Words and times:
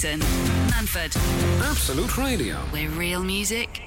Jason 0.00 0.20
Manford, 0.70 1.14
Absolute 1.60 2.16
Radio. 2.16 2.56
where 2.70 2.88
real 2.88 3.22
music 3.22 3.82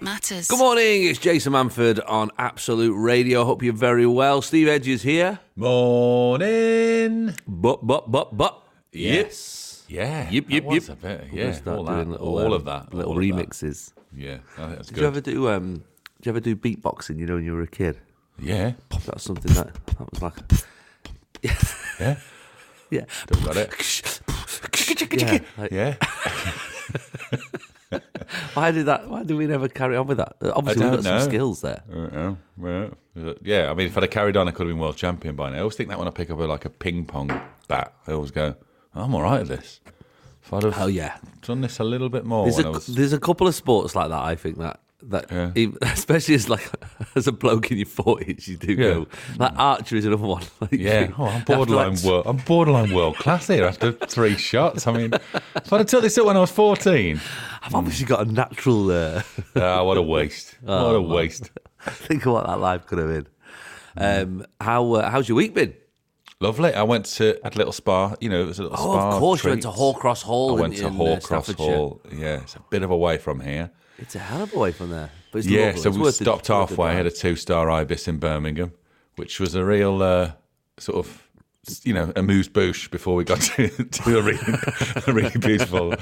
matters. 0.00 0.48
Good 0.48 0.58
morning, 0.58 1.04
it's 1.04 1.18
Jason 1.18 1.52
Manford 1.52 2.00
on 2.08 2.30
Absolute 2.38 2.94
Radio. 2.94 3.44
Hope 3.44 3.62
you're 3.62 3.74
very 3.74 4.06
well. 4.06 4.40
Steve 4.40 4.66
Edge 4.66 4.88
is 4.88 5.02
here. 5.02 5.40
Morning. 5.54 7.34
But, 7.46 7.86
but, 7.86 8.10
but, 8.10 8.34
but. 8.34 8.62
Yes. 8.92 9.84
Yeah. 9.88 10.30
Yip, 10.30 10.46
that 10.46 10.52
yip, 10.54 10.64
yip. 10.70 10.88
a 10.88 10.96
bit. 10.96 11.28
We're 11.30 11.38
Yeah. 11.38 11.58
All, 11.66 11.84
doing 11.84 11.98
that. 11.98 12.08
little, 12.12 12.28
all 12.28 12.46
um, 12.46 12.52
of 12.54 12.64
that. 12.64 12.94
Little 12.94 13.12
all 13.12 13.18
of 13.18 13.22
that. 13.22 13.34
remixes. 13.50 13.92
Yeah. 14.16 14.38
I 14.56 14.60
think 14.64 14.76
that's 14.76 14.88
Did 14.88 14.94
good. 14.94 15.00
you 15.02 15.06
ever 15.06 15.20
do 15.20 15.48
um 15.50 15.74
did 15.74 16.26
you 16.26 16.30
ever 16.30 16.40
do 16.40 16.56
beatboxing, 16.56 17.18
you 17.18 17.26
know, 17.26 17.34
when 17.34 17.44
you 17.44 17.52
were 17.52 17.60
a 17.60 17.66
kid? 17.66 17.98
yeah. 18.38 18.72
That's 19.04 19.24
something 19.24 19.52
that 19.52 19.74
that 19.84 20.10
was 20.12 20.22
like 20.22 20.34
Yeah. 22.00 22.16
Yeah. 22.92 23.04
Still 23.26 23.42
got 23.44 23.56
it. 23.56 24.20
Yeah. 25.20 25.38
like, 25.58 25.70
Yeah. 25.72 25.94
Why 28.54 28.70
did 28.70 28.86
that 28.86 29.08
why 29.08 29.22
did 29.24 29.36
we 29.36 29.46
never 29.46 29.68
carry 29.68 29.96
on 29.96 30.06
with 30.06 30.16
that? 30.18 30.36
Uh, 30.40 30.52
Obviously 30.54 30.84
we've 30.84 31.02
got 31.02 31.04
some 31.20 31.28
skills 31.28 31.60
there. 31.60 31.82
Uh, 31.92 32.34
well, 32.56 32.90
yeah. 33.42 33.70
I 33.70 33.74
mean, 33.74 33.86
if 33.88 33.96
I'd 33.96 34.04
have 34.04 34.10
carried 34.10 34.36
on, 34.36 34.48
I 34.48 34.50
could 34.50 34.66
have 34.66 34.74
been 34.74 34.78
world 34.80 34.96
champion 34.96 35.36
by 35.36 35.50
now. 35.50 35.56
I 35.56 35.60
always 35.60 35.74
think 35.76 35.90
that 35.90 35.98
when 35.98 36.08
I 36.08 36.10
pick 36.10 36.30
up 36.30 36.38
a, 36.38 36.42
like 36.44 36.64
a 36.64 36.70
ping 36.70 37.04
pong 37.04 37.28
bat, 37.68 37.92
I 38.06 38.12
always 38.12 38.30
go, 38.30 38.54
I'm 38.94 39.14
all 39.14 39.22
right 39.22 39.40
at 39.42 39.48
this. 39.48 39.80
If 40.42 40.52
I'd 40.52 40.62
have 40.64 40.80
Oh 40.80 40.86
yeah. 40.86 41.18
done 41.42 41.60
this 41.60 41.78
a 41.80 41.84
little 41.84 42.08
bit 42.08 42.24
more 42.24 42.44
There's 42.44 42.58
a, 42.60 42.66
I 42.66 42.70
was. 42.70 42.86
there's 42.86 43.12
a 43.12 43.20
couple 43.20 43.46
of 43.46 43.54
sports 43.54 43.94
like 43.94 44.08
that. 44.08 44.22
I 44.22 44.34
think 44.36 44.56
that 44.58 44.80
that 45.10 45.26
Yeah. 45.30 45.50
even- 45.54 45.78
especially 45.82 46.34
as 46.34 46.48
like 46.48 46.68
as 47.16 47.26
a 47.26 47.32
bloke 47.32 47.70
in 47.70 47.78
your 47.78 47.86
forties, 47.86 48.46
you 48.48 48.56
do 48.56 48.72
Yeah. 48.72 48.76
go 48.94 49.06
like 49.38 49.52
archery 49.56 49.98
is 49.98 50.04
another 50.04 50.26
one. 50.26 50.42
Like, 50.60 50.72
Yeah, 50.72 51.08
you- 51.08 51.14
oh, 51.18 51.24
I'm 51.24 51.26
you 51.26 51.30
have 51.32 51.44
to, 51.46 51.56
borderline 51.56 51.94
like, 51.96 52.04
world. 52.04 52.26
I'm 52.26 52.36
borderline 52.38 52.92
world 52.94 53.16
class 53.16 53.46
here 53.48 53.64
after 53.64 53.92
three 53.92 54.36
shots. 54.36 54.86
I 54.86 54.92
mean, 54.92 55.12
if 55.56 55.72
I'd 55.72 55.78
have 55.78 55.86
took 55.86 56.02
this 56.02 56.16
up 56.18 56.26
when 56.26 56.36
I 56.36 56.40
was 56.40 56.50
14, 56.50 57.20
I've 57.62 57.74
obviously 57.74 58.06
got 58.06 58.26
a 58.26 58.30
natural. 58.32 58.90
Uh, 58.90 59.22
ah, 59.56 59.82
what 59.84 59.96
a 59.96 60.02
waste! 60.02 60.56
Oh, 60.66 60.86
what 60.86 60.96
a 60.96 61.00
waste! 61.02 61.50
think 61.82 62.24
of 62.26 62.32
what 62.32 62.46
that 62.46 62.60
life 62.60 62.86
could 62.86 62.98
have 62.98 63.08
been. 63.08 63.26
Um, 63.96 64.46
how 64.60 64.92
uh, 64.94 65.10
how's 65.10 65.28
your 65.28 65.36
week 65.36 65.54
been? 65.54 65.74
Lovely. 66.40 66.72
I 66.74 66.82
went 66.82 67.04
to 67.06 67.38
had 67.44 67.54
a 67.54 67.58
little 67.58 67.72
spa. 67.72 68.14
You 68.20 68.28
know, 68.30 68.42
it 68.42 68.46
was 68.46 68.58
a 68.58 68.62
little 68.64 68.78
Oh, 68.78 68.92
spa. 68.94 69.10
of 69.12 69.20
course, 69.20 69.44
you 69.44 69.50
went 69.50 69.62
to 69.62 69.68
treat. 69.68 69.76
Hoar 69.76 69.94
Cross 69.94 70.22
Hall. 70.22 70.56
I 70.56 70.60
went 70.60 70.74
in, 70.74 70.80
to 70.80 70.86
in, 70.88 70.92
uh, 70.94 70.96
Hoar 70.96 71.20
Cross 71.20 71.52
Hall. 71.52 72.00
Yeah, 72.12 72.40
it's 72.40 72.56
a 72.56 72.60
bit 72.70 72.82
of 72.82 72.90
a 72.90 72.96
way 72.96 73.18
from 73.18 73.40
here. 73.40 73.70
It's 74.02 74.16
a 74.16 74.18
hell 74.18 74.42
of 74.42 74.52
a 74.52 74.58
way 74.58 74.72
from 74.72 74.90
there. 74.90 75.10
But 75.30 75.44
Yeah, 75.44 75.66
lovely. 75.66 75.80
so 75.80 75.88
It's 75.90 75.98
we 75.98 76.10
stopped 76.10 76.46
the 76.46 76.54
halfway. 76.54 76.92
Had 76.94 77.06
a 77.06 77.10
two-star 77.10 77.70
ibis 77.70 78.08
in 78.08 78.18
Birmingham, 78.18 78.72
which 79.16 79.38
was 79.38 79.54
a 79.54 79.64
real 79.64 80.02
uh, 80.02 80.32
sort 80.78 80.98
of. 81.06 81.28
You 81.84 81.94
know, 81.94 82.12
amuse 82.16 82.48
bouche 82.48 82.90
before 82.90 83.14
we 83.14 83.22
got 83.22 83.40
to, 83.54 83.68
to 83.68 84.18
a, 84.18 84.22
really, 84.22 84.40
a 85.06 85.12
really 85.12 85.38
beautiful 85.38 85.94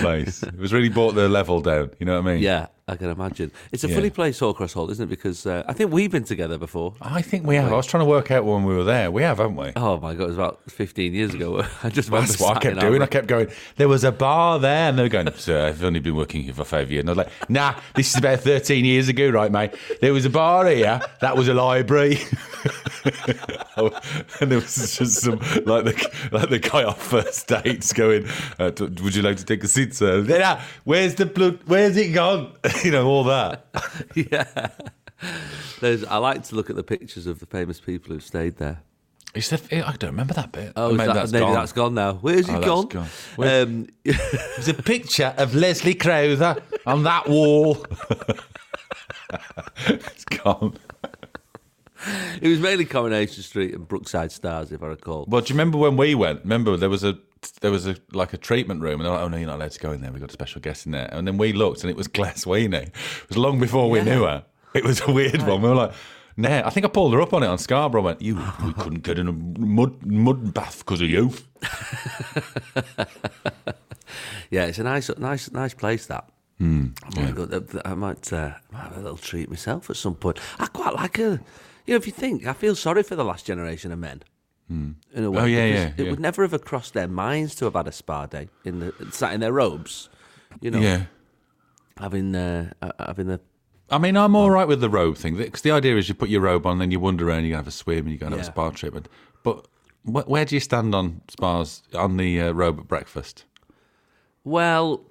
place. 0.00 0.42
It 0.42 0.56
was 0.56 0.72
really 0.72 0.88
brought 0.88 1.14
the 1.14 1.28
level 1.28 1.60
down. 1.60 1.90
You 2.00 2.06
know 2.06 2.14
what 2.18 2.26
I 2.30 2.32
mean? 2.32 2.42
Yeah, 2.42 2.68
I 2.88 2.96
can 2.96 3.10
imagine. 3.10 3.52
It's 3.70 3.84
a 3.84 3.88
Yeah. 3.88 3.94
funny 3.94 4.10
place, 4.10 4.40
Hoar 4.40 4.54
Cross 4.54 4.72
Hall, 4.72 4.90
isn't 4.90 5.04
it? 5.04 5.08
Because 5.08 5.46
uh, 5.46 5.62
I 5.68 5.72
think 5.72 5.92
we've 5.92 6.10
been 6.10 6.24
together 6.24 6.58
before. 6.58 6.94
I 7.00 7.22
think 7.22 7.46
we 7.46 7.54
have. 7.54 7.72
I 7.72 7.76
was 7.76 7.86
trying 7.86 8.00
to 8.02 8.08
work 8.08 8.32
out 8.32 8.44
when 8.44 8.64
we 8.64 8.74
were 8.74 8.82
there. 8.82 9.08
We 9.10 9.22
have, 9.22 9.38
haven't 9.38 9.54
we? 9.56 9.72
Oh 9.76 10.00
my 10.00 10.14
god, 10.14 10.24
it 10.24 10.26
was 10.28 10.36
about 10.36 10.60
fifteen 10.68 11.14
years 11.14 11.32
ago. 11.32 11.64
I 11.84 11.90
just 11.90 12.08
remember 12.08 12.26
That's 12.28 12.40
what 12.40 12.56
I 12.56 12.60
kept 12.60 12.80
doing. 12.80 13.00
our- 13.00 13.04
I 13.04 13.06
kept 13.06 13.28
going, 13.28 13.48
there 13.76 13.88
was 13.88 14.02
a 14.02 14.10
bar 14.12 14.58
there. 14.58 14.88
And 14.88 14.98
they 14.98 15.02
were 15.04 15.08
going, 15.08 15.32
sir, 15.34 15.66
I've 15.68 15.84
only 15.84 16.00
been 16.00 16.16
working 16.16 16.42
here 16.42 16.54
for 16.54 16.64
five 16.64 16.90
years. 16.90 17.02
And 17.02 17.10
I 17.10 17.12
was 17.12 17.18
like, 17.18 17.30
nah, 17.50 17.74
this 17.94 18.10
is 18.10 18.16
about 18.16 18.40
13 18.40 18.84
years 18.84 19.08
ago, 19.08 19.28
right, 19.30 19.50
mate? 19.52 19.74
There 20.00 20.12
was 20.12 20.24
a 20.24 20.30
bar 20.30 20.66
here. 20.66 21.00
That 21.20 21.36
was 21.36 21.46
a 21.48 21.54
library. 21.54 22.18
and 24.40 24.50
there 24.50 24.58
was 24.58 24.96
just 24.98 25.20
some, 25.22 25.38
like 25.66 25.84
the, 25.84 26.10
like 26.32 26.48
the 26.50 26.58
guy 26.58 26.84
off 26.84 27.00
first 27.02 27.46
dates 27.48 27.92
going, 27.92 28.26
uh, 28.58 28.70
would 28.78 29.14
you 29.14 29.22
like 29.22 29.36
to 29.36 29.44
take 29.44 29.62
a 29.64 29.68
seat, 29.68 29.94
sir? 29.94 30.22
Nah, 30.22 30.60
where's 30.84 31.14
the 31.14 31.26
blood? 31.26 31.60
Where's 31.66 31.96
it 31.96 32.12
gone? 32.12 32.52
you 32.84 32.90
know, 32.90 33.06
all 33.06 33.24
that. 33.24 33.66
yeah. 34.14 34.68
There's, 35.80 36.04
I 36.04 36.16
like 36.18 36.42
to 36.44 36.54
look 36.54 36.68
at 36.70 36.76
the 36.76 36.82
pictures 36.82 37.26
of 37.26 37.38
the 37.40 37.46
famous 37.46 37.80
people 37.80 38.12
who've 38.12 38.22
stayed 38.22 38.56
there. 38.56 38.82
Is 39.34 39.48
that, 39.50 39.62
I 39.72 39.96
don't 39.96 40.10
remember 40.10 40.34
that 40.34 40.52
bit. 40.52 40.72
Oh, 40.76 40.90
is 40.90 40.96
maybe 40.98 41.06
that- 41.08 41.14
that's 41.14 41.32
maybe 41.32 41.44
gone. 41.46 41.54
that's 41.54 41.72
gone 41.72 41.94
now. 41.94 42.14
Where's 42.14 42.48
it 42.48 42.54
Oh, 42.56 42.82
gone? 42.82 42.88
gone. 42.88 43.08
Um, 43.38 43.86
There's 44.04 44.68
a 44.68 44.74
picture 44.74 45.32
of 45.38 45.54
Leslie 45.54 45.94
Crowther 45.94 46.56
on 46.86 47.04
that 47.04 47.28
wall. 47.28 47.86
it's 49.86 50.24
gone. 50.26 50.76
it 52.42 52.48
was 52.48 52.60
mainly 52.60 52.84
Coronation 52.84 53.42
Street 53.42 53.74
and 53.74 53.86
Brookside 53.88 54.32
Stars, 54.32 54.70
if 54.72 54.82
I 54.82 54.88
recall. 54.88 55.24
Well, 55.28 55.40
do 55.40 55.48
you 55.48 55.54
remember 55.54 55.78
when 55.78 55.96
we 55.96 56.14
went? 56.14 56.42
Remember 56.42 56.76
there 56.76 56.90
was 56.90 57.04
a 57.04 57.18
there 57.60 57.70
was 57.70 57.86
a 57.86 57.96
like 58.12 58.32
a 58.32 58.38
treatment 58.38 58.80
room, 58.80 59.00
and 59.00 59.04
they're 59.04 59.12
like, 59.12 59.22
"Oh 59.22 59.28
no, 59.28 59.36
you're 59.36 59.46
not 59.46 59.56
allowed 59.56 59.72
to 59.72 59.80
go 59.80 59.92
in 59.92 60.00
there. 60.00 60.12
We've 60.12 60.20
got 60.20 60.30
a 60.30 60.32
special 60.32 60.60
guest 60.60 60.86
in 60.86 60.92
there." 60.92 61.08
And 61.12 61.26
then 61.26 61.38
we 61.38 61.52
looked, 61.52 61.82
and 61.82 61.90
it 61.90 61.96
was 61.96 62.08
Claire 62.16 62.36
Sweeney. 62.36 62.78
It 62.78 63.28
was 63.28 63.36
long 63.36 63.58
before 63.58 63.90
we 63.90 64.02
knew 64.02 64.24
her. 64.24 64.44
It 64.74 64.84
was 64.84 65.00
a 65.02 65.12
weird 65.12 65.42
one. 65.42 65.62
We 65.62 65.68
were 65.68 65.74
like. 65.74 65.92
Nah, 66.34 66.66
I 66.66 66.70
think 66.70 66.86
I 66.86 66.88
pulled 66.88 67.12
her 67.12 67.20
up 67.20 67.34
on 67.34 67.42
it 67.42 67.46
on 67.46 67.58
Scarborough. 67.58 68.00
I 68.00 68.04
went, 68.06 68.22
you, 68.22 68.36
we 68.64 68.72
couldn't 68.78 69.02
get 69.02 69.18
in 69.18 69.28
a 69.28 69.32
mud 69.32 70.06
mud 70.06 70.54
bath 70.54 70.78
because 70.78 71.02
of 71.02 71.10
you. 71.10 71.30
Yeah, 74.52 74.66
it's 74.66 74.78
a 74.78 74.82
nice, 74.82 75.10
nice, 75.16 75.50
nice 75.50 75.72
place. 75.72 76.06
That. 76.06 76.28
Hmm, 76.58 76.88
I 77.16 77.22
might, 77.22 77.34
go, 77.34 77.64
I 77.86 77.94
might, 77.94 78.32
uh, 78.32 78.52
might 78.70 78.82
have 78.82 78.98
a 78.98 79.00
little 79.00 79.16
treat 79.16 79.48
myself 79.48 79.88
at 79.88 79.96
some 79.96 80.14
point. 80.14 80.38
I 80.58 80.66
quite 80.66 80.94
like 80.94 81.18
a, 81.18 81.40
you 81.86 81.94
know, 81.94 81.96
if 81.96 82.06
you 82.06 82.12
think, 82.12 82.46
I 82.46 82.52
feel 82.52 82.76
sorry 82.76 83.02
for 83.02 83.16
the 83.16 83.24
last 83.24 83.46
generation 83.46 83.92
of 83.92 83.98
men. 83.98 84.22
In 85.14 85.24
a 85.24 85.30
way, 85.30 85.42
Oh, 85.42 85.44
yeah, 85.44 85.66
because 85.66 85.80
yeah, 85.84 85.92
It 85.96 86.04
yeah. 86.04 86.10
would 86.10 86.20
never 86.20 86.46
have 86.46 86.64
crossed 86.64 86.94
their 86.94 87.08
minds 87.08 87.54
to 87.56 87.64
have 87.66 87.74
had 87.74 87.86
a 87.88 87.92
spa 87.92 88.26
day 88.26 88.48
in 88.64 88.78
the 88.80 88.92
sat 89.10 89.32
in 89.34 89.40
their 89.40 89.52
robes, 89.52 90.08
you 90.60 90.70
know, 90.70 90.80
Yeah, 90.80 91.04
having 91.98 92.34
uh, 92.34 92.72
uh, 92.80 92.92
having 93.06 93.26
the 93.26 93.40
I 93.90 93.98
mean, 93.98 94.16
I'm 94.16 94.34
all 94.34 94.50
right 94.50 94.66
with 94.66 94.80
the 94.80 94.88
robe 94.88 95.16
thing 95.18 95.36
because 95.36 95.60
the 95.62 95.70
idea 95.72 95.96
is 95.98 96.08
you 96.08 96.14
put 96.14 96.30
your 96.30 96.40
robe 96.40 96.66
on, 96.66 96.78
then 96.78 96.90
you 96.90 96.98
wander 97.00 97.28
around, 97.28 97.44
you 97.44 97.54
have 97.54 97.66
a 97.68 97.70
swim, 97.70 98.06
and 98.06 98.10
you 98.10 98.16
go 98.18 98.26
and 98.26 98.32
have 98.34 98.40
a 98.40 98.44
Yeah. 98.44 98.50
spa 98.52 98.70
treatment. 98.70 99.08
But 99.42 99.66
wh- 100.04 100.26
where 100.28 100.44
do 100.46 100.54
you 100.56 100.60
stand 100.60 100.94
on 100.94 101.20
spas 101.28 101.82
on 101.92 102.16
the 102.16 102.40
uh, 102.40 102.52
robe 102.52 102.78
at 102.80 102.88
breakfast? 102.88 103.44
well. 104.44 105.04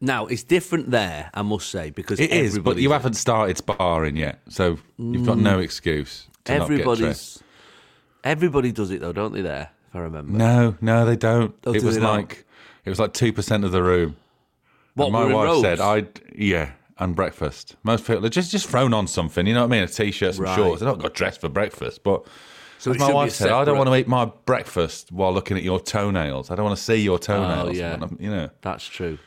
Now 0.00 0.26
it's 0.26 0.42
different 0.42 0.90
there, 0.90 1.30
I 1.34 1.42
must 1.42 1.68
say, 1.68 1.90
because 1.90 2.18
It 2.18 2.30
is, 2.30 2.58
but 2.58 2.78
you 2.78 2.90
haven't 2.92 3.14
started 3.14 3.58
sparring 3.58 4.16
yet, 4.16 4.40
so 4.48 4.78
you've 4.96 5.26
got 5.26 5.36
no 5.38 5.58
excuse 5.60 6.26
to 6.46 6.52
not 6.58 6.68
get. 6.68 6.80
Everybody's 6.80 7.42
everybody 8.24 8.72
does 8.72 8.90
it 8.90 9.00
though, 9.00 9.12
don't 9.12 9.32
they? 9.32 9.42
There, 9.42 9.70
if 9.88 9.96
I 9.96 10.00
remember. 10.00 10.32
No, 10.32 10.76
no, 10.80 11.04
they 11.04 11.16
don't. 11.16 11.54
Oh, 11.66 11.72
it 11.72 11.80
do 11.80 11.86
was 11.86 11.96
they 11.96 12.02
not? 12.02 12.12
like 12.16 12.44
it 12.84 12.90
was 12.90 12.98
like 12.98 13.12
two 13.12 13.32
percent 13.32 13.64
of 13.64 13.72
the 13.72 13.82
room. 13.82 14.16
What 14.94 15.06
And 15.06 15.12
my 15.12 15.24
wife 15.24 15.44
robes? 15.46 15.62
said, 15.62 15.80
"I 15.80 16.06
yeah." 16.34 16.72
And 16.98 17.16
breakfast. 17.16 17.76
Most 17.82 18.06
people 18.06 18.26
are 18.26 18.28
just 18.28 18.50
just 18.50 18.68
thrown 18.68 18.92
on 18.92 19.06
something. 19.06 19.46
You 19.46 19.54
know 19.54 19.60
what 19.62 19.68
I 19.72 19.76
mean? 19.76 19.82
A 19.84 19.86
t-shirt, 19.86 20.34
some 20.34 20.44
Right. 20.44 20.54
shorts. 20.54 20.80
They 20.80 20.86
don't 20.86 21.00
got 21.00 21.14
dressed 21.14 21.40
for 21.40 21.48
breakfast. 21.48 22.02
But 22.02 22.26
So 22.76 22.90
as 22.90 22.98
my 22.98 23.10
wife 23.10 23.32
said, 23.32 23.52
I 23.52 23.64
don't 23.64 23.78
want 23.78 23.88
to 23.88 23.96
eat 23.96 24.06
my 24.06 24.26
breakfast 24.44 25.10
while 25.10 25.32
looking 25.32 25.56
at 25.56 25.62
your 25.62 25.80
toenails. 25.80 26.50
I 26.50 26.56
don't 26.56 26.66
want 26.66 26.76
to 26.76 26.82
see 26.84 26.96
your 26.96 27.14
oh, 27.14 27.16
toenails. 27.16 27.68
Oh, 27.70 27.72
yeah. 27.72 28.04
You 28.18 28.30
know. 28.30 28.50
That's 28.60 28.84
true. 28.86 29.18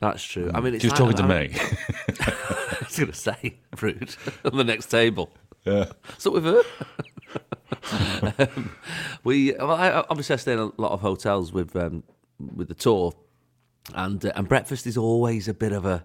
That's 0.00 0.24
true. 0.24 0.50
I 0.52 0.58
mm. 0.58 0.64
mean, 0.64 0.74
it's 0.74 0.82
She 0.82 0.90
was 0.90 0.98
like- 1.00 1.14
talking 1.14 1.28
to 1.28 1.32
me. 1.32 1.54
I 2.26 2.76
was 2.84 2.98
going 2.98 3.12
to 3.12 3.16
say, 3.16 3.54
rude, 3.80 4.16
on 4.44 4.56
the 4.56 4.64
next 4.64 4.86
table. 4.86 5.30
yeah. 5.64 5.84
So 6.18 6.32
with 6.32 6.44
her. 6.44 6.62
Um, 8.38 8.72
we 9.24 9.52
well, 9.52 9.72
I, 9.72 10.04
obviously 10.08 10.34
I 10.34 10.36
stay 10.36 10.52
in 10.52 10.58
a 10.58 10.72
lot 10.76 10.92
of 10.92 11.00
hotels 11.00 11.52
with 11.52 11.74
um, 11.76 12.02
with 12.38 12.68
the 12.68 12.74
tour, 12.74 13.12
and 13.94 14.24
uh, 14.24 14.32
and 14.34 14.48
breakfast 14.48 14.86
is 14.86 14.96
always 14.96 15.48
a 15.48 15.54
bit 15.54 15.72
of 15.72 15.84
a 15.84 16.04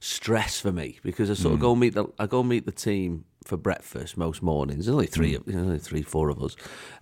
stress 0.00 0.60
for 0.60 0.72
me 0.72 0.98
because 1.04 1.30
I 1.30 1.34
sort 1.34 1.54
of 1.54 1.60
go 1.60 1.76
meet 1.76 1.94
the 1.94 2.06
I 2.18 2.26
go 2.26 2.42
meet 2.42 2.66
the 2.66 2.72
team 2.72 3.24
for 3.44 3.56
breakfast 3.56 4.16
most 4.16 4.42
mornings. 4.42 4.86
There's 4.86 4.94
only 4.94 5.06
three, 5.06 5.36
there's 5.36 5.62
only 5.62 5.78
three, 5.78 6.02
four 6.02 6.28
of 6.28 6.42
us. 6.42 6.56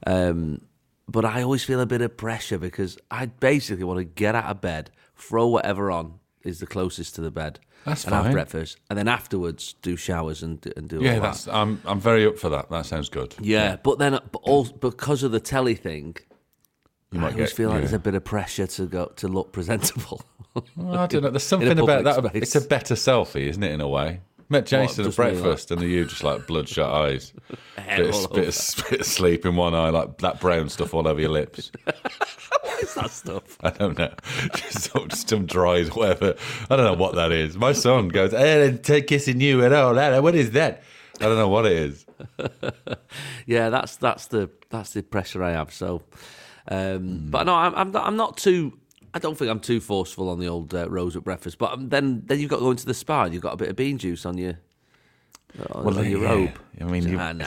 Um, 0.06 0.62
but 1.08 1.24
I 1.24 1.42
always 1.42 1.64
feel 1.64 1.80
a 1.80 1.86
bit 1.86 2.02
of 2.02 2.16
pressure 2.16 2.58
because 2.58 2.96
I 3.10 3.26
basically 3.26 3.84
want 3.84 3.98
to 3.98 4.04
get 4.04 4.34
out 4.34 4.44
of 4.44 4.60
bed, 4.60 4.90
throw 5.16 5.48
whatever 5.48 5.90
on 5.90 6.19
is 6.44 6.60
the 6.60 6.66
closest 6.66 7.14
to 7.16 7.20
the 7.20 7.30
bed, 7.30 7.60
That's 7.84 8.04
and 8.04 8.14
have 8.14 8.24
fine. 8.24 8.32
breakfast, 8.32 8.78
and 8.88 8.98
then 8.98 9.08
afterwards 9.08 9.74
do 9.82 9.96
showers 9.96 10.42
and 10.42 10.64
and 10.76 10.88
do 10.88 10.98
all 10.98 11.02
Yeah, 11.04 11.14
that. 11.14 11.22
that's 11.22 11.48
I'm 11.48 11.80
I'm 11.84 12.00
very 12.00 12.26
up 12.26 12.38
for 12.38 12.48
that. 12.50 12.70
That 12.70 12.86
sounds 12.86 13.08
good. 13.08 13.34
Yeah, 13.40 13.76
but 13.82 13.98
then 13.98 14.14
uh, 14.14 14.20
but 14.32 14.40
all, 14.42 14.64
because 14.64 15.22
of 15.22 15.32
the 15.32 15.40
telly 15.40 15.74
thing, 15.74 16.16
You 17.12 17.18
I 17.18 17.22
might 17.22 17.32
always 17.34 17.50
get- 17.50 17.56
feel 17.56 17.68
like 17.68 17.76
yeah. 17.76 17.80
there's 17.80 17.92
a 17.92 17.98
bit 17.98 18.14
of 18.14 18.24
pressure 18.24 18.66
to 18.66 18.86
go 18.86 19.06
to 19.16 19.28
look 19.28 19.52
presentable. 19.52 20.22
Well, 20.76 20.98
I 20.98 21.06
don't 21.06 21.22
know. 21.22 21.30
There's 21.30 21.42
something 21.54 21.78
about 21.78 22.02
that. 22.04 22.16
public 22.16 22.34
It's 22.34 22.56
a 22.56 22.60
better 22.60 22.94
selfie, 22.96 23.46
isn't 23.48 23.62
it? 23.62 23.70
In 23.72 23.80
a 23.80 23.88
way. 23.88 24.20
Met 24.50 24.66
Jason 24.66 25.04
at 25.04 25.04
me, 25.04 25.04
like- 25.04 25.16
breakfast, 25.16 25.70
and 25.70 25.80
you 25.80 26.04
just 26.04 26.22
like 26.24 26.46
bloodshot 26.46 26.92
eyes, 26.92 27.32
bit 27.76 28.14
of, 28.14 28.32
bit, 28.32 28.48
of, 28.48 28.84
bit 28.90 29.00
of 29.00 29.06
sleep 29.06 29.46
in 29.46 29.54
one 29.56 29.74
eye, 29.74 29.90
like 29.90 30.18
that 30.18 30.40
brown 30.40 30.68
stuff 30.68 30.92
all 30.92 31.06
over 31.06 31.20
your 31.20 31.30
lips. 31.30 31.70
What's 32.64 32.94
that 32.94 33.10
stuff? 33.10 33.42
I 33.62 33.70
don't 33.70 33.96
know, 33.96 34.12
just 34.56 34.90
some, 34.90 35.08
just 35.08 35.28
some 35.28 35.46
dries, 35.46 35.94
whatever. 35.94 36.34
I 36.68 36.76
don't 36.76 36.84
know 36.84 37.00
what 37.00 37.14
that 37.14 37.30
is. 37.30 37.56
My 37.56 37.72
son 37.72 38.08
goes, 38.08 38.32
"Hey, 38.32 38.76
take 38.82 39.06
kissing 39.06 39.40
you," 39.40 39.62
and 39.64 39.72
all 39.72 39.94
that. 39.94 40.20
What 40.22 40.34
is 40.34 40.50
that? 40.50 40.82
I 41.20 41.24
don't 41.24 41.36
know 41.38 41.48
what 41.48 41.66
it 41.66 41.72
is. 41.72 42.06
Yeah, 43.46 43.68
that's 43.70 43.96
that's 43.96 44.26
the 44.26 44.50
that's 44.70 44.92
the 44.94 45.02
pressure 45.02 45.42
I 45.44 45.52
have. 45.52 45.72
So, 45.72 46.02
Um, 46.68 47.28
But 47.30 47.44
no, 47.44 47.54
I'm, 47.54 47.74
I'm 47.74 47.92
not. 47.92 48.06
I'm 48.06 48.16
not 48.16 48.36
too. 48.36 48.78
I 49.12 49.18
don't 49.18 49.36
think 49.36 49.50
I'm 49.50 49.60
too 49.60 49.80
forceful 49.80 50.28
on 50.28 50.38
the 50.38 50.46
old 50.48 50.74
uh, 50.74 50.88
rose 50.88 51.16
at 51.16 51.24
breakfast. 51.24 51.58
But 51.58 51.72
um, 51.72 51.88
then, 51.88 52.22
then 52.26 52.38
you've 52.38 52.50
got 52.50 52.56
to 52.56 52.62
go 52.62 52.70
into 52.70 52.86
the 52.86 52.94
spa. 52.94 53.24
and 53.24 53.34
You've 53.34 53.42
got 53.42 53.54
a 53.54 53.56
bit 53.56 53.68
of 53.68 53.76
bean 53.76 53.98
juice 53.98 54.24
on 54.24 54.38
your 54.38 54.54
on, 55.72 55.98
on 55.98 56.08
your 56.08 56.22
yeah. 56.22 56.28
robe. 56.28 56.58
I 56.80 56.84
mean, 56.84 57.08
you- 57.08 57.18
Ah, 57.18 57.32
nah. 57.32 57.46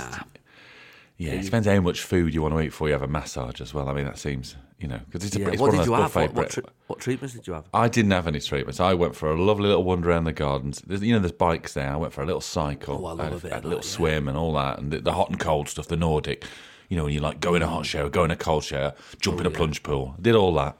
Yeah, 1.17 1.33
it 1.33 1.43
depends 1.43 1.67
how 1.67 1.79
much 1.79 2.01
food 2.01 2.33
you 2.33 2.41
want 2.41 2.53
to 2.55 2.59
eat 2.59 2.65
before 2.69 2.87
you 2.87 2.93
have 2.93 3.03
a 3.03 3.07
massage 3.07 3.61
as 3.61 3.73
well. 3.73 3.87
I 3.87 3.93
mean, 3.93 4.03
that 4.05 4.17
seems, 4.17 4.55
you 4.79 4.87
know, 4.87 4.99
because 5.05 5.23
it's, 5.25 5.35
a, 5.35 5.39
Yeah. 5.39 5.49
it's 5.49 5.61
What 5.61 5.67
one 5.67 5.71
did 5.77 5.79
of 5.81 5.85
you 5.85 5.91
those 5.95 6.01
have? 6.01 6.13
buffet 6.13 6.25
What, 6.27 6.35
what, 6.35 6.49
tre- 6.49 6.63
what 6.87 6.99
treatments 6.99 7.35
did 7.35 7.47
you 7.47 7.53
have? 7.53 7.65
I 7.73 7.87
didn't 7.87 8.11
have 8.11 8.27
any 8.27 8.39
treatments. 8.41 8.79
I 8.79 8.93
went 8.95 9.15
for 9.15 9.31
a 9.31 9.41
lovely 9.41 9.67
little 9.67 9.83
wander 9.83 10.09
around 10.09 10.23
the 10.25 10.33
gardens. 10.33 10.81
There's, 10.85 11.01
you 11.03 11.13
know, 11.13 11.19
there's 11.19 11.31
bikes 11.31 11.75
there. 11.75 11.89
I 11.91 11.95
went 11.95 12.13
for 12.13 12.23
a 12.23 12.25
little 12.25 12.41
cycle. 12.41 13.05
Oh, 13.05 13.09
I 13.09 13.13
love 13.13 13.45
a 13.45 13.47
bit 13.47 13.51
a 13.53 13.55
little 13.57 13.69
that, 13.69 13.75
yeah. 13.75 13.81
swim 13.91 14.27
and 14.27 14.35
all 14.35 14.53
that, 14.55 14.79
and 14.79 14.91
the, 14.91 14.99
the 14.99 15.13
hot 15.13 15.29
and 15.29 15.39
cold 15.39 15.69
stuff, 15.69 15.87
the 15.87 15.95
Nordic. 15.95 16.43
You 16.89 16.97
know, 16.97 17.05
when 17.05 17.13
you 17.13 17.21
like 17.21 17.39
go 17.39 17.55
in 17.55 17.61
a 17.61 17.67
hot 17.67 17.85
shower, 17.85 18.09
go 18.09 18.23
in 18.25 18.31
a 18.31 18.35
cold 18.35 18.63
shower, 18.65 18.93
jump 19.21 19.37
Oh, 19.37 19.41
in 19.41 19.45
a 19.45 19.51
plunge 19.51 19.83
pool. 19.83 20.15
Did 20.19 20.35
all 20.35 20.53
that 20.55 20.77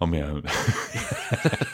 on 0.00 0.10
my 0.10 0.20
own. 0.22 0.42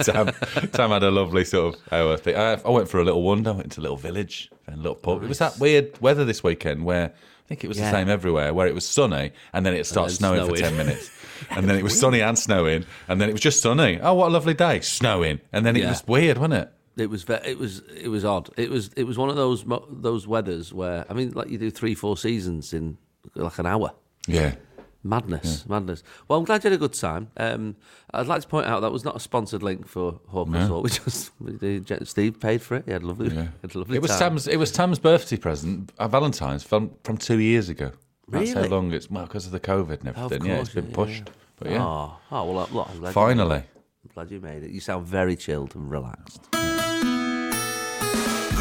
Tam, 0.02 0.26
Tam 0.72 0.90
had 0.90 1.02
a 1.02 1.10
lovely 1.10 1.44
sort 1.44 1.74
of 1.74 1.92
hour 1.92 2.16
thing. 2.16 2.36
I, 2.36 2.54
I 2.54 2.70
went 2.70 2.88
for 2.88 3.00
a 3.00 3.04
little 3.04 3.22
wander. 3.22 3.52
Went 3.52 3.72
to 3.72 3.80
a 3.80 3.82
little 3.82 3.96
village 3.96 4.50
and 4.66 4.76
a 4.76 4.78
little 4.78 4.94
pub. 4.94 5.22
It 5.22 5.28
was 5.28 5.38
that 5.38 5.58
weird 5.58 6.00
weather 6.00 6.24
this 6.24 6.42
weekend 6.42 6.84
where 6.84 7.06
I 7.06 7.46
think 7.48 7.64
it 7.64 7.68
was 7.68 7.78
Yeah. 7.78 7.90
the 7.90 7.96
same 7.96 8.08
everywhere, 8.08 8.52
where 8.54 8.66
it 8.66 8.74
was 8.74 8.86
sunny 8.86 9.32
and 9.52 9.64
then 9.64 9.74
it 9.74 9.84
started 9.86 10.10
then 10.12 10.16
snowing, 10.18 10.48
for 10.48 10.56
ten 10.56 10.76
minutes, 10.76 11.10
and 11.50 11.68
then 11.68 11.78
it 11.78 11.82
was 11.82 11.98
sunny 11.98 12.20
and 12.20 12.38
snowing, 12.38 12.84
and 13.08 13.20
then 13.20 13.28
it 13.28 13.32
was 13.32 13.40
just 13.40 13.60
sunny. 13.62 13.98
Oh, 14.00 14.14
what 14.14 14.28
a 14.28 14.30
lovely 14.32 14.54
day! 14.54 14.80
Snowing, 14.80 15.40
and 15.52 15.64
then 15.64 15.76
it 15.76 15.80
Yeah. 15.82 15.90
was 15.90 16.06
weird, 16.06 16.38
wasn't 16.38 16.54
it? 16.54 16.72
It 17.02 17.10
was 17.10 17.22
ve- 17.22 17.38
it 17.44 17.58
was 17.58 17.78
it 17.96 18.08
was 18.08 18.24
odd. 18.24 18.50
It 18.56 18.70
was 18.70 18.90
it 18.96 19.04
was 19.04 19.16
one 19.16 19.28
of 19.30 19.36
those 19.36 19.64
those 19.90 20.26
weathers 20.26 20.72
where 20.74 21.06
I 21.08 21.14
mean, 21.14 21.30
like 21.32 21.48
you 21.48 21.56
do 21.56 21.70
three 21.70 21.94
four 21.94 22.16
seasons 22.16 22.72
in 22.74 22.98
like 23.34 23.58
an 23.58 23.66
hour. 23.66 23.92
Yeah. 24.26 24.56
Madness, 25.04 25.66
madness. 25.68 26.02
Well, 26.26 26.38
I'm 26.40 26.44
glad 26.44 26.64
you 26.64 26.70
had 26.70 26.76
a 26.76 26.78
good 26.80 26.92
time. 26.92 27.30
Um, 27.36 27.76
I'd 28.12 28.26
like 28.26 28.42
to 28.42 28.48
point 28.48 28.66
out 28.66 28.80
that 28.80 28.90
was 28.90 29.04
not 29.04 29.14
a 29.14 29.20
sponsored 29.20 29.62
link 29.62 29.86
for 29.86 30.20
Hawkers 30.28 30.52
No. 30.54 30.66
Hall. 30.66 30.82
We 30.88 30.90
just 30.90 31.30
we 31.40 31.82
Steve 32.04 32.40
paid 32.40 32.62
for 32.62 32.74
it. 32.76 32.84
He 32.84 32.90
had 32.92 33.02
a 33.02 33.06
lovely, 33.06 33.28
Yeah. 33.34 33.46
had 33.62 33.74
a 33.74 33.78
lovely 33.78 33.96
It 33.96 34.02
was 34.02 34.10
time. 34.10 34.18
Tam's. 34.18 34.48
It 34.48 34.56
was 34.56 34.72
Tam's 34.72 34.98
birthday 34.98 35.36
present, 35.36 35.92
uh, 35.98 36.08
Valentine's 36.08 36.64
from 36.64 36.90
from 37.04 37.16
two 37.16 37.38
years 37.38 37.68
ago. 37.68 37.92
That's 38.28 38.52
how 38.52 38.64
long 38.64 38.92
it's 38.92 39.08
well 39.10 39.24
because 39.24 39.46
of 39.46 39.52
the 39.52 39.60
COVID 39.60 40.00
and 40.00 40.08
Oh, 40.08 40.26
of 40.26 40.32
everything. 40.32 40.46
yeah, 40.48 40.56
it's 40.60 40.72
course, 40.72 40.74
been 40.74 40.90
yeah, 40.90 40.94
pushed. 40.94 41.30
But 41.58 41.70
yeah, 41.70 41.84
Oh, 41.84 42.16
oh 42.32 42.44
well, 42.52 42.68
look, 42.72 42.88
I'm 42.90 42.98
glad 43.00 43.14
finally. 43.14 43.56
You, 43.58 43.62
I'm 44.04 44.10
glad 44.14 44.30
you 44.32 44.40
made 44.40 44.62
it. 44.64 44.70
You 44.70 44.80
sound 44.80 45.06
very 45.06 45.36
chilled 45.36 45.74
and 45.76 45.88
relaxed. 45.90 46.40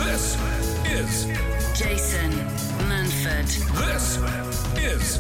This 0.06 0.38
is 0.86 1.26
Jason 1.78 2.32
Manford, 2.88 3.50
this 3.76 4.18
is 4.82 5.20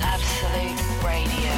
Absolute 0.00 1.04
Radio. 1.04 1.52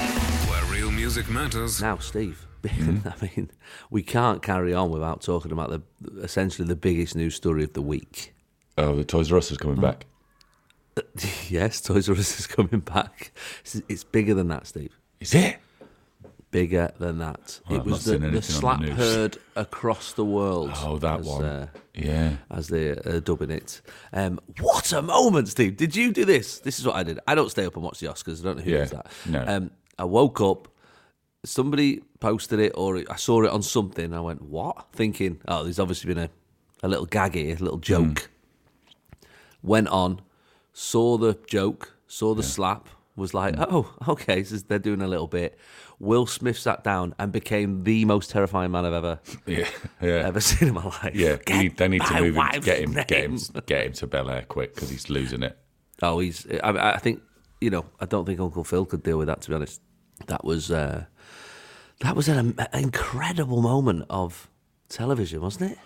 where 0.50 0.64
real 0.72 0.90
music 0.90 1.28
matters. 1.28 1.80
Now, 1.80 1.98
Steve, 1.98 2.46
Hmm? 2.68 2.98
I 3.06 3.14
mean, 3.36 3.50
we 3.90 4.02
can't 4.02 4.42
carry 4.42 4.74
on 4.74 4.90
without 4.90 5.20
talking 5.22 5.52
about 5.52 5.70
the 5.70 5.82
essentially 6.22 6.66
the 6.66 6.76
biggest 6.76 7.14
news 7.14 7.34
story 7.36 7.62
of 7.64 7.72
the 7.74 7.82
week. 7.82 8.34
Oh, 8.76 8.94
the 8.96 9.04
Toys 9.04 9.30
R 9.32 9.38
Us 9.38 9.50
is 9.50 9.58
coming 9.58 9.80
back. 9.80 10.06
yes, 11.48 11.80
Toys 11.80 12.08
R 12.08 12.14
Us 12.16 12.38
is 12.40 12.46
coming 12.46 12.80
back. 12.80 13.32
It's, 13.60 13.80
it's 13.88 14.04
bigger 14.04 14.34
than 14.34 14.48
that, 14.48 14.66
Steve. 14.66 14.98
Is 15.20 15.34
it? 15.34 15.56
Bigger 16.50 16.90
than 16.98 17.18
that. 17.18 17.60
Well, 17.68 17.80
it 17.80 17.84
was 17.84 18.04
the, 18.06 18.16
the 18.18 18.40
slap 18.40 18.80
the 18.80 18.92
heard 18.92 19.36
across 19.54 20.12
the 20.14 20.24
world. 20.24 20.70
Oh, 20.76 20.96
that 20.96 21.20
as, 21.20 21.26
one. 21.26 21.44
uh, 21.44 21.66
Yeah. 21.94 22.36
as 22.50 22.68
they 22.68 22.88
are 22.88 23.20
dubbing 23.20 23.50
it. 23.50 23.82
Um, 24.14 24.40
what 24.60 24.90
a 24.94 25.02
moment, 25.02 25.48
Steve! 25.48 25.76
Did 25.76 25.94
you 25.94 26.10
do 26.10 26.24
this? 26.24 26.58
This 26.60 26.78
is 26.78 26.86
what 26.86 26.96
I 26.96 27.02
did. 27.02 27.20
I 27.28 27.34
don't 27.34 27.50
stay 27.50 27.66
up 27.66 27.74
and 27.74 27.84
watch 27.84 28.00
the 28.00 28.06
Oscars. 28.06 28.40
I 28.40 28.44
don't 28.44 28.56
know 28.58 28.62
who 28.62 28.70
Yeah, 28.70 28.78
does 28.78 28.90
that. 28.92 29.06
no. 29.26 29.44
Um, 29.46 29.70
I 29.98 30.04
woke 30.04 30.40
up. 30.40 30.68
Somebody 31.44 32.00
posted 32.18 32.60
it, 32.60 32.72
or 32.74 33.02
I 33.10 33.16
saw 33.16 33.42
it 33.42 33.50
on 33.50 33.62
something. 33.62 34.14
I 34.14 34.20
went, 34.20 34.40
"What?" 34.40 34.86
Thinking, 34.92 35.40
"Oh, 35.46 35.64
there's 35.64 35.78
obviously 35.78 36.12
been 36.14 36.24
a, 36.24 36.30
a 36.82 36.88
little 36.88 37.06
gag 37.06 37.34
here, 37.34 37.56
a 37.56 37.62
little 37.62 37.78
joke." 37.78 38.30
Went 39.62 39.88
on, 39.88 40.20
saw 40.72 41.18
the 41.18 41.38
joke, 41.46 41.94
saw 42.06 42.34
the 42.34 42.42
slap. 42.42 42.88
Was 43.16 43.34
like, 43.34 43.54
"Oh, 43.58 43.92
okay." 44.08 44.44
So 44.44 44.56
they're 44.56 44.78
doing 44.78 45.02
a 45.02 45.08
little 45.08 45.26
bit. 45.26 45.58
Will 46.00 46.26
Smith 46.26 46.56
sat 46.58 46.84
down 46.84 47.14
and 47.18 47.32
became 47.32 47.82
the 47.82 48.04
most 48.04 48.30
terrifying 48.30 48.70
man 48.70 48.84
I've 48.84 48.92
ever 48.92 49.20
Yeah. 49.46 49.68
Yeah. 50.00 50.26
ever 50.28 50.40
seen 50.40 50.68
in 50.68 50.74
my 50.74 50.84
life. 50.84 51.14
Yeah. 51.14 51.36
Get 51.44 51.48
you 51.56 51.62
need- 51.64 51.76
they 51.76 51.88
need 51.88 52.02
to 52.04 52.20
move 52.20 52.36
him, 52.36 52.60
get 52.60 52.78
him, 52.80 52.92
get 52.92 53.10
him, 53.24 53.38
get 53.66 53.86
him 53.86 53.92
to 53.94 54.06
Bel 54.06 54.30
Air 54.30 54.42
quick 54.48 54.74
because 54.74 54.90
he's 54.90 55.10
losing 55.10 55.42
it. 55.42 55.58
Oh, 56.02 56.20
he's. 56.20 56.46
I, 56.62 56.92
I 56.94 56.98
think 56.98 57.20
you 57.60 57.70
know. 57.70 57.84
I 58.00 58.06
don't 58.06 58.24
think 58.24 58.38
Uncle 58.38 58.62
Phil 58.62 58.86
could 58.86 59.02
deal 59.02 59.18
with 59.18 59.26
that. 59.26 59.40
To 59.42 59.48
be 59.48 59.54
honest, 59.56 59.80
that 60.28 60.44
was 60.44 60.70
uh, 60.70 61.06
that 62.00 62.14
was 62.14 62.28
an 62.28 62.38
im- 62.56 62.66
incredible 62.72 63.60
moment 63.62 64.04
of 64.08 64.48
television, 64.88 65.40
wasn't 65.40 65.72
it? 65.72 65.78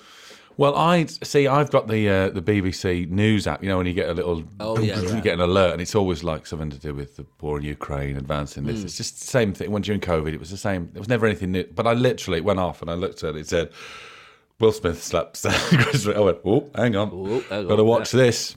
Well, 0.59 0.77
I 0.77 1.07
see. 1.07 1.47
I've 1.47 1.71
got 1.71 1.89
the 1.89 2.09
uh, 2.09 2.29
the 2.31 2.43
BBC 2.43 3.09
News 3.09 3.47
app. 3.47 3.63
You 3.63 3.71
know, 3.71 3.79
when 3.79 3.87
you 3.87 3.95
get 3.95 4.09
a 4.11 4.13
little, 4.15 4.45
Oh, 4.61 4.79
yeah, 4.79 5.01
you 5.01 5.09
yeah. 5.09 5.21
get 5.21 5.35
an 5.35 5.41
alert, 5.41 5.73
and 5.73 5.81
it's 5.81 5.95
always 5.95 6.23
like 6.23 6.47
something 6.47 6.71
to 6.71 6.79
do 6.79 6.95
with 6.95 7.17
the 7.17 7.25
war 7.41 7.59
in 7.59 7.65
Ukraine, 7.65 8.17
advancing 8.17 8.65
Hmm. 8.65 8.71
this. 8.71 8.85
It's 8.85 8.97
just 8.97 9.21
the 9.21 9.27
same 9.27 9.55
thing. 9.55 9.71
When 9.71 9.83
during 9.83 10.01
COVID, 10.01 10.33
it 10.33 10.41
was 10.41 10.51
the 10.51 10.57
same. 10.59 10.91
There 10.93 11.01
was 11.01 11.09
never 11.09 11.27
anything 11.27 11.53
new. 11.53 11.65
But 11.65 11.87
I 11.87 11.95
literally 11.95 12.41
went 12.41 12.59
off, 12.61 12.83
and 12.83 12.91
I 12.91 12.95
looked 12.95 13.25
at 13.25 13.35
it. 13.35 13.41
It 13.41 13.49
said, 13.49 13.71
"Will 14.61 14.73
Smith 14.73 15.03
slaps. 15.03 15.45
I 15.47 16.19
went, 16.21 16.39
"Oh, 16.45 16.69
hang 16.75 16.97
on, 16.97 17.11
Oh, 17.13 17.41
hang 17.49 17.67
got 17.69 17.77
to 17.77 17.83
on, 17.83 17.87
watch 17.89 18.11
this." 18.13 18.55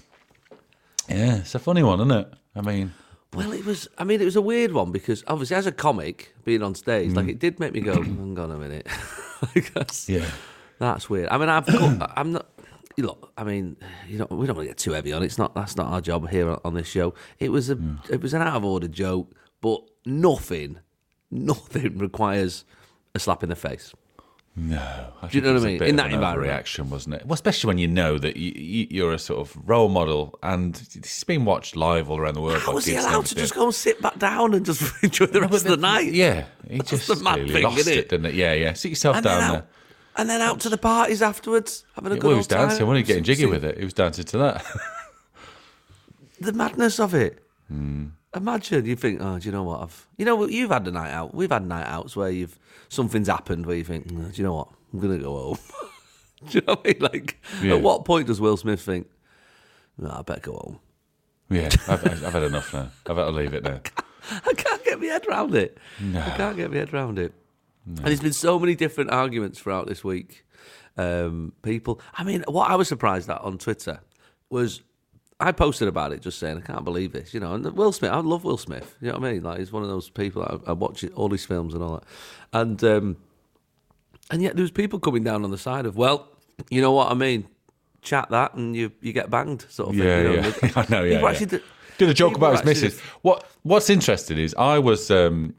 Yeah, 1.09 1.37
it's 1.37 1.55
a 1.55 1.59
funny 1.59 1.83
one, 1.83 1.99
isn't 2.01 2.11
it? 2.11 2.33
I 2.55 2.61
mean, 2.61 2.93
Well, 3.33 3.51
it 3.53 3.63
was. 3.65 3.87
I 3.97 4.03
mean, 4.03 4.21
it 4.21 4.25
was 4.25 4.35
a 4.35 4.41
weird 4.41 4.71
one 4.73 4.91
because 4.91 5.23
obviously, 5.27 5.55
as 5.55 5.65
a 5.65 5.71
comic, 5.71 6.33
being 6.43 6.61
on 6.63 6.75
stage, 6.75 7.11
like 7.13 7.27
it 7.29 7.39
did 7.39 7.59
make 7.59 7.73
me 7.73 7.79
go, 7.81 7.93
"Hang 8.01 8.37
on 8.37 8.51
a 8.51 8.57
minute." 8.57 8.87
Like, 9.53 9.73
that's, 9.73 10.07
yeah, 10.09 10.25
that's 10.79 11.09
weird. 11.09 11.29
I 11.29 11.37
mean, 11.37 11.49
I've 11.49 11.65
got, 11.65 12.13
I'm 12.17 12.31
not. 12.33 12.47
You 12.97 13.03
know, 13.03 13.17
I 13.37 13.43
mean, 13.43 13.75
you 14.07 14.17
know, 14.19 14.27
we 14.31 14.47
don't 14.47 14.55
want 14.55 14.67
to 14.67 14.69
get 14.69 14.77
too 14.77 14.91
heavy 14.93 15.11
on 15.11 15.21
it. 15.21 15.25
It's 15.25 15.37
not. 15.37 15.53
That's 15.53 15.75
not 15.75 15.87
our 15.87 15.99
job 16.01 16.29
here 16.29 16.57
on- 16.63 16.73
this 16.75 16.87
show. 16.87 17.13
It 17.39 17.49
was 17.49 17.69
a. 17.69 17.75
Mm. 17.75 18.09
It 18.09 18.21
was 18.21 18.33
an 18.33 18.41
out 18.41 18.55
of 18.55 18.63
order 18.63 18.87
joke, 18.87 19.33
but 19.61 19.81
nothing, 20.05 20.79
nothing 21.29 21.97
requires 22.07 22.63
a 23.13 23.19
slap 23.19 23.43
in 23.43 23.49
the 23.49 23.55
face. 23.57 23.93
no. 24.55 24.77
I 25.21 25.27
Do 25.27 25.37
you 25.37 25.43
know 25.43 25.53
what 25.55 25.63
I 25.63 25.65
mean? 25.65 25.83
In 25.83 25.95
that 25.97 26.13
environment. 26.13 26.47
reaction, 26.47 26.89
wasn't 26.89 27.15
it? 27.15 27.25
Well, 27.25 27.33
especially 27.33 27.67
when 27.67 27.77
you 27.77 27.87
know 27.89 28.17
that 28.17 28.37
you, 28.37 28.87
you're 28.89 29.11
a 29.11 29.19
sort 29.19 29.41
of 29.41 29.57
role 29.67 29.89
model, 29.89 30.39
and 30.41 30.75
it's 30.95 31.23
been 31.25 31.43
watched 31.43 31.75
live 31.75 32.09
all 32.09 32.17
around 32.17 32.35
the 32.35 32.41
world. 32.41 32.61
How 32.61 32.73
was 32.73 32.85
he 32.85 32.95
allowed 32.95 33.25
to 33.25 33.35
just 33.35 33.53
go 33.55 33.65
and 33.65 33.75
sit 33.75 34.01
back 34.01 34.17
down 34.19 34.53
and 34.53 34.65
just 34.65 34.81
enjoy 35.03 35.25
the 35.25 35.41
rest 35.41 35.65
of 35.65 35.71
the 35.71 35.77
night? 35.77 36.13
Yeah, 36.13 36.45
he 36.69 36.77
That's 36.77 36.91
just 36.91 37.07
the 37.09 37.15
mad 37.21 37.33
clearly 37.35 37.53
thing, 37.53 37.63
lost 37.63 37.77
isn't 37.79 37.93
it? 37.93 37.99
it? 37.99 38.09
didn't 38.09 38.25
it? 38.27 38.33
Yeah, 38.35 38.53
yeah. 38.53 38.71
Sit 38.73 38.89
yourself 38.89 39.17
And 39.17 39.25
down 39.25 39.51
there. 39.51 39.65
And 40.17 40.29
then 40.29 40.41
out 40.41 40.59
to 40.61 40.69
the 40.69 40.77
parties 40.77 41.21
afterwards, 41.21 41.85
having 41.95 42.11
a 42.11 42.15
Yeah, 42.15 42.21
good 42.21 42.27
well, 42.27 42.31
he 42.31 42.35
old 42.35 42.39
was 42.39 42.47
dancing, 42.47 42.77
time. 42.79 42.87
wasn't 42.87 43.05
he? 43.05 43.13
Getting 43.13 43.23
jiggy 43.23 43.45
with 43.45 43.63
it. 43.65 43.77
He 43.77 43.83
was 43.83 43.93
dancing 43.93 44.25
to 44.25 44.37
that. 44.39 44.65
The 46.39 46.51
madness 46.53 46.99
of 46.99 47.13
it. 47.13 47.41
Hmm. 47.69 48.07
Imagine 48.35 48.85
you 48.85 48.97
think, 48.97 49.21
oh, 49.21 49.39
do 49.39 49.45
you 49.45 49.51
know 49.53 49.63
what? 49.63 49.81
I've, 49.83 50.07
you 50.17 50.25
know, 50.25 50.45
you've 50.45 50.69
had 50.71 50.85
a 50.85 50.91
night 50.91 51.11
out. 51.11 51.33
We've 51.33 51.49
had 51.49 51.65
night 51.65 51.85
outs 51.87 52.15
where 52.17 52.29
you've 52.29 52.59
something's 52.89 53.29
happened 53.29 53.65
where 53.65 53.77
you 53.77 53.85
think, 53.85 54.11
"No, 54.11 54.25
do 54.25 54.31
you 54.35 54.43
know 54.43 54.53
what? 54.55 54.67
I'm 54.93 54.99
gonna 54.99 55.17
go 55.17 55.31
home. 55.33 55.57
do 56.49 56.57
you 56.57 56.61
know 56.67 56.73
what 56.73 56.81
I 56.85 56.87
mean? 56.89 56.97
Like, 57.01 57.41
Yeah. 57.63 57.75
at 57.75 57.81
what 57.81 58.03
point 58.03 58.27
does 58.27 58.41
Will 58.41 58.57
Smith 58.57 58.81
think, 58.81 59.07
no, 59.97 60.09
I 60.09 60.21
better 60.23 60.41
go 60.41 60.51
home? 60.53 60.79
yeah, 61.49 61.69
I've, 61.87 62.05
I've 62.25 62.33
had 62.33 62.43
enough 62.43 62.73
now. 62.73 62.89
I've 63.07 63.15
had 63.15 63.25
to 63.25 63.31
leave 63.31 63.53
it 63.53 63.63
now. 63.71 63.79
I 64.45 64.53
can't 64.53 64.83
get 64.83 64.99
my 64.99 65.05
head 65.07 65.25
around 65.27 65.55
it. 65.55 65.77
No. 66.01 66.19
I 66.19 66.29
can't 66.31 66.57
get 66.57 66.69
my 66.69 66.77
head 66.77 66.93
around 66.93 67.17
it. 67.17 67.33
And 67.85 67.97
there's 67.99 68.21
been 68.21 68.33
so 68.33 68.57
many 68.59 68.75
different 68.75 69.11
arguments 69.11 69.59
throughout 69.59 69.87
this 69.87 70.03
week. 70.03 70.43
Um, 70.97 71.53
people, 71.61 71.99
I 72.13 72.23
mean, 72.23 72.43
what 72.47 72.69
I 72.71 72.75
was 72.75 72.87
surprised 72.87 73.29
at 73.29 73.41
on 73.41 73.57
Twitter 73.57 73.99
was 74.49 74.81
I 75.39 75.51
posted 75.51 75.87
about 75.87 76.13
it, 76.13 76.21
just 76.21 76.39
saying 76.39 76.57
I 76.57 76.61
can't 76.61 76.85
believe 76.85 77.11
this, 77.11 77.33
you 77.33 77.39
know. 77.39 77.53
And 77.53 77.65
Will 77.73 77.91
Smith, 77.91 78.11
I 78.11 78.19
love 78.19 78.43
Will 78.45 78.57
Smith. 78.57 78.95
You 79.01 79.09
know 79.09 79.19
what 79.19 79.27
I 79.27 79.33
mean? 79.33 79.43
Like 79.43 79.59
he's 79.59 79.71
one 79.71 79.83
of 79.83 79.89
those 79.89 80.09
people 80.09 80.41
I, 80.43 80.71
I 80.71 80.73
watch 80.73 81.03
it- 81.03 81.13
all 81.13 81.29
his 81.29 81.45
films 81.45 81.73
and 81.73 81.83
all 81.83 81.95
that, 81.95 82.03
and 82.53 82.83
um, 82.85 83.17
and 84.31 84.41
yet 84.41 84.55
there 84.55 84.63
was 84.63 84.71
people 84.71 84.99
coming 84.99 85.23
down 85.23 85.43
on 85.43 85.51
the 85.51 85.57
side 85.57 85.85
of, 85.85 85.95
well, 85.97 86.27
you 86.71 86.81
know 86.81 86.93
what 86.93 87.11
I 87.11 87.13
mean? 87.13 87.47
Chat 88.01 88.29
that 88.29 88.53
and 88.55 88.75
you 88.75 88.91
you 89.01 89.11
get 89.13 89.29
banged, 89.29 89.65
sort 89.69 89.89
of 89.89 89.95
thing. 89.95 90.07
Yeah, 90.07 90.21
you 90.21 90.41
know? 90.41 90.53
yeah. 90.63 90.71
I 90.77 90.85
know, 90.89 91.03
yeah, 91.03 91.19
yeah. 91.19 91.27
actually 91.27 91.45
did- 91.47 91.63
Did 91.97 92.09
a 92.09 92.13
joke 92.13 92.35
about 92.37 92.53
his 92.53 92.63
missus. 92.63 92.99
What 93.21 93.45
What's 93.63 93.89
interesting 93.89 94.37
is 94.37 94.55
I 94.57 94.79
was 94.79 95.11
um, 95.11 95.53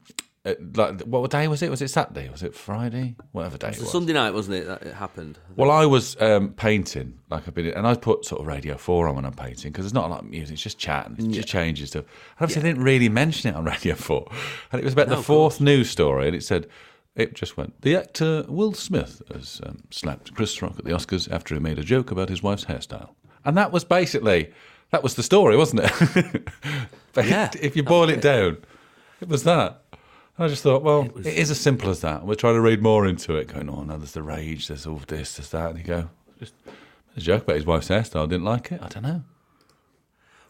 like 0.75 1.01
what 1.01 1.29
day 1.31 1.47
was 1.47 1.61
it? 1.61 1.69
Was 1.69 1.81
it 1.81 1.89
Saturday? 1.89 2.29
Was 2.29 2.43
it 2.43 2.55
Friday? 2.55 3.15
Whatever 3.31 3.57
day 3.57 3.69
it 3.69 3.79
was. 3.79 3.91
Sunday 3.91 4.13
night, 4.13 4.33
wasn't 4.33 4.57
it? 4.57 4.67
That 4.67 4.83
it 4.83 4.93
happened. 4.93 5.37
Well, 5.55 5.71
I 5.71 5.85
was 5.85 6.19
um, 6.21 6.53
painting, 6.53 7.19
like 7.29 7.47
I've 7.47 7.53
been, 7.53 7.67
and 7.67 7.85
I 7.87 7.95
put 7.95 8.25
sort 8.25 8.41
of 8.41 8.47
Radio 8.47 8.77
4 8.77 9.07
on 9.07 9.15
when 9.15 9.25
I'm 9.25 9.33
painting 9.33 9.71
because 9.71 9.85
there's 9.85 9.93
not 9.93 10.05
a 10.05 10.09
lot 10.09 10.23
of 10.23 10.29
music, 10.29 10.53
it's 10.53 10.63
just 10.63 10.77
chat 10.77 11.07
and 11.07 11.19
it 11.19 11.31
just 11.31 11.47
changes 11.47 11.89
stuff. 11.89 12.03
And 12.03 12.45
obviously, 12.45 12.61
I 12.61 12.71
didn't 12.73 12.83
really 12.83 13.09
mention 13.09 13.49
it 13.49 13.55
on 13.55 13.65
Radio 13.73 13.95
4. 13.95 14.27
And 14.71 14.81
it 14.81 14.83
was 14.83 14.93
about 14.93 15.09
the 15.09 15.17
fourth 15.17 15.59
news 15.59 15.89
story, 15.89 16.27
and 16.27 16.35
it 16.35 16.43
said, 16.43 16.67
it 17.15 17.33
just 17.33 17.57
went, 17.57 17.81
the 17.81 17.95
actor 17.95 18.45
Will 18.47 18.73
Smith 18.73 19.23
has 19.33 19.59
um, 19.65 19.83
slapped 19.89 20.35
Chris 20.35 20.61
Rock 20.61 20.75
at 20.77 20.85
the 20.85 20.91
Oscars 20.91 21.29
after 21.31 21.55
he 21.55 21.59
made 21.59 21.79
a 21.79 21.83
joke 21.83 22.11
about 22.11 22.29
his 22.29 22.43
wife's 22.43 22.65
hairstyle. 22.65 23.09
And 23.43 23.57
that 23.57 23.71
was 23.71 23.83
basically, 23.83 24.53
that 24.91 25.01
was 25.01 25.15
the 25.15 25.23
story, 25.23 25.57
wasn't 25.57 25.81
it? 25.83 26.47
but 27.13 27.25
Yeah, 27.25 27.49
if 27.59 27.75
you 27.75 27.81
boil 27.81 28.09
it 28.09 28.21
down, 28.21 28.57
It 29.19 29.29
was 29.29 29.43
that. 29.45 29.81
I 30.39 30.47
just 30.47 30.61
thought, 30.63 30.83
well, 30.83 31.09
it 31.17 31.25
is 31.25 31.49
as 31.49 31.59
simple 31.59 31.89
as 31.89 32.01
that. 32.01 32.25
We're 32.25 32.35
trying 32.35 32.53
to 32.55 32.61
read 32.61 32.81
more 32.81 33.07
into 33.07 33.35
it, 33.35 33.47
going, 33.47 33.69
oh, 33.69 33.83
no, 33.83 33.97
there's 33.97 34.11
the 34.11 34.21
rage, 34.21 34.67
there's 34.67 34.85
all 34.85 35.01
this, 35.07 35.37
there's 35.37 35.49
that. 35.49 35.71
And 35.71 35.79
you 35.79 35.83
go, 35.83 36.09
just 36.39 36.53
a 37.15 37.19
joke 37.19 37.43
about 37.43 37.55
his 37.55 37.65
wife's 37.65 37.87
hairstyle. 37.89 38.29
Didn't 38.29 38.45
like 38.45 38.71
it. 38.71 38.79
I 38.81 38.87
don't 38.87 39.03
know. 39.03 39.23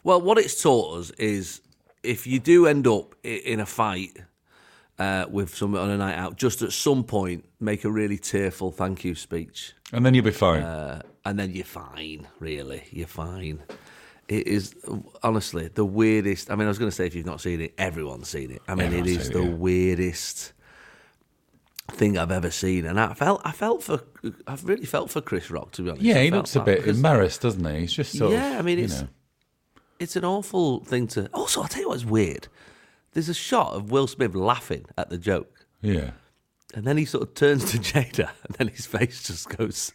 Well, 0.04 0.20
what 0.20 0.36
it's 0.38 0.60
taught 0.62 0.98
us 0.98 1.10
is 1.12 1.60
if 2.02 2.26
you 2.26 2.38
do 2.38 2.66
end 2.66 2.86
up 2.86 3.14
in 3.24 3.60
a 3.60 3.66
fight 3.66 4.16
uh, 4.98 5.24
with 5.30 5.54
someone 5.54 5.80
on 5.82 5.90
a 5.90 5.96
night 5.96 6.16
out, 6.16 6.36
just 6.36 6.60
at 6.62 6.72
some 6.72 7.02
point 7.04 7.44
make 7.58 7.84
a 7.84 7.90
really 7.90 8.18
tearful 8.18 8.70
thank 8.70 9.04
you 9.04 9.14
speech, 9.14 9.72
And 9.92 10.04
then 10.04 10.12
you'll 10.14 10.24
be 10.24 10.30
fine. 10.32 10.62
uh, 10.62 11.02
and 11.24 11.38
then 11.38 11.52
you're 11.52 11.64
fine. 11.64 12.26
Really, 12.40 12.84
you're 12.90 13.06
fine. 13.06 13.62
It 14.28 14.46
is 14.46 14.74
honestly 15.22 15.68
the 15.68 15.84
weirdest. 15.86 16.50
I 16.50 16.54
mean, 16.54 16.66
I 16.66 16.68
was 16.68 16.78
going 16.78 16.90
to 16.90 16.94
say 16.94 17.06
if 17.06 17.14
you've 17.14 17.24
not 17.26 17.40
seen 17.40 17.60
it, 17.62 17.74
everyone's 17.78 18.28
seen 18.28 18.50
it. 18.50 18.60
I 18.68 18.74
mean, 18.74 18.86
Everyone's 18.88 19.10
it 19.10 19.16
is 19.20 19.26
seen 19.28 19.32
the 19.34 19.42
yeah. 19.44 19.54
weirdest 19.54 20.52
thing 21.92 22.18
I've 22.18 22.30
ever 22.30 22.50
seen, 22.50 22.84
and 22.84 23.00
I 23.00 23.14
felt, 23.14 23.40
I 23.44 23.52
felt 23.52 23.82
for, 23.82 24.02
I've 24.46 24.64
really 24.64 24.84
felt 24.84 25.10
for 25.10 25.22
Chris 25.22 25.50
Rock 25.50 25.70
to 25.72 25.82
be 25.82 25.88
honest. 25.90 26.02
yeah, 26.04 26.16
I 26.18 26.24
he 26.24 26.30
felt 26.30 26.38
looks 26.40 26.56
a 26.56 26.58
that 26.58 26.64
bit 26.66 26.78
because- 26.80 26.96
embarrassed, 26.98 27.40
doesn't 27.40 27.64
he? 27.64 27.80
He's 27.80 27.92
just 27.94 28.12
sort 28.18 28.32
of. 28.34 28.38
yeah, 28.38 28.58
I 28.58 28.62
mean, 28.62 28.78
you 28.78 28.84
it's 28.84 29.00
know. 29.00 29.08
it's 29.98 30.16
an 30.16 30.24
awful 30.24 30.84
thing 30.84 31.06
to. 31.08 31.28
Also, 31.32 31.62
I'll 31.62 31.68
tell 31.68 31.80
you 31.82 31.88
what's 31.88 32.04
weird. 32.04 32.48
There's 33.12 33.30
a 33.30 33.34
shot 33.34 33.72
of 33.72 33.90
Will 33.90 34.06
Smith 34.06 34.34
laughing 34.34 34.84
at 34.98 35.08
the 35.08 35.16
joke, 35.16 35.66
Yeah. 35.80 36.10
and 36.74 36.84
then 36.84 36.98
he 36.98 37.06
sort 37.06 37.22
of 37.22 37.34
turns 37.34 37.70
to 37.70 37.78
Jada, 37.78 38.28
and 38.46 38.56
then 38.58 38.68
his 38.68 38.84
face 38.84 39.22
just 39.22 39.48
goes 39.56 39.90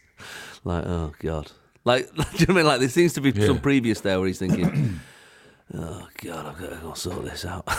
like, 0.64 0.84
"Oh 0.84 1.12
God!" 1.20 1.52
Like, 1.84 2.12
do 2.14 2.22
you 2.22 2.22
know 2.22 2.28
what 2.28 2.48
I 2.50 2.54
mean? 2.54 2.66
Like, 2.66 2.80
there 2.80 2.88
seems 2.88 3.12
to 3.14 3.20
be 3.20 3.30
Yeah. 3.30 3.46
some 3.46 3.60
previous 3.60 4.00
there 4.00 4.18
where 4.18 4.26
he's 4.26 4.38
thinking, 4.38 5.00
"Oh 5.74 6.08
God, 6.22 6.46
I've 6.46 6.58
got 6.60 6.70
to 6.70 6.76
go 6.76 6.94
sort 6.94 7.24
this 7.24 7.44
out." 7.44 7.66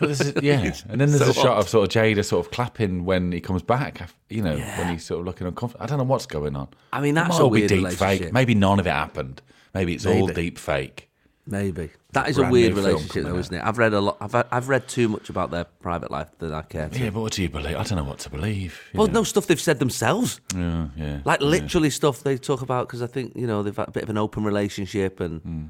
This 0.00 0.20
is- 0.20 0.34
yeah, 0.44 0.72
and 0.88 1.00
then 1.00 1.10
there's 1.10 1.24
so 1.24 1.30
a 1.30 1.34
shot 1.34 1.58
of 1.58 1.68
sort 1.68 1.84
of 1.96 2.02
Jada 2.02 2.24
sort 2.24 2.46
of 2.46 2.52
clapping 2.52 3.04
when 3.04 3.32
he 3.32 3.40
comes 3.40 3.62
back. 3.62 4.08
You 4.30 4.40
know, 4.40 4.56
when 4.56 4.92
he's 4.92 5.04
sort 5.04 5.18
of 5.18 5.26
looking 5.26 5.44
uncomfortable. 5.44 5.82
I 5.82 5.88
don't 5.88 5.98
know 5.98 6.04
what's 6.04 6.24
going 6.26 6.54
on. 6.54 6.68
I 6.92 7.00
mean, 7.00 7.16
It 7.16 7.26
might 7.26 7.40
a 7.40 7.42
all 7.42 7.50
be 7.50 7.66
deep 7.66 7.88
fake. 7.88 8.32
Maybe 8.32 8.54
none 8.54 8.78
of 8.78 8.86
it 8.86 8.90
happened. 8.92 9.42
Maybe 9.74 9.94
it's 9.94 10.06
all 10.06 10.28
deep 10.28 10.56
fake. 10.58 11.10
Maybe 11.44 11.90
that 12.12 12.28
is 12.28 12.36
a 12.38 12.40
brand 12.42 12.52
weird 12.52 12.68
new 12.70 12.74
film 12.76 12.86
relationship, 12.86 13.12
coming 13.14 13.24
though, 13.32 13.36
out. 13.36 13.40
isn't 13.40 13.54
it? 13.56 13.62
I've 13.64 13.78
read 13.78 13.92
a 13.94 14.00
lot. 14.00 14.16
I've 14.20 14.34
I've 14.52 14.68
read 14.68 14.86
too 14.86 15.08
much 15.08 15.28
about 15.28 15.50
their 15.50 15.64
private 15.64 16.10
life 16.12 16.28
than 16.38 16.54
I 16.54 16.62
care 16.62 16.88
to. 16.88 16.96
Yeah, 16.98 17.10
but 17.10 17.20
what 17.20 17.32
do 17.32 17.42
you 17.42 17.48
believe? 17.48 17.76
I 17.76 17.82
don't 17.82 17.96
know 17.96 18.04
what 18.04 18.20
to 18.20 18.30
believe. 18.30 18.80
you 18.92 18.98
Well, 18.98 19.08
know. 19.08 19.14
no 19.14 19.22
stuff 19.24 19.48
they've 19.48 19.60
said 19.60 19.80
themselves. 19.80 20.40
Yeah, 20.54 20.86
yeah. 20.96 21.18
like 21.24 21.40
yeah. 21.40 21.46
literally 21.48 21.90
stuff 21.90 22.22
they 22.22 22.38
talk 22.38 22.62
about 22.62 22.86
because 22.86 23.02
I 23.02 23.08
think 23.08 23.34
you 23.34 23.48
know 23.48 23.64
they've 23.64 23.76
had 23.76 23.88
a 23.88 23.90
bit 23.90 24.04
of 24.04 24.10
an 24.10 24.18
open 24.18 24.44
relationship 24.44 25.18
and 25.18 25.40
Hmm. 25.40 25.62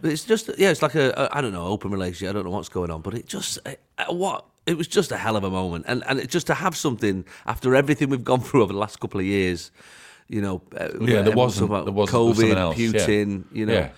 but 0.00 0.12
it's 0.12 0.22
just 0.24 0.50
yeah 0.56 0.70
it's 0.70 0.82
like 0.82 0.94
a, 0.94 1.10
a 1.16 1.36
I 1.36 1.40
don't 1.40 1.52
know 1.52 1.66
open 1.66 1.90
relationship 1.90 2.30
I 2.30 2.32
don't 2.34 2.44
know 2.44 2.50
what's 2.52 2.68
going 2.68 2.92
on 2.92 3.00
but 3.02 3.14
it 3.14 3.26
just 3.26 3.58
uh, 3.66 3.72
uh, 3.98 4.14
what 4.14 4.44
it 4.66 4.76
was 4.76 4.86
just 4.86 5.10
a 5.10 5.16
hell 5.16 5.34
of 5.34 5.42
a 5.42 5.50
moment 5.50 5.84
and 5.88 6.04
and 6.06 6.20
it, 6.20 6.30
just 6.30 6.46
to 6.46 6.54
have 6.54 6.76
something 6.76 7.24
after 7.44 7.74
everything 7.74 8.08
we've 8.08 8.22
gone 8.22 8.40
through 8.40 8.62
over 8.62 8.72
the 8.72 8.78
last 8.78 9.00
couple 9.00 9.18
of 9.18 9.26
years 9.26 9.72
you 10.28 10.40
know 10.40 10.62
uh, 10.76 10.88
where 10.90 11.06
there 11.06 11.18
everyone's 11.20 11.36
wasn't- 11.60 11.70
talking 11.70 11.74
about 11.74 11.84
there 11.86 11.92
wasn't- 11.94 12.12
there 12.12 12.20
was 12.20 12.36
COVID 12.36 12.36
something 12.36 12.58
else, 12.58 12.78
yeah. 12.78 12.92
Putin 12.92 13.44
you 13.52 13.66
know 13.66 13.72
Yeah. 13.72 13.90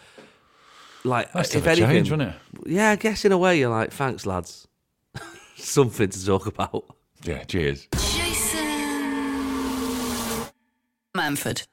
Like 1.05 1.35
Nice 1.35 1.49
to 1.51 1.59
if 1.59 1.67
anything 1.67 1.89
change, 1.89 2.11
wasn't 2.11 2.31
it? 2.31 2.35
yeah 2.67 2.91
I 2.91 2.97
guess 2.97 3.25
in 3.25 3.33
a 3.33 3.39
way 3.39 3.59
you're 3.59 3.71
like 3.71 3.91
thanks 3.93 4.27
lads 4.27 4.69
something 5.57 6.09
to 6.11 6.27
talk 6.27 6.47
about 6.47 6.85
Yeah, 7.25 7.43
cheers. 7.45 7.87
Jason 7.93 8.59
Manford, 11.17 11.67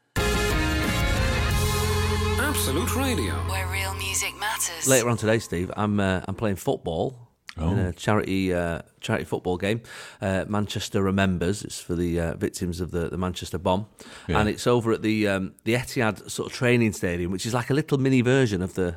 Absolute 2.39 2.95
Radio. 2.95 3.33
where 3.49 3.67
real 3.67 3.93
music 3.95 4.33
matters. 4.39 4.87
Later 4.87 5.09
on 5.09 5.17
today, 5.17 5.39
Steve, 5.39 5.71
I'm 5.77 5.99
uh, 5.99 6.21
I'm 6.27 6.35
playing 6.35 6.55
football 6.57 7.29
in 7.57 7.79
a 7.79 7.91
charity 7.93 8.53
uh, 8.53 8.81
charity 9.01 9.25
football 9.25 9.57
game. 9.57 9.81
Uh, 10.21 10.45
Manchester 10.47 11.01
remembers. 11.01 11.63
It's 11.63 11.79
for 11.79 11.95
the 11.95 12.19
uh, 12.19 12.35
victims 12.35 12.81
of 12.81 12.91
the, 12.91 13.09
the 13.09 13.17
Manchester 13.17 13.57
bomb, 13.57 13.87
Yeah. 14.27 14.39
and 14.39 14.49
it's 14.49 14.67
over 14.67 14.91
at 14.91 15.01
the 15.01 15.27
um, 15.27 15.53
the 15.65 15.73
Etihad 15.75 16.29
sort 16.29 16.51
of 16.51 16.57
training 16.57 16.93
stadium, 16.93 17.31
which 17.31 17.45
is 17.45 17.53
like 17.53 17.69
a 17.69 17.73
little 17.73 17.97
mini 17.97 18.21
version 18.21 18.61
of 18.61 18.73
the. 18.73 18.95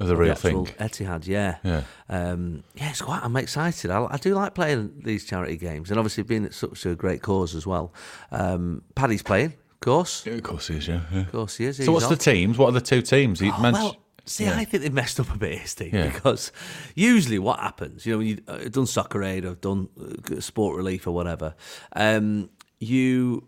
Of 0.00 0.08
the 0.08 0.16
real 0.16 0.34
the 0.34 0.40
thing. 0.40 0.66
Etihad, 0.80 1.26
yeah, 1.26 1.58
Yeah. 1.62 1.82
um, 2.08 2.64
yeah. 2.74 2.90
It's 2.90 3.02
quite. 3.02 3.20
I'm 3.22 3.36
excited. 3.36 3.90
I, 3.90 4.06
I 4.10 4.16
do 4.16 4.34
like 4.34 4.54
playing 4.54 5.02
these 5.04 5.24
charity 5.24 5.56
games, 5.56 5.90
and 5.90 5.98
obviously 5.98 6.24
being 6.24 6.44
at 6.44 6.54
such 6.54 6.84
a 6.86 6.94
great 6.96 7.22
cause 7.22 7.54
as 7.54 7.66
well. 7.66 7.92
Um, 8.32 8.82
Paddy's 8.96 9.22
playing, 9.22 9.52
of 9.74 9.80
course, 9.80 10.26
Yeah, 10.26 10.32
of 10.34 10.42
course 10.42 10.66
he 10.68 10.76
is, 10.76 10.88
yeah. 10.88 11.02
yeah. 11.12 11.20
of 11.20 11.30
course 11.32 11.56
he 11.56 11.66
is. 11.66 11.76
So 11.84 11.92
what's 11.92 12.06
He's 12.08 12.18
the 12.18 12.24
teams? 12.32 12.58
What 12.58 12.70
are 12.70 12.72
the 12.72 12.80
two 12.80 13.02
teams? 13.02 13.38
He- 13.38 13.50
Oh, 13.50 13.60
well, 13.60 13.96
see, 14.24 14.44
yeah. 14.44 14.56
I 14.56 14.64
think 14.64 14.82
they've 14.82 14.92
messed 14.92 15.20
up 15.20 15.32
a 15.32 15.38
bit 15.38 15.68
Steve, 15.68 15.92
Yeah. 15.94 16.08
because 16.08 16.50
usually 16.96 17.38
what 17.38 17.60
happens, 17.60 18.04
you 18.04 18.12
know, 18.12 18.18
when 18.18 18.26
you've 18.26 18.48
uh, 18.48 18.58
done 18.70 18.86
Soccer 18.86 19.22
Aid 19.22 19.44
or 19.44 19.54
done 19.54 19.88
uh, 20.00 20.40
Sport 20.40 20.76
Relief 20.76 21.06
or 21.06 21.12
whatever, 21.12 21.54
um, 21.94 22.48
you 22.80 23.44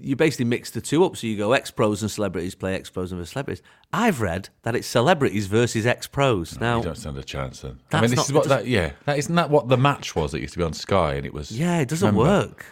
you 0.00 0.16
basically 0.16 0.44
mix 0.46 0.70
the 0.70 0.80
two 0.80 1.04
up. 1.04 1.16
So 1.16 1.26
you 1.26 1.36
go 1.36 1.52
ex 1.52 1.70
pros 1.70 2.02
and 2.02 2.10
celebrities 2.10 2.54
play 2.54 2.74
ex 2.74 2.90
pros 2.90 3.12
and 3.12 3.26
celebrities. 3.26 3.62
I've 3.92 4.20
read 4.20 4.48
that 4.62 4.74
it's 4.76 4.86
celebrities 4.86 5.46
versus 5.46 5.86
ex 5.86 6.06
pros. 6.06 6.60
now, 6.60 6.78
You 6.78 6.84
don't 6.84 6.96
stand 6.96 7.18
a 7.18 7.22
chance 7.24 7.60
then. 7.60 7.78
I 7.92 8.00
mean, 8.00 8.10
this 8.10 8.16
not- 8.18 8.26
is 8.26 8.32
what 8.32 8.48
that. 8.48 8.66
Yeah, 8.66 8.92
that 9.06 9.18
isn't 9.18 9.34
that 9.34 9.50
what 9.50 9.68
the 9.68 9.76
match 9.76 10.14
was. 10.16 10.32
That 10.32 10.40
used 10.40 10.52
to 10.54 10.58
be 10.58 10.64
on 10.64 10.72
Sky, 10.72 11.14
and 11.14 11.24
it 11.26 11.32
was. 11.34 11.50
yeah, 11.50 11.78
it 11.80 11.88
doesn't 11.88 12.06
Remember? 12.14 12.46
work. 12.48 12.66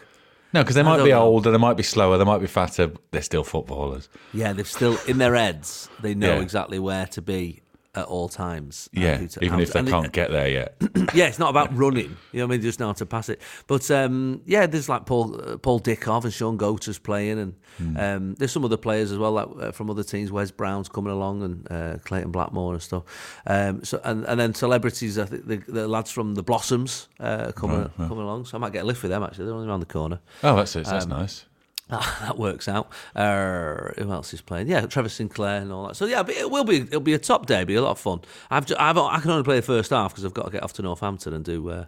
No, 0.52 0.62
because 0.62 0.76
they 0.76 0.84
might 0.84 1.02
be 1.02 1.10
know. 1.10 1.20
older, 1.22 1.50
they 1.50 1.58
might 1.58 1.76
be 1.76 1.82
slower, 1.82 2.16
they 2.16 2.22
might 2.24 2.38
be 2.38 2.46
fatter. 2.46 2.92
They're 3.10 3.22
still 3.22 3.42
footballers. 3.42 4.08
Yeah, 4.32 4.52
they're 4.52 4.64
still 4.64 4.96
in 5.08 5.18
their 5.18 5.34
heads. 5.34 5.88
They 6.00 6.14
know 6.14 6.36
Yeah. 6.36 6.42
exactly 6.42 6.78
where 6.78 7.06
to 7.06 7.20
be 7.20 7.60
at 7.94 8.06
all 8.06 8.28
times. 8.28 8.88
Yeah, 8.92 9.18
to- 9.26 9.44
even 9.44 9.54
how 9.58 9.62
if 9.62 9.72
they 9.72 9.82
can't 9.82 10.12
get 10.12 10.30
there 10.30 10.48
yet. 10.48 10.76
yeah, 11.14 11.26
it's 11.26 11.38
not 11.38 11.50
about 11.50 11.76
running. 11.76 12.16
You 12.32 12.40
know 12.40 12.44
I 12.44 12.48
mean? 12.48 12.60
Just 12.62 12.80
know 12.80 12.86
how 12.86 12.92
to 12.94 13.06
pass 13.06 13.28
it. 13.28 13.40
But 13.66 13.90
um, 13.90 14.42
yeah, 14.46 14.66
there's 14.66 14.88
like 14.88 15.06
Paul 15.06 15.40
uh, 15.40 15.56
Paul 15.58 15.80
Dickov 15.80 16.24
and 16.24 16.32
Shaun 16.32 16.58
Goater's 16.58 16.98
playing, 16.98 17.38
and 17.38 17.54
Hmm. 17.78 17.96
um, 17.96 18.34
there's 18.36 18.52
some 18.52 18.64
other 18.64 18.76
players 18.76 19.10
as 19.10 19.18
well 19.18 19.32
like, 19.32 19.48
uh, 19.60 19.72
from 19.72 19.90
other 19.90 20.04
teams. 20.04 20.30
Wes 20.30 20.52
Brown's 20.52 20.88
coming 20.88 21.12
along, 21.12 21.42
and 21.42 21.72
uh, 21.72 21.96
Clayton 22.04 22.30
Blackmore 22.30 22.72
and 22.74 22.80
stuff. 22.82 23.02
Um, 23.46 23.82
so 23.82 24.00
and, 24.04 24.24
and 24.26 24.38
then 24.38 24.54
celebrities, 24.54 25.18
I 25.18 25.24
think 25.24 25.46
the, 25.46 25.56
the 25.56 25.88
lads 25.88 26.12
from 26.12 26.34
the 26.36 26.42
Blossoms 26.44 27.08
uh, 27.18 27.50
coming 27.52 27.90
coming 27.96 28.18
along. 28.20 28.44
So 28.44 28.56
I 28.56 28.60
might 28.60 28.72
get 28.72 28.84
a 28.84 28.86
lift 28.86 29.02
with 29.02 29.10
them. 29.10 29.24
Actually, 29.24 29.46
they're 29.46 29.54
only 29.54 29.66
around 29.68 29.80
the 29.80 29.86
corner. 29.86 30.20
Oh, 30.44 30.54
that's 30.54 30.76
it. 30.76 30.86
Um, 30.86 30.92
That's 30.92 31.06
nice. 31.06 31.44
That 31.88 32.38
works 32.38 32.68
out. 32.68 32.90
Uh, 33.14 33.90
who 33.98 34.10
else 34.10 34.32
is 34.32 34.40
playing? 34.40 34.68
Yeah, 34.68 34.86
Trevor 34.86 35.08
Sinclair 35.08 35.60
and 35.60 35.70
all 35.72 35.86
that. 35.88 35.96
So 35.96 36.06
yeah, 36.06 36.22
it 36.26 36.50
will 36.50 36.64
be 36.64 36.78
it'll 36.78 37.00
be 37.00 37.14
a 37.14 37.18
top 37.18 37.46
day. 37.46 37.56
It'll 37.62 37.66
be 37.66 37.74
a 37.74 37.82
lot 37.82 37.92
of 37.92 37.98
fun. 38.00 38.20
I've, 38.50 38.70
I've 38.78 38.96
I 38.98 39.20
can 39.20 39.30
only 39.30 39.44
play 39.44 39.56
the 39.56 39.62
first 39.62 39.90
half 39.90 40.12
because 40.12 40.24
I've 40.24 40.34
got 40.34 40.46
to 40.46 40.50
get 40.50 40.62
off 40.62 40.72
to 40.74 40.82
Northampton 40.82 41.32
and 41.34 41.44
do 41.44 41.68
uh, 41.68 41.84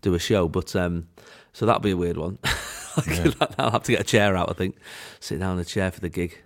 do 0.00 0.14
a 0.14 0.18
show. 0.18 0.48
But 0.48 0.74
um, 0.76 1.08
so 1.52 1.66
that'll 1.66 1.80
be 1.80 1.90
a 1.90 1.96
weird 1.96 2.16
one. 2.16 2.38
I'll 3.58 3.70
have 3.70 3.82
to 3.84 3.92
get 3.92 4.00
a 4.00 4.04
chair 4.04 4.36
out. 4.36 4.50
I 4.50 4.52
think 4.54 4.76
sit 5.18 5.38
down 5.40 5.54
in 5.54 5.60
a 5.60 5.64
chair 5.64 5.90
for 5.90 6.00
the 6.00 6.08
gig. 6.08 6.38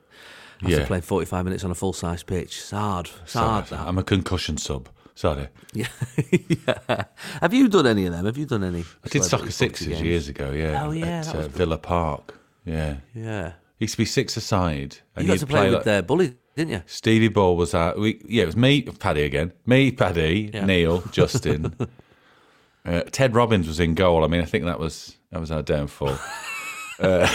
Have 0.63 0.71
Yeah. 0.71 0.79
to 0.79 0.87
play 0.87 1.01
forty 1.01 1.27
five 1.27 1.45
minutes 1.45 1.65
on 1.65 1.71
a 1.71 1.75
full 1.75 1.93
size 1.93 2.23
pitch. 2.23 2.59
It's 2.59 2.71
hard. 2.71 3.11
It's 3.25 3.35
hard. 3.35 3.67
That. 3.67 3.81
I'm 3.81 3.99
a 3.99 4.03
concussion 4.05 4.57
sub. 4.57 4.89
Sorry. 5.15 5.49
Yeah. 5.73 5.89
yeah. 6.67 7.05
Have 7.41 7.55
you 7.55 7.69
done 7.69 7.87
any 7.87 8.05
of 8.07 8.13
them? 8.13 8.27
Have 8.27 8.37
you 8.37 8.45
done 8.47 8.63
any? 8.63 8.85
I 9.05 9.09
did 9.09 9.25
soccer 9.25 9.51
sixes 9.51 10.01
years 10.01 10.29
ago, 10.29 10.51
yeah. 10.51 10.85
Oh, 10.85 10.91
yeah, 10.91 11.21
At 11.21 11.35
uh. 11.35 11.49
Villa 11.49 11.79
Park. 11.79 12.39
Yeah. 12.67 12.97
Yeah. 13.15 13.53
He 13.79 13.85
used 13.85 13.95
to 13.95 13.99
be 13.99 14.05
six 14.05 14.37
aside. 14.37 14.99
And 15.15 15.27
You 15.27 15.33
got 15.35 15.41
to 15.41 15.47
play, 15.47 15.71
with 15.71 15.79
like- 15.79 15.87
uh, 15.87 16.03
Bully, 16.03 16.35
didn't 16.55 16.73
you? 16.73 16.83
Stevie 16.87 17.29
Bull 17.29 17.57
was 17.57 17.75
out. 17.75 17.99
We, 17.99 18.21
yeah, 18.27 18.43
it 18.43 18.47
was 18.47 18.57
me, 18.57 18.83
Paddy 18.83 19.23
again. 19.23 19.53
Me, 19.65 19.91
Paddy, 19.93 20.51
Yeah. 20.53 20.65
Neil, 20.67 21.01
Justin. 21.13 21.75
uh, 22.85 23.03
Ted 23.13 23.35
Robbins 23.35 23.67
was 23.69 23.81
in 23.81 23.95
goal. 23.95 24.25
I 24.25 24.29
mean, 24.29 24.41
I 24.41 24.45
think 24.45 24.65
that 24.65 24.79
was 24.81 25.17
that 25.31 25.41
was 25.41 25.51
our 25.51 25.63
downfall. 25.63 26.19
uh, 27.01 27.29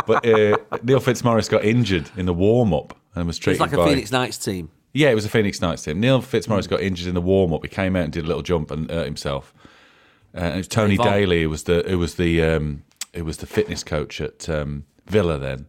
but 0.06 0.26
uh, 0.26 0.56
Neil 0.82 1.00
Fitzmaurice 1.00 1.48
got 1.48 1.64
injured 1.64 2.10
in 2.16 2.26
the 2.26 2.34
warm 2.34 2.72
up 2.74 2.96
and 3.14 3.26
was 3.26 3.36
It's 3.36 3.44
treated 3.44 3.60
like 3.60 3.72
a 3.72 3.76
by. 3.78 3.88
Phoenix 3.88 4.12
Nights 4.12 4.38
team. 4.38 4.70
Yeah, 4.92 5.10
it 5.10 5.14
was 5.14 5.24
a 5.24 5.28
Phoenix 5.28 5.60
Nights 5.60 5.82
team. 5.82 6.00
Neil 6.00 6.20
Fitzmaurice 6.22 6.66
got 6.66 6.80
injured 6.80 7.06
in 7.08 7.14
the 7.14 7.20
warm 7.20 7.52
up. 7.52 7.62
He 7.62 7.68
came 7.68 7.96
out 7.96 8.04
and 8.04 8.12
did 8.12 8.24
a 8.24 8.26
little 8.28 8.42
jump 8.42 8.70
and 8.70 8.90
hurt 8.90 9.04
himself. 9.06 9.52
Uh, 10.34 10.40
and 10.40 10.54
it 10.54 10.58
was 10.58 10.68
Tony 10.68 10.96
Daley 10.96 11.42
who 11.42 11.50
was 11.50 11.64
the 11.64 11.84
who 11.88 11.98
was 11.98 12.16
the 12.16 12.42
um, 12.42 12.82
who 13.16 13.24
was 13.24 13.38
the 13.38 13.46
fitness 13.46 13.82
coach 13.82 14.20
at 14.20 14.48
um, 14.48 14.84
Villa 15.06 15.38
then. 15.38 15.66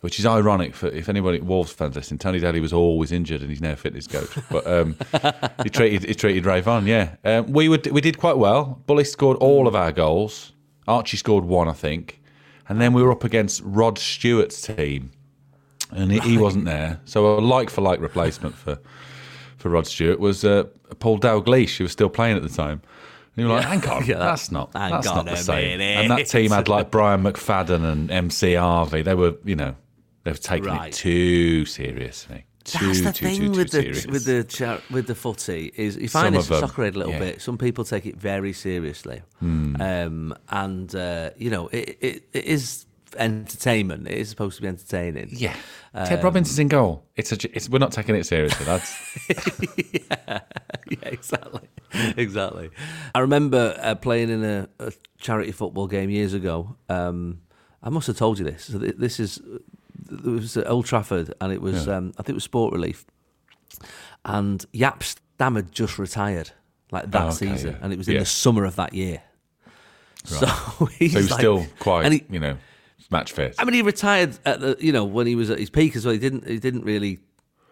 Which 0.00 0.18
is 0.18 0.26
ironic 0.26 0.74
for 0.74 0.88
if 0.88 1.08
anybody 1.08 1.40
Wolves 1.40 1.72
fans 1.72 1.96
listening. 1.96 2.18
Tony 2.18 2.38
Daley 2.38 2.60
was 2.60 2.74
always 2.74 3.10
injured 3.10 3.40
and 3.40 3.48
he's 3.48 3.62
now 3.62 3.72
a 3.72 3.76
fitness 3.76 4.06
coach. 4.06 4.28
But 4.50 4.66
um, 4.66 4.96
he 5.62 5.70
treated 5.70 6.04
he 6.04 6.14
treated 6.14 6.44
Ray 6.44 6.60
Von, 6.60 6.86
yeah. 6.86 7.14
Um, 7.24 7.50
we 7.50 7.70
would 7.70 7.86
we 7.86 8.02
did 8.02 8.18
quite 8.18 8.36
well. 8.36 8.82
Bully 8.86 9.04
scored 9.04 9.38
all 9.38 9.66
of 9.66 9.74
our 9.74 9.92
goals. 9.92 10.52
Archie 10.86 11.16
scored 11.16 11.46
one, 11.46 11.68
I 11.68 11.72
think, 11.72 12.20
and 12.68 12.82
then 12.82 12.92
we 12.92 13.02
were 13.02 13.12
up 13.12 13.24
against 13.24 13.62
Rod 13.64 13.98
Stewart's 13.98 14.60
team, 14.60 15.10
and 15.90 16.12
he, 16.12 16.18
he 16.18 16.36
wasn't 16.36 16.66
there. 16.66 17.00
So 17.06 17.38
a 17.38 17.40
like 17.40 17.70
for 17.70 17.80
like 17.80 17.98
replacement 17.98 18.54
for 18.56 18.78
for 19.56 19.70
Rod 19.70 19.86
Stewart 19.86 20.20
was 20.20 20.44
uh, 20.44 20.64
Paul 20.98 21.18
Dalglish, 21.18 21.78
who 21.78 21.84
was 21.84 21.92
still 21.92 22.10
playing 22.10 22.36
at 22.36 22.42
the 22.42 22.50
time. 22.50 22.82
And 23.36 23.44
you 23.44 23.48
were 23.48 23.56
like, 23.56 23.64
hang 23.64 23.84
on, 23.88 24.04
Yeah. 24.06 24.18
that's 24.18 24.50
not 24.52 24.72
that's 24.72 25.06
not 25.06 25.26
the 25.26 25.36
same. 25.36 25.78
minute. 25.78 25.98
And 26.02 26.10
that 26.10 26.26
team 26.28 26.50
had 26.50 26.68
like 26.68 26.90
Brian 26.92 27.22
McFadden 27.22 27.84
and 27.84 28.10
MC 28.10 28.54
Harvey. 28.54 29.02
They 29.02 29.14
were, 29.14 29.34
you 29.44 29.56
know, 29.56 29.74
they 30.22 30.30
were 30.30 30.36
taking 30.36 30.66
Right. 30.66 30.88
it 30.88 30.94
too 30.94 31.64
seriously. 31.66 32.44
too, 32.64 32.86
That's 32.86 33.00
the 33.02 33.12
too, 33.12 33.26
thing 33.26 33.52
too, 33.52 33.58
with 33.58 33.70
the 33.72 34.06
with 34.10 34.24
the 34.24 34.44
char- 34.44 34.80
with 34.90 35.06
the 35.06 35.14
footy 35.14 35.70
is 35.76 35.96
you 35.96 36.08
find 36.08 36.34
this 36.34 36.48
with 36.48 36.60
soccer 36.60 36.84
aid 36.84 36.94
a 36.94 36.98
little 36.98 37.12
yeah. 37.12 37.18
bit. 37.18 37.42
Some 37.42 37.58
people 37.58 37.84
take 37.84 38.06
it 38.06 38.16
very 38.16 38.52
seriously, 38.54 39.20
Hmm. 39.40 39.76
um, 39.80 40.34
and 40.48 40.94
uh, 40.94 41.30
you 41.36 41.50
know 41.50 41.68
it, 41.68 41.98
it, 42.00 42.22
it 42.32 42.44
is 42.46 42.86
entertainment. 43.18 44.08
It 44.08 44.16
is 44.18 44.28
supposed 44.30 44.56
to 44.56 44.62
be 44.62 44.68
entertaining. 44.68 45.28
yeah. 45.32 45.54
Um, 45.92 46.06
Ted 46.06 46.24
Robinson's 46.24 46.58
in 46.58 46.68
goal. 46.68 47.04
It's 47.16 47.32
a. 47.32 47.36
It's, 47.54 47.68
we're 47.68 47.78
not 47.78 47.92
taking 47.92 48.14
it 48.16 48.24
seriously. 48.26 48.64
That's 48.64 48.90
yeah, 50.28 50.40
exactly, 51.02 51.68
exactly. 52.16 52.70
I 53.14 53.20
remember 53.20 53.76
uh, 53.80 53.94
playing 53.94 54.30
in 54.30 54.44
a, 54.44 54.68
a 54.78 54.92
charity 55.18 55.52
football 55.52 55.86
game 55.86 56.10
years 56.10 56.34
ago. 56.34 56.76
Um, 56.88 57.40
I 57.82 57.90
must 57.90 58.06
have 58.06 58.16
told 58.16 58.38
you 58.38 58.44
this. 58.44 58.64
So 58.64 58.78
th- 58.78 58.96
this 58.98 59.20
is 59.20 59.38
it 60.10 60.24
was 60.24 60.56
at 60.56 60.68
Old 60.68 60.86
Trafford, 60.86 61.32
and 61.40 61.52
it 61.52 61.60
was 61.62 61.86
Yeah. 61.86 61.96
um, 61.96 62.12
I 62.18 62.22
think 62.22 62.30
it 62.30 62.34
was 62.34 62.44
Sport 62.44 62.72
Relief, 62.72 63.04
and 64.24 64.64
Jaap 64.74 65.02
Stam 65.02 65.56
had 65.56 65.72
just 65.72 65.98
retired 65.98 66.50
like 66.90 67.10
that 67.10 67.22
Oh, 67.22 67.26
okay, 67.28 67.34
season, 67.54 67.72
yeah. 67.72 67.78
and 67.82 67.92
it 67.92 67.96
was 67.98 68.08
in 68.08 68.14
Yeah. 68.14 68.20
the 68.20 68.26
summer 68.26 68.64
of 68.64 68.76
that 68.76 68.94
year. 68.94 69.22
So 70.24 70.46
he's, 70.98 71.12
so 71.12 71.18
he's 71.20 71.30
like- 71.30 71.40
still 71.40 71.66
quite, 71.78 72.10
he- 72.12 72.24
you 72.30 72.40
know, 72.40 72.56
match 73.10 73.32
fit. 73.32 73.54
I 73.58 73.64
mean, 73.64 73.74
he 73.74 73.82
retired 73.82 74.38
at 74.44 74.60
the 74.60 74.76
you 74.80 74.92
know 74.92 75.04
when 75.04 75.26
he 75.26 75.34
was 75.34 75.50
at 75.50 75.58
his 75.58 75.70
peak 75.70 75.96
as 75.96 76.04
well. 76.04 76.12
He 76.12 76.18
didn't 76.20 76.46
he 76.48 76.58
didn't 76.58 76.82
really. 76.84 77.18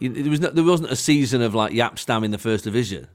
he- 0.00 0.08
There 0.08 0.30
was 0.30 0.40
no, 0.40 0.50
there 0.50 0.64
wasn't 0.64 0.90
a 0.90 0.96
season 0.96 1.40
of 1.42 1.54
like 1.54 1.72
Jaap 1.72 1.98
Stam 1.98 2.24
in 2.24 2.30
the 2.30 2.38
first 2.38 2.64
division. 2.64 3.08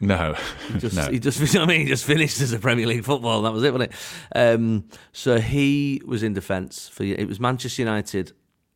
No, 0.00 0.34
Just, 0.78 0.96
no. 0.96 1.10
He 1.10 1.18
just, 1.18 1.38
you 1.54 1.58
know 1.58 1.64
I 1.64 1.68
mean, 1.68 1.80
he 1.82 1.86
just 1.86 2.04
finished 2.06 2.40
as 2.40 2.52
a 2.54 2.58
Premier 2.58 2.86
League 2.86 3.04
football. 3.04 3.38
And 3.38 3.46
that 3.46 3.52
was 3.52 3.62
it, 3.64 3.72
wasn't 3.72 3.92
it? 3.92 3.96
Um, 4.34 4.84
so 5.12 5.38
he 5.40 6.00
was 6.06 6.22
in 6.22 6.32
defence 6.32 6.88
for 6.88 7.04
it 7.04 7.28
was 7.28 7.38
Manchester 7.38 7.82
United 7.82 8.32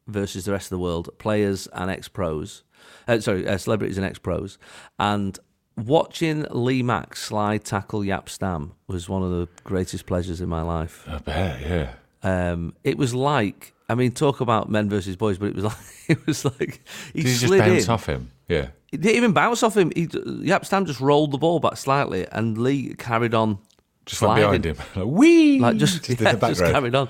versus 0.06 0.44
the 0.44 0.52
rest 0.52 0.66
of 0.66 0.70
the 0.70 0.78
world, 0.78 1.08
players 1.18 1.66
and 1.72 1.90
ex 1.90 2.08
pros. 2.08 2.62
Uh, 3.08 3.20
sorry, 3.20 3.48
uh, 3.48 3.56
celebrities 3.56 3.96
and 3.96 4.06
ex 4.06 4.18
pros, 4.18 4.58
and 4.98 5.38
watching 5.76 6.44
Lee 6.50 6.82
Mack 6.82 7.16
slide 7.16 7.64
tackle 7.64 8.00
Jaap 8.00 8.28
Stam 8.28 8.72
was 8.86 9.08
one 9.08 9.22
of 9.22 9.30
the 9.30 9.48
greatest 9.64 10.06
pleasures 10.06 10.40
in 10.40 10.48
my 10.48 10.62
life. 10.62 11.04
I 11.08 11.18
bet, 11.18 11.60
yeah. 11.62 11.92
Um, 12.22 12.74
it 12.84 12.96
was 12.98 13.14
like, 13.14 13.74
I 13.88 13.94
mean, 13.94 14.12
talk 14.12 14.40
about 14.40 14.70
men 14.70 14.88
versus 14.88 15.16
boys, 15.16 15.38
but 15.38 15.46
it 15.48 15.54
was 15.54 15.64
like, 15.64 15.76
it 16.08 16.26
was 16.26 16.44
like 16.44 16.80
he 17.12 17.22
Did 17.22 17.26
he 17.28 17.34
just 17.34 17.46
slid 17.46 17.60
bounce 17.60 17.84
in. 17.84 17.90
off 17.90 18.06
him? 18.06 18.30
Yeah. 18.48 18.68
He 18.94 18.98
didn't 18.98 19.16
even 19.16 19.32
bounce 19.32 19.62
off 19.62 19.76
him. 19.76 19.90
He, 19.96 20.06
Jaap 20.06 20.64
Stam 20.64 20.86
just 20.86 21.00
rolled 21.00 21.32
the 21.32 21.38
ball 21.38 21.58
back 21.60 21.76
slightly, 21.76 22.26
and 22.30 22.56
Lee 22.58 22.94
carried 22.94 23.34
on. 23.34 23.58
Just 24.06 24.22
went 24.22 24.36
behind 24.36 24.64
him. 24.66 24.76
Like, 24.96 25.06
wee! 25.06 25.58
Like 25.60 25.76
just, 25.78 26.08
in 26.10 26.16
yeah, 26.22 26.32
the 26.34 26.48
just 26.48 26.60
carried 26.60 26.94
on. 26.94 27.08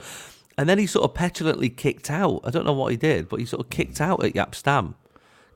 And 0.56 0.68
then 0.68 0.78
he 0.78 0.86
sort 0.86 1.04
of 1.04 1.14
petulantly 1.14 1.68
kicked 1.68 2.10
out. 2.10 2.40
I 2.44 2.50
don't 2.50 2.64
know 2.64 2.72
what 2.72 2.90
he 2.92 2.96
did, 2.96 3.28
but 3.28 3.40
he 3.40 3.46
sort 3.46 3.60
of 3.60 3.70
kicked 3.70 4.00
out 4.00 4.24
at 4.24 4.32
Jaap 4.34 4.54
Stam, 4.54 4.94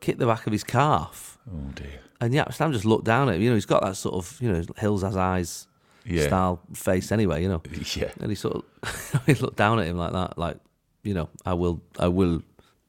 kicked 0.01 0.19
the 0.19 0.27
back 0.27 0.47
of 0.47 0.53
his 0.53 0.65
calf, 0.65 1.39
Oh, 1.51 1.71
dear. 1.75 2.01
and 2.21 2.35
Jaap 2.35 2.53
Stam 2.53 2.73
just 2.73 2.85
looked 2.85 3.05
down 3.05 3.29
at 3.29 3.37
him. 3.37 3.43
You 3.43 3.51
know, 3.51 3.55
he's 3.55 3.65
got 3.67 3.83
that 3.85 3.97
sort 3.97 4.17
of 4.17 4.39
you 4.43 4.53
know 4.53 4.63
Hills 4.77 5.03
has 5.03 5.17
eyes 5.17 5.67
Yeah. 6.05 6.27
style 6.27 6.61
face 6.75 7.13
anyway. 7.13 7.43
You 7.43 7.49
know, 7.49 7.63
Yeah. 7.97 8.11
and 8.21 8.29
he 8.31 8.35
sort 8.35 8.57
of 8.83 9.23
he 9.27 9.35
looked 9.35 9.57
down 9.57 9.79
at 9.79 9.87
him 9.87 9.97
like 9.97 10.13
that, 10.13 10.37
like 10.37 10.57
you 11.05 11.15
know, 11.15 11.29
I 11.47 11.55
will, 11.55 11.81
I 11.99 12.09
will, 12.09 12.43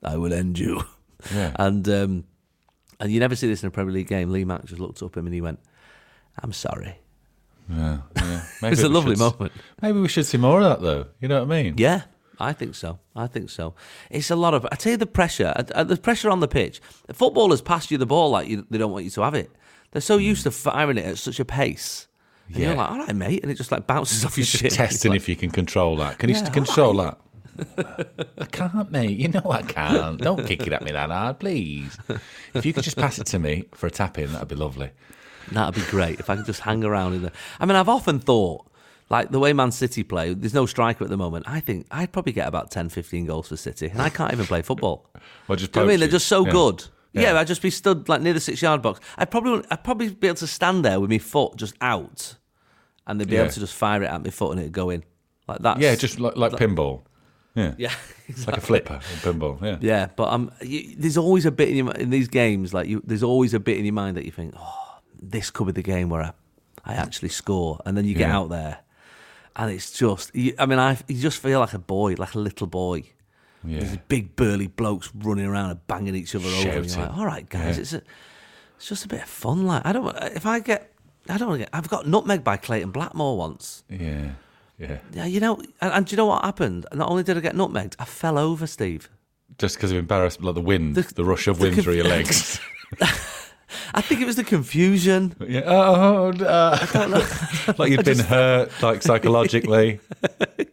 I 0.04 0.18
will 0.18 0.34
end 0.34 0.58
you. 0.60 0.82
Yeah. 1.34 1.52
And 1.60 1.88
um, 1.90 2.24
and 3.00 3.12
you 3.12 3.20
never 3.20 3.36
see 3.36 3.48
this 3.48 3.64
in 3.64 3.68
a 3.68 3.72
Premier 3.72 3.94
League 3.94 4.08
game. 4.08 4.32
Lee 4.32 4.46
Mack 4.46 4.66
just 4.66 4.80
looked 4.80 5.02
up 5.02 5.16
at 5.16 5.20
him 5.20 5.26
and 5.28 5.34
he 5.34 5.42
went, 5.42 5.60
"I'm 6.42 6.54
sorry." 6.54 7.00
Yeah, 7.70 8.00
yeah. 8.16 8.42
Maybe 8.62 8.74
It's 8.74 8.84
a 8.84 8.90
lovely 8.90 9.16
should- 9.16 9.20
moment. 9.40 9.52
Maybe 9.82 10.00
we 10.00 10.08
should 10.08 10.26
see 10.26 10.38
more 10.38 10.60
of 10.62 10.64
that, 10.64 10.82
though. 10.82 11.06
You 11.22 11.28
know 11.28 11.44
what 11.46 11.54
I 11.56 11.64
mean? 11.64 11.76
Yeah, 11.78 12.02
I 12.40 12.52
think 12.54 12.74
so. 12.76 13.00
I 13.16 13.28
think 13.28 13.50
so. 13.50 13.76
It's 14.10 14.32
a 14.32 14.36
lot 14.36 14.54
of. 14.54 14.66
I 14.72 14.76
tell 14.76 14.92
you, 14.92 14.98
the 14.98 15.06
pressure. 15.06 15.54
The 15.58 16.00
pressure 16.02 16.30
on 16.30 16.40
the 16.40 16.48
pitch. 16.48 16.82
The 17.08 17.14
footballers 17.14 17.62
pass 17.62 17.92
you 17.92 17.98
the 17.98 18.06
ball 18.08 18.32
like 18.32 18.48
you, 18.48 18.66
they 18.70 18.78
don't 18.78 18.92
want 18.92 19.04
you 19.06 19.12
to 19.12 19.22
have 19.22 19.36
it. 19.36 19.52
They're 19.92 20.02
so 20.02 20.18
used 20.18 20.44
to 20.44 20.52
firing 20.52 20.98
it 20.98 21.06
at 21.06 21.18
such 21.18 21.40
a 21.40 21.46
pace. 21.46 22.08
And 22.48 22.58
Yeah. 22.58 22.68
you're 22.70 22.78
like, 22.78 22.90
all 22.92 22.98
right, 23.00 23.16
mate, 23.16 23.42
and 23.44 23.52
it 23.52 23.56
just 23.56 23.72
like 23.72 23.86
bounces 23.86 24.26
off 24.26 24.36
your 24.38 24.46
shit. 24.46 24.72
testing 24.74 25.14
It's 25.14 25.24
if 25.24 25.30
you 25.30 25.36
can 25.36 25.52
control 25.52 25.96
that. 25.98 26.18
Can 26.18 26.30
you 26.30 26.36
Yeah, 26.36 26.50
control 26.50 26.94
that? 26.96 27.20
I 28.38 28.46
can't, 28.46 28.92
mate. 28.92 29.18
You 29.18 29.28
know 29.30 29.42
I 29.50 29.62
can't. 29.62 30.20
Don't 30.20 30.46
kick 30.46 30.66
it 30.68 30.74
at 30.74 30.84
me 30.84 30.92
that 30.92 31.10
hard, 31.10 31.40
please. 31.40 31.98
If 32.54 32.66
you 32.66 32.74
could 32.74 32.84
just 32.84 32.98
pass 32.98 33.20
it 33.20 33.26
to 33.28 33.40
me 33.40 33.66
for 33.74 33.88
a 33.88 33.92
tap 33.92 34.18
in, 34.18 34.32
that'd 34.34 34.48
be 34.48 34.56
lovely. 34.56 34.92
That'd 35.52 35.76
be 35.76 35.90
great 35.90 36.20
if 36.20 36.30
I 36.30 36.36
could 36.36 36.46
just 36.46 36.62
hang 36.62 36.84
around 36.84 37.14
in 37.16 37.22
there. 37.24 37.32
I 37.60 37.66
mean, 37.66 37.76
I've 37.76 37.90
often 37.90 38.20
thought, 38.20 38.66
like 39.10 39.32
the 39.32 39.40
way 39.40 39.54
Man 39.54 39.72
City 39.72 40.04
play, 40.04 40.34
there's 40.34 40.54
no 40.54 40.66
striker 40.66 41.04
at 41.04 41.10
the 41.10 41.18
moment. 41.18 41.46
I 41.48 41.60
think 41.60 41.88
I'd 41.90 42.12
probably 42.12 42.34
get 42.34 42.48
about 42.48 42.70
10, 42.72 42.90
15 42.90 43.26
goals 43.26 43.48
for 43.48 43.58
City, 43.58 43.88
and 43.88 44.02
I 44.02 44.10
can't 44.10 44.32
even 44.34 44.46
play 44.46 44.62
football. 44.62 45.10
Well, 45.48 45.56
just 45.56 45.72
Do 45.72 45.80
you 45.80 45.86
know 45.86 45.90
I 45.90 45.94
mean? 45.94 46.00
They're 46.02 46.10
just 46.10 46.28
so 46.28 46.46
Yeah. 46.46 46.52
good. 46.52 46.84
Yeah. 47.14 47.22
Yeah. 47.34 47.40
I'd 47.40 47.48
just 47.48 47.64
be 47.64 47.72
stood 47.72 48.08
like 48.08 48.22
near 48.22 48.34
the 48.34 48.40
six 48.40 48.62
yard 48.62 48.84
box. 48.84 49.00
I'd 49.18 49.32
probably 49.32 49.66
I'd 49.72 49.84
probably 49.84 50.10
be 50.10 50.28
able 50.28 50.36
to 50.38 50.48
stand 50.48 50.86
there 50.86 51.00
with 51.00 51.10
my 51.10 51.18
foot 51.18 51.56
just 51.56 51.74
out, 51.82 52.36
and 53.08 53.20
they'd 53.20 53.28
be 53.28 53.34
Yeah. 53.36 53.42
able 53.42 53.52
to 53.54 53.60
just 53.60 53.74
fire 53.74 54.04
it 54.04 54.08
at 54.08 54.24
my 54.24 54.30
foot 54.30 54.52
and 54.52 54.60
it'd 54.60 54.72
go 54.74 54.92
in. 54.92 55.04
Like 55.48 55.60
that. 55.64 55.80
Yeah, 55.80 55.96
just 55.96 56.20
like, 56.20 56.38
like 56.38 56.52
pinball. 56.54 57.02
Yeah. 57.60 57.74
yeah, 57.78 57.94
It's 58.28 58.48
like 58.48 58.58
a 58.58 58.62
flipper 58.62 58.94
in 58.96 59.34
pinball. 59.34 59.62
Yeah. 59.62 59.78
Yeah, 59.82 60.08
but 60.16 60.32
um, 60.34 60.52
you, 60.62 60.96
there's 60.98 61.18
always 61.18 61.46
a 61.46 61.52
bit 61.52 61.70
in 61.70 61.76
your, 61.76 61.92
in 61.94 62.10
these 62.10 62.28
games 62.28 62.74
like 62.74 62.88
you. 62.88 63.02
There's 63.06 63.24
always 63.24 63.54
a 63.54 63.60
bit 63.60 63.78
in 63.78 63.86
your 63.86 63.94
mind 63.94 64.18
that 64.18 64.26
you 64.26 64.32
think, 64.32 64.54
oh, 64.58 64.98
this 65.22 65.50
could 65.52 65.68
be 65.68 65.74
the 65.74 65.82
game 65.84 66.10
where 66.10 66.22
I, 66.22 66.32
I 66.86 66.94
actually 66.94 67.30
score, 67.30 67.80
and 67.86 67.96
then 67.98 68.06
you 68.06 68.14
get 68.16 68.30
Yeah. 68.30 68.38
out 68.38 68.50
there, 68.50 68.80
and 69.56 69.72
it's 69.72 69.92
just. 69.98 70.34
You, 70.36 70.54
I 70.58 70.66
mean, 70.66 70.80
I 70.80 70.98
you 71.08 71.22
just 71.22 71.40
feel 71.42 71.60
like 71.60 71.74
a 71.74 71.80
boy, 71.80 72.16
like 72.18 72.36
a 72.36 72.40
little 72.40 72.68
boy. 72.68 73.04
Yeah. 73.64 73.82
These 73.82 73.98
big 74.08 74.36
burly 74.38 74.68
blokes 74.68 75.12
running 75.14 75.46
around 75.46 75.72
and 75.72 75.86
banging 75.88 76.16
each 76.16 76.34
other 76.36 76.48
over. 76.48 76.70
And 76.70 76.86
you're 76.90 76.98
like, 77.06 77.18
all 77.18 77.26
right, 77.26 77.50
guys, 77.50 77.76
Yeah. 77.76 77.82
it's 77.82 77.94
a, 77.94 78.02
it's 78.78 78.88
just 78.88 79.04
a 79.04 79.08
bit 79.10 79.24
of 79.24 79.28
fun. 79.30 79.66
Like 79.66 79.86
I 79.86 79.92
don't. 79.92 80.16
If 80.34 80.46
I 80.46 80.60
get, 80.62 80.94
I 81.28 81.38
don't 81.38 81.58
get. 81.58 81.70
I've 81.74 81.90
got 81.90 82.08
nutmeg 82.08 82.44
by 82.44 82.56
Clayton 82.56 82.92
Blackmore 82.92 83.38
once. 83.38 83.84
Yeah. 83.90 84.30
Yeah. 84.80 85.00
Yeah, 85.14 85.26
you 85.26 85.40
know, 85.40 85.58
and, 85.82 85.94
and 85.94 86.06
do 86.06 86.14
you 86.14 86.18
know 86.18 86.26
what 86.28 86.44
happened? 86.46 86.86
Not 86.94 87.10
only 87.10 87.24
did 87.24 87.38
I 87.38 87.42
get 87.42 87.56
nutmegged, 87.56 87.96
I 88.00 88.06
fell 88.06 88.38
over, 88.38 88.66
Steve. 88.66 89.10
Just 89.58 89.76
because 89.76 89.92
of 89.92 89.98
embarrassment, 89.98 90.46
like 90.46 90.56
the 90.56 90.62
wind, 90.62 90.96
the, 90.96 91.02
The- 91.14 91.24
rush 91.26 91.48
of 91.48 91.60
wind 91.60 91.74
conf- 91.76 91.84
through 91.86 91.96
your 91.96 92.06
legs. 92.08 92.60
I 93.94 94.02
think 94.02 94.22
it 94.22 94.26
was 94.26 94.36
the 94.36 94.44
confusion. 94.44 95.36
yeah. 95.48 95.62
Oh, 95.66 96.32
uh, 96.32 97.74
like 97.78 97.92
you'd 97.92 98.06
been 98.06 98.20
hurt, 98.20 98.72
like 98.82 99.02
psychologically, 99.04 100.00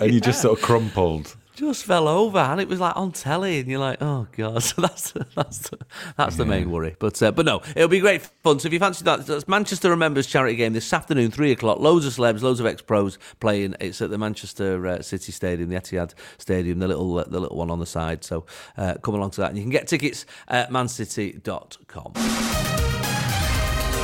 and 0.00 0.12
you 0.14 0.20
just 0.20 0.40
sort 0.40 0.58
of 0.58 0.64
crumpled. 0.64 1.36
Just 1.56 1.84
fell 1.84 2.06
over 2.06 2.38
and 2.38 2.60
it 2.60 2.68
was 2.68 2.78
like 2.80 2.94
on 2.96 3.12
telly 3.12 3.60
and 3.60 3.68
you're 3.68 3.80
like 3.80 3.98
oh 4.00 4.26
god. 4.36 4.62
So 4.66 4.82
that's 4.82 5.12
that's 5.34 5.70
that's 6.16 6.36
the 6.36 6.44
main 6.44 6.70
worry. 6.70 6.96
But 6.98 7.22
uh, 7.22 7.32
but 7.32 7.46
no 7.46 7.62
it'll 7.74 7.88
be 7.88 8.00
great 8.00 8.22
fun. 8.42 8.58
So 8.58 8.66
if 8.66 8.72
you 8.72 8.78
fancy 8.78 9.04
that 9.04 9.26
that's 9.26 9.48
manchester 9.48 9.88
remembers 9.90 10.26
charity 10.26 10.56
game 10.56 10.72
this 10.74 10.92
afternoon 10.92 11.30
three 11.30 11.52
o'clock. 11.52 11.78
Loads 11.78 12.04
of 12.04 12.12
celebs 12.12 12.42
loads 12.42 12.60
of 12.60 12.66
ex-pros 12.66 13.18
playing. 13.40 13.74
It's 13.80 14.02
at 14.02 14.10
the 14.10 14.18
manchester 14.18 14.86
uh, 14.86 15.02
city 15.02 15.32
stadium 15.32 15.70
the 15.70 15.76
etihad 15.76 16.14
stadium 16.38 16.78
the 16.78 16.88
little 16.88 17.18
uh, 17.18 17.24
the 17.24 17.40
little 17.40 17.56
one 17.56 17.70
on 17.70 17.78
the 17.78 17.86
side. 17.86 18.22
So 18.22 18.44
uh, 18.76 18.94
come 19.02 19.14
along 19.14 19.30
to 19.32 19.40
that 19.40 19.48
and 19.48 19.56
you 19.56 19.64
can 19.64 19.70
get 19.70 19.88
tickets 19.88 20.26
at 20.48 20.70
mancity.com 20.70 22.12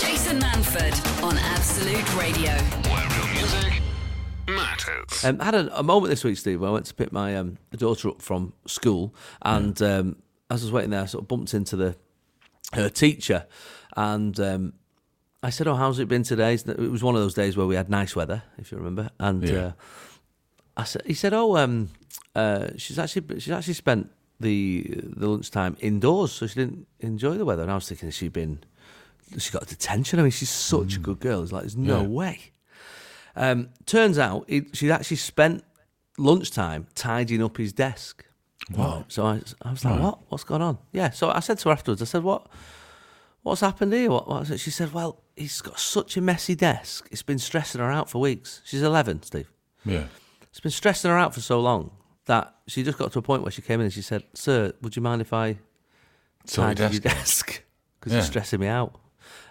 Jason 0.01 0.41
Manford 0.41 1.23
on 1.23 1.37
Absolute 1.37 2.17
Radio. 2.17 2.53
Where 2.53 3.09
real 3.11 3.29
music 3.35 3.82
matters. 4.49 5.25
Um, 5.25 5.41
I 5.41 5.45
had 5.45 5.55
a, 5.55 5.79
a 5.79 5.83
moment 5.83 6.11
this 6.11 6.25
week, 6.25 6.37
Steve, 6.39 6.61
where 6.61 6.71
I 6.71 6.73
went 6.73 6.87
to 6.87 6.95
pick 6.95 7.13
my 7.13 7.37
um, 7.37 7.59
daughter 7.77 8.09
up 8.09 8.23
from 8.23 8.53
school, 8.67 9.15
and 9.43 9.81
um, 9.83 10.17
as 10.51 10.63
I 10.63 10.65
was 10.67 10.73
waiting 10.73 10.91
there, 10.91 11.03
I 11.03 11.07
sort 11.07 11.23
of 11.25 11.29
bumped 11.29 11.55
into 11.55 11.77
the 11.77 11.97
her 12.73 12.89
teacher, 12.89 13.47
and 13.97 14.39
um, 14.41 14.73
I 15.43 15.51
said, 15.51 15.67
"Oh, 15.67 15.75
how's 15.75 15.99
it 15.99 16.09
been 16.09 16.23
today?" 16.23 16.55
It 16.55 16.91
was 16.91 17.03
one 17.03 17.15
of 17.15 17.21
those 17.21 17.35
days 17.35 17.57
where 17.57 17.67
we 17.67 17.75
had 17.75 17.89
nice 17.91 18.17
weather, 18.17 18.43
if 18.59 18.73
you 18.73 18.79
remember, 18.79 19.11
and 19.19 19.43
Yeah. 19.45 19.59
uh, 19.59 19.73
I 20.77 20.85
said, 20.85 21.03
"He 21.07 21.15
said, 21.15 21.35
oh, 21.35 21.57
um, 21.57 21.91
uh, 22.35 22.69
she's 22.79 22.99
actually 22.99 23.41
she's 23.41 23.53
actually 23.53 23.75
spent 23.75 24.11
the 24.41 24.85
the 25.17 25.29
lunchtime 25.29 25.77
indoors, 25.81 26.33
so 26.33 26.47
she 26.47 26.55
didn't 26.55 26.87
enjoy 27.01 27.37
the 27.37 27.45
weather." 27.45 27.63
And 27.63 27.71
I 27.71 27.75
was 27.75 27.89
thinking, 27.89 28.09
has 28.09 28.15
she 28.17 28.29
been? 28.29 28.65
She 29.39 29.51
got 29.51 29.67
detention. 29.67 30.19
I 30.19 30.23
mean, 30.23 30.31
she's 30.31 30.51
such 30.51 30.97
a 30.97 30.99
good 30.99 31.19
girl. 31.21 31.43
It's 31.43 31.53
like 31.53 31.63
there's 31.63 31.77
no 31.77 32.03
Yeah. 32.03 32.07
way. 32.09 32.39
Um, 33.37 33.71
turns 33.87 34.19
out 34.19 34.45
he, 34.49 34.67
she'd 34.73 34.91
actually 34.91 35.17
spent 35.19 35.65
lunchtime 36.19 36.87
tidying 36.95 37.43
up 37.43 37.57
his 37.57 37.73
desk. 37.73 38.25
What? 38.75 39.11
So 39.11 39.27
I, 39.27 39.41
I 39.63 39.71
was 39.71 39.85
like, 39.85 40.01
"What? 40.01 40.19
What's 40.31 40.45
going 40.45 40.63
on?" 40.63 40.79
Yeah. 40.93 41.11
So 41.11 41.31
I 41.31 41.41
said 41.41 41.59
to 41.59 41.69
her 41.69 41.73
afterwards. 41.73 42.03
I 42.03 42.05
said, 42.05 42.23
"What? 42.23 42.47
What's 43.43 43.61
happened 43.61 43.93
here?" 43.93 44.11
What? 44.11 44.29
what? 44.29 44.61
She 44.61 44.71
said, 44.71 44.93
"Well, 44.93 45.23
he's 45.37 45.61
got 45.61 45.79
such 45.81 46.17
a 46.17 46.21
messy 46.21 46.55
desk. 46.55 47.09
It's 47.11 47.23
been 47.23 47.39
stressing 47.39 47.81
her 47.81 47.91
out 47.91 48.09
for 48.09 48.21
weeks. 48.21 48.61
She's 48.65 48.83
11, 48.83 49.23
Steve. 49.25 49.51
Yeah. 49.85 50.05
It's 50.51 50.61
been 50.61 50.71
stressing 50.71 51.11
her 51.11 51.19
out 51.19 51.35
for 51.35 51.41
so 51.41 51.59
long 51.61 51.91
that 52.27 52.55
she 52.69 52.83
just 52.85 52.99
got 52.99 53.11
to 53.13 53.19
a 53.19 53.23
point 53.23 53.43
where 53.43 53.51
she 53.51 53.63
came 53.63 53.81
in 53.81 53.85
and 53.87 53.93
she 53.93 54.03
said, 54.03 54.23
"Sir, 54.35 54.73
would 54.83 54.95
you 54.95 55.03
mind 55.03 55.21
if 55.23 55.33
I 55.33 55.59
tidy 56.47 56.81
your 56.83 56.91
desk. 56.91 57.03
desk 57.03 57.63
because 57.99 58.13
Yeah. 58.13 58.19
it's 58.19 58.29
stressing 58.29 58.61
me 58.61 58.69
out?" 58.69 58.95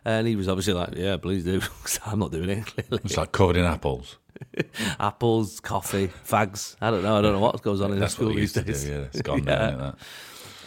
And 0.05 0.27
he 0.27 0.35
was 0.35 0.47
obviously 0.47 0.73
like, 0.73 0.95
"Yeah, 0.95 1.17
please 1.17 1.43
do. 1.43 1.61
I'm 2.05 2.19
not 2.19 2.31
doing 2.31 2.49
it. 2.49 2.65
Clearly, 2.65 3.01
It's 3.05 3.17
like 3.17 3.31
covered 3.31 3.55
in 3.57 3.65
apples. 3.65 4.17
apples, 4.99 5.59
coffee, 5.59 6.07
fags. 6.27 6.75
I 6.81 6.89
don't 6.91 7.03
know. 7.03 7.17
I 7.17 7.21
don't 7.21 7.33
know 7.33 7.39
what 7.39 7.61
goes 7.61 7.81
on 7.81 7.91
in 7.93 7.99
That's 7.99 8.13
school 8.13 8.27
what 8.29 8.37
these 8.37 8.53
days. 8.53 8.83
do. 8.83 8.89
Yeah, 8.91 8.97
it's 9.11 9.21
gone 9.21 9.43
Yeah. 9.47 9.69
now? 9.75 9.95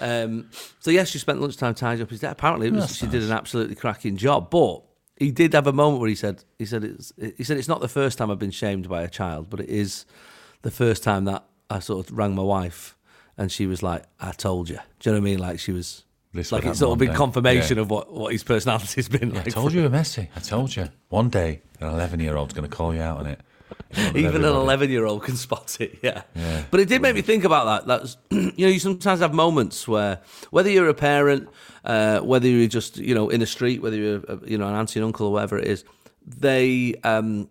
Um, 0.00 0.50
so 0.80 0.90
yes, 0.90 1.08
she 1.08 1.18
spent 1.18 1.40
lunchtime 1.40 1.74
tidying 1.74 2.02
up 2.02 2.10
his 2.10 2.20
desk. 2.20 2.32
Apparently, 2.32 2.70
was, 2.70 2.80
That's 2.84 2.96
she 2.96 3.06
did 3.06 3.22
an 3.22 3.32
absolutely 3.32 3.74
cracking 3.74 4.16
job. 4.16 4.50
But 4.50 4.82
he 5.18 5.30
did 5.30 5.52
have 5.54 5.66
a 5.66 5.72
moment 5.72 6.00
where 6.00 6.08
he 6.08 6.14
said, 6.16 6.44
he 6.58 6.64
said, 6.66 6.84
it's, 6.84 7.12
he 7.36 7.44
said, 7.44 7.56
it's 7.56 7.68
not 7.68 7.80
the 7.80 7.88
first 7.88 8.18
time 8.18 8.30
I've 8.30 8.38
been 8.38 8.50
shamed 8.50 8.88
by 8.88 9.02
a 9.02 9.08
child, 9.08 9.48
but 9.50 9.60
it 9.60 9.68
is 9.68 10.04
the 10.62 10.70
first 10.70 11.02
time 11.04 11.24
that 11.26 11.44
I 11.70 11.78
sort 11.78 12.08
of 12.10 12.16
rang 12.16 12.34
my 12.34 12.42
wife, 12.42 12.96
and 13.38 13.50
she 13.50 13.66
was 13.66 13.82
like, 13.82 14.04
"I 14.20 14.32
told 14.32 14.68
you." 14.68 14.78
Do 15.00 15.10
you 15.10 15.14
know 15.16 15.20
what 15.20 15.26
I 15.28 15.30
mean? 15.30 15.38
Like 15.38 15.58
she 15.60 15.72
was. 15.72 16.04
This 16.34 16.50
like 16.50 16.64
it's 16.64 16.80
sort 16.80 16.92
of 16.92 16.98
been 16.98 17.14
confirmation 17.14 17.76
Yeah. 17.76 17.82
of 17.82 17.90
what, 17.90 18.12
what 18.12 18.32
his 18.32 18.42
personality's 18.42 19.08
been 19.08 19.32
like. 19.32 19.46
I 19.46 19.50
told 19.50 19.72
you, 19.72 19.88
messy. 19.88 20.28
I 20.34 20.40
told 20.40 20.74
you. 20.74 20.88
One 21.08 21.28
day, 21.30 21.62
an 21.80 21.88
11 21.88 22.18
year 22.20 22.36
old's 22.36 22.52
going 22.52 22.68
to 22.68 22.76
call 22.76 22.92
you 22.94 23.00
out 23.00 23.18
on 23.20 23.26
it. 23.26 23.40
Even 24.16 24.44
an 24.44 24.54
11 24.54 24.90
year 24.90 25.06
old 25.06 25.22
can 25.22 25.36
spot 25.36 25.76
it, 25.80 25.98
yeah. 26.02 26.22
Yeah. 26.34 26.64
But 26.70 26.80
it 26.80 26.88
did 26.88 27.00
make 27.02 27.14
me 27.14 27.22
think 27.22 27.44
about 27.44 27.86
that. 27.86 27.86
That's, 27.86 28.16
you 28.30 28.66
know, 28.66 28.72
you 28.72 28.80
sometimes 28.80 29.20
have 29.20 29.32
moments 29.32 29.86
where, 29.86 30.20
whether 30.50 30.68
you're 30.70 30.88
a 30.88 30.94
parent, 30.94 31.48
uh, 31.84 32.18
whether 32.20 32.48
you're 32.48 32.68
just, 32.68 32.96
you 32.96 33.14
know, 33.14 33.28
in 33.28 33.38
the 33.40 33.46
street, 33.46 33.80
whether 33.80 33.96
you're, 33.96 34.22
uh, 34.28 34.36
you 34.44 34.58
know, 34.58 34.66
an 34.68 34.74
auntie 34.74 34.98
and 34.98 35.06
uncle 35.06 35.28
or 35.28 35.32
whatever 35.32 35.58
it 35.58 35.68
is, 35.68 35.84
they, 36.26 36.94
um, 37.04 37.48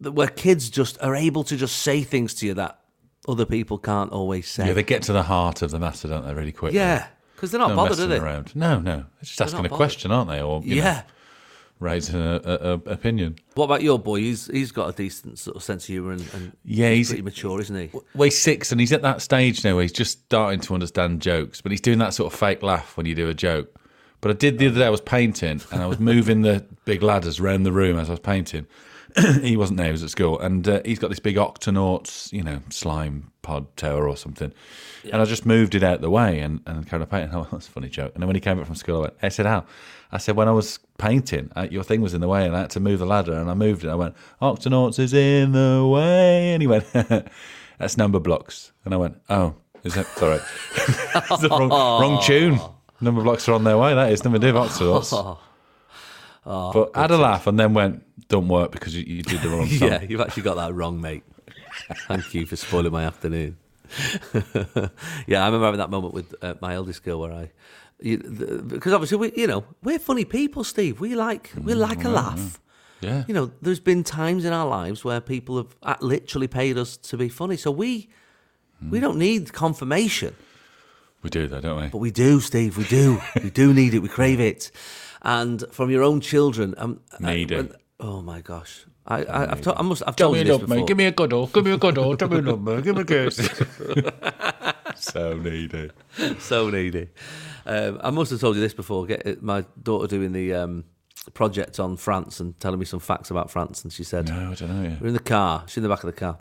where 0.00 0.28
kids 0.28 0.70
just 0.70 1.00
are 1.02 1.14
able 1.14 1.44
to 1.44 1.56
just 1.56 1.78
say 1.78 2.02
things 2.02 2.34
to 2.34 2.46
you 2.46 2.54
that 2.54 2.80
other 3.28 3.44
people 3.44 3.78
can't 3.78 4.10
always 4.12 4.48
say. 4.48 4.66
Yeah, 4.66 4.72
they 4.72 4.82
get 4.82 5.02
to 5.04 5.12
the 5.12 5.24
heart 5.24 5.62
of 5.62 5.70
the 5.70 5.78
matter, 5.78 6.08
don't 6.08 6.26
they, 6.26 6.34
really 6.34 6.52
quickly? 6.52 6.78
Yeah, 6.78 7.06
because 7.38 7.52
they're 7.52 7.60
not 7.60 7.68
No 7.70 7.76
bothered, 7.76 8.00
are 8.00 8.06
they? 8.08 8.18
around. 8.18 8.54
No, 8.56 8.80
no. 8.80 8.96
They're 8.96 9.06
just 9.22 9.40
asking 9.40 9.60
a 9.60 9.62
bothered. 9.62 9.76
question, 9.76 10.10
aren't 10.10 10.28
they? 10.28 10.42
Or, 10.42 10.60
you 10.64 10.76
know, 10.76 10.82
Yeah. 10.82 11.02
raising 11.80 12.20
a, 12.20 12.40
a, 12.44 12.54
a 12.54 12.72
opinion. 12.92 13.36
What 13.54 13.66
about 13.66 13.82
your 13.82 13.98
boy? 14.00 14.18
He's 14.20 14.46
he's 14.48 14.72
got 14.72 14.88
a 14.88 14.92
decent 14.92 15.38
sort 15.38 15.56
of 15.56 15.62
sense 15.62 15.84
of 15.84 15.88
humour 15.88 16.10
and, 16.12 16.26
and 16.34 16.52
Yeah, 16.64 16.90
he's- 16.90 17.08
pretty 17.08 17.22
mature, 17.22 17.60
isn't 17.60 17.76
he? 17.76 17.90
Well, 18.14 18.24
he's 18.24 18.36
six 18.38 18.72
and 18.72 18.80
he's 18.80 18.92
at 18.92 19.02
that 19.02 19.22
stage 19.22 19.64
now 19.64 19.74
where 19.74 19.82
he's 19.82 19.92
just 19.92 20.18
starting 20.24 20.60
to 20.62 20.74
understand 20.74 21.22
jokes, 21.22 21.60
but 21.60 21.70
he's 21.70 21.80
doing 21.80 21.98
that 21.98 22.14
sort 22.14 22.32
of 22.32 22.38
fake 22.38 22.62
laugh 22.62 22.96
when 22.96 23.06
you 23.06 23.14
do 23.14 23.28
a 23.28 23.34
joke. 23.34 23.72
But 24.20 24.32
I 24.32 24.34
did 24.34 24.58
the 24.58 24.66
other 24.66 24.80
day, 24.80 24.86
I 24.86 24.90
was 24.90 25.00
painting 25.00 25.60
and 25.70 25.80
I 25.80 25.86
was 25.86 26.00
moving 26.00 26.42
the 26.42 26.64
big 26.84 27.04
ladders 27.04 27.38
around 27.38 27.62
the 27.62 27.70
room 27.70 27.96
as 28.00 28.08
I 28.08 28.14
was 28.14 28.20
painting. 28.20 28.66
he 29.42 29.56
wasn't 29.56 29.76
there, 29.78 29.86
he 29.86 29.92
was 29.92 30.02
at 30.02 30.10
school. 30.10 30.38
And 30.38 30.66
uh, 30.68 30.80
he's 30.84 30.98
got 30.98 31.08
this 31.08 31.18
big 31.18 31.36
Octonauts, 31.36 32.32
you 32.32 32.42
know, 32.42 32.60
slime 32.70 33.30
pod 33.42 33.74
tower 33.76 34.08
or 34.08 34.16
something. 34.16 34.52
And 35.12 35.22
I 35.22 35.24
just 35.24 35.46
moved 35.46 35.74
it 35.74 35.82
out 35.82 36.00
the 36.00 36.10
way 36.10 36.40
and, 36.40 36.60
and 36.66 36.86
carried 36.86 37.02
on 37.02 37.08
painting. 37.08 37.30
Oh, 37.34 37.46
that's 37.50 37.68
a 37.68 37.70
funny 37.70 37.88
joke. 37.88 38.12
And 38.14 38.22
then 38.22 38.26
when 38.26 38.36
he 38.36 38.40
came 38.40 38.56
back 38.56 38.66
from 38.66 38.74
school, 38.74 38.98
I 38.98 39.00
went, 39.00 39.14
I 39.22 39.28
said, 39.28 39.46
How? 39.46 39.64
I 40.12 40.18
said, 40.18 40.36
When 40.36 40.48
I 40.48 40.52
was 40.52 40.78
painting, 40.98 41.50
uh, 41.56 41.66
your 41.70 41.82
thing 41.84 42.00
was 42.00 42.14
in 42.14 42.20
the 42.20 42.28
way 42.28 42.46
and 42.46 42.56
I 42.56 42.60
had 42.60 42.70
to 42.70 42.80
move 42.80 42.98
the 42.98 43.06
ladder 43.06 43.34
and 43.34 43.50
I 43.50 43.54
moved 43.54 43.84
it. 43.84 43.88
I 43.88 43.94
went, 43.94 44.14
Octonauts 44.42 44.98
is 44.98 45.14
in 45.14 45.52
the 45.52 45.86
way. 45.86 46.52
And 46.52 46.62
he 46.62 46.66
went, 46.66 46.84
That's 47.78 47.96
number 47.96 48.18
blocks. 48.20 48.72
And 48.84 48.92
I 48.94 48.96
went, 48.96 49.20
Oh, 49.28 49.54
is 49.84 49.94
that 49.94 50.06
sorry? 50.08 50.40
wrong, 51.50 51.68
wrong 51.70 52.22
tune. 52.22 52.58
Number 53.00 53.22
blocks 53.22 53.48
are 53.48 53.52
on 53.52 53.62
their 53.64 53.78
way. 53.78 53.94
That 53.94 54.10
is 54.12 54.24
number 54.24 54.38
two 54.40 54.52
Octonauts. 54.52 55.38
But 56.48 56.90
I 56.94 57.02
had 57.02 57.10
a 57.10 57.18
laugh 57.18 57.46
and 57.46 57.58
then 57.58 57.74
went, 57.74 58.04
Don't 58.28 58.48
work 58.48 58.72
because 58.72 58.96
you, 58.96 59.04
you 59.04 59.22
did 59.22 59.42
the 59.42 59.48
wrong 59.48 59.66
song. 59.68 59.88
Yeah, 59.88 60.02
you've 60.02 60.20
actually 60.20 60.44
got 60.44 60.56
that 60.56 60.74
wrong, 60.74 61.00
mate. 61.00 61.24
Thank 62.06 62.34
you 62.34 62.46
for 62.46 62.56
spoiling 62.56 62.92
my 62.92 63.04
afternoon. 63.04 63.56
yeah, 65.26 65.42
I 65.42 65.46
remember 65.46 65.64
having 65.64 65.78
that 65.78 65.90
moment 65.90 66.14
with 66.14 66.34
uh, 66.42 66.54
my 66.60 66.74
eldest 66.74 67.02
girl 67.04 67.20
where 67.20 67.32
I, 67.32 67.50
you, 68.00 68.18
the, 68.18 68.62
because 68.62 68.92
obviously 68.92 69.18
we, 69.18 69.32
you 69.34 69.46
know, 69.46 69.64
we're 69.82 69.98
funny 69.98 70.24
people, 70.24 70.64
Steve. 70.64 71.00
We 71.00 71.14
like 71.14 71.52
we 71.62 71.74
like 71.74 72.04
a 72.04 72.08
laugh. 72.08 72.60
Yeah. 73.00 73.24
You 73.28 73.34
know, 73.34 73.52
there's 73.62 73.80
been 73.80 74.02
times 74.02 74.44
in 74.44 74.52
our 74.52 74.66
lives 74.66 75.04
where 75.04 75.20
people 75.20 75.56
have 75.58 75.76
uh, 75.82 75.94
literally 76.00 76.48
paid 76.48 76.76
us 76.76 76.96
to 76.96 77.16
be 77.16 77.28
funny, 77.28 77.56
so 77.56 77.70
we 77.70 78.08
we 78.90 79.00
don't 79.00 79.18
need 79.18 79.52
confirmation. 79.52 80.34
We 81.22 81.30
do 81.30 81.46
though, 81.48 81.60
don't 81.60 81.82
we? 81.82 81.88
But 81.88 81.98
we 81.98 82.10
do, 82.10 82.40
Steve. 82.40 82.76
We 82.76 82.84
do. 82.84 83.20
we 83.42 83.50
do 83.50 83.72
need 83.74 83.94
it. 83.94 84.00
We 84.00 84.08
crave 84.08 84.40
it. 84.40 84.70
And 85.28 85.62
from 85.70 85.90
your 85.90 86.02
own 86.02 86.22
children, 86.22 86.74
um, 86.78 87.00
Need 87.20 87.52
uh, 87.52 87.58
it. 87.58 87.76
Oh 88.00 88.22
my 88.22 88.40
gosh! 88.40 88.86
I, 89.06 89.24
I, 89.24 89.52
I've, 89.52 89.60
to, 89.60 89.74
I 89.74 89.82
must. 89.82 90.02
I've 90.06 90.16
told 90.16 90.38
you 90.38 90.44
this 90.44 90.56
before. 90.56 90.96
me 90.96 91.04
a 91.04 91.12
cuddle. 91.12 91.48
Give 91.48 91.66
me 91.66 91.72
a 91.72 91.78
cuddle. 91.78 92.16
Give 92.16 92.30
me 92.30 92.38
a 92.38 92.42
number. 92.42 92.80
Give 92.80 92.96
me 92.96 93.02
a 93.02 93.04
kiss. 93.04 93.36
so 94.96 95.36
needy. 95.36 95.90
so 96.38 96.70
needy. 96.70 97.08
Um, 97.66 98.00
I 98.02 98.08
must 98.08 98.30
have 98.30 98.40
told 98.40 98.56
you 98.56 98.62
this 98.62 98.72
before. 98.72 99.04
Get 99.04 99.42
my 99.42 99.66
daughter 99.82 100.06
doing 100.06 100.32
the 100.32 100.54
um, 100.54 100.84
project 101.34 101.78
on 101.78 101.98
France 101.98 102.40
and 102.40 102.58
telling 102.58 102.78
me 102.78 102.86
some 102.86 103.00
facts 103.00 103.30
about 103.30 103.50
France, 103.50 103.84
and 103.84 103.92
she 103.92 104.04
said, 104.04 104.28
No, 104.28 104.52
I 104.52 104.54
don't 104.54 104.82
know. 104.82 104.88
Yeah. 104.88 104.96
"We're 104.98 105.08
in 105.08 105.12
the 105.12 105.20
car. 105.20 105.64
She's 105.66 105.76
in 105.76 105.82
the 105.82 105.90
back 105.90 106.04
of 106.04 106.06
the 106.06 106.18
car. 106.18 106.38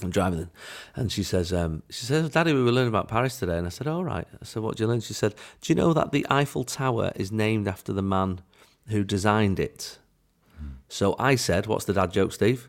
I'm 0.00 0.10
driving, 0.10 0.40
in, 0.40 0.50
and 0.96 1.12
she 1.12 1.22
says, 1.22 1.52
um, 1.52 1.82
she 1.90 2.06
says, 2.06 2.30
Daddy, 2.30 2.52
we 2.52 2.62
were 2.62 2.72
learning 2.72 2.88
about 2.88 3.08
Paris 3.08 3.38
today." 3.38 3.58
And 3.58 3.66
I 3.66 3.70
said, 3.70 3.86
"All 3.86 4.04
right." 4.04 4.26
I 4.40 4.44
said, 4.44 4.62
"What 4.62 4.76
did 4.76 4.80
you 4.80 4.86
learn?" 4.88 5.00
She 5.00 5.12
said, 5.14 5.34
"Do 5.60 5.72
you 5.72 5.76
know 5.76 5.92
that 5.92 6.12
the 6.12 6.26
Eiffel 6.30 6.64
Tower 6.64 7.12
is 7.14 7.30
named 7.30 7.68
after 7.68 7.92
the 7.92 8.02
man 8.02 8.40
who 8.88 9.04
designed 9.04 9.60
it?" 9.60 9.98
So 10.88 11.14
I 11.18 11.36
said, 11.36 11.66
"What's 11.66 11.84
the 11.84 11.92
dad 11.92 12.12
joke, 12.12 12.32
Steve?" 12.32 12.68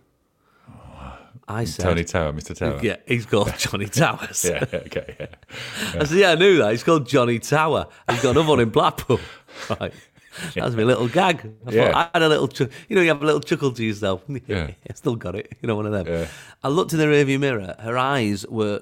I 1.47 1.65
said, 1.65 1.83
Tony 1.83 2.03
Tower, 2.05 2.31
Mr. 2.33 2.55
Tower. 2.55 2.79
"Yeah, 2.81 2.97
he's 3.05 3.25
called 3.25 3.53
Johnny 3.57 3.87
Towers." 3.87 4.45
Yeah, 4.45 4.63
okay, 4.73 5.15
yeah. 5.19 5.99
I 5.99 6.05
said, 6.05 6.17
yeah, 6.17 6.31
I 6.31 6.35
knew 6.35 6.57
that. 6.59 6.71
He's 6.71 6.83
called 6.83 7.07
Johnny 7.07 7.39
Tower. 7.39 7.87
He's 8.09 8.21
got 8.21 8.31
another 8.31 8.47
one 8.49 8.59
in 8.59 8.69
Blackpool. 8.69 9.19
Right. 9.69 9.93
That 10.55 10.65
was 10.65 10.75
my 10.75 10.83
little 10.83 11.07
gag. 11.07 11.51
I, 11.67 11.71
Yeah. 11.71 11.91
thought, 11.91 12.09
I 12.13 12.19
had 12.19 12.23
a 12.23 12.29
little, 12.29 12.49
you 12.89 12.95
know, 12.95 13.01
you 13.01 13.07
have 13.09 13.21
a 13.21 13.25
little 13.25 13.41
chuckle 13.41 13.71
to 13.71 13.83
yourself. 13.83 14.23
Yeah. 14.47 14.71
I 14.89 14.93
still 14.93 15.15
got 15.15 15.35
it. 15.35 15.53
You 15.61 15.67
know, 15.67 15.75
one 15.75 15.85
of 15.85 15.91
them. 15.93 16.07
Yeah. 16.07 16.27
I 16.63 16.67
looked 16.69 16.93
in 16.93 16.99
the 16.99 17.05
rearview 17.05 17.39
mirror. 17.39 17.75
Her 17.79 17.97
eyes 17.97 18.45
were, 18.47 18.81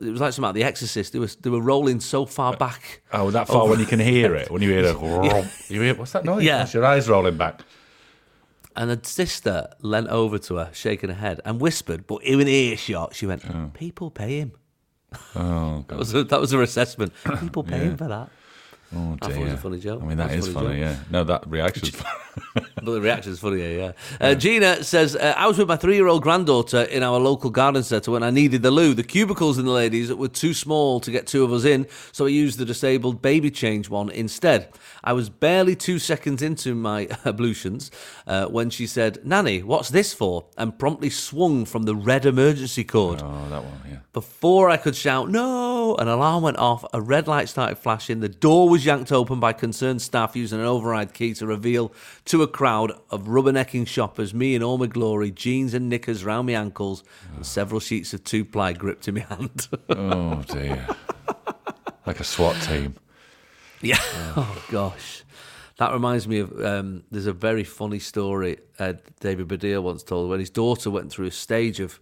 it 0.00 0.10
was 0.10 0.20
like 0.20 0.32
something 0.32 0.48
like 0.48 0.54
The 0.54 0.64
Exorcist. 0.64 1.12
They 1.12 1.18
were, 1.18 1.28
they 1.40 1.50
were 1.50 1.60
rolling 1.60 2.00
so 2.00 2.24
far 2.26 2.52
uh, 2.54 2.56
back. 2.56 3.02
Oh, 3.12 3.30
that 3.30 3.48
far 3.48 3.62
oh. 3.62 3.70
when 3.70 3.80
you 3.80 3.86
can 3.86 4.00
hear 4.00 4.34
it. 4.34 4.50
When 4.50 4.62
you 4.62 4.70
hear 4.70 4.84
it. 4.84 4.96
You 5.68 5.80
hear, 5.82 5.94
what's 5.94 6.12
that 6.12 6.24
noise? 6.24 6.44
Yeah. 6.44 6.58
That's 6.58 6.74
your 6.74 6.84
eyes 6.84 7.08
rolling 7.08 7.36
back. 7.36 7.62
And 8.74 8.88
her 8.90 9.00
sister 9.02 9.68
leant 9.80 10.08
over 10.08 10.38
to 10.38 10.56
her, 10.56 10.70
shaking 10.72 11.10
her 11.10 11.16
head, 11.16 11.40
and 11.44 11.60
whispered, 11.60 12.06
but 12.06 12.22
in 12.24 12.40
earshot, 12.46 13.14
she 13.14 13.26
went, 13.26 13.42
People 13.74 14.10
pay 14.10 14.38
him. 14.38 14.52
Oh, 15.36 15.84
That 15.88 15.88
God. 15.88 15.98
was, 15.98 16.12
that 16.12 16.40
was 16.40 16.52
her 16.52 16.62
assessment. 16.62 17.12
People 17.40 17.64
pay 17.64 17.78
him 17.80 17.96
for 17.98 18.08
that. 18.08 18.30
Oh, 18.94 19.16
I 19.22 19.26
dear. 19.26 19.34
thought 19.34 19.40
it 19.40 19.44
was 19.44 19.52
a 19.52 19.56
funny 19.56 19.78
joke. 19.80 20.02
I 20.02 20.06
mean, 20.06 20.16
that 20.18 20.28
That's 20.30 20.48
funny 20.48 20.68
funny, 20.68 20.80
yeah. 20.80 20.96
No, 21.10 21.24
that 21.24 21.48
reaction's 21.48 21.90
funny. 21.90 22.18
But 22.54 22.84
the 22.84 23.00
reaction 23.00 23.32
is 23.32 23.38
funny, 23.40 23.60
yeah. 23.60 23.68
yeah. 23.68 23.92
Uh, 24.20 24.34
Gina 24.34 24.82
says, 24.84 25.14
uh, 25.16 25.34
I 25.36 25.46
was 25.46 25.58
with 25.58 25.68
my 25.68 25.76
three 25.76 25.94
year 25.94 26.06
old 26.08 26.22
granddaughter 26.22 26.82
in 26.82 27.02
our 27.02 27.18
local 27.18 27.50
garden 27.50 27.82
centre 27.82 28.10
when 28.10 28.22
I 28.22 28.30
needed 28.30 28.62
the 28.62 28.70
loo. 28.70 28.94
The 28.94 29.02
cubicles 29.02 29.58
in 29.58 29.64
the 29.64 29.70
ladies 29.70 30.12
were 30.12 30.28
too 30.28 30.54
small 30.54 31.00
to 31.00 31.10
get 31.10 31.26
two 31.26 31.44
of 31.44 31.52
us 31.52 31.64
in, 31.64 31.86
so 32.12 32.26
I 32.26 32.28
used 32.28 32.58
the 32.58 32.64
disabled 32.64 33.22
baby 33.22 33.50
change 33.50 33.88
one 33.88 34.10
instead. 34.10 34.68
I 35.04 35.12
was 35.12 35.28
barely 35.28 35.74
two 35.76 35.98
seconds 35.98 36.42
into 36.42 36.74
my 36.74 37.08
ablutions 37.24 37.90
uh, 38.26 38.46
when 38.46 38.70
she 38.70 38.86
said, 38.86 39.24
Nanny, 39.24 39.62
what's 39.62 39.88
this 39.90 40.12
for? 40.12 40.46
and 40.56 40.78
promptly 40.78 41.10
swung 41.10 41.64
from 41.64 41.82
the 41.84 41.94
red 41.94 42.24
emergency 42.26 42.84
cord. 42.84 43.20
Oh, 43.22 43.48
that 43.50 43.64
one, 43.64 43.80
yeah. 43.88 43.98
Before 44.12 44.70
I 44.70 44.76
could 44.76 44.94
shout, 44.94 45.30
no, 45.30 45.71
an 46.00 46.08
alarm 46.08 46.42
went 46.42 46.58
off, 46.58 46.84
a 46.92 47.00
red 47.00 47.26
light 47.26 47.48
started 47.48 47.76
flashing, 47.76 48.20
the 48.20 48.28
door 48.28 48.68
was 48.68 48.84
yanked 48.84 49.12
open 49.12 49.40
by 49.40 49.52
concerned 49.52 50.02
staff 50.02 50.34
using 50.36 50.60
an 50.60 50.66
override 50.66 51.14
key 51.14 51.34
to 51.34 51.46
reveal 51.46 51.92
to 52.26 52.42
a 52.42 52.46
crowd 52.46 52.92
of 53.10 53.24
rubbernecking 53.24 53.86
shoppers 53.86 54.32
me 54.32 54.54
in 54.54 54.62
all 54.62 54.78
my 54.78 54.86
glory, 54.86 55.30
jeans 55.30 55.74
and 55.74 55.88
knickers 55.88 56.24
round 56.24 56.46
my 56.46 56.54
ankles, 56.54 57.04
and 57.34 57.44
several 57.46 57.80
sheets 57.80 58.12
of 58.14 58.24
two 58.24 58.44
ply 58.44 58.72
gripped 58.72 59.08
in 59.08 59.14
my 59.14 59.20
hand. 59.20 59.68
Oh, 59.88 60.42
dear. 60.48 60.86
like 62.06 62.20
a 62.20 62.24
SWAT 62.24 62.60
team. 62.62 62.94
yeah. 63.80 63.98
Oh, 64.36 64.64
gosh. 64.70 65.24
That 65.76 65.92
reminds 65.92 66.28
me 66.28 66.38
of 66.38 66.64
um, 66.64 67.02
there's 67.10 67.26
a 67.26 67.32
very 67.32 67.64
funny 67.64 67.98
story 67.98 68.58
uh, 68.78 68.94
David 69.20 69.48
Baddiel 69.48 69.82
once 69.82 70.02
told 70.02 70.30
when 70.30 70.38
his 70.38 70.50
daughter 70.50 70.90
went 70.90 71.10
through 71.10 71.26
a 71.26 71.30
stage 71.32 71.80
of 71.80 71.98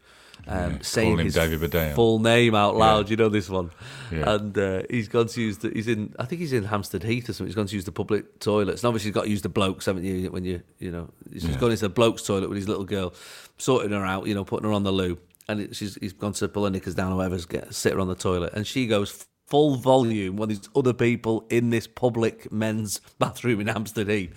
um, 0.46 0.80
saying 0.82 1.18
his 1.18 1.34
David 1.34 1.72
full 1.94 2.18
name 2.18 2.54
out 2.54 2.76
loud. 2.76 3.10
You 3.10 3.16
know 3.16 3.28
this 3.28 3.48
one, 3.48 3.70
Yeah. 4.10 4.34
and 4.34 4.56
uh, 4.56 4.82
he's 4.90 5.08
gone 5.08 5.26
to 5.28 5.40
use 5.40 5.58
the. 5.58 5.70
He's 5.70 5.88
in. 5.88 6.14
I 6.18 6.24
think 6.24 6.40
he's 6.40 6.52
in 6.52 6.64
Hampstead 6.64 7.02
Heath 7.02 7.28
or 7.28 7.32
something. 7.32 7.46
He's 7.48 7.54
gone 7.54 7.66
to 7.66 7.74
use 7.74 7.84
the 7.84 7.92
public 7.92 8.38
toilets, 8.40 8.82
and 8.82 8.88
obviously 8.88 9.08
he's 9.10 9.14
got 9.14 9.24
to 9.24 9.30
use 9.30 9.42
the 9.42 9.48
blokes, 9.48 9.86
haven't 9.86 10.04
you? 10.04 10.30
When 10.30 10.44
you, 10.44 10.62
you 10.78 10.90
know, 10.90 11.10
he's 11.32 11.44
Yeah. 11.44 11.56
gone 11.58 11.70
into 11.70 11.82
the 11.82 11.88
blokes' 11.88 12.22
toilet 12.22 12.48
with 12.48 12.56
his 12.58 12.68
little 12.68 12.84
girl, 12.84 13.12
sorting 13.58 13.92
her 13.92 14.04
out. 14.04 14.26
You 14.26 14.34
know, 14.34 14.44
putting 14.44 14.68
her 14.68 14.74
on 14.74 14.82
the 14.82 14.92
loo, 14.92 15.18
and 15.48 15.60
it, 15.60 15.76
she's 15.76 15.96
he's 15.96 16.12
gone 16.12 16.32
to 16.34 16.48
pull 16.48 16.64
her 16.64 16.70
knickers 16.70 16.94
down 16.94 17.12
or 17.12 17.16
whatever, 17.16 17.38
get 17.38 17.74
sit 17.74 17.92
her 17.92 18.00
on 18.00 18.08
the 18.08 18.14
toilet, 18.14 18.52
and 18.54 18.66
she 18.66 18.86
goes. 18.86 19.26
Full 19.46 19.74
volume 19.74 20.36
when 20.36 20.48
there's 20.48 20.68
other 20.76 20.92
people 20.92 21.44
in 21.50 21.70
this 21.70 21.88
public 21.88 22.52
men's 22.52 23.00
bathroom 23.18 23.60
in 23.60 23.66
Hampstead 23.66 24.08
Heath. 24.08 24.32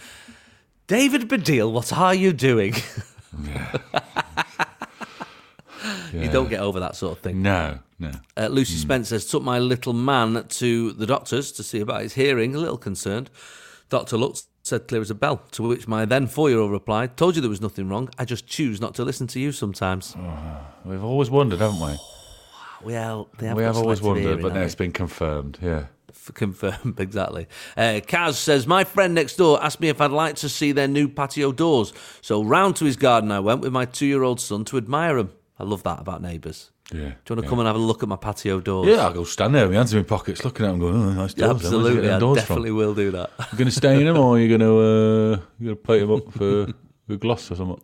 David 0.87 1.29
Baddiel, 1.29 1.71
what 1.71 1.93
are 1.93 2.15
you 2.15 2.33
doing? 2.33 2.73
You 6.13 6.30
don't 6.30 6.49
get 6.49 6.60
over 6.60 6.80
that 6.80 6.95
sort 6.95 7.17
of 7.17 7.23
thing. 7.23 7.41
No, 7.41 7.80
no. 7.99 8.12
Uh, 8.38 8.47
Lucy 8.47 8.76
Spence 8.76 9.10
says, 9.10 9.26
took 9.26 9.43
my 9.43 9.60
little 9.60 9.93
man 9.93 10.45
to 10.47 10.91
the 10.93 11.06
doctors 11.06 11.52
to 11.54 11.63
see 11.63 11.80
about 11.80 12.02
his 12.02 12.13
hearing, 12.13 12.56
a 12.56 12.60
little 12.60 12.78
concerned. 12.78 13.30
Doctor 13.89 14.17
looked, 14.17 14.43
said 14.63 14.88
clear 14.88 15.02
as 15.02 15.10
a 15.10 15.15
bell, 15.15 15.41
to 15.52 15.63
which 15.63 15.88
my 15.88 16.06
then 16.06 16.28
four-year-old 16.28 16.71
replied, 16.71 17.17
told 17.17 17.36
you 17.36 17.41
there 17.41 17.49
was 17.49 17.62
nothing 17.62 17.89
wrong, 17.89 18.10
I 18.17 18.26
just 18.26 18.47
choose 18.47 18.80
not 18.80 18.95
to 18.95 19.04
listen 19.04 19.28
to 19.28 19.39
you 19.39 19.52
sometimes. 19.52 20.15
We've 20.86 21.04
always 21.04 21.30
wondered, 21.30 21.60
haven't 21.60 21.80
we? 21.80 21.97
Well, 22.84 23.30
they 23.39 23.47
have 23.47 23.56
we 23.56 23.63
have 23.63 23.78
always 23.78 24.02
wondered, 24.02 24.23
hearing, 24.23 24.41
but 24.41 24.54
now 24.54 24.60
it's 24.60 24.76
been 24.76 24.91
confirmed. 24.91 25.58
Yeah. 25.62 25.86
Confirmed 26.34 26.95
exactly. 26.99 27.47
Uh, 27.78 28.02
Kaz 28.06 28.34
says 28.34 28.67
my 28.67 28.84
friend 28.84 29.13
next 29.15 29.38
door 29.38 29.63
asked 29.63 29.80
me 29.80 29.88
if 29.88 30.02
I'd 30.02 30.12
like 30.12 30.36
to 30.38 30.49
see 30.49 30.73
their 30.73 30.89
new 30.89 31.08
patio 31.08 31.54
doors, 31.54 31.93
so 32.19 32.43
round 32.43 32.76
to 32.78 32.86
his 32.86 32.97
garden 32.97 33.32
I 33.32 33.39
went 33.39 33.62
with 33.62 33.71
my 33.71 33.86
two-year-old 33.86 34.41
son 34.41 34.65
to 34.65 34.76
admire 34.76 35.15
them. 35.15 35.32
I 35.59 35.63
love 35.63 35.83
that 35.83 35.99
about 35.99 36.21
neighbours. 36.21 36.71
Yeah. 36.91 36.99
Do 36.99 37.05
you 37.05 37.09
want 37.09 37.23
to 37.25 37.35
yeah. 37.43 37.49
come 37.49 37.59
and 37.59 37.67
have 37.67 37.75
a 37.75 37.79
look 37.79 38.03
at 38.03 38.09
my 38.09 38.15
patio 38.15 38.59
doors? 38.59 38.87
Yeah, 38.87 39.05
I'll 39.05 39.13
go 39.13 39.23
stand 39.23 39.55
there 39.55 39.63
with 39.63 39.71
my 39.71 39.77
hands 39.77 39.93
in 39.93 39.99
my 39.99 40.03
pockets, 40.03 40.43
looking 40.43 40.65
at 40.65 40.69
them, 40.69 40.79
going, 40.79 40.95
"Oh, 40.95 41.13
nice 41.13 41.33
doors." 41.33 41.61
then. 41.61 41.81
Where'd 41.81 41.95
you 41.95 42.01
get 42.01 42.11
absolutely. 42.11 42.31
I 42.31 42.33
definitely 42.35 42.69
from? 42.69 42.77
will 42.77 42.95
do 42.95 43.11
that. 43.11 43.29
You 43.51 43.57
going 43.57 43.69
to 43.69 43.75
stay 43.75 43.99
in 43.99 44.05
them, 44.05 44.17
or 44.17 44.35
are 44.35 44.39
you 44.39 44.47
going 44.47 44.59
to 44.61 44.79
uh, 44.79 45.41
you're 45.59 45.75
going 45.75 45.77
to 45.77 45.83
plate 45.83 45.99
them 45.99 46.11
up 46.11 46.33
for 46.33 46.67
with 47.07 47.19
gloss 47.19 47.51
or 47.51 47.55
something? 47.55 47.81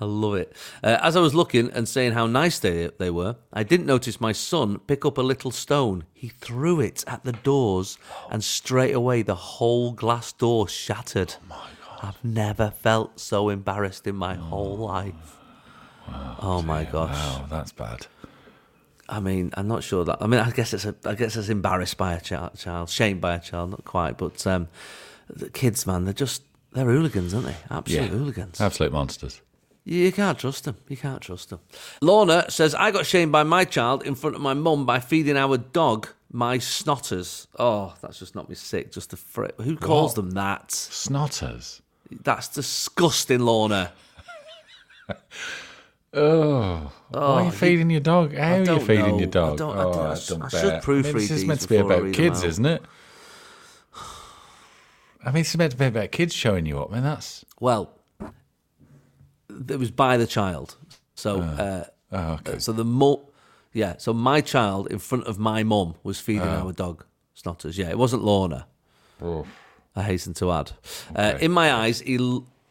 I 0.00 0.04
love 0.04 0.34
it. 0.34 0.54
Uh, 0.84 0.98
as 1.02 1.16
I 1.16 1.20
was 1.20 1.34
looking 1.34 1.70
and 1.72 1.88
saying 1.88 2.12
how 2.12 2.26
nice 2.26 2.58
they 2.60 2.90
they 2.98 3.10
were, 3.10 3.36
I 3.52 3.64
didn't 3.64 3.86
notice 3.86 4.20
my 4.20 4.32
son 4.32 4.78
pick 4.86 5.04
up 5.04 5.18
a 5.18 5.22
little 5.22 5.50
stone. 5.50 6.04
He 6.12 6.28
threw 6.28 6.80
it 6.80 7.02
at 7.06 7.24
the 7.24 7.32
doors, 7.32 7.98
and 8.30 8.44
straight 8.44 8.94
away 8.94 9.22
the 9.22 9.34
whole 9.34 9.92
glass 9.92 10.32
door 10.32 10.68
shattered. 10.68 11.34
Oh 11.42 11.46
my 11.48 11.56
god! 11.56 12.08
I've 12.08 12.24
never 12.24 12.70
felt 12.70 13.18
so 13.18 13.48
embarrassed 13.48 14.06
in 14.06 14.14
my 14.14 14.34
whole 14.34 14.76
life. 14.76 15.37
Oh 16.40 16.62
my 16.62 16.84
gosh! 16.84 17.14
Wow, 17.14 17.46
that's 17.50 17.72
bad. 17.72 18.06
I 19.08 19.20
mean, 19.20 19.52
I'm 19.54 19.68
not 19.68 19.82
sure 19.82 20.04
that. 20.04 20.18
I 20.20 20.26
mean, 20.26 20.40
I 20.40 20.50
guess 20.50 20.74
it's 20.74 20.84
a. 20.84 20.94
I 21.04 21.14
guess 21.14 21.36
it's 21.36 21.48
embarrassed 21.48 21.96
by 21.96 22.14
a 22.14 22.20
child, 22.20 22.58
child 22.58 22.90
shamed 22.90 23.20
by 23.20 23.34
a 23.36 23.40
child, 23.40 23.70
not 23.70 23.84
quite. 23.84 24.18
But 24.18 24.46
um, 24.46 24.68
the 25.30 25.48
kids, 25.50 25.86
man, 25.86 26.04
they're 26.04 26.12
just 26.14 26.42
they're 26.72 26.84
hooligans, 26.86 27.32
aren't 27.34 27.46
they? 27.46 27.56
Absolute 27.70 28.02
Yeah. 28.02 28.08
hooligans. 28.08 28.60
Absolute 28.60 28.92
monsters. 28.92 29.40
You 29.84 30.12
can't 30.12 30.38
trust 30.38 30.64
them. 30.64 30.76
You 30.88 30.98
can't 30.98 31.22
trust 31.22 31.48
them. 31.48 31.60
Lorna 32.02 32.50
says, 32.50 32.74
I 32.74 32.90
got 32.90 33.06
shamed 33.06 33.32
by 33.32 33.42
my 33.42 33.64
child 33.64 34.02
in 34.02 34.14
front 34.14 34.36
of 34.36 34.42
my 34.42 34.52
mum 34.52 34.84
by 34.84 35.00
feeding 35.00 35.38
our 35.38 35.56
dog 35.56 36.08
my 36.30 36.58
snotters. 36.58 37.46
Oh, 37.58 37.94
that's 38.02 38.18
just 38.18 38.34
not 38.34 38.50
me 38.50 38.54
sick. 38.54 38.92
Just 38.92 39.08
the 39.10 39.16
fr- 39.16 39.46
Who 39.62 39.76
calls 39.78 40.12
them 40.12 40.32
that? 40.32 40.68
Snotters. 40.72 41.80
That's 42.10 42.48
disgusting, 42.48 43.40
Lorna. 43.40 43.92
Oh, 46.14 46.90
why 47.10 47.20
are 47.20 47.44
you 47.44 47.50
feeding 47.50 47.90
your 47.90 48.00
dog? 48.00 48.34
How 48.34 48.54
are 48.54 48.62
you 48.62 48.80
feeding 48.80 49.06
know. 49.08 49.18
your 49.18 49.26
dog? 49.28 49.52
I 49.52 49.56
don't- 49.56 49.76
I 49.76 49.82
oh, 49.82 49.92
I 49.92 50.10
I 50.10 50.14
sh- 50.14 50.26
don't 50.28 50.42
I 50.42 50.48
bet. 50.48 50.60
should 50.60 50.72
I 50.72 50.80
proofread 50.80 51.04
mean, 51.04 51.14
this 51.14 51.30
is 51.30 51.44
meant 51.44 51.60
to 51.60 51.68
be 51.68 51.76
about 51.76 52.12
kids, 52.14 52.42
isn't 52.44 52.64
it? 52.66 52.82
I 55.24 55.30
mean, 55.32 55.40
it's 55.40 55.56
meant 55.56 55.72
to 55.72 55.76
be 55.78 55.86
about 55.86 56.10
kids 56.12 56.32
showing 56.34 56.64
you 56.64 56.78
up. 56.80 56.90
I 56.90 56.94
mean, 56.94 57.02
that's 57.02 57.44
Well, 57.60 57.90
it 59.68 59.78
was 59.78 59.90
by 59.90 60.16
the 60.16 60.26
child. 60.26 60.76
So, 61.14 61.40
uh, 61.40 61.84
oh, 62.12 62.32
okay. 62.34 62.58
so 62.60 62.72
the 62.72 62.84
mum, 62.84 63.18
yeah. 63.72 63.96
So 63.98 64.14
my 64.14 64.40
child 64.40 64.86
in 64.90 64.98
front 65.00 65.24
of 65.26 65.38
my 65.38 65.62
mum 65.64 65.96
was 66.04 66.20
feeding 66.20 66.42
Oh. 66.42 66.66
our 66.66 66.72
dog 66.72 67.04
snotters. 67.36 67.76
Yeah, 67.76 67.90
it 67.90 67.98
wasn't 67.98 68.22
Lorna. 68.24 68.66
Oh. 69.20 69.46
I 69.96 70.02
hasten 70.02 70.32
to 70.34 70.52
add. 70.52 70.72
Uh, 71.14 71.36
in 71.40 71.50
my 71.50 71.72
eyes, 71.72 72.00
he 72.00 72.18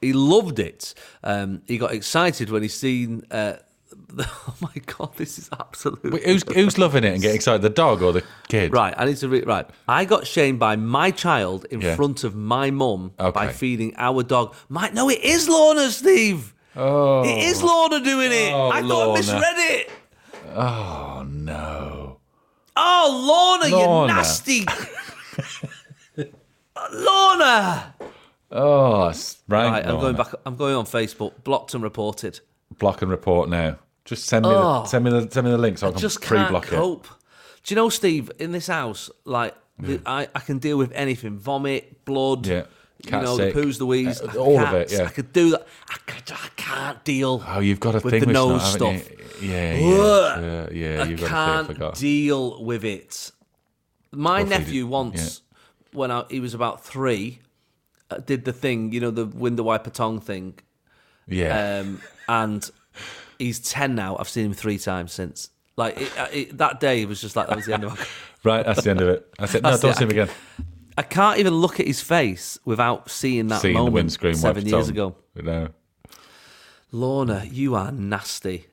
he 0.02 0.14
loved 0.14 0.60
it. 0.60 0.94
Um, 1.24 1.62
he 1.68 1.78
got 1.78 1.94
excited 1.94 2.50
when 2.50 2.62
he 2.62 2.68
seen. 2.68 3.24
Uh, 3.32 3.54
oh 4.20 4.56
my 4.62 4.72
god, 4.86 5.16
this 5.18 5.38
is 5.40 5.50
absolute. 5.60 6.04
Wait, 6.12 6.24
who's 6.26 6.44
who's 6.54 6.78
loving 6.86 7.04
it 7.04 7.14
and 7.14 7.22
getting 7.22 7.36
excited? 7.36 7.62
The 7.62 7.70
dog 7.70 8.02
or 8.02 8.12
the 8.14 8.24
kid? 8.48 8.72
Right, 8.74 8.94
I 8.98 9.06
need 9.06 9.18
to 9.18 9.30
read. 9.30 9.46
Right, 9.48 9.68
I 9.88 10.06
got 10.06 10.28
shamed 10.28 10.60
by 10.60 10.76
my 10.76 11.12
child 11.12 11.66
in 11.72 11.82
Yeah. 11.82 11.96
front 11.96 12.24
of 12.24 12.36
my 12.36 12.70
mum 12.72 13.12
by 13.18 13.48
feeding 13.52 13.94
our 13.98 14.24
dog. 14.24 14.56
My 14.70 14.90
no, 14.94 15.10
it 15.10 15.22
is 15.24 15.50
Lorna, 15.50 15.90
Steve. 15.90 16.54
Oh, 16.76 17.24
It 17.24 17.40
is 17.40 17.64
Lorna 17.64 18.00
doing 18.04 18.32
it. 18.32 18.52
Oh, 18.54 18.70
I 18.70 18.82
thought 18.82 19.14
I 19.14 19.18
misread 19.18 19.56
it. 19.58 19.92
oh 20.54 21.26
no. 21.28 22.20
Oh, 22.80 23.58
Lorna, 23.60 23.76
Lorna. 23.76 24.12
you 24.14 24.16
nasty. 24.18 24.66
Lorna. 26.94 27.96
Oh. 28.52 29.12
Right, 29.48 29.86
I'm 29.86 30.00
going 30.00 30.16
back. 30.16 30.34
I'm 30.46 30.56
going 30.56 30.76
on 30.76 30.86
Facebook. 30.86 31.44
Blocked 31.44 31.74
and 31.74 31.84
reported. 31.84 32.40
Block 32.80 33.02
and 33.02 33.12
report 33.12 33.50
now. 33.50 33.78
Just 34.06 34.26
send 34.26 34.46
me 34.46 34.52
Oh. 34.54 34.82
the 34.82 34.86
send 34.86 35.04
me 35.06 35.12
the 35.12 35.30
send 35.30 35.46
me 35.46 35.52
the 35.52 35.58
link 35.58 35.78
so 35.78 35.88
I, 35.88 35.92
can 35.92 36.00
just 36.00 36.22
can't 36.22 36.46
pre-block 36.48 36.66
it. 36.68 36.76
cope. 36.76 37.08
Do 37.64 37.74
you 37.74 37.76
know, 37.76 37.90
Steve? 37.90 38.32
In 38.40 38.52
this 38.54 38.68
house, 38.68 39.10
like 39.26 39.54
the, 39.78 40.00
I, 40.06 40.28
I 40.34 40.40
can 40.40 40.60
deal 40.60 40.78
with 40.78 40.92
anything: 40.94 41.38
vomit, 41.38 42.06
blood. 42.06 42.48
Yeah. 42.48 42.64
you 43.04 43.12
know, 43.12 43.36
sick. 43.36 43.54
the 43.54 43.62
poos, 43.62 43.78
the 43.80 43.86
wheeze, 43.86 44.22
Uh, 44.22 44.34
all 44.40 44.60
of 44.60 44.74
it, 44.74 44.88
cats. 44.88 44.94
yeah. 44.94 45.06
I 45.06 45.10
could 45.10 45.34
do 45.34 45.52
that. 45.52 45.68
I, 45.90 45.98
could, 46.10 46.32
I 46.32 46.48
can't 46.56 47.04
deal. 47.04 47.44
Oh, 47.46 47.60
you've 47.60 47.80
got 47.82 47.96
a 47.96 48.00
with 48.00 48.12
thing 48.12 48.22
the 48.22 48.28
with 48.28 48.34
nose 48.34 48.62
haven't 48.74 49.00
stuff. 49.02 49.42
You? 49.42 49.50
Yeah, 49.50 49.74
Ugh. 49.84 50.42
yeah, 50.42 50.68
yeah, 50.72 50.96
yeah. 50.96 51.04
I 51.04 51.06
You've 51.06 51.20
got 51.20 51.26
a 51.26 51.30
can't 51.30 51.68
thing. 51.68 51.76
I 51.76 51.80
forgot. 51.80 51.96
deal 51.96 52.64
with 52.64 52.84
it. 52.86 53.32
My 54.14 54.42
feed 54.44 54.50
nephew 54.50 54.88
once, 54.88 55.42
when 55.92 56.10
I, 56.12 56.24
he 56.30 56.40
was 56.40 56.54
about 56.56 56.84
three, 56.84 57.40
did 58.26 58.46
the 58.46 58.54
thing, 58.54 58.92
you 58.92 59.00
know, 59.00 59.12
the 59.12 59.26
window 59.26 59.64
wiper 59.64 59.90
tongue 59.90 60.20
thing, 60.20 60.60
yeah. 61.28 61.80
um, 61.80 62.02
and 62.28 62.70
he's 63.40 63.60
ten 63.60 63.96
now. 63.96 64.18
I've 64.18 64.30
seen 64.30 64.46
him 64.46 64.54
three 64.54 64.78
times 64.78 65.14
since. 65.14 65.50
Like 65.76 66.02
it, 66.02 66.20
uh, 66.20 66.28
it, 66.32 66.58
that 66.58 66.80
day, 66.80 67.04
it 67.04 67.08
was 67.08 67.22
just 67.22 67.36
like 67.36 67.48
that 67.48 67.56
was 67.56 67.66
the 67.66 67.74
end 67.74 67.84
of. 67.84 67.98
My, 67.98 68.06
right, 68.52 68.66
that's 68.66 68.84
the 68.84 68.90
end 68.90 69.02
of 69.02 69.10
it. 69.10 69.28
I 69.38 69.46
said, 69.46 69.62
no, 69.62 69.70
That's 69.70 69.82
don't 69.82 69.92
it. 69.92 69.98
see 69.98 70.04
him 70.06 70.10
again. 70.10 70.30
I 70.98 71.04
can't 71.04 71.38
even 71.38 71.54
look 71.54 71.80
at 71.80 71.86
his 71.86 72.02
face 72.02 72.58
without 72.66 73.12
seeing 73.12 73.48
that 73.50 73.62
Seeing 73.62 73.76
the 73.76 73.80
moment 73.80 73.94
windscreen 73.94 74.34
seven 74.34 74.66
years 74.66 74.90
ago. 74.90 75.16
No. 75.36 75.70
Lorna, 76.92 77.46
you 77.52 77.76
are 77.76 77.92
nasty. 77.92 78.66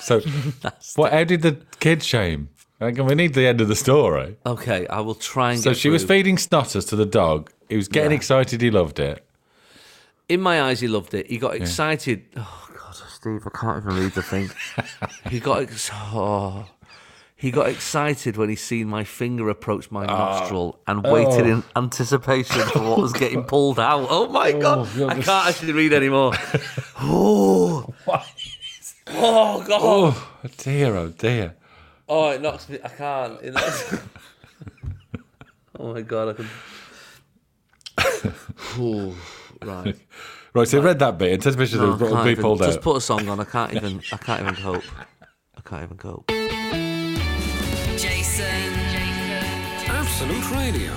So, 0.00 0.20
what? 0.96 1.12
How 1.12 1.24
did 1.24 1.42
the 1.42 1.58
kid 1.80 2.02
shame? 2.02 2.50
Like, 2.80 2.98
we 2.98 3.14
need 3.14 3.34
the 3.34 3.46
end 3.46 3.60
of 3.60 3.68
the 3.68 3.76
story. 3.76 4.36
Okay, 4.44 4.86
I 4.88 5.00
will 5.00 5.14
try 5.14 5.52
and. 5.52 5.60
So 5.60 5.72
she 5.72 5.88
was 5.88 6.04
feeding 6.04 6.36
snotters 6.36 6.84
to 6.88 6.96
the 6.96 7.06
dog. 7.06 7.50
He 7.68 7.76
was 7.76 7.88
getting 7.88 8.10
Yeah. 8.10 8.16
excited. 8.16 8.60
He 8.60 8.70
loved 8.70 8.98
it. 8.98 9.24
In 10.28 10.40
my 10.40 10.62
eyes, 10.62 10.80
he 10.80 10.88
loved 10.88 11.14
it. 11.14 11.26
He 11.28 11.38
got 11.38 11.54
excited. 11.54 12.24
Oh 12.36 12.68
God, 12.74 12.94
Steve, 12.94 13.46
I 13.46 13.50
can't 13.58 13.84
even 13.84 13.96
read 14.02 14.12
the 14.12 14.22
thing. 14.22 14.50
he 15.30 15.38
got 15.40 15.62
ex- 15.62 15.90
oh, 15.92 16.66
he 17.36 17.50
got 17.50 17.68
excited 17.68 18.38
when 18.38 18.48
he 18.48 18.56
seen 18.56 18.88
my 18.88 19.04
finger 19.04 19.50
approach 19.50 19.90
my 19.90 20.06
ah. 20.06 20.40
nostril 20.40 20.78
and 20.86 21.02
waited 21.02 21.46
oh. 21.46 21.50
in 21.50 21.64
anticipation 21.76 22.62
for 22.62 22.78
what 22.78 22.98
was 23.02 23.12
getting 23.12 23.42
pulled 23.44 23.78
out. 23.78 24.06
Oh 24.08 24.28
my 24.28 24.52
oh, 24.52 24.60
God, 24.60 24.96
you're 24.96 25.10
I 25.10 25.14
can't 25.14 25.48
actually 25.48 25.72
read 25.72 25.92
anymore. 25.92 26.32
oh, 27.00 27.92
oh 29.08 29.64
God. 29.66 29.70
Oh 29.70 30.26
dear, 30.56 30.96
oh 30.96 31.08
dear. 31.08 31.54
Oh, 32.08 32.30
it 32.30 32.40
knocks 32.40 32.66
me. 32.68 32.78
I 32.82 32.88
can't. 32.88 33.42
It 33.42 33.52
knocks- 33.52 33.94
oh 35.78 35.92
my 35.92 36.00
god, 36.00 36.30
I 36.30 36.32
can. 36.32 36.48
Ooh, 38.78 39.14
right. 39.62 39.96
Right, 40.56 40.68
so 40.68 40.76
you 40.76 40.84
read 40.84 41.00
that 41.00 41.18
bit. 41.18 41.32
Anticipation 41.32 41.78
No, 41.80 41.90
I 41.90 41.94
of 41.94 42.00
what 42.00 42.06
can't 42.10 42.16
will 42.18 42.24
be 42.26 42.30
even- 42.30 42.42
pulled 42.42 42.58
just 42.60 42.80
put 42.80 42.96
a 42.96 43.00
song 43.00 43.28
on. 43.28 43.40
I 43.40 43.44
can't 43.44 43.72
even. 43.74 44.00
I 44.12 44.16
can't 44.18 44.40
even 44.42 44.54
cope. 44.54 44.84
I 45.56 45.60
can't 45.68 45.82
even 45.82 45.96
cope. 45.96 46.28
Jason. 47.98 48.44
Absolute 49.88 50.50
Radio, 50.52 50.92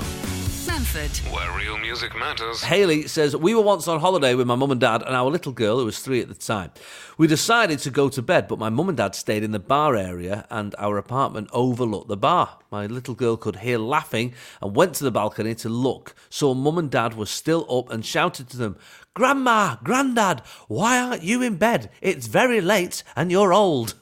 Manford. 0.98 1.32
where 1.32 1.56
real 1.58 1.78
music 1.78 2.16
matters. 2.16 2.64
Haley 2.64 3.08
says 3.08 3.36
we 3.36 3.54
were 3.54 3.62
once 3.62 3.88
on 3.88 4.00
holiday 4.00 4.34
with 4.34 4.48
my 4.48 4.56
mum 4.56 4.72
and 4.72 4.82
dad 4.82 5.04
and 5.04 5.16
our 5.16 5.30
little 5.30 5.52
girl 5.52 5.78
who 5.80 5.86
was 5.86 6.00
three 6.00 6.22
at 6.22 6.28
the 6.28 6.34
time. 6.34 6.72
We 7.18 7.28
decided 7.28 7.80
to 7.80 7.92
go 7.92 8.10
to 8.10 8.22
bed, 8.22 8.48
but 8.48 8.58
my 8.58 8.70
mum 8.70 8.90
and 8.90 8.98
dad 8.98 9.14
stayed 9.14 9.44
in 9.44 9.52
the 9.52 9.60
bar 9.60 9.96
area 9.96 10.48
and 10.50 10.74
our 10.80 10.98
apartment 10.98 11.50
overlooked 11.54 12.08
the 12.08 12.18
bar. 12.18 12.58
My 12.72 12.88
little 12.88 13.14
girl 13.14 13.38
could 13.38 13.58
hear 13.58 13.78
laughing 13.78 14.34
and 14.62 14.76
went 14.76 14.96
to 14.96 15.04
the 15.04 15.12
balcony 15.12 15.54
to 15.56 15.70
look. 15.70 16.16
Saw 16.30 16.54
mum 16.56 16.78
and 16.80 16.90
dad 16.90 17.16
were 17.16 17.26
still 17.28 17.66
up 17.70 17.92
and 17.92 18.04
shouted 18.04 18.50
to 18.50 18.58
them, 18.58 18.76
"Grandma, 19.14 19.76
Grandad, 19.84 20.42
why 20.68 21.00
aren't 21.00 21.24
you 21.24 21.42
in 21.44 21.58
bed? 21.58 21.92
It's 22.02 22.28
very 22.28 22.60
late 22.60 23.04
and 23.16 23.32
you're 23.32 23.54
old." 23.54 23.94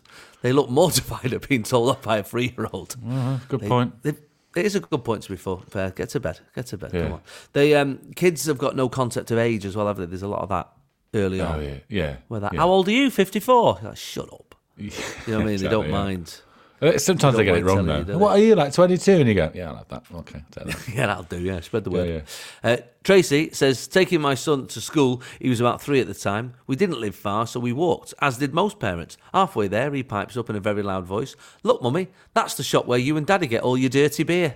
They 0.42 0.54
looked 0.54 0.70
mortified 0.82 1.34
at 1.34 1.48
being 1.50 1.64
told 1.64 1.90
off 1.90 2.04
by 2.04 2.18
a 2.20 2.24
three-year-old. 2.24 2.96
Mm-hmm. 3.00 3.36
Good 3.50 3.64
point. 3.64 4.04
They, 4.04 4.14
it 4.56 4.66
is 4.66 4.76
a 4.76 4.80
good 4.80 5.04
point 5.04 5.24
to 5.24 5.30
be 5.30 5.36
fair. 5.38 5.92
Get 5.92 6.10
to 6.10 6.20
bed. 6.20 6.40
Get 6.56 6.68
to 6.68 6.78
bed. 6.78 6.92
Yeah. 6.94 7.04
Come 7.04 7.14
on. 7.14 7.22
The 7.54 7.76
um, 7.76 8.00
kids 8.16 8.46
have 8.46 8.58
got 8.58 8.76
no 8.76 8.90
concept 8.90 9.32
of 9.32 9.38
age 9.38 9.66
as 9.66 9.76
well, 9.76 9.88
have 9.88 9.98
they? 9.98 10.06
There's 10.06 10.22
a 10.22 10.28
lot 10.28 10.42
of 10.42 10.50
that 10.50 10.70
early 11.14 11.42
Oh 11.42 11.46
on. 11.48 11.64
yeah, 11.64 11.76
yeah. 11.90 12.16
Where 12.28 12.40
that, 12.42 12.54
yeah. 12.54 12.60
How 12.60 12.70
old 12.70 12.88
are 12.88 12.92
you? 12.92 13.10
Fifty 13.12 13.40
four. 13.40 13.80
Like, 13.82 13.98
Shut 13.98 14.32
up. 14.32 14.56
You 14.78 14.90
know 15.28 15.38
what 15.38 15.42
I 15.42 15.46
mean? 15.46 15.58
they 15.60 15.68
don't 15.70 15.90
mind. 15.90 16.42
Uh, 16.82 16.98
Sometimes 16.98 17.38
they 17.38 17.46
get 17.46 17.58
it 17.58 17.64
wrong 17.64 17.86
though. 17.86 18.00
you, 18.02 18.18
what 18.18 18.32
are 18.32 18.44
you 18.44 18.54
like? 18.54 18.74
Twenty 18.74 18.98
two, 18.98 19.14
and 19.14 19.28
you 19.30 19.34
go, 19.34 19.50
yeah, 19.56 19.70
I 19.70 19.74
like 19.76 19.88
that. 19.88 20.04
Okay, 20.14 20.44
that. 20.52 20.88
Yeah, 20.94 21.06
that'll 21.08 21.24
do. 21.24 21.40
Yeah, 21.40 21.62
spread 21.62 21.86
the 21.86 21.90
word. 21.90 22.26
yeah. 22.64 22.70
Uh, 22.72 22.78
Tracy 23.04 23.52
says 23.54 23.88
taking 23.88 24.20
my 24.20 24.36
son 24.36 24.68
to 24.68 24.82
school. 24.82 25.22
He 25.40 25.48
was 25.50 25.62
about 25.62 25.82
three 25.82 26.02
at 26.02 26.08
the 26.08 26.14
time. 26.14 26.54
We 26.68 26.76
didn't 26.76 27.00
live 27.00 27.16
far, 27.16 27.48
so 27.48 27.60
we 27.62 27.72
walked, 27.72 28.14
as 28.22 28.38
did 28.40 28.54
most 28.54 28.78
parents. 28.80 29.18
Halfway 29.34 29.68
there, 29.70 29.94
he 29.94 30.04
pipes 30.04 30.36
up 30.36 30.50
in 30.50 30.56
a 30.58 30.60
very 30.60 30.84
loud 30.84 31.06
voice, 31.06 31.36
"Look, 31.64 31.82
mummy, 31.82 32.10
that's 32.34 32.56
the 32.56 32.64
shop 32.64 32.86
where 32.88 33.00
you 33.00 33.16
and 33.16 33.26
daddy 33.26 33.48
get 33.48 33.64
all 33.64 33.78
your 33.78 33.90
dirty 33.90 34.24
beer." 34.24 34.56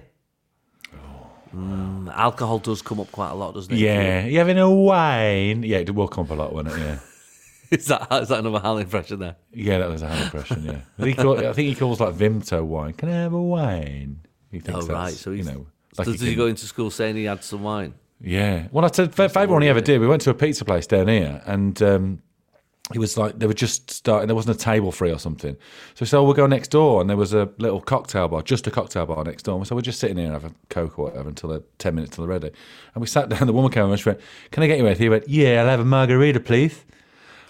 Mm, 1.56 2.14
alcohol 2.16 2.60
does 2.60 2.82
come 2.82 3.00
up 3.00 3.12
quite 3.12 3.32
a 3.32 3.34
lot, 3.34 3.56
doesn't 3.56 3.74
it? 3.74 3.80
Yeah, 3.80 4.26
you 4.26 4.38
having 4.38 4.60
a 4.60 4.70
wine? 4.70 5.64
Yeah, 5.64 5.78
it 5.78 5.96
will 5.96 6.08
come 6.08 6.26
up 6.26 6.32
a 6.32 6.36
lot, 6.36 6.54
won't 6.54 6.68
it? 6.68 6.78
Yeah. 6.78 7.00
is 7.78 7.86
that 7.88 8.08
is 8.12 8.30
that 8.30 8.40
another 8.40 8.60
Hal 8.60 8.78
impression 8.78 9.20
there? 9.20 9.36
Yeah, 9.54 9.80
that 9.80 9.90
was 9.90 10.02
a 10.02 10.08
Hal 10.08 10.24
impression. 10.24 10.64
Yeah, 10.64 10.82
but 10.98 11.08
he 11.08 11.14
call, 11.14 11.38
I 11.38 11.54
think 11.54 11.70
he 11.70 11.76
calls 11.76 12.00
like 12.00 12.16
Vimto 12.16 12.64
wine. 12.66 12.94
Can 12.94 13.10
I 13.10 13.14
have 13.14 13.34
a 13.34 13.42
wine? 13.42 14.22
He 14.52 14.60
thinks 14.60 14.84
Oh 14.84 14.88
that's, 14.88 14.90
right, 14.90 15.14
so 15.14 15.32
you 15.32 15.44
know, 15.44 15.68
like 15.98 16.06
so 16.06 16.12
he 16.12 16.18
did 16.18 16.28
he 16.28 16.36
go 16.36 16.48
into 16.48 16.66
school 16.66 16.90
saying 16.90 17.16
he 17.16 17.26
had 17.26 17.44
some 17.44 17.64
wine? 17.64 17.94
Yeah. 18.22 18.68
Well, 18.72 18.86
I 18.86 18.90
said 18.92 19.14
fa- 19.16 19.30
favourite 19.30 19.50
one 19.54 19.62
he 19.62 19.70
ever 19.70 19.82
did. 19.82 20.02
We 20.02 20.08
went 20.08 20.22
to 20.24 20.30
a 20.30 20.34
pizza 20.34 20.66
place 20.66 20.88
down 20.88 21.08
here, 21.08 21.42
and 21.46 21.82
um, 21.82 22.22
he 22.92 23.00
was 23.00 23.18
like, 23.18 23.38
they 23.38 23.46
were 23.46 23.54
just 23.54 23.92
starting. 23.92 24.28
There 24.28 24.36
wasn't 24.36 24.58
a 24.58 24.60
table 24.60 24.92
free 24.92 25.12
or 25.12 25.20
something. 25.20 25.54
So 25.94 26.02
we 26.02 26.06
said, 26.08 26.18
"Oh, 26.18 26.24
we'll 26.24 26.34
go 26.34 26.48
next 26.48 26.70
door." 26.70 27.02
And 27.02 27.10
there 27.10 27.18
was 27.18 27.34
a 27.34 27.50
little 27.60 27.80
cocktail 27.80 28.28
bar, 28.28 28.42
just 28.42 28.68
a 28.68 28.72
cocktail 28.72 29.06
bar 29.06 29.24
next 29.24 29.44
door. 29.44 29.54
And 29.56 29.62
we 29.62 29.66
said, 29.66 29.76
"We're 29.76 29.82
just 29.82 30.00
sitting 30.00 30.18
here 30.18 30.26
and 30.26 30.34
have 30.34 30.46
a 30.46 30.54
coke 30.70 30.98
or 31.00 31.06
whatever 31.06 31.30
until 31.30 31.50
they're 31.50 31.64
ten 31.78 31.96
minutes 31.96 32.16
till 32.16 32.26
they're 32.26 32.30
ready." 32.34 32.52
And 32.94 33.02
we 33.02 33.08
sat 33.08 33.30
down. 33.30 33.46
The 33.48 33.54
woman 33.54 33.72
came 33.72 33.84
over 33.84 33.94
and 33.94 34.00
she 34.02 34.10
went, 34.10 34.22
"Can 34.52 34.64
I 34.64 34.68
get 34.68 34.80
you 34.80 34.86
anything?" 34.88 35.04
He 35.06 35.10
went, 35.10 35.30
"Yeah, 35.30 35.62
I'll 35.62 35.68
have 35.70 35.80
a 35.80 35.86
margarita, 35.86 36.40
please." 36.40 36.84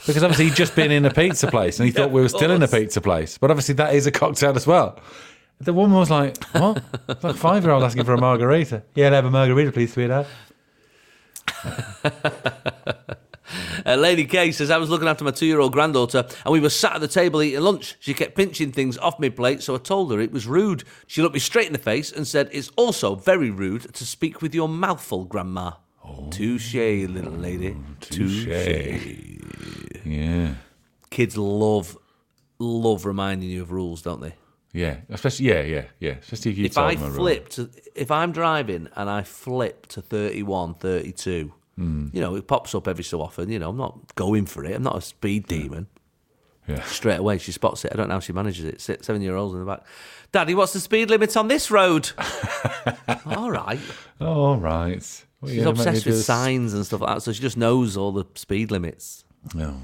Because 0.08 0.24
obviously 0.24 0.46
he'd 0.46 0.56
just 0.56 0.76
been 0.76 0.92
in 0.92 1.06
a 1.06 1.14
pizza 1.14 1.48
place 1.48 1.80
and 1.80 1.86
he 1.86 1.92
thought 1.96 2.12
we 2.12 2.22
were 2.22 2.30
still 2.30 2.52
in 2.52 2.64
a 2.64 2.68
pizza 2.68 3.02
place. 3.02 3.38
But 3.38 3.52
obviously 3.52 3.76
that 3.76 3.94
is 3.94 4.08
a 4.08 4.12
cocktail 4.12 4.56
as 4.56 4.66
well. 4.66 5.00
The 5.62 5.74
woman 5.74 5.98
was 5.98 6.10
like, 6.10 6.42
What? 6.54 6.82
It's 7.10 7.24
like 7.24 7.36
five 7.36 7.64
year 7.64 7.74
old 7.74 7.84
asking 7.84 8.06
for 8.06 8.14
a 8.14 8.20
margarita. 8.20 8.84
Yeah, 8.96 9.08
I'll 9.08 9.14
have 9.14 9.26
a 9.26 9.32
margarita, 9.32 9.72
please, 9.72 9.94
sweetheart. 9.94 10.28
Uh, 13.86 13.96
Lady 13.96 14.26
K 14.26 14.52
says, 14.52 14.70
I 14.70 14.78
was 14.78 14.90
looking 14.90 15.08
after 15.08 15.24
my 15.24 15.32
two 15.32 15.46
year 15.46 15.60
old 15.60 15.74
granddaughter 15.74 16.28
and 16.46 16.52
we 16.52 16.60
were 16.60 16.70
sat 16.70 16.94
at 16.94 17.02
the 17.02 17.08
table 17.08 17.42
eating 17.42 17.62
lunch. 17.62 17.96
She 18.00 18.14
kept 18.14 18.36
pinching 18.36 18.72
things 18.72 18.98
off 18.98 19.20
my 19.20 19.30
plate, 19.30 19.64
so 19.64 19.74
I 19.76 19.80
told 19.80 20.12
her 20.12 20.20
it 20.20 20.32
was 20.32 20.46
rude. 20.48 20.84
She 21.08 21.22
looked 21.22 21.34
me 21.34 21.40
straight 21.40 21.68
in 21.68 21.74
the 21.74 21.80
face 21.80 22.12
and 22.12 22.28
said, 22.28 22.50
It's 22.52 22.70
also 22.76 23.16
very 23.16 23.50
rude 23.50 23.94
to 23.94 24.06
speak 24.06 24.42
with 24.42 24.54
your 24.54 24.70
mouth 24.70 25.02
full, 25.02 25.26
Touche, 26.32 26.74
little 27.08 27.32
lady. 27.34 27.76
touche. 28.00 28.48
Yeah. 30.06 30.54
Kids 31.10 31.38
love, 31.38 31.98
love 32.60 33.06
reminding 33.06 33.50
you 33.50 33.62
of 33.62 33.72
rules, 33.72 34.02
don't 34.02 34.22
they? 34.22 34.36
Yeah. 34.74 34.98
Especially, 35.10 35.48
yeah, 35.48 35.62
yeah, 35.62 35.86
yeah. 36.00 36.12
Especially 36.22 36.52
if 36.52 36.58
you 36.58 36.66
if 36.66 36.78
I 36.78 36.96
them 36.96 37.04
a 37.06 37.08
rule. 37.08 37.16
flip 37.18 37.50
to, 37.50 37.70
if 37.96 38.12
I'm 38.12 38.32
driving 38.32 38.88
and 38.96 39.10
I 39.10 39.24
flip 39.24 39.88
to 39.88 40.02
31, 40.02 40.76
32, 40.76 41.54
Hmm. 41.76 42.08
you 42.12 42.20
know, 42.20 42.36
it 42.36 42.46
pops 42.46 42.76
up 42.76 42.88
every 42.90 43.06
so 43.06 43.22
often. 43.22 43.50
You 43.50 43.58
know, 43.58 43.70
I'm 43.70 43.78
not 43.78 44.14
going 44.16 44.46
for 44.46 44.66
it. 44.66 44.76
I'm 44.76 44.84
not 44.84 44.98
a 44.98 45.02
speed 45.02 45.48
demon. 45.48 45.88
Yeah. 46.68 46.84
Straight 46.84 47.16
away, 47.20 47.38
she 47.38 47.52
spots 47.54 47.86
it. 47.86 47.92
I 47.94 47.96
don't 47.96 48.10
know 48.10 48.16
how 48.16 48.20
she 48.20 48.34
manages 48.34 48.66
it. 48.66 48.82
Se- 48.82 48.98
Seven 49.02 49.22
year 49.22 49.36
olds 49.38 49.54
in 49.54 49.62
the 49.62 49.66
back. 49.66 49.84
Daddy, 50.34 50.54
what's 50.56 50.74
the 50.74 50.80
speed 50.82 51.10
limit 51.10 51.36
on 51.38 51.48
this 51.48 51.72
road? 51.72 52.12
all 53.26 53.50
right. 53.50 53.80
All 54.22 54.58
right. 54.58 55.26
What 55.40 55.52
She's 55.52 55.64
gonna 55.64 55.78
make 55.78 55.86
me 55.86 55.90
obsessed 55.92 56.06
with 56.06 56.24
signs 56.24 56.74
and 56.74 56.86
stuff 56.86 57.02
like 57.02 57.16
that, 57.16 57.22
so 57.22 57.32
she 57.32 57.42
just 57.42 57.58
knows 57.58 57.96
all 57.96 58.12
the 58.12 58.26
speed 58.36 58.72
limits. 58.72 59.24
Oh, 59.56 59.60
wow. 59.60 59.76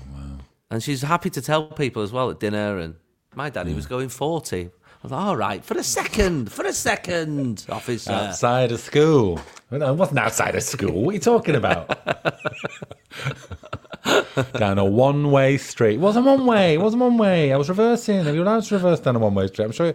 And 0.70 0.84
she's 0.84 1.02
happy 1.02 1.30
to 1.30 1.42
tell 1.42 1.68
people 1.68 2.02
as 2.02 2.12
well 2.12 2.30
at 2.30 2.40
dinner. 2.40 2.78
And 2.78 2.96
my 3.36 3.50
daddy 3.50 3.74
was 3.74 3.86
going 3.86 4.10
40. 4.10 4.66
I 4.66 4.70
was 5.02 5.12
like, 5.12 5.22
all 5.22 5.38
right, 5.38 5.64
for 5.64 5.78
a 5.78 5.84
second, 5.84 6.52
for 6.52 6.66
a 6.66 6.74
second, 6.74 7.66
officer. 7.70 8.12
Outside 8.12 8.72
of 8.72 8.80
school. 8.82 9.40
No, 9.72 9.94
it 9.94 9.96
wasn't 9.96 10.20
outside 10.20 10.56
of 10.56 10.64
school. 10.64 11.04
What 11.04 11.12
are 11.12 11.14
you 11.14 11.20
talking 11.20 11.56
about? 11.56 11.98
down 14.58 14.78
a 14.78 14.86
one 14.86 15.32
way 15.32 15.58
street. 15.58 15.96
It 15.96 16.00
wasn't 16.00 16.26
one 16.26 16.46
way. 16.46 16.74
It 16.74 16.82
wasn't 16.82 17.02
one 17.02 17.18
way. 17.18 17.54
I 17.54 17.58
was 17.58 17.70
reversing. 17.70 18.28
Are 18.28 18.34
you 18.34 18.44
allowed 18.44 18.64
to 18.64 18.76
reverse 18.76 19.00
down 19.00 19.16
a 19.16 19.20
one 19.20 19.36
way 19.36 19.48
street? 19.48 19.66
I'm 19.66 19.72
sure. 19.72 19.94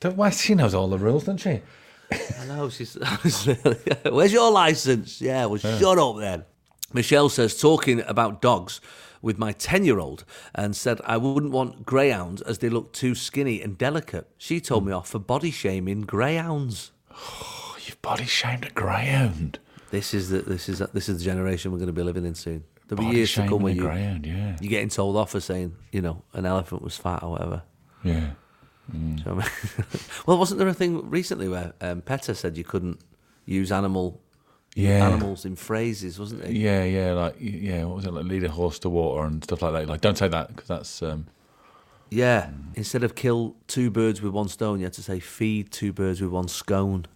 Don't, 0.00 0.16
why, 0.16 0.30
she 0.30 0.54
knows 0.54 0.74
all 0.74 0.88
the 0.88 0.98
rules, 0.98 1.24
doesn't 1.24 1.38
she? 1.38 1.60
I 2.12 2.46
know, 2.46 2.68
she's. 2.68 2.94
Where's 4.04 4.32
your 4.32 4.50
license? 4.50 5.20
Yeah, 5.20 5.46
well, 5.46 5.58
shut 5.58 5.98
up 5.98 6.18
then. 6.18 6.44
Michelle 6.92 7.28
says, 7.28 7.58
talking 7.58 8.02
about 8.06 8.42
dogs 8.42 8.80
with 9.22 9.38
my 9.38 9.52
10 9.52 9.84
year 9.84 9.98
old, 9.98 10.24
and 10.54 10.74
said 10.74 11.00
I 11.04 11.16
wouldn't 11.16 11.52
want 11.52 11.84
greyhounds 11.84 12.42
as 12.42 12.58
they 12.58 12.68
look 12.68 12.92
too 12.92 13.14
skinny 13.14 13.60
and 13.62 13.76
delicate. 13.76 14.28
She 14.38 14.60
told 14.60 14.86
me 14.86 14.92
off 14.92 15.08
for 15.10 15.18
body 15.18 15.50
shaming 15.50 16.02
greyhounds. 16.02 16.92
You've 17.84 18.00
body 18.02 18.24
shamed 18.24 18.66
a 18.66 18.70
greyhound. 18.70 19.58
This 19.90 20.14
is 20.14 20.30
the 20.30 20.40
this 20.42 20.68
is 20.68 20.78
this 20.78 21.08
is 21.08 21.18
the 21.18 21.24
generation 21.24 21.72
we're 21.72 21.78
going 21.78 21.88
to 21.88 21.92
be 21.92 22.02
living 22.02 22.24
in 22.24 22.34
soon. 22.34 22.64
There'll 22.86 23.08
be 23.08 23.16
years 23.16 23.32
to 23.34 23.46
come 23.46 23.62
where 23.62 23.72
you 23.72 23.82
greyhound, 23.82 24.26
yeah. 24.26 24.56
you're 24.60 24.70
getting 24.70 24.88
told 24.88 25.16
off 25.16 25.30
for 25.30 25.40
saying 25.40 25.76
you 25.92 26.00
know 26.00 26.22
an 26.32 26.46
elephant 26.46 26.82
was 26.82 26.96
fat 26.96 27.22
or 27.22 27.32
whatever. 27.32 27.62
Yeah. 28.02 28.30
Do 28.92 28.98
you 28.98 29.24
know 29.24 29.34
what 29.34 29.44
I 29.44 29.48
mean? 29.48 29.86
well, 30.26 30.38
wasn't 30.38 30.58
there 30.58 30.68
a 30.68 30.74
thing 30.74 31.08
recently 31.10 31.48
where 31.48 31.72
um, 31.80 32.02
PETA 32.02 32.34
said 32.34 32.56
you 32.56 32.64
couldn't 32.64 33.00
use 33.46 33.70
animal 33.72 34.20
Yeah. 34.74 35.06
animals 35.08 35.44
in 35.44 35.56
phrases, 35.56 36.18
wasn't 36.18 36.44
it? 36.44 36.50
Yeah, 36.52 36.84
yeah, 36.84 37.12
like 37.12 37.36
yeah, 37.40 37.84
what 37.84 37.96
was 37.96 38.06
it 38.06 38.12
like? 38.12 38.24
Lead 38.26 38.44
a 38.44 38.50
horse 38.50 38.78
to 38.80 38.88
water 38.88 39.24
and 39.26 39.42
stuff 39.42 39.62
like 39.62 39.72
that. 39.72 39.88
Like, 39.88 40.00
don't 40.00 40.16
say 40.18 40.28
that 40.28 40.48
because 40.48 40.68
that's 40.68 41.02
um, 41.02 41.26
Yeah. 42.10 42.50
Instead 42.74 43.02
of 43.04 43.14
kill 43.14 43.56
two 43.66 43.90
birds 43.90 44.20
with 44.22 44.32
one 44.32 44.48
stone, 44.48 44.78
you 44.80 44.84
had 44.86 44.92
to 44.94 45.02
say 45.02 45.18
feed 45.20 45.70
two 45.70 45.92
birds 45.92 46.20
with 46.20 46.30
one 46.30 46.48
scone. 46.48 47.06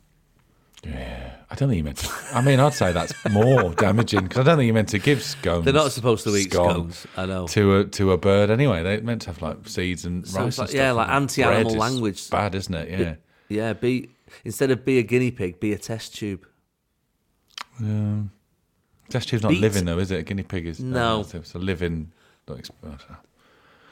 Yeah. 0.86 1.30
I 1.50 1.54
don't 1.56 1.68
think 1.68 1.76
you 1.78 1.84
meant 1.84 1.98
to. 1.98 2.10
I 2.32 2.40
mean, 2.40 2.58
I'd 2.58 2.74
say 2.74 2.92
that's 2.92 3.12
more 3.30 3.72
damaging 3.74 4.22
because 4.24 4.38
I 4.38 4.42
don't 4.42 4.56
think 4.58 4.66
you 4.66 4.72
meant 4.72 4.88
to 4.88 4.98
give 4.98 5.22
scones. 5.22 5.64
They're 5.64 5.74
not 5.74 5.92
supposed 5.92 6.24
to 6.24 6.34
eat 6.36 6.52
scone 6.52 6.90
scones. 6.92 7.06
I 7.16 7.26
know. 7.26 7.46
to 7.48 7.76
a 7.76 7.84
to 7.84 8.12
a 8.12 8.18
bird 8.18 8.50
anyway. 8.50 8.82
They're 8.82 9.00
meant 9.02 9.22
to 9.22 9.28
have 9.28 9.40
like 9.42 9.68
seeds 9.68 10.04
and 10.04 10.26
So 10.26 10.40
rice 10.40 10.48
it's 10.48 10.58
and 10.58 10.68
stuff. 10.70 10.76
yeah, 10.78 10.90
like 10.92 11.08
anti-animal 11.10 11.62
bread 11.62 11.72
is 11.72 11.78
language. 11.78 12.30
Bad, 12.30 12.54
isn't 12.54 12.74
it? 12.74 12.98
Yeah. 13.00 13.14
Yeah. 13.48 13.72
Be 13.74 14.10
instead 14.44 14.70
of 14.72 14.84
be 14.84 14.98
a 14.98 15.02
guinea 15.02 15.30
pig, 15.30 15.60
be 15.60 15.72
a 15.72 15.78
test 15.78 16.16
tube. 16.16 16.44
Test 19.10 19.28
tube's 19.28 19.42
not 19.42 19.50
Beet- 19.50 19.60
living 19.60 19.84
though, 19.84 19.98
is 19.98 20.10
it? 20.10 20.20
A 20.20 20.22
guinea 20.22 20.42
pig 20.42 20.66
is 20.66 20.80
No. 20.80 21.20
uh, 21.20 21.24
it's 21.38 21.54
a 21.54 21.58
living. 21.58 22.12
Not 22.48 22.58
exp- 22.58 22.70
I 22.82 22.88
don't 22.88 23.10
know. 23.10 23.16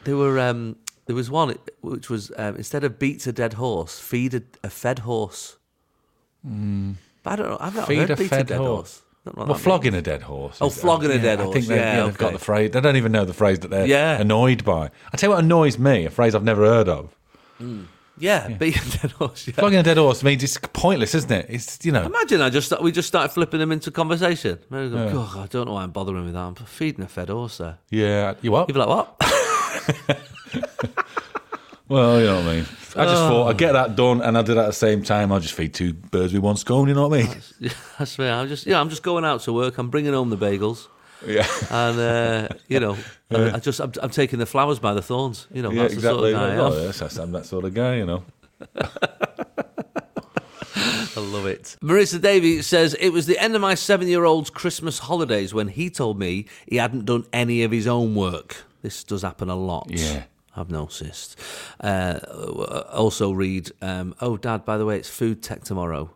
There 0.05 0.16
were 0.16 0.38
um, 0.40 0.76
there 1.07 1.14
was 1.16 1.31
one 1.31 1.55
which 1.81 2.09
was 2.11 2.33
um, 2.37 2.57
instead 2.57 2.83
of 2.85 2.98
beat 2.98 3.26
a 3.26 3.33
dead 3.33 3.55
horse, 3.55 3.98
feed 4.00 4.35
a, 4.35 4.42
a 4.64 4.70
fed 4.70 5.00
horse. 5.00 5.59
But 6.44 7.31
I 7.33 7.37
don't 7.37 7.48
know. 7.50 7.57
I've 7.61 7.74
not 7.76 7.87
Feed 7.88 7.98
heard 7.98 8.11
a 8.11 8.16
beat 8.16 8.28
fed 8.31 8.40
a 8.40 8.44
dead 8.44 8.59
horse. 8.59 8.68
horse. 8.68 9.02
Don't 9.24 9.37
know 9.37 9.40
what 9.42 9.48
Well, 9.48 9.57
that 9.57 9.62
flogging 9.62 9.92
means. 9.92 10.00
a 10.07 10.11
dead 10.11 10.22
horse. 10.22 10.59
Oh, 10.61 10.66
is- 10.66 10.76
uh, 10.78 10.81
flogging 10.81 11.11
a 11.12 11.18
dead 11.18 11.38
horse. 11.38 11.50
I 11.50 11.52
think 11.52 11.66
they, 11.68 11.76
Yeah, 11.76 12.05
they've 12.05 12.18
got 12.18 12.33
the 12.33 12.38
phrase. 12.40 12.70
They 12.72 12.81
don't 12.81 12.96
even 12.96 13.12
know 13.12 13.24
the 13.24 13.33
phrase 13.33 13.61
that 13.61 13.68
they're 13.70 13.87
Yeah. 13.87 14.18
annoyed 14.20 14.64
by. 14.64 14.90
I 15.12 15.16
tell 15.16 15.31
you 15.31 15.37
what 15.37 15.44
annoys 15.44 15.78
me, 15.78 16.05
a 16.07 16.11
phrase 16.11 16.35
I've 16.35 16.42
never 16.42 16.64
heard 16.66 16.88
of. 16.88 17.14
Hmm. 17.59 17.83
Yeah, 18.18 18.48
beat 18.48 18.76
a 18.76 18.98
dead 18.98 19.11
horse. 19.12 19.46
Yeah. 19.48 19.55
Flogging 19.55 19.78
a 19.78 19.83
dead 19.83 19.96
horse 19.96 20.22
means 20.22 20.42
it's 20.42 20.59
pointless, 20.72 21.14
isn't 21.14 21.31
it? 21.33 21.46
It's 21.48 21.78
you 21.85 21.92
know. 21.92 22.02
Imagine 22.02 22.42
I 22.42 22.50
just 22.50 22.72
we 22.83 22.92
just 22.92 23.09
started 23.09 23.31
flipping 23.33 23.59
them 23.61 23.72
into 23.72 23.90
conversation. 23.90 24.59
Go, 24.70 24.90
"God, 24.90 25.38
I 25.38 25.46
don't 25.46 25.66
know 25.66 25.72
why 25.74 25.83
I'm 25.85 25.92
bothering 25.92 26.24
with 26.24 26.35
that. 26.35 26.40
I'm 26.40 26.55
feeding 26.55 27.05
a 27.05 27.09
fed 27.09 27.31
horse 27.31 27.59
there. 27.59 27.78
Yeah, 27.90 28.35
you 28.42 28.52
what? 28.52 28.68
You'd 28.68 28.74
be 28.74 28.81
like, 28.81 28.88
what? 28.88 30.18
Well, 31.88 32.20
you 32.20 32.26
know 32.26 32.37
what 32.37 32.46
I 32.46 32.55
mean. 32.57 32.66
I 32.96 33.05
just 33.05 33.16
thought 33.22 33.46
Oh. 33.46 33.48
I'd 33.48 33.59
get 33.59 33.72
that 33.72 33.96
done, 33.96 34.20
and 34.22 34.37
I 34.37 34.42
did 34.42 34.57
it 34.57 34.61
at 34.61 34.66
the 34.66 34.72
same 34.72 35.02
time. 35.02 35.33
I'll 35.33 35.40
just 35.40 35.55
feed 35.55 35.72
two 35.74 35.92
birds 35.94 36.33
with 36.33 36.42
one 36.42 36.57
scone. 36.57 36.88
You 36.88 36.94
know 36.94 37.09
what 37.09 37.20
I 37.20 37.22
mean? 37.24 37.37
Yeah, 37.61 37.70
That's 37.98 38.18
right. 38.18 38.31
I'm 38.31 38.48
just 38.48 38.66
yeah, 38.66 38.81
I'm 38.81 38.88
just 38.90 39.02
going 39.02 39.24
out 39.24 39.40
to 39.42 39.52
work. 39.52 39.78
I'm 39.78 39.88
bringing 39.90 40.12
home 40.12 40.31
the 40.31 40.37
bagels, 40.37 40.88
Yeah, 41.26 41.46
and 41.70 41.98
uh, 41.98 42.48
you 42.68 42.81
know, 42.81 42.96
I, 43.31 43.52
I 43.52 43.59
just 43.61 43.81
I'm, 43.81 43.92
I'm 44.02 44.11
taking 44.11 44.38
the 44.38 44.46
flowers 44.46 44.78
by 44.78 44.92
the 44.94 45.02
thorns. 45.02 45.46
You 45.52 45.62
know, 45.62 45.70
yeah, 45.70 45.83
that's 45.83 45.94
exactly. 45.94 46.33
the 46.33 46.38
sort 46.38 46.50
of 46.50 46.50
guy 46.50 46.55
I 46.55 46.59
Oh, 46.59 46.78
am. 46.78 46.85
yes, 46.85 47.18
I'm 47.18 47.33
that 47.33 47.46
sort 47.46 47.64
of 47.64 47.74
guy, 47.74 47.96
you 47.96 48.07
know. 48.07 48.24
I 51.14 51.20
love 51.20 51.46
it. 51.46 51.76
Marissa 51.83 52.20
Davey 52.20 52.62
says 52.62 52.94
it 52.94 53.11
was 53.11 53.26
the 53.26 53.38
end 53.38 53.55
of 53.55 53.61
my 53.61 53.74
seven-year-old's 53.74 54.48
Christmas 54.50 54.98
holidays 55.00 55.52
when 55.52 55.68
he 55.68 55.90
told 55.90 56.18
me 56.18 56.46
he 56.66 56.76
hadn't 56.76 57.05
done 57.05 57.26
any 57.33 57.62
of 57.62 57.70
his 57.70 57.87
own 57.87 58.14
work. 58.14 58.64
This 58.81 59.05
does 59.05 59.20
happen 59.22 59.50
a 59.50 59.55
lot. 59.55 59.88
Yeah. 59.90 60.24
I've 60.54 60.70
noticed. 60.70 61.38
Uh, 61.80 62.18
also, 62.92 63.32
read, 63.32 63.70
um, 63.80 64.14
oh, 64.20 64.36
Dad, 64.36 64.64
by 64.64 64.76
the 64.76 64.84
way, 64.84 64.98
it's 64.98 65.08
food 65.08 65.42
tech 65.42 65.64
tomorrow. 65.64 66.10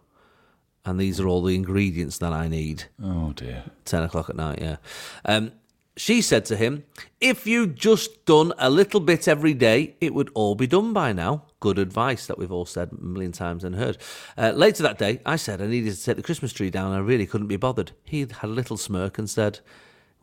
And 0.84 1.00
these 1.00 1.18
are 1.18 1.26
all 1.26 1.42
the 1.42 1.56
ingredients 1.56 2.18
that 2.18 2.32
I 2.32 2.46
need. 2.46 2.84
Oh 3.02 3.32
dear. 3.32 3.64
10 3.86 4.04
o'clock 4.04 4.30
at 4.30 4.36
night, 4.36 4.60
yeah. 4.60 4.76
Um, 5.24 5.52
she 5.96 6.20
said 6.20 6.44
to 6.46 6.56
him, 6.56 6.84
If 7.20 7.46
you'd 7.46 7.74
just 7.76 8.24
done 8.26 8.52
a 8.58 8.70
little 8.70 9.00
bit 9.00 9.26
every 9.26 9.54
day, 9.54 9.96
it 10.00 10.14
would 10.14 10.30
all 10.34 10.54
be 10.54 10.66
done 10.66 10.92
by 10.92 11.12
now. 11.12 11.44
Good 11.58 11.78
advice 11.78 12.26
that 12.26 12.38
we've 12.38 12.52
all 12.52 12.66
said 12.66 12.90
a 12.92 13.02
million 13.02 13.32
times 13.32 13.64
and 13.64 13.74
heard. 13.74 13.96
Uh, 14.36 14.50
later 14.50 14.82
that 14.82 14.98
day, 14.98 15.20
I 15.24 15.36
said 15.36 15.62
I 15.62 15.66
needed 15.66 15.94
to 15.94 16.04
take 16.04 16.16
the 16.16 16.22
Christmas 16.22 16.52
tree 16.52 16.70
down. 16.70 16.92
I 16.92 16.98
really 16.98 17.26
couldn't 17.26 17.46
be 17.46 17.56
bothered. 17.56 17.92
He 18.04 18.20
had 18.20 18.34
a 18.42 18.46
little 18.46 18.76
smirk 18.76 19.18
and 19.18 19.28
said, 19.28 19.60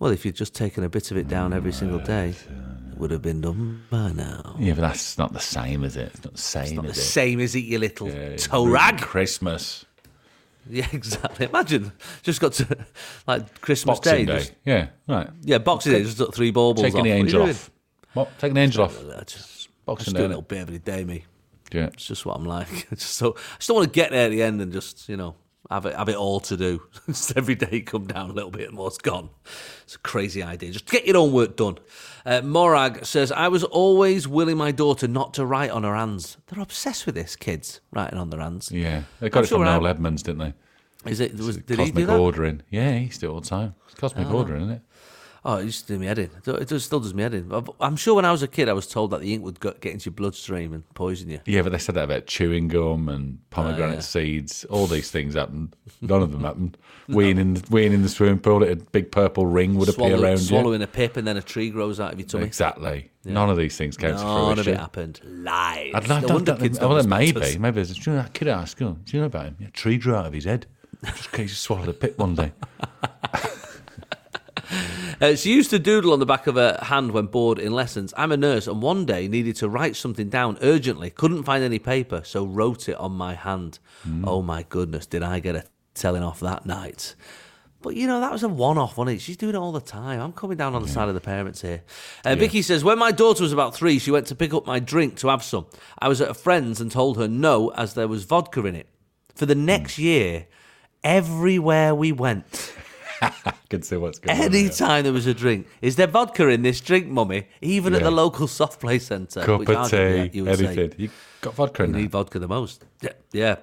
Well, 0.03 0.11
if 0.11 0.25
you'd 0.25 0.35
just 0.35 0.53
taken 0.53 0.83
a 0.83 0.89
bit 0.89 1.11
of 1.11 1.17
it 1.17 1.29
down 1.29 1.53
every 1.53 1.71
single 1.71 1.99
day, 1.99 2.31
uh, 2.49 2.91
it 2.91 2.97
would 2.97 3.09
have 3.11 3.21
been 3.21 3.39
done 3.39 3.83
by 3.89 4.11
now. 4.11 4.53
Yeah, 4.59 4.73
but 4.73 4.81
that's 4.81 5.17
not 5.17 5.31
the 5.31 5.39
same, 5.39 5.85
is 5.85 5.95
it? 5.95 6.11
It's 6.13 6.25
not 6.25 6.33
the 6.33 6.41
same, 6.41 6.63
It's 6.63 6.71
Not 6.73 6.83
the 6.83 6.91
it? 6.91 6.95
same 6.95 7.39
as 7.39 7.55
it, 7.55 7.59
you 7.59 7.79
little 7.79 8.09
Yeah, 8.09 8.35
toe 8.35 8.67
rag. 8.67 8.99
Christmas, 8.99 9.85
Yeah, 10.69 10.87
exactly. 10.91 11.45
Imagine 11.45 11.93
just 12.21 12.41
got 12.41 12.51
to 12.51 12.85
like 13.27 13.61
Christmas 13.61 13.99
Boxing 13.99 14.13
Day. 14.13 14.25
Day. 14.25 14.39
just- 14.39 14.53
Yeah, 14.65 14.87
right. 15.07 15.29
yeah, 15.41 15.59
Boxing 15.59 15.93
Day. 15.93 16.03
Just 16.03 16.17
took 16.17 16.35
three 16.35 16.51
baubles 16.51 16.83
Taking 16.83 16.99
off. 16.99 17.03
the 17.05 17.09
What 17.09 17.13
are 17.13 17.17
you 17.19 17.23
angel 17.23 17.41
off. 17.43 17.71
What? 18.13 18.39
Taking 18.39 18.55
the 18.55 18.59
angel 18.61 18.83
off. 18.83 19.01
I 19.05 19.07
uh, 19.07 19.23
just, 19.23 19.69
I 19.69 19.71
Boxing 19.85 20.03
just 20.03 20.15
Day, 20.17 20.21
do 20.21 20.25
a 20.25 20.27
little 20.27 20.41
bit 20.41 20.57
every 20.59 20.79
day, 20.79 21.05
me. 21.05 21.23
Yeah. 21.71 21.85
It's 21.85 22.05
just 22.07 22.25
what 22.25 22.35
I'm 22.35 22.43
like. 22.45 22.67
I 22.91 22.95
just 22.95 23.15
so 23.15 23.37
I 23.37 23.55
just 23.55 23.69
don't 23.69 23.75
want 23.77 23.87
to 23.93 23.97
get 23.97 24.11
there 24.11 24.25
at 24.25 24.31
the 24.31 24.43
end 24.43 24.59
and 24.59 24.73
just 24.73 25.07
you 25.07 25.15
know 25.15 25.35
have 25.74 25.86
it, 25.86 25.95
have 25.95 26.09
it 26.09 26.15
all 26.15 26.39
to 26.41 26.55
do. 26.57 26.82
Just 27.07 27.36
every 27.36 27.55
day 27.55 27.82
come 27.82 28.07
down 28.07 28.30
a 28.30 28.34
little 28.34 28.51
bit 28.51 28.67
and 28.67 28.78
more's 28.78 28.97
gone. 28.97 29.30
It's 29.84 29.95
a 29.95 29.99
crazy 29.99 30.41
idea. 30.43 30.71
Just 30.71 30.86
get 30.89 31.05
your 31.05 31.17
own 31.17 31.32
work 31.34 31.55
done. 31.55 31.78
Uh, 32.26 32.41
Morag 32.41 33.05
says, 33.05 33.32
I 33.32 33.47
was 33.49 33.63
always 33.63 34.28
willing 34.28 34.57
my 34.57 34.71
daughter 34.71 35.07
not 35.07 35.34
to 35.36 35.45
write 35.45 35.71
on 35.71 35.84
her 35.84 35.95
hands. 35.95 36.38
They're 36.47 36.61
obsessed 36.61 37.05
with 37.05 37.15
this, 37.15 37.36
kids, 37.36 37.82
writing 37.91 38.17
on 38.19 38.30
their 38.30 38.39
hands. 38.39 38.71
Yeah, 38.71 39.03
they 39.19 39.30
got 39.30 39.39
I'm 39.39 39.43
it 39.43 39.47
from 39.47 39.57
sure 39.59 39.65
I- 39.65 39.78
Noel 39.78 39.88
Edmonds, 39.88 40.24
didn't 40.24 40.39
they? 40.39 40.53
Is 41.11 41.19
it? 41.19 41.34
Was, 41.36 41.57
did 41.57 41.69
he 41.71 41.76
cosmic 41.76 41.95
do 41.95 42.05
that? 42.05 42.17
ordering. 42.19 42.61
Yeah, 42.69 42.97
he 42.97 43.05
used 43.05 43.24
it 43.24 43.28
all 43.28 43.41
the 43.41 43.47
time. 43.49 43.76
It's 43.88 43.95
cosmic 43.95 44.30
ordering, 44.32 44.61
isn't 44.61 44.76
it? 44.76 44.82
Oh, 45.45 45.57
it 45.57 45.65
used 45.65 45.87
to 45.87 45.93
do 45.93 45.99
me 45.99 46.05
head 46.05 46.19
in. 46.19 46.29
It 46.45 46.67
does- 46.67 46.85
still 46.85 47.01
does 47.01 47.13
me 47.13 47.23
head 47.23 47.33
in. 47.33 47.51
I'm 47.81 47.97
sure 47.97 48.15
when 48.15 48.23
I 48.23 48.31
was 48.31 48.43
a 48.43 48.47
kid, 48.47 48.69
I 48.69 48.73
was 48.73 48.87
told 48.87 49.11
that 49.11 49.19
the 49.19 49.33
ink 49.33 49.43
would 49.43 49.59
go, 49.59 49.73
get 49.81 49.91
into 49.91 50.05
your 50.05 50.13
bloodstream 50.13 50.71
and 50.73 50.87
poison 50.93 51.29
you. 51.29 51.41
Yeah, 51.45 51.63
but 51.63 51.73
they 51.73 51.79
said 51.79 51.95
that 51.95 52.05
about 52.05 52.27
chewing 52.27 52.69
gum 52.69 53.09
and 53.09 53.39
pomegranate 53.49 53.91
oh, 53.91 53.95
yeah. 53.95 53.99
seeds. 53.99 54.63
All 54.65 54.87
these 54.87 55.11
things 55.11 55.35
happened. 55.35 55.75
None 56.01 56.21
of 56.21 56.31
them 56.31 56.43
happened. 56.43 56.77
Weeing 57.09 57.37
in, 57.37 57.55
weeing 57.55 57.91
in 57.91 58.01
the 58.01 58.07
swimming 58.07 58.39
pool, 58.39 58.63
a 58.63 58.77
big 58.77 59.11
purple 59.11 59.45
ring 59.45 59.75
would 59.75 59.89
appear 59.89 60.15
around 60.15 60.37
swallowing 60.37 60.81
a 60.81 60.87
pip 60.87 61.17
and 61.17 61.27
then 61.27 61.35
a 61.35 61.41
tree 61.41 61.69
grows 61.69 61.99
out 61.99 62.13
of 62.13 62.19
your 62.19 62.25
you. 62.25 62.29
tummy. 62.29 62.45
Exactly. 62.45 63.11
None 63.25 63.49
of 63.49 63.57
these 63.57 63.75
things 63.75 63.97
came 63.97 64.11
to 64.11 64.17
fruition. 64.17 64.47
None 64.47 64.59
of 64.59 64.67
it 64.69 64.77
happened. 64.77 65.19
Lies. 65.25 65.91
I'd 65.93 66.07
No 66.07 66.15
like 66.15 66.27
to 66.27 66.33
wonder 66.33 66.55
kids 66.55 66.79
well, 66.79 66.89
don't 66.89 67.09
then 67.09 67.19
respect 67.19 67.43
maybe, 67.43 67.57
maybe 67.59 67.75
there's 67.75 67.91
a 67.91 67.93
do 67.95 68.11
you 68.11 68.15
know 68.15 68.23
that 68.23 68.33
kid 68.33 68.47
at 68.47 68.57
our 68.57 68.67
school. 68.67 68.93
Do 69.03 69.17
you 69.17 69.19
know 69.19 69.27
about 69.27 69.45
him? 69.47 69.57
Yeah, 69.59 69.67
a 69.67 69.71
tree 69.71 69.97
grew 69.97 70.15
out 70.15 70.25
of 70.25 70.33
his 70.33 70.45
head. 70.45 70.65
Just 71.05 71.25
in 71.25 71.31
case 71.31 71.49
he 71.49 71.55
swallowed 71.55 71.89
a 71.89 71.93
pip 71.93 72.17
one 72.17 72.35
day. 72.35 72.53
Uh, 75.24 75.38
she 75.38 75.53
used 75.53 75.69
to 75.69 75.80
doodle 75.80 76.11
on 76.11 76.19
the 76.19 76.26
back 76.26 76.47
of 76.47 76.55
her 76.55 76.78
hand 76.82 77.11
when 77.11 77.28
bored 77.28 77.57
in 77.57 77.71
lessons. 77.71 78.13
I'm 78.17 78.34
a 78.34 78.36
nurse 78.36 78.67
and 78.67 78.82
one 78.82 79.05
day 79.05 79.30
needed 79.30 79.55
to 79.55 79.69
write 79.69 79.95
something 79.95 80.28
down 80.28 80.57
urgently. 80.61 81.09
Couldn't 81.11 81.43
find 81.43 81.63
any 81.63 81.80
paper, 81.80 82.24
so 82.26 82.45
wrote 82.45 82.89
it 82.89 82.97
on 82.97 83.13
my 83.13 83.34
hand. 83.34 83.80
Hmm. 84.03 84.28
Oh 84.28 84.41
my 84.41 84.65
goodness, 84.67 85.05
did 85.05 85.24
I 85.24 85.39
get 85.39 85.55
a 85.55 85.63
telling 85.93 86.24
off 86.24 86.41
that 86.41 86.65
night? 86.65 87.15
But 87.82 87.95
you 87.95 88.05
know, 88.05 88.19
that 88.19 88.34
was 88.34 88.43
a 88.43 88.49
one 88.49 88.78
off, 88.78 88.97
wasn't 88.97 89.15
it? 89.15 89.21
She's 89.21 89.38
doing 89.38 89.55
it 89.55 89.57
all 89.57 89.71
the 89.71 89.80
time. 89.80 90.19
I'm 90.19 90.34
coming 90.34 90.57
down 90.57 90.76
on 90.76 90.82
the 90.82 90.89
side 90.89 91.07
of 91.07 91.15
the 91.15 91.21
parents 91.21 91.61
here. 91.61 91.84
Uh, 92.26 92.36
Vicky 92.36 92.61
says, 92.61 92.84
When 92.84 92.99
my 92.99 93.13
daughter 93.13 93.43
was 93.43 93.53
about 93.53 93.74
three, 93.74 93.99
she 93.99 94.11
went 94.11 94.28
to 94.28 94.36
pick 94.36 94.53
up 94.53 94.67
my 94.67 94.80
drink 94.80 95.15
to 95.19 95.30
have 95.30 95.41
some. 95.41 95.67
I 95.99 96.09
was 96.09 96.19
at 96.19 96.32
a 96.32 96.34
friend's 96.34 96.82
and 96.82 96.91
told 96.91 97.15
her 97.15 97.30
no, 97.30 97.69
as 97.69 97.93
there 97.93 98.09
was 98.09 98.26
vodka 98.26 98.65
in 98.65 98.76
it. 98.76 98.89
For 99.36 99.45
the 99.45 99.55
next 99.55 99.97
year, 99.97 100.47
everywhere 101.01 101.95
we 101.95 102.11
went, 102.11 102.74
I 103.45 103.53
can 103.69 103.82
see 103.82 103.97
what's 103.97 104.19
going 104.19 104.38
on. 104.38 104.43
any 104.45 104.61
here. 104.63 104.69
time 104.69 105.03
there 105.03 105.13
was 105.13 105.28
a 105.28 105.34
drink, 105.34 105.67
is 105.82 105.95
there 105.95 106.07
vodka 106.07 106.47
in 106.49 106.61
this 106.61 106.82
drink, 106.82 107.07
mummy? 107.07 107.47
Even 107.61 107.93
at 107.93 108.03
the 108.03 108.11
local 108.11 108.47
soft 108.47 108.80
play 108.80 108.99
centre. 108.99 109.41
Cup 109.43 109.67
of 109.67 109.89
tea, 109.89 110.30
you 110.34 110.45
would 110.45 110.57
say 110.57 110.65
anything. 110.65 110.93
You 110.97 111.09
got 111.41 111.53
vodka 111.55 111.84
in 111.84 111.89
You 111.89 111.93
there? 111.93 112.01
need 112.03 112.11
vodka 112.11 112.39
the 112.39 112.47
most. 112.47 112.86
Yeah, 113.01 113.11
yeah. 113.32 113.55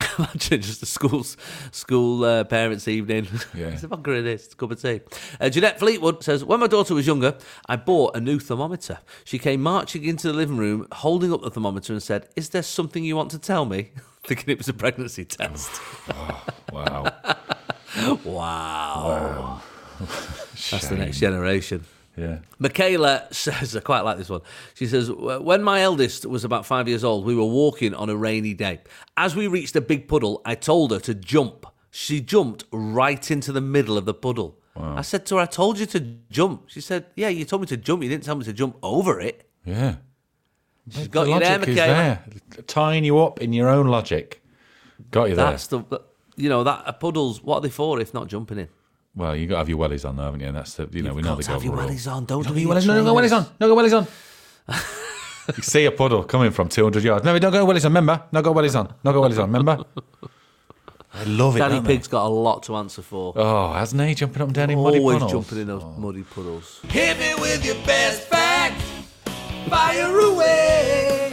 Imagine 0.18 0.60
just 0.62 0.80
a 0.82 0.86
school's 0.86 1.36
school 1.72 2.24
uh, 2.24 2.44
parents' 2.44 2.86
evening. 2.86 3.26
Yeah. 3.54 3.70
There's 3.70 3.82
a 3.82 3.88
vodka 3.88 4.12
in 4.12 4.24
this. 4.24 4.44
It's 4.44 4.54
a 4.54 4.56
cup 4.56 4.70
of 4.70 4.80
tea. 4.80 5.00
Uh, 5.40 5.48
Jeanette 5.48 5.80
Fleetwood 5.80 6.22
says, 6.22 6.44
When 6.44 6.60
my 6.60 6.68
daughter 6.68 6.94
was 6.94 7.04
younger, 7.06 7.36
I 7.68 7.74
bought 7.74 8.14
a 8.14 8.20
new 8.20 8.38
thermometer. 8.38 8.98
She 9.24 9.38
came 9.40 9.60
marching 9.60 10.04
into 10.04 10.28
the 10.28 10.34
living 10.34 10.56
room, 10.56 10.86
holding 10.92 11.32
up 11.32 11.42
the 11.42 11.50
thermometer, 11.50 11.92
and 11.92 12.00
said, 12.02 12.28
Is 12.36 12.50
there 12.50 12.62
something 12.62 13.02
you 13.04 13.16
want 13.16 13.32
to 13.32 13.38
tell 13.40 13.64
me? 13.64 13.90
Thinking 14.28 14.50
it 14.50 14.58
was 14.58 14.68
a 14.68 14.74
pregnancy 14.74 15.24
test. 15.24 15.70
Oh, 16.10 16.44
Wow. 16.70 17.12
wow. 18.24 19.62
That's 20.70 20.88
the 20.88 20.96
next 20.96 21.18
generation. 21.18 21.84
Yeah. 22.14 22.40
Michaela 22.58 23.26
says, 23.30 23.74
I 23.74 23.80
quite 23.80 24.02
like 24.02 24.18
this 24.18 24.28
one. 24.28 24.42
She 24.74 24.86
says, 24.86 25.10
When 25.10 25.62
my 25.62 25.80
eldest 25.80 26.26
was 26.26 26.44
about 26.44 26.66
five 26.66 26.88
years 26.88 27.04
old, 27.04 27.24
we 27.24 27.34
were 27.34 27.44
walking 27.44 27.94
on 27.94 28.10
a 28.10 28.16
rainy 28.16 28.52
day. 28.52 28.80
As 29.16 29.34
we 29.34 29.46
reached 29.46 29.74
a 29.76 29.80
big 29.80 30.08
puddle, 30.08 30.42
I 30.44 30.54
told 30.56 30.90
her 30.92 31.00
to 31.00 31.14
jump. 31.14 31.64
She 31.90 32.20
jumped 32.20 32.64
right 32.70 33.30
into 33.30 33.50
the 33.50 33.62
middle 33.62 33.96
of 33.96 34.04
the 34.04 34.14
puddle. 34.14 34.58
I 34.76 35.02
said 35.02 35.26
to 35.26 35.36
her, 35.36 35.40
I 35.42 35.46
told 35.46 35.78
you 35.80 35.86
to 35.86 36.00
jump. 36.30 36.68
She 36.68 36.80
said, 36.80 37.06
Yeah, 37.16 37.28
you 37.30 37.44
told 37.46 37.62
me 37.62 37.66
to 37.68 37.76
jump. 37.76 38.02
You 38.02 38.08
didn't 38.10 38.24
tell 38.24 38.36
me 38.36 38.44
to 38.44 38.52
jump 38.52 38.76
over 38.82 39.18
it. 39.20 39.48
Yeah. 39.64 39.96
She's 40.90 41.08
got 41.08 41.24
the 41.24 41.30
you 41.30 41.38
there, 41.38 41.58
logic 41.58 41.68
is 41.68 41.76
there. 41.76 42.24
Tying 42.66 43.04
you 43.04 43.18
up 43.18 43.40
in 43.40 43.52
your 43.52 43.68
own 43.68 43.86
logic. 43.86 44.42
Got 45.10 45.30
you 45.30 45.36
there. 45.36 45.50
That's 45.50 45.66
the, 45.68 46.02
you 46.36 46.48
know, 46.48 46.64
that 46.64 47.00
puddles, 47.00 47.42
what 47.42 47.56
are 47.56 47.60
they 47.60 47.68
for 47.70 48.00
if 48.00 48.14
not 48.14 48.28
jumping 48.28 48.58
in? 48.58 48.68
Well, 49.14 49.34
you 49.34 49.46
got 49.46 49.54
to 49.54 49.58
have 49.58 49.68
your 49.68 49.78
wellies 49.78 50.08
on, 50.08 50.16
though, 50.16 50.24
haven't 50.24 50.40
you? 50.40 50.46
And 50.46 50.56
that's 50.56 50.74
the, 50.74 50.88
you 50.92 51.02
know, 51.02 51.14
we 51.14 51.22
know 51.22 51.34
the 51.34 51.42
to 51.42 51.52
have 51.52 51.64
your 51.64 51.76
wellies 51.76 52.10
on. 52.10 52.24
Don't 52.24 52.44
No, 52.44 52.52
do 52.52 52.60
your 52.60 52.68
your 52.68 52.74
wellies, 52.76 52.86
no, 52.86 52.94
no, 52.94 53.04
go 53.04 53.20
wellies 53.20 53.36
on. 53.36 53.46
No, 53.60 53.68
go 53.68 53.76
wellies 53.76 53.98
on. 53.98 54.06
you 55.56 55.62
see 55.62 55.84
a 55.86 55.90
puddle 55.90 56.22
coming 56.22 56.50
from 56.50 56.68
200 56.68 57.02
yards. 57.02 57.24
No, 57.24 57.32
we 57.32 57.40
don't 57.40 57.52
go 57.52 57.66
wellies 57.66 57.84
on, 57.84 57.90
remember? 57.90 58.22
No, 58.30 58.42
go 58.42 58.54
wellies 58.54 58.78
on. 58.78 58.94
No, 59.02 59.12
go 59.12 59.22
wellies 59.22 59.42
on, 59.42 59.52
remember? 59.52 59.84
I 61.14 61.24
love 61.24 61.56
it, 61.56 61.58
Danny 61.58 61.76
don't 61.76 61.84
they? 61.84 61.94
Pig's 61.94 62.06
got 62.06 62.26
a 62.26 62.28
lot 62.28 62.62
to 62.64 62.76
answer 62.76 63.02
for. 63.02 63.32
Oh, 63.34 63.72
hasn't 63.72 64.00
he? 64.02 64.14
Jumping 64.14 64.42
up 64.42 64.48
and 64.48 64.54
down 64.54 64.70
in 64.70 64.78
muddy 64.78 64.98
Always 65.00 65.24
jumping 65.30 65.58
in 65.58 65.66
those 65.66 65.82
oh. 65.82 65.94
muddy 65.98 66.22
puddles. 66.22 66.80
Hit 66.88 67.18
me 67.18 67.34
with 67.40 67.64
your 67.64 67.74
best 67.86 68.22
facts. 68.28 68.97
Fire 69.68 70.18
away. 70.20 71.32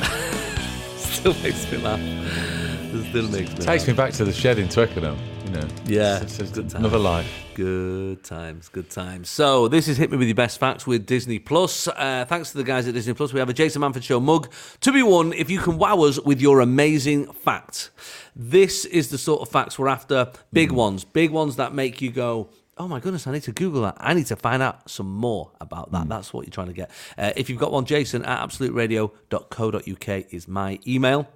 Still 0.96 1.34
makes 1.42 1.70
me 1.70 1.78
laugh. 1.78 2.00
It 2.00 3.08
still 3.10 3.28
makes 3.28 3.50
me 3.50 3.56
Takes 3.56 3.66
laugh. 3.66 3.86
me 3.88 3.92
back 3.94 4.12
to 4.14 4.24
the 4.24 4.32
shed 4.32 4.58
in 4.58 4.68
Twickenham. 4.68 5.16
You 5.46 5.50
know, 5.52 5.68
Yeah, 5.84 6.20
it's, 6.22 6.38
it's 6.38 6.50
good 6.50 6.64
times. 6.70 6.74
another 6.74 6.98
life. 6.98 7.28
Good 7.54 8.22
times, 8.24 8.68
good 8.68 8.88
times. 8.90 9.28
So 9.28 9.68
this 9.68 9.86
is 9.88 9.96
Hit 9.96 10.10
Me 10.10 10.16
With 10.16 10.28
Your 10.28 10.34
Best 10.34 10.58
Facts 10.58 10.86
with 10.86 11.06
Disney 11.06 11.38
Plus. 11.38 11.88
Uh, 11.88 12.24
thanks 12.28 12.52
to 12.52 12.58
the 12.58 12.64
guys 12.64 12.86
at 12.88 12.94
Disney 12.94 13.14
Plus. 13.14 13.32
We 13.32 13.40
have 13.40 13.48
a 13.48 13.52
Jason 13.52 13.82
Manford 13.82 14.02
Show 14.02 14.18
mug 14.20 14.50
to 14.80 14.92
be 14.92 15.02
won 15.02 15.32
if 15.32 15.50
you 15.50 15.58
can 15.58 15.76
wow 15.76 16.00
us 16.02 16.18
with 16.20 16.40
your 16.40 16.60
amazing 16.60 17.32
fact. 17.32 17.90
This 18.34 18.84
is 18.84 19.10
the 19.10 19.18
sort 19.18 19.42
of 19.42 19.48
facts 19.48 19.78
we're 19.78 19.88
after. 19.88 20.30
Big 20.52 20.72
ones, 20.72 21.04
big 21.04 21.30
ones 21.32 21.56
that 21.56 21.74
make 21.74 22.00
you 22.00 22.10
go, 22.12 22.48
oh 22.80 22.88
my 22.88 22.98
goodness, 22.98 23.26
I 23.26 23.32
need 23.32 23.42
to 23.42 23.52
Google 23.52 23.82
that. 23.82 23.96
I 24.00 24.14
need 24.14 24.26
to 24.26 24.36
find 24.36 24.62
out 24.62 24.88
some 24.88 25.10
more 25.10 25.52
about 25.60 25.92
that. 25.92 26.04
Hmm. 26.04 26.08
That's 26.08 26.32
what 26.32 26.46
you're 26.46 26.52
trying 26.52 26.68
to 26.68 26.72
get. 26.72 26.90
Uh, 27.18 27.32
if 27.36 27.50
you've 27.50 27.58
got 27.58 27.72
one, 27.72 27.84
Jason 27.84 28.24
at 28.24 28.40
absoluteradio.co.uk 28.48 30.24
is 30.32 30.48
my 30.48 30.78
email. 30.86 31.28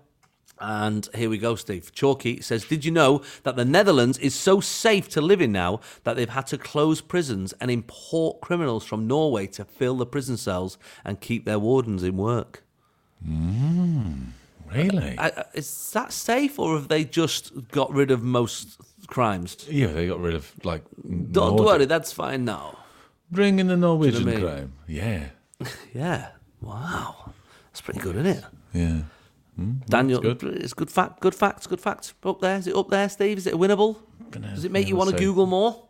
And 0.59 1.07
here 1.15 1.29
we 1.29 1.37
go, 1.37 1.55
Steve. 1.57 1.93
Chalky 1.93 2.41
says, 2.41 2.65
Did 2.65 2.85
you 2.85 2.93
know 2.93 3.21
that 3.43 3.57
the 3.57 3.65
Netherlands 3.65 4.17
is 4.19 4.35
so 4.35 4.61
safe 4.61 5.09
to 5.11 5.21
live 5.21 5.43
in 5.43 5.53
now 5.53 5.81
that 6.05 6.17
they've 6.17 6.29
had 6.29 6.47
to 6.47 6.57
close 6.57 7.03
prisons 7.03 7.53
and 7.61 7.71
import 7.71 8.41
criminals 8.41 8.87
from 8.87 9.07
Norway 9.07 9.47
to 9.49 9.65
fill 9.67 9.97
the 9.97 10.07
prison 10.07 10.39
cells 10.39 10.79
and 11.05 11.21
keep 11.21 11.45
their 11.45 11.59
wardens 11.59 12.03
in 12.03 12.17
work? 12.17 12.63
Hmm. 13.23 14.29
Really? 14.73 15.19
I, 15.19 15.27
I- 15.29 15.45
is 15.55 15.91
that 15.93 16.13
safe, 16.13 16.59
or 16.59 16.77
have 16.77 16.89
they 16.89 17.05
just 17.05 17.69
got 17.69 17.93
rid 17.93 18.11
of 18.11 18.23
most 18.23 18.81
crimes? 19.07 19.67
yeah, 19.71 19.89
they 19.89 20.07
got 20.07 20.21
rid 20.21 20.35
of, 20.35 20.53
like, 20.65 20.83
Don't 21.31 21.57
worry, 21.57 21.85
that's 21.85 22.13
fine 22.13 22.45
now. 22.45 22.79
Bring 23.31 23.59
in 23.59 23.69
the 23.69 23.77
Norwegian 23.77 24.25
mean? 24.25 24.41
crime. 24.41 24.73
Yeah. 24.87 25.27
Yeah. 25.95 26.29
Wow. 26.61 27.33
That's 27.67 27.81
pretty 27.81 28.01
good, 28.01 28.17
isn't 28.17 28.39
it? 28.39 28.45
Yeah. 28.73 29.03
Hmm, 29.57 29.73
Daniel, 29.89 30.21
good. 30.21 30.43
it's 30.43 30.75
good 30.75 30.91
fact, 30.91 31.21
good 31.21 31.35
facts, 31.35 31.67
good 31.67 31.81
facts. 31.81 32.13
Up 32.25 32.41
there, 32.41 32.57
is 32.57 32.67
it 32.67 32.75
up 32.75 32.89
there, 32.89 33.09
Steve? 33.09 33.39
Is 33.39 33.47
it 33.47 33.55
winnable? 33.55 33.99
Does 34.31 34.65
it 34.65 34.73
make 34.73 34.87
yeah, 34.87 34.91
you 34.91 34.97
want 34.97 35.11
to. 35.11 35.17
Google 35.17 35.47
more? 35.47 35.87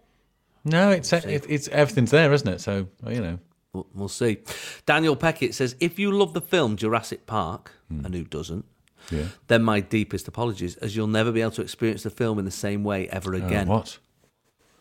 No, 0.64 0.90
it's, 0.90 1.12
it, 1.12 1.46
it's 1.48 1.68
everything's 1.68 2.10
there, 2.10 2.32
isn't 2.32 2.48
it? 2.48 2.60
So, 2.60 2.88
you 3.06 3.20
know. 3.20 3.38
We'll, 3.72 3.86
we'll 3.94 4.08
see. 4.08 4.38
Daniel 4.86 5.16
Peckett 5.16 5.54
says, 5.54 5.76
if 5.80 5.98
you 5.98 6.12
love 6.12 6.32
the 6.32 6.40
film 6.40 6.76
Jurassic 6.76 7.26
Park, 7.26 7.72
hmm. 7.88 8.04
and 8.04 8.14
who 8.14 8.24
doesn't. 8.24 8.64
Yeah. 9.11 9.26
then 9.48 9.62
my 9.62 9.80
deepest 9.80 10.28
apologies, 10.28 10.76
as 10.76 10.94
you'll 10.96 11.07
never 11.07 11.30
be 11.32 11.40
able 11.40 11.50
to 11.52 11.62
experience 11.62 12.02
the 12.05 12.11
film 12.11 12.38
in 12.38 12.44
the 12.44 12.50
same 12.50 12.84
way 12.84 13.09
ever 13.09 13.34
Uh, 13.34 13.38
again. 13.38 13.66
what? 13.68 13.98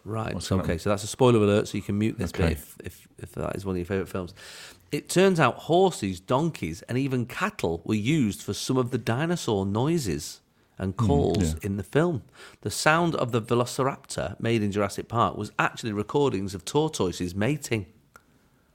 Right. 0.05 0.33
What's 0.33 0.51
okay. 0.51 0.77
So 0.77 0.89
that's 0.89 1.03
a 1.03 1.07
spoiler 1.07 1.39
alert. 1.39 1.67
So 1.69 1.77
you 1.77 1.81
can 1.81 1.97
mute 1.97 2.17
this 2.17 2.31
bit 2.33 2.51
if, 2.51 2.75
if 2.83 3.07
if 3.17 3.31
that 3.33 3.55
is 3.55 3.65
one 3.65 3.75
of 3.75 3.77
your 3.77 3.85
favourite 3.85 4.09
films. 4.09 4.33
It 4.91 5.07
turns 5.09 5.39
out 5.39 5.55
horses, 5.55 6.19
donkeys, 6.19 6.81
and 6.83 6.97
even 6.97 7.25
cattle 7.25 7.81
were 7.85 7.95
used 7.95 8.41
for 8.41 8.53
some 8.53 8.75
of 8.77 8.91
the 8.91 8.97
dinosaur 8.97 9.65
noises 9.65 10.41
and 10.77 10.97
calls 10.97 11.37
Hmm, 11.37 11.43
yeah. 11.61 11.65
in 11.67 11.77
the 11.77 11.83
film. 11.83 12.23
The 12.61 12.69
sound 12.69 13.15
of 13.15 13.31
the 13.31 13.41
Velociraptor 13.41 14.37
made 14.41 14.61
in 14.61 14.71
Jurassic 14.71 15.07
Park 15.07 15.37
was 15.37 15.51
actually 15.57 15.93
recordings 15.93 16.53
of 16.53 16.65
tortoises 16.65 17.33
mating. 17.33 17.85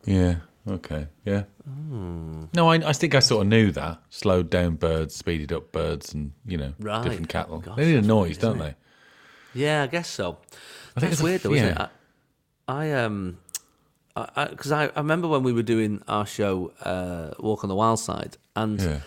Yeah. 0.06 0.36
Okay. 0.68 1.06
Yeah. 1.24 1.44
Hmm. 1.64 2.44
No, 2.54 2.68
I, 2.70 2.76
I 2.76 2.92
think 2.92 3.14
I 3.14 3.20
sort 3.20 3.42
of 3.42 3.48
knew 3.48 3.70
that. 3.72 4.00
Slowed 4.10 4.50
down 4.50 4.76
birds, 4.76 5.14
speeded 5.14 5.52
up 5.52 5.72
birds, 5.72 6.12
and 6.14 6.32
you 6.46 6.58
know, 6.58 6.74
Right. 6.78 7.02
different 7.04 7.28
cattle. 7.28 7.58
Gosh, 7.60 7.76
they 7.76 7.86
need 7.86 8.04
a 8.04 8.06
noise, 8.06 8.30
weird, 8.30 8.40
don't 8.40 8.58
they? 8.58 8.74
Yeah, 9.54 9.82
I 9.82 9.86
guess 9.86 10.08
so. 10.08 10.38
I 10.96 11.00
That's 11.00 11.22
weird, 11.22 11.42
though, 11.42 11.54
isn't 11.54 11.68
it? 11.68 11.78
I, 11.78 11.88
I 12.68 12.92
um, 13.04 13.38
I 14.16 14.46
because 14.46 14.72
I, 14.72 14.86
I, 14.86 14.98
remember 14.98 15.28
when 15.28 15.42
we 15.42 15.52
were 15.52 15.62
doing 15.62 16.02
our 16.08 16.26
show, 16.26 16.72
uh, 16.82 17.34
Walk 17.38 17.64
on 17.64 17.68
the 17.68 17.74
Wild 17.76 17.98
Side, 18.00 18.36
and 18.56 18.80
Yeah. 18.80 19.00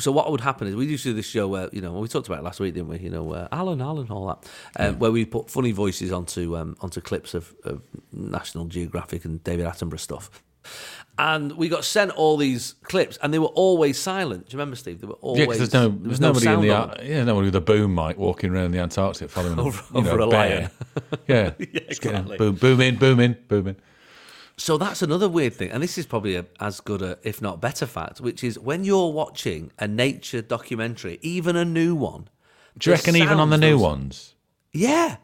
so 0.00 0.12
what 0.12 0.30
would 0.30 0.40
happen 0.42 0.66
is 0.68 0.74
we 0.74 0.86
used 0.86 1.04
to 1.04 1.10
do 1.10 1.14
this 1.14 1.26
show 1.26 1.48
where 1.48 1.68
you 1.72 1.80
know 1.80 1.92
we 1.92 2.08
talked 2.08 2.26
about 2.26 2.40
it 2.40 2.44
last 2.44 2.60
week, 2.60 2.74
didn't 2.74 2.88
we? 2.88 2.98
You 2.98 3.10
know, 3.10 3.32
uh, 3.32 3.48
Alan, 3.52 3.80
Alan, 3.80 4.10
all 4.10 4.26
that, 4.26 4.48
um, 4.76 4.98
where 4.98 5.10
we 5.12 5.24
put 5.24 5.50
funny 5.50 5.72
voices 5.72 6.12
onto 6.12 6.56
um, 6.56 6.76
onto 6.80 7.00
clips 7.00 7.32
of, 7.34 7.54
of 7.64 7.82
National 8.12 8.66
Geographic 8.66 9.24
and 9.24 9.42
David 9.42 9.64
Attenborough 9.66 10.00
stuff. 10.00 10.42
And 11.20 11.56
we 11.56 11.68
got 11.68 11.84
sent 11.84 12.12
all 12.12 12.36
these 12.36 12.74
clips, 12.84 13.18
and 13.20 13.34
they 13.34 13.40
were 13.40 13.46
always 13.46 13.98
silent. 13.98 14.48
Do 14.48 14.54
you 14.54 14.58
remember, 14.60 14.76
Steve? 14.76 15.00
They 15.00 15.08
were 15.08 15.14
always 15.14 15.40
Yeah, 15.40 15.46
'cause 15.46 15.58
there's 15.58 15.72
no, 15.74 15.88
there 15.88 15.98
there's 15.98 16.08
was 16.10 16.20
no 16.20 16.28
nobody 16.28 16.46
in 16.46 16.60
the, 16.60 16.70
on 16.70 16.96
yeah, 17.04 17.24
nobody 17.24 17.46
with 17.46 17.56
a 17.56 17.60
boom 17.60 17.92
mic 17.92 18.16
walking 18.18 18.50
around 18.54 18.70
the 18.70 18.78
Antarctic 18.78 19.28
following 19.28 19.58
Over- 19.66 19.82
a, 19.94 19.98
you 19.98 20.04
know, 20.04 20.10
over 20.12 20.20
a 20.20 20.28
bear. 20.28 20.48
lion. 20.60 20.70
Yeah, 21.26 21.50
Yeah, 21.58 21.80
exactly. 21.88 22.36
boom, 22.38 22.54
boom 22.54 22.80
in, 22.80 22.96
boom 22.98 23.18
in, 23.18 23.36
boom 23.48 23.66
in. 23.66 23.76
So 24.56 24.78
that's 24.78 25.02
another 25.02 25.28
weird 25.28 25.54
thing, 25.54 25.70
and 25.72 25.82
this 25.82 25.98
is 25.98 26.06
probably 26.06 26.36
a, 26.36 26.44
as 26.60 26.78
good 26.80 27.02
a, 27.02 27.18
if 27.24 27.42
not 27.42 27.60
better, 27.60 27.86
fact, 27.86 28.20
which 28.20 28.44
is 28.44 28.56
when 28.56 28.84
you're 28.84 29.10
watching 29.12 29.72
a 29.80 29.88
nature 29.88 30.40
documentary, 30.42 31.18
even 31.22 31.56
a 31.56 31.64
new 31.64 31.96
one. 31.96 32.28
Do 32.78 32.90
you 32.90 32.94
reckon 32.94 33.16
even 33.16 33.40
on 33.40 33.50
the 33.50 33.58
new 33.58 33.76
ones? 33.76 34.34
Yeah, 34.72 35.16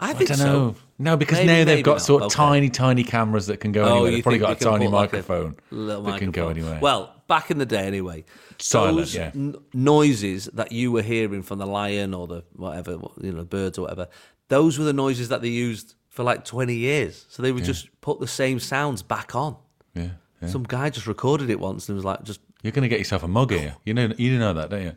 I 0.00 0.10
I 0.10 0.12
think 0.14 0.28
don't 0.28 0.38
so. 0.38 0.44
know. 0.46 0.74
No, 1.00 1.16
because 1.16 1.38
Maybe, 1.38 1.46
now 1.46 1.64
they've 1.64 1.84
got 1.84 1.92
not. 1.92 2.02
sort 2.02 2.22
of 2.22 2.26
Okay. 2.26 2.34
tiny, 2.34 2.70
tiny 2.70 3.04
cameras 3.04 3.46
that 3.46 3.58
can 3.60 3.70
go 3.70 3.84
Oh, 3.84 3.92
anywhere. 3.92 4.10
They've 4.10 4.22
probably 4.24 4.38
got 4.40 4.60
a 4.60 4.64
tiny 4.64 4.86
put 4.86 4.92
like 4.94 5.12
a 5.12 5.16
microphone 5.16 5.56
that 5.70 6.18
can 6.18 6.30
go 6.32 6.48
anywhere. 6.48 6.80
Well, 6.82 7.14
back 7.28 7.50
in 7.52 7.58
the 7.58 7.66
day, 7.66 7.86
anyway. 7.86 8.24
Silent, 8.58 8.96
those 8.96 9.14
yeah. 9.14 9.30
n- 9.34 9.54
noises 9.72 10.46
that 10.54 10.72
you 10.72 10.90
were 10.90 11.02
hearing 11.02 11.42
from 11.42 11.58
the 11.60 11.66
lion 11.66 12.14
or 12.14 12.26
the 12.26 12.42
whatever, 12.56 12.98
you 13.20 13.32
know, 13.32 13.44
birds 13.44 13.78
or 13.78 13.82
whatever. 13.82 14.08
Those 14.48 14.76
were 14.78 14.84
the 14.84 14.92
noises 14.92 15.28
that 15.28 15.40
they 15.42 15.48
used 15.48 15.94
for 16.08 16.24
like 16.24 16.44
twenty 16.44 16.74
years. 16.74 17.26
So 17.28 17.42
they 17.44 17.52
would 17.52 17.62
just 17.64 17.88
put 18.00 18.18
the 18.18 18.26
same 18.26 18.58
sounds 18.58 19.02
back 19.02 19.36
on. 19.36 19.56
yeah, 19.94 20.08
yeah. 20.42 20.48
Some 20.48 20.64
guy 20.64 20.90
just 20.90 21.06
recorded 21.06 21.48
it 21.50 21.60
once 21.60 21.88
and 21.88 21.94
was 21.94 22.04
like, 22.04 22.24
just 22.24 22.40
You're 22.62 22.72
going 22.72 22.82
to 22.82 22.88
get 22.88 22.98
yourself 22.98 23.22
a 23.22 23.28
mug 23.28 23.52
here. 23.52 23.76
You 23.84 23.94
know, 23.94 24.12
you 24.16 24.36
know 24.36 24.52
that, 24.54 24.70
don't 24.70 24.82
you? 24.82 24.96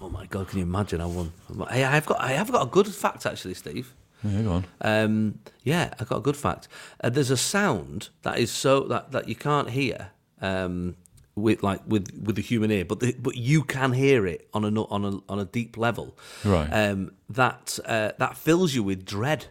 Oh 0.00 0.08
my 0.08 0.26
god! 0.26 0.48
Can 0.48 0.58
you 0.58 0.64
imagine? 0.64 1.00
I 1.00 1.06
won. 1.06 1.32
Hey, 1.70 1.84
I've 1.84 2.06
got 2.06 2.20
I 2.20 2.32
have 2.32 2.50
got 2.50 2.62
a 2.66 2.70
good 2.70 2.88
fact 2.88 3.26
actually, 3.26 3.54
Steve. 3.54 3.94
Yeah, 4.22 4.42
go 4.42 4.52
on. 4.52 4.66
Um, 4.80 5.38
yeah, 5.62 5.94
I 5.98 6.04
got 6.04 6.18
a 6.18 6.20
good 6.20 6.36
fact. 6.36 6.68
Uh, 7.02 7.10
there's 7.10 7.30
a 7.30 7.36
sound 7.36 8.10
that 8.22 8.38
is 8.38 8.50
so 8.50 8.80
that, 8.80 9.12
that 9.12 9.28
you 9.28 9.34
can't 9.34 9.70
hear 9.70 10.10
um, 10.40 10.96
with 11.34 11.62
like 11.62 11.80
with 11.86 12.10
with 12.22 12.36
the 12.36 12.42
human 12.42 12.70
ear, 12.70 12.84
but 12.84 13.00
the, 13.00 13.14
but 13.18 13.36
you 13.36 13.62
can 13.62 13.92
hear 13.92 14.26
it 14.26 14.48
on 14.52 14.64
a 14.64 14.82
on 14.82 15.04
a 15.04 15.20
on 15.28 15.38
a 15.38 15.44
deep 15.44 15.76
level. 15.76 16.16
Right. 16.44 16.68
Um, 16.68 17.12
that 17.28 17.78
uh, 17.84 18.12
that 18.18 18.36
fills 18.36 18.74
you 18.74 18.82
with 18.82 19.04
dread. 19.04 19.46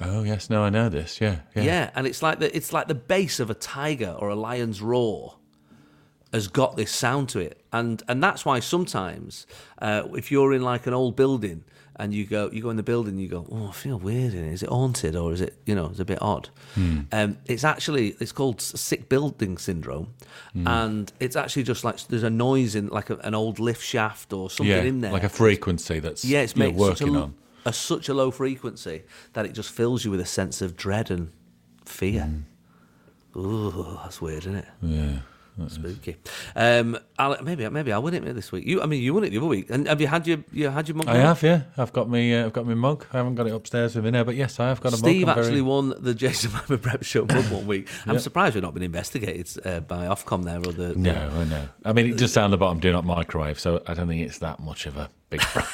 Oh 0.00 0.22
yes, 0.22 0.50
no, 0.50 0.62
I 0.62 0.70
know 0.70 0.88
this. 0.88 1.20
Yeah, 1.20 1.40
yeah. 1.54 1.62
Yeah. 1.62 1.90
and 1.94 2.06
it's 2.06 2.22
like 2.22 2.38
the 2.38 2.54
it's 2.54 2.72
like 2.72 2.88
the 2.88 2.94
base 2.94 3.40
of 3.40 3.50
a 3.50 3.54
tiger 3.54 4.14
or 4.18 4.28
a 4.28 4.34
lion's 4.34 4.82
roar 4.82 5.38
has 6.32 6.48
got 6.48 6.76
this 6.76 6.90
sound 6.90 7.28
to 7.30 7.38
it, 7.38 7.62
and 7.72 8.02
and 8.08 8.22
that's 8.22 8.44
why 8.44 8.60
sometimes 8.60 9.46
uh, 9.80 10.02
if 10.14 10.30
you're 10.30 10.52
in 10.52 10.62
like 10.62 10.86
an 10.86 10.94
old 10.94 11.16
building 11.16 11.64
and 11.98 12.12
you 12.12 12.24
go 12.24 12.50
you 12.52 12.62
go 12.62 12.70
in 12.70 12.76
the 12.76 12.82
building, 12.82 13.18
you 13.18 13.28
go, 13.28 13.46
oh, 13.50 13.68
I 13.68 13.72
feel 13.72 13.98
weird. 13.98 14.34
In 14.34 14.44
it. 14.44 14.52
Is 14.52 14.62
it 14.62 14.68
haunted 14.68 15.16
or 15.16 15.32
is 15.32 15.40
it 15.40 15.56
you 15.64 15.74
know 15.74 15.86
it's 15.86 16.00
a 16.00 16.04
bit 16.04 16.20
odd? 16.20 16.50
Hmm. 16.74 17.00
Um, 17.12 17.38
it's 17.46 17.64
actually 17.64 18.16
it's 18.20 18.32
called 18.32 18.60
sick 18.60 19.08
building 19.08 19.58
syndrome, 19.58 20.14
hmm. 20.52 20.66
and 20.66 21.12
it's 21.20 21.36
actually 21.36 21.62
just 21.62 21.84
like 21.84 21.98
there's 22.08 22.22
a 22.22 22.30
noise 22.30 22.74
in 22.74 22.88
like 22.88 23.10
a, 23.10 23.16
an 23.18 23.34
old 23.34 23.58
lift 23.58 23.82
shaft 23.82 24.32
or 24.32 24.50
something 24.50 24.76
yeah, 24.76 24.82
in 24.82 25.00
there, 25.00 25.12
like 25.12 25.24
a 25.24 25.28
frequency 25.28 25.98
that's 25.98 26.24
yeah, 26.24 26.40
it's 26.40 26.54
you're 26.54 26.68
makes 26.68 26.78
such 26.78 27.00
working 27.00 27.16
a, 27.16 27.22
on. 27.22 27.34
a 27.64 27.72
such 27.72 28.08
a 28.08 28.14
low 28.14 28.30
frequency 28.30 29.02
that 29.32 29.46
it 29.46 29.52
just 29.52 29.70
fills 29.70 30.04
you 30.04 30.10
with 30.10 30.20
a 30.20 30.26
sense 30.26 30.60
of 30.60 30.76
dread 30.76 31.10
and 31.10 31.32
fear. 31.84 32.24
Hmm. 32.24 33.38
Ooh, 33.38 33.98
that's 34.02 34.20
weird, 34.20 34.44
isn't 34.44 34.56
it? 34.56 34.68
Yeah. 34.80 35.18
Spooky. 35.68 36.16
Um, 36.54 36.98
I'll, 37.18 37.42
maybe 37.42 37.68
maybe 37.70 37.92
I'll 37.92 38.02
win 38.02 38.12
it 38.14 38.32
this 38.34 38.52
week. 38.52 38.66
You, 38.66 38.82
I 38.82 38.86
mean, 38.86 39.02
you 39.02 39.14
won 39.14 39.24
it 39.24 39.30
the 39.30 39.38
other 39.38 39.46
week. 39.46 39.66
And 39.70 39.88
have 39.88 40.00
you 40.00 40.06
had 40.06 40.26
your 40.26 40.38
you 40.52 40.68
had 40.68 40.86
your 40.88 40.96
mug? 40.96 41.08
I 41.08 41.14
now? 41.14 41.20
have, 41.28 41.42
yeah. 41.42 41.62
I've 41.78 41.92
got 41.92 42.10
me. 42.10 42.34
Uh, 42.34 42.46
I've 42.46 42.52
got 42.52 42.66
my 42.66 42.74
mug. 42.74 43.06
I 43.12 43.16
haven't 43.18 43.36
got 43.36 43.46
it 43.46 43.54
upstairs 43.54 43.94
with 43.96 44.04
me 44.04 44.10
now, 44.10 44.24
but 44.24 44.34
yes, 44.36 44.60
I 44.60 44.68
have 44.68 44.80
got 44.80 44.92
a 44.92 44.96
Steve 44.98 45.26
mug. 45.26 45.36
I'm 45.36 45.38
actually 45.42 45.52
very- 45.60 45.62
won 45.62 45.94
the 45.98 46.14
Jason 46.14 46.52
Mama 46.68 46.78
Prep 46.78 47.02
Show 47.04 47.24
mug 47.24 47.50
one 47.50 47.66
week. 47.66 47.88
I'm 48.06 48.14
Yeah. 48.14 48.18
surprised 48.20 48.54
we've 48.54 48.62
not 48.62 48.74
been 48.74 48.82
investigated 48.82 49.48
uh, 49.66 49.80
by 49.80 50.06
Ofcom 50.06 50.44
there 50.44 50.58
or 50.58 50.72
the. 50.72 50.94
No, 50.94 51.12
I 51.12 51.44
know. 51.44 51.68
I 51.84 51.92
mean, 51.92 52.06
it 52.10 52.18
does 52.18 52.32
sound 52.32 52.52
the 52.52 52.58
bottom 52.58 52.78
do 52.80 52.92
not 52.92 53.04
microwave, 53.04 53.58
so 53.58 53.82
I 53.86 53.94
don't 53.94 54.08
think 54.08 54.22
it's 54.22 54.38
that 54.38 54.60
much 54.60 54.86
of 54.86 54.96
a 54.96 55.08
big 55.30 55.42
brand. 55.52 55.68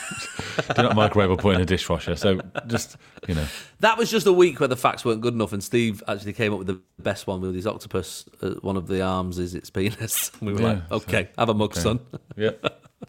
do 0.76 0.82
not 0.82 0.96
microwave 0.96 1.30
or 1.30 1.36
put 1.36 1.54
in 1.56 1.60
a 1.60 1.64
dishwasher. 1.64 2.16
So 2.16 2.40
just 2.66 2.96
you 3.28 3.34
know, 3.34 3.46
That 3.80 3.98
was 3.98 4.10
just 4.10 4.26
a 4.26 4.32
week 4.32 4.60
where 4.60 4.68
the 4.68 4.76
facts 4.76 5.04
weren't 5.04 5.20
good 5.20 5.34
enough, 5.34 5.52
and 5.52 5.62
Steve 5.62 6.02
actually 6.08 6.32
came 6.32 6.52
up 6.52 6.58
with 6.58 6.68
the 6.68 6.80
best 6.98 7.26
one 7.26 7.40
with 7.40 7.54
his 7.54 7.66
octopus. 7.66 8.24
Uh, 8.40 8.50
one 8.60 8.76
of 8.76 8.86
the 8.86 9.02
arms 9.02 9.38
is 9.38 9.54
its 9.54 9.70
penis. 9.70 10.30
We 10.40 10.52
were 10.52 10.60
Yeah, 10.60 10.66
like, 10.66 10.92
okay, 10.92 11.28
have 11.38 11.48
a 11.48 11.54
mug, 11.54 11.74
son. 11.74 12.00
yeah, 12.36 12.50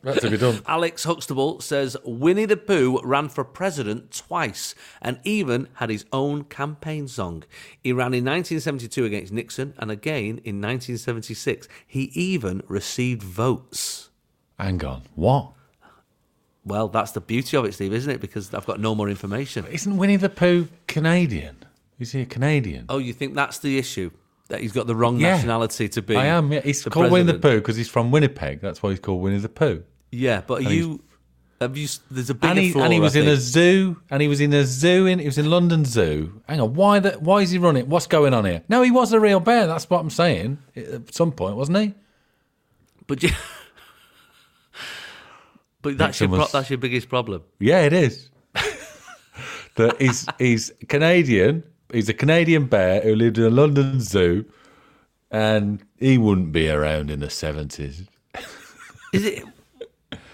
that's 0.04 0.22
to 0.22 0.30
be 0.30 0.38
done. 0.38 0.62
Alex 0.68 1.04
Huxtable 1.04 1.60
says 1.62 1.96
Winnie 2.04 2.46
the 2.46 2.58
Pooh 2.58 3.00
ran 3.04 3.30
for 3.30 3.44
president 3.44 4.12
twice 4.12 4.76
and 5.02 5.20
even 5.24 5.68
had 5.76 5.90
his 5.90 6.06
own 6.12 6.44
campaign 6.44 7.08
song. 7.08 7.44
He 7.82 7.92
ran 7.94 8.14
in 8.14 8.26
1972 8.26 9.06
against 9.06 9.32
Nixon 9.34 9.74
and 9.78 9.90
again 9.92 10.40
in 10.44 10.60
1976. 10.62 11.68
He 11.88 12.04
even 12.14 12.62
received 12.68 13.24
votes. 13.24 14.10
Hang 14.60 14.84
on, 14.86 15.04
what? 15.16 15.52
Well, 16.66 16.88
that's 16.88 17.12
the 17.12 17.22
beauty 17.22 17.58
of 17.58 17.66
it, 17.66 17.74
Steve, 17.74 17.94
isn't 17.94 18.10
it? 18.10 18.22
Because 18.22 18.54
I've 18.54 18.66
got 18.66 18.80
no 18.80 18.96
more 18.96 19.10
information. 19.10 19.66
Isn't 19.68 19.98
Winnie 19.98 20.16
the 20.16 20.30
Pooh 20.30 20.68
Canadian? 20.88 21.58
Is 22.00 22.12
he 22.14 22.22
a 22.22 22.26
Canadian? 22.26 22.86
Oh, 22.90 22.98
you 23.00 23.14
think 23.14 23.36
that's 23.36 23.60
the 23.60 23.78
issue? 23.78 24.12
That 24.50 24.62
he's 24.62 24.72
got 24.72 24.88
the 24.88 24.96
wrong 24.96 25.20
Yeah. 25.20 25.36
nationality 25.36 25.88
to 25.90 26.02
be. 26.02 26.16
I 26.16 26.26
am. 26.28 26.52
Yeah, 26.52 26.62
he's 26.62 26.84
called 26.84 27.12
Winnie 27.12 27.32
the. 27.32 27.40
Pooh 27.40 27.56
because 27.58 27.76
he's 27.76 27.90
from 27.90 28.12
Winnipeg. 28.12 28.62
That's 28.62 28.82
why 28.84 28.92
he's 28.92 29.00
called 29.00 29.22
Winnie 29.22 29.40
the 29.40 29.50
Pooh. 29.50 29.84
Yeah, 30.12 30.42
but 30.46 30.62
he's- 30.62 30.74
you 30.74 31.02
have 31.62 31.78
you. 31.78 31.88
There's 32.12 32.30
a 32.30 32.34
bigger 32.34 32.52
And 32.52 32.60
he, 32.60 32.72
flaw. 32.72 32.84
and 32.84 32.94
he 32.94 33.00
was 33.00 33.16
in 33.16 33.28
a 33.28 33.38
zoo, 33.38 33.98
and 34.10 34.22
he 34.22 34.28
was 34.28 34.42
in 34.42 34.54
a 34.54 34.66
zoo 34.66 35.06
in 35.08 35.20
he 35.20 35.26
was 35.26 35.38
in 35.38 35.50
London 35.50 35.86
Zoo. 35.86 36.42
Hang 36.48 36.60
on, 36.60 36.74
why 36.74 37.00
the 37.00 37.12
why 37.14 37.40
is 37.42 37.52
he 37.52 37.58
running? 37.58 37.88
What's 37.90 38.06
going 38.08 38.34
on 38.34 38.44
here? 38.46 38.64
No, 38.70 38.82
he 38.82 38.92
was 38.92 39.14
a 39.14 39.20
real 39.20 39.40
bear. 39.40 39.66
That's 39.66 39.90
what 39.90 40.00
I'm 40.02 40.10
saying. 40.10 40.58
At 40.76 41.14
some 41.14 41.32
point, 41.32 41.56
wasn't 41.56 41.78
he? 41.80 41.94
But 43.08 43.24
you. 43.24 43.30
But 45.84 45.98
that's 45.98 46.20
your 46.20 46.30
pro- 46.30 46.48
that's 46.48 46.70
your 46.70 46.80
biggest 46.80 47.10
problem. 47.10 47.44
Yeah, 47.60 47.82
it 47.82 47.94
is. 47.94 48.30
that 49.76 50.02
he's 50.02 50.26
he's 50.40 50.72
Canadian. 50.88 51.64
He's 51.92 52.10
a 52.10 52.14
Canadian 52.14 52.66
bear 52.66 53.02
who 53.02 53.14
lived 53.16 53.38
in 53.38 53.44
a 53.44 53.50
London 53.50 54.00
zoo, 54.00 54.46
and 55.30 55.84
he 56.00 56.18
wouldn't 56.18 56.54
be 56.54 56.70
around 56.70 57.12
in 57.12 57.20
the 57.20 57.30
seventies. 57.30 58.08
Is 59.14 59.26
it? 59.26 59.44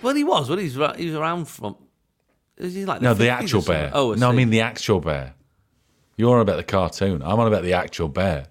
Well, 0.01 0.15
he 0.15 0.23
was. 0.23 0.47
Well, 0.47 0.57
he's 0.57 0.75
he 0.75 1.07
was 1.07 1.15
around 1.15 1.49
from. 1.49 1.75
Is 2.55 2.75
he 2.75 2.85
like 2.85 3.01
No, 3.01 3.13
the 3.13 3.29
actual 3.29 3.61
bear. 3.61 3.91
Oh, 3.93 4.13
no, 4.13 4.29
I 4.29 4.31
mean 4.31 4.51
the 4.51 4.61
actual 4.61 5.01
bear. 5.01 5.33
You're 6.15 6.35
on 6.35 6.41
about 6.41 6.57
the 6.57 6.63
cartoon. 6.63 7.21
I'm 7.23 7.39
on 7.39 7.47
about 7.47 7.63
the 7.63 7.73
actual 7.73 8.07
bear. 8.07 8.45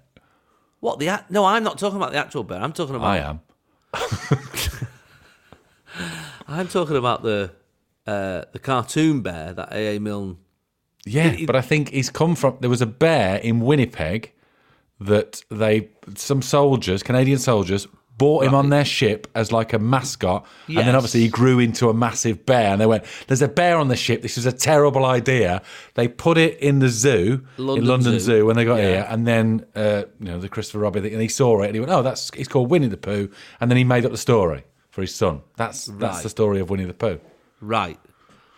what 0.81 0.99
the? 0.99 1.23
No, 1.29 1.45
I'm 1.45 1.63
not 1.63 1.79
talking 1.79 1.97
about 1.97 2.11
the 2.11 2.17
actual 2.17 2.43
bear. 2.43 2.61
I'm 2.61 2.73
talking 2.73 2.95
about. 2.95 3.07
I 3.07 3.17
am. 3.19 3.39
I'm 6.49 6.67
talking 6.67 6.95
about 6.95 7.23
the 7.23 7.51
uh, 8.07 8.43
the 8.53 8.59
cartoon 8.59 9.21
bear 9.21 9.53
that 9.53 9.71
A. 9.71 9.95
A. 9.95 9.99
Milne. 9.99 10.37
Yeah, 11.05 11.27
It- 11.27 11.41
it- 11.41 11.45
but 11.47 11.55
I 11.55 11.61
think 11.61 11.89
he's 11.89 12.09
come 12.09 12.35
from. 12.35 12.57
There 12.59 12.69
was 12.69 12.81
a 12.81 12.85
bear 12.87 13.37
in 13.37 13.61
Winnipeg 13.61 14.31
that 14.99 15.43
they, 15.49 15.89
some 16.15 16.41
soldiers, 16.41 17.03
Canadian 17.03 17.39
soldiers, 17.39 17.87
bought 18.17 18.43
him 18.43 18.53
on 18.53 18.69
their 18.69 18.83
ship 18.83 19.27
as 19.33 19.49
like 19.53 19.71
a 19.71 19.79
mascot, 19.79 20.45
and 20.67 20.79
then 20.79 20.93
obviously 20.93 21.21
he 21.21 21.29
grew 21.29 21.57
into 21.59 21.87
a 21.89 21.93
massive 21.93 22.45
bear. 22.45 22.71
And 22.73 22.81
they 22.81 22.85
went, 22.85 23.05
"There's 23.27 23.41
a 23.41 23.47
bear 23.47 23.77
on 23.77 23.87
the 23.87 23.95
ship. 23.95 24.21
This 24.23 24.37
is 24.37 24.45
a 24.45 24.51
terrible 24.51 25.05
idea." 25.05 25.61
They 25.93 26.09
put 26.09 26.37
it 26.37 26.57
in 26.59 26.79
the 26.79 26.89
zoo, 26.89 27.45
London 27.57 27.83
in 27.83 27.89
London 27.89 28.13
Zoo. 28.19 28.39
Zoo, 28.39 28.45
when 28.45 28.57
they 28.57 28.65
got 28.65 28.77
Yeah. 28.77 28.87
here, 28.89 29.07
and 29.09 29.25
then 29.25 29.65
uh, 29.75 30.03
you 30.19 30.25
know 30.31 30.39
the 30.39 30.49
Christopher 30.49 30.79
Robin, 30.79 31.05
and 31.05 31.21
he 31.21 31.29
saw 31.29 31.61
it, 31.61 31.67
and 31.67 31.75
he 31.75 31.79
went, 31.79 31.91
"Oh, 31.93 32.01
that's 32.01 32.29
it's 32.35 32.49
called 32.49 32.69
Winnie 32.69 32.87
the 32.87 32.97
Pooh," 32.97 33.29
and 33.61 33.71
then 33.71 33.77
he 33.77 33.85
made 33.85 34.03
up 34.05 34.11
the 34.11 34.17
story 34.17 34.63
for 34.99 35.03
his 35.03 35.15
son. 35.15 35.41
That's 35.55 35.85
that's 35.85 36.15
Right. 36.15 36.23
the 36.23 36.29
story 36.29 36.59
of 36.59 36.69
Winnie 36.69 36.83
the 36.83 36.93
Pooh. 36.93 37.19
Right, 37.61 37.99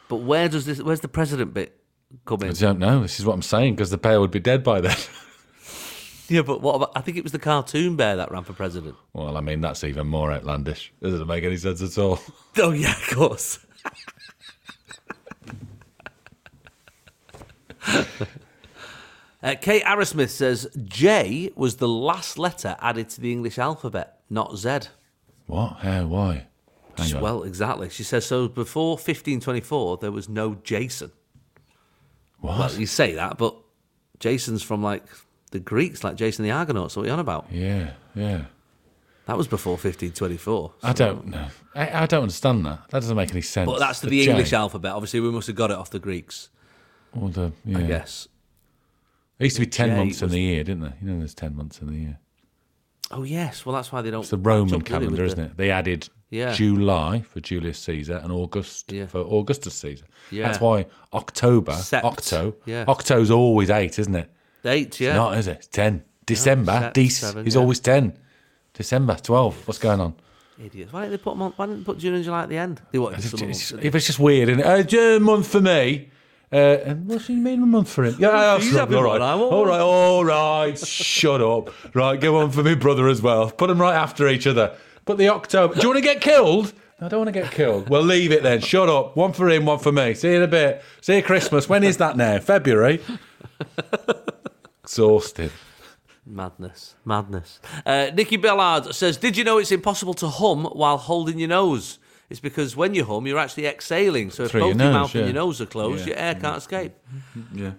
but 0.10 0.18
where 0.18 0.50
does 0.50 0.66
this? 0.66 0.82
Where's 0.82 1.02
the 1.02 1.08
president 1.08 1.54
bit 1.54 1.78
come 2.26 2.42
in? 2.42 2.50
I 2.50 2.54
don't 2.54 2.80
know. 2.80 3.02
This 3.04 3.20
is 3.20 3.26
what 3.28 3.34
I'm 3.34 3.42
saying 3.44 3.76
because 3.76 3.92
the 3.92 3.98
bear 3.98 4.20
would 4.20 4.32
be 4.32 4.39
dead 4.39 4.64
by 4.64 4.82
then. 4.82 4.98
Yeah, 6.30 6.44
but 6.44 6.62
what 6.62 6.76
about? 6.76 6.94
I 6.96 7.02
think 7.02 7.18
it 7.18 7.24
was 7.24 7.34
the 7.34 7.39
cartoon 7.39 7.98
bear 7.98 8.16
that 8.16 8.32
ran 8.32 8.46
for 8.46 8.54
president. 8.54 8.96
Well, 9.12 9.36
I 9.36 9.42
mean, 9.42 9.60
that's 9.60 9.84
even 9.84 10.08
more 10.08 10.32
outlandish. 10.32 10.94
It 11.02 11.10
doesn't 11.10 11.28
make 11.28 11.44
any 11.44 11.58
sense 11.58 11.82
at 11.82 11.98
all. 12.02 12.20
Oh 12.58 12.72
yeah, 12.72 12.92
of 12.92 13.10
course. 13.14 13.60
uh, 19.44 19.56
Kate 19.60 19.84
Arrowsmith 19.84 20.30
says 20.30 20.68
J 20.86 21.52
was 21.56 21.78
the 21.78 21.88
last 21.88 22.38
letter 22.38 22.76
added 22.80 23.10
to 23.10 23.22
the 23.22 23.32
English 23.32 23.58
alphabet, 23.58 24.20
not 24.30 24.56
Z. 24.58 24.80
What? 25.48 25.78
How? 25.80 26.06
Why? 26.06 26.48
Hang 26.98 27.16
on. 27.16 27.22
Well, 27.22 27.44
exactly. 27.44 27.89
She 27.89 28.04
says 28.04 28.26
so. 28.26 28.48
Before 28.48 28.92
1524, 28.96 29.98
there 29.98 30.12
was 30.12 30.30
no 30.30 30.56
Jason. 30.64 31.12
what? 32.39 32.60
Well, 32.60 32.74
you 32.74 32.86
say 32.86 33.14
that, 33.16 33.38
but 33.38 33.56
Jason's 34.20 34.64
from 34.64 34.82
like 34.84 35.04
the 35.52 35.60
Greeks, 35.60 36.04
like 36.04 36.16
Jason 36.16 36.44
the 36.44 36.52
Argonauts. 36.52 36.96
What 36.96 37.04
are 37.04 37.08
you 37.08 37.14
on 37.14 37.20
about? 37.20 37.48
yeah, 37.52 37.92
yeah. 38.16 38.46
That 39.28 39.38
was 39.38 39.48
before 39.48 39.74
1524. 39.74 40.74
I 40.84 40.94
don't 40.94 41.28
know. 41.28 41.48
I, 41.76 42.04
I 42.04 42.06
don't 42.06 42.24
understand 42.24 42.66
that. 42.66 42.80
That 42.89 43.02
doesn't 43.02 43.16
make 43.16 43.32
any 43.32 43.42
sense. 43.42 43.70
But 43.70 43.80
that's 43.80 44.02
the, 44.02 44.10
J- 44.10 44.30
English 44.32 44.52
alphabet. 44.52 44.92
Obviously, 44.94 45.20
we 45.22 45.30
must 45.32 45.48
have 45.48 45.56
got 45.56 45.70
it 45.72 45.78
off 45.78 45.89
the 45.92 46.00
Greeks, 46.00 46.50
Or 47.14 47.30
the, 47.30 47.54
yeah. 47.64 47.78
I 47.78 47.82
guess. 47.84 48.28
It 49.39 49.46
used 49.46 49.56
to 49.58 49.62
be 49.62 49.68
10 49.68 49.89
J 49.89 49.96
months 49.96 50.22
in 50.22 50.30
the 50.30 50.39
year, 50.42 50.64
didn't 50.64 50.82
there? 50.82 50.94
You 51.02 51.12
know, 51.12 51.20
there's 51.20 51.36
10 51.36 51.56
months 51.56 51.80
in 51.80 51.88
the 51.88 51.94
year. 51.98 52.20
Oh 53.12 53.24
yes, 53.24 53.66
well 53.66 53.76
that's 53.76 53.91
why 53.91 54.01
they 54.01 54.12
don't. 54.12 54.22
It's 54.22 54.30
the 54.30 54.38
Roman 54.38 54.66
match 54.66 54.74
up, 54.74 54.80
do 54.80 54.93
they, 54.93 54.99
calendar, 54.99 55.24
isn't 55.26 55.39
it? 55.39 55.57
They 55.57 55.72
added 55.72 56.09
Yeah. 56.30 56.53
July 56.53 57.22
for 57.22 57.39
Julius 57.39 57.80
Caesar 57.80 58.20
and 58.24 58.32
August 58.32 58.91
Yeah. 58.91 59.07
for 59.07 59.20
Augustus 59.20 59.74
Caesar. 59.76 60.05
Yeah. 60.32 60.47
That's 60.47 60.62
why 60.62 60.86
October, 61.14 61.74
Sept. 61.74 62.03
Octo, 62.03 62.55
Yeah. 62.66 62.86
Octo's 62.88 63.30
always 63.32 63.70
eight, 63.70 63.99
isn't 63.99 64.16
it? 64.16 64.30
Eight, 64.64 64.99
yeah. 64.99 65.16
Not, 65.16 65.38
is 65.38 65.47
it? 65.47 65.57
It's 65.57 65.68
ten. 65.68 66.03
December, 66.26 66.72
Sept, 66.72 66.93
Dec 66.93 67.12
seven, 67.12 67.47
is 67.47 67.55
yeah. 67.55 67.62
always 67.62 67.80
ten. 67.80 68.18
December, 68.74 69.16
twelve. 69.22 69.68
What's 69.68 69.80
going 69.80 69.99
on? 69.99 70.16
Idiots. 70.64 70.93
Why 70.93 71.01
didn't 71.01 71.12
they 71.12 71.18
put 71.18 71.32
on, 71.38 71.51
Why 71.55 71.66
didn't 71.66 71.80
they 71.80 71.86
put 71.86 71.97
June 71.97 72.14
and 72.14 72.24
July 72.24 72.43
at 72.43 72.49
the 72.49 72.57
end? 72.57 72.82
They 72.91 72.99
wanted 72.99 73.18
It's, 73.18 73.34
it's, 73.34 73.41
months, 73.41 73.70
didn't 73.70 73.82
they? 73.82 73.88
if 73.88 73.95
it's 73.95 74.05
just 74.05 74.20
weird, 74.20 74.49
isn't 74.49 74.59
it? 74.62 74.93
Uh, 74.93 74.97
a 74.97 75.20
month 75.20 75.47
for 75.47 75.59
me. 75.62 76.09
Uh, 76.54 76.56
and 76.86 77.08
what's 77.08 77.28
he 77.28 77.36
mean 77.36 77.64
a 77.64 77.66
month 77.66 77.89
for 77.89 78.04
him? 78.04 78.16
Yeah, 78.20 78.58
He's 78.58 78.66
that's 78.72 78.78
having 78.80 78.97
all 78.97 79.08
one, 79.08 79.22
right. 79.22 79.32
I 79.32 79.36
won't. 79.36 79.54
All 79.54 79.66
right, 79.66 79.80
all 79.80 80.26
right. 80.26 80.78
Shut 80.78 81.41
up. 81.41 81.70
Right, 81.95 82.20
go 82.20 82.38
on 82.38 82.52
for 82.52 82.62
me 82.62 82.76
brother 82.76 83.08
as 83.08 83.22
well. 83.22 83.49
Put 83.49 83.68
them 83.68 83.80
right 83.80 83.95
after 83.95 84.28
each 84.28 84.45
other. 84.45 84.76
Put 85.06 85.18
the 85.18 85.30
October. 85.30 85.76
Do 85.76 85.82
you 85.82 85.88
want 85.88 85.97
to 85.97 86.04
get 86.04 86.20
killed? 86.22 86.74
I 86.99 87.08
don't 87.08 87.22
want 87.22 87.34
to 87.34 87.41
get 87.41 87.52
killed. 87.52 87.89
Well, 87.89 88.04
leave 88.04 88.32
it 88.32 88.43
then. 88.43 88.60
Shut 88.62 88.89
up. 88.89 89.16
One 89.16 89.34
for 89.34 89.49
him, 89.49 89.66
one 89.66 89.80
for 89.80 89.91
me. 89.91 90.14
See 90.14 90.30
you 90.30 90.36
in 90.36 90.43
a 90.43 90.47
bit. 90.47 90.84
See 91.02 91.16
you 91.16 91.24
Christmas. 91.24 91.68
When 91.70 91.84
is 91.84 91.97
that 91.97 92.16
now? 92.18 92.38
February. 92.39 93.02
Exhausted. 94.84 95.52
Madness. 96.26 96.95
Madness. 97.06 97.60
Uh, 97.86 98.12
Nicky 98.14 98.38
Bellard 98.38 98.93
says, 98.93 99.18
Did 99.18 99.38
you 99.38 99.43
know 99.43 99.58
it's 99.58 99.72
impossible 99.72 100.14
to 100.16 100.28
hum 100.28 100.66
while 100.66 100.97
holding 100.97 101.39
your 101.39 101.49
nose? 101.49 101.97
It's 102.32 102.39
because 102.39 102.75
when 102.75 102.93
you're 102.95 103.05
home, 103.05 103.27
you're 103.27 103.38
actually 103.38 103.65
exhaling. 103.67 104.32
So 104.32 104.43
if 104.43 104.51
Through 104.51 104.61
both 104.61 104.69
your 104.75 104.77
your, 104.77 104.91
nose, 104.91 104.93
mouth 104.93 105.15
yeah. 105.15 105.21
and 105.21 105.27
your 105.34 105.43
nose 105.43 105.61
are 105.61 105.65
closed, 105.65 106.07
Yeah. 106.07 106.13
your 106.13 106.17
air 106.17 106.36
can't 106.36 106.57
escape. 106.57 106.93
Yeah. 107.53 107.71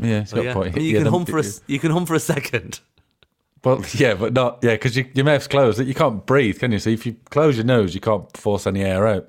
Yeah, 0.00 0.20
it's 0.20 0.32
got 0.32 0.44
Yeah. 0.44 0.52
point. 0.54 0.76
You 0.76 0.82
Yeah, 0.82 0.98
can 1.04 1.06
hum 1.12 1.24
for 1.26 1.38
a 1.38 1.44
you 1.66 1.78
can 1.78 1.90
hum 1.92 2.06
for 2.06 2.14
a 2.14 2.20
second. 2.20 2.80
Well, 3.64 3.82
yeah, 3.94 4.14
but 4.14 4.32
not 4.32 4.58
yeah, 4.62 4.72
because 4.72 4.96
you, 4.96 5.06
your 5.14 5.24
mouth's 5.24 5.46
closed. 5.48 5.80
You 5.80 5.94
can't 5.94 6.26
breathe, 6.26 6.58
can 6.58 6.72
you? 6.72 6.78
So 6.78 6.90
if 6.90 7.06
you 7.06 7.16
close 7.30 7.56
your 7.56 7.64
nose, 7.64 7.94
you 7.94 8.00
can't 8.00 8.36
force 8.36 8.66
any 8.66 8.82
air 8.82 9.06
out. 9.06 9.28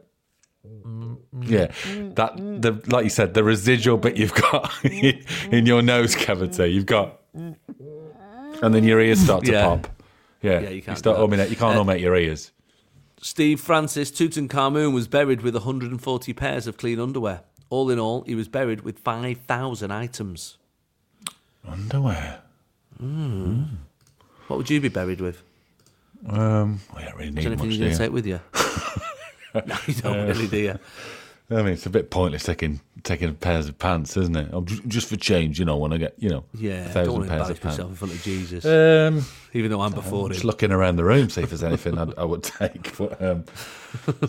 Yeah, 1.41 1.67
that 2.15 2.38
the 2.38 2.81
like 2.88 3.03
you 3.03 3.09
said, 3.11 3.33
the 3.35 3.43
residual 3.43 3.97
bit 3.97 4.17
you've 4.17 4.33
got 4.33 4.73
in 4.83 5.65
your 5.67 5.81
nose 5.83 6.15
cavity, 6.15 6.69
you've 6.69 6.85
got, 6.88 7.19
and 7.35 8.73
then 8.73 8.83
your 8.83 8.99
ears 8.99 9.19
start 9.19 9.45
to 9.45 9.51
Yeah. 9.51 9.63
pop. 9.63 9.88
Yeah, 10.41 10.59
Yeah, 10.61 10.69
you 10.69 10.81
can't 10.81 10.97
start 10.97 11.17
humming 11.17 11.39
it. 11.39 11.49
You 11.49 11.55
can't 11.55 11.75
Uh, 11.75 11.77
hum 11.77 11.89
out 11.89 11.99
your 11.99 12.15
ears. 12.15 12.51
Steve 13.22 13.59
Francis 13.59 14.11
Tutankhamun 14.11 14.93
was 14.93 15.07
buried 15.07 15.41
with 15.41 15.55
140 15.55 16.34
pairs 16.34 16.68
of 16.68 16.78
clean 16.78 16.99
underwear. 16.99 17.41
All 17.70 17.89
in 17.89 17.99
all, 17.99 18.22
he 18.24 18.36
was 18.36 18.47
buried 18.47 18.82
with 18.82 18.99
5,000 18.99 19.91
items. 19.91 20.57
Underwear. 21.68 22.41
What 24.47 24.57
would 24.57 24.70
you 24.70 24.80
be 24.80 24.89
buried 24.89 25.20
with? 25.20 25.43
Um, 26.28 26.80
I 26.95 27.03
don't 27.05 27.15
really 27.15 27.30
Is 27.30 27.36
need 27.36 27.43
much. 27.43 27.45
anything 27.45 27.72
you're 27.72 27.80
going 27.80 27.91
to 27.91 27.97
take 27.97 28.11
with 28.11 28.26
you? 28.26 28.39
no, 29.65 29.78
you 29.88 29.93
don't 29.95 30.28
really, 30.28 30.47
do 30.47 30.57
you? 30.57 30.80
I 31.50 31.56
mean, 31.56 31.68
it's 31.68 31.86
a 31.86 31.89
bit 31.89 32.10
pointless 32.10 32.43
taking 32.43 32.82
taking 33.04 33.34
pairs 33.36 33.70
of 33.70 33.80
pants, 33.80 34.18
isn't 34.18 34.36
it? 34.36 34.50
Oh, 34.52 34.66
Just 34.66 35.08
for 35.08 35.16
change, 35.16 35.60
you 35.60 35.64
know, 35.66 35.78
when 35.78 35.93
I 35.93 35.98
get 35.98 36.14
you 36.18 36.28
know, 36.30 36.43
Yeah, 36.54 36.86
a 36.88 36.89
thousand 36.89 37.28
pairs 37.30 37.50
of 37.50 37.62
pants. 37.62 37.78
myself 37.78 37.89
in 37.91 37.95
front 37.95 38.14
of 38.16 38.22
Jesus, 38.22 38.66
Um, 38.66 39.26
even 39.54 39.72
though 39.72 39.80
I'm 39.80 39.93
before 39.93 40.28
Just 40.28 40.41
him. 40.43 40.48
looking 40.48 40.72
around 40.74 40.98
the 40.98 41.06
room, 41.06 41.30
see 41.30 41.41
if 41.41 41.50
there's 41.50 41.64
anything 41.64 41.98
I'd, 41.98 42.18
I 42.20 42.26
would 42.26 42.43
take, 42.43 42.98
but 42.98 43.22
um, 43.22 43.45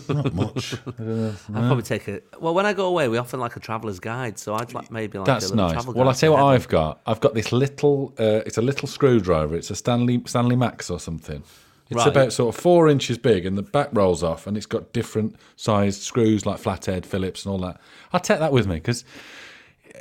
not 0.07 0.33
much. 0.33 0.73
I 0.87 0.91
don't 0.97 1.07
know. 1.07 1.33
I'd 1.55 1.65
probably 1.67 1.83
take 1.83 2.07
a. 2.07 2.21
Well, 2.39 2.53
when 2.53 2.65
I 2.65 2.71
go 2.71 2.85
away, 2.85 3.09
we 3.09 3.17
often 3.17 3.41
like 3.41 3.57
a 3.57 3.59
traveller's 3.59 3.99
guide, 3.99 4.39
so 4.39 4.55
I'd 4.55 4.73
like 4.73 4.89
maybe 4.89 5.17
like 5.17 5.27
a 5.27 5.31
That's 5.31 5.49
little 5.51 5.67
nice. 5.73 5.85
Well, 5.87 6.07
I 6.07 6.13
tell 6.13 6.29
you 6.29 6.37
what. 6.37 6.43
I've 6.53 6.69
got. 6.69 7.01
I've 7.05 7.19
got 7.19 7.33
this 7.33 7.51
little. 7.51 8.13
Uh, 8.17 8.43
it's 8.45 8.57
a 8.57 8.61
little 8.61 8.87
screwdriver. 8.87 9.57
It's 9.57 9.69
a 9.71 9.75
Stanley 9.75 10.21
Stanley 10.25 10.55
Max 10.55 10.89
or 10.89 11.01
something. 11.01 11.43
It's 11.89 11.97
Right. 11.97 12.07
about 12.07 12.31
sort 12.33 12.53
of 12.55 12.61
four 12.61 12.87
inches 12.87 13.17
big, 13.17 13.45
and 13.45 13.57
the 13.57 13.63
back 13.63 13.89
rolls 13.93 14.21
off, 14.23 14.45
and 14.45 14.55
it's 14.55 14.65
got 14.67 14.93
different 14.93 15.35
sized 15.55 16.01
screws 16.03 16.45
like 16.45 16.59
flathead, 16.59 17.05
Phillips, 17.05 17.45
and 17.45 17.51
all 17.51 17.57
that. 17.59 17.79
I'll 18.13 18.19
take 18.19 18.39
that 18.39 18.51
with 18.51 18.67
me 18.67 18.75
because 18.75 19.03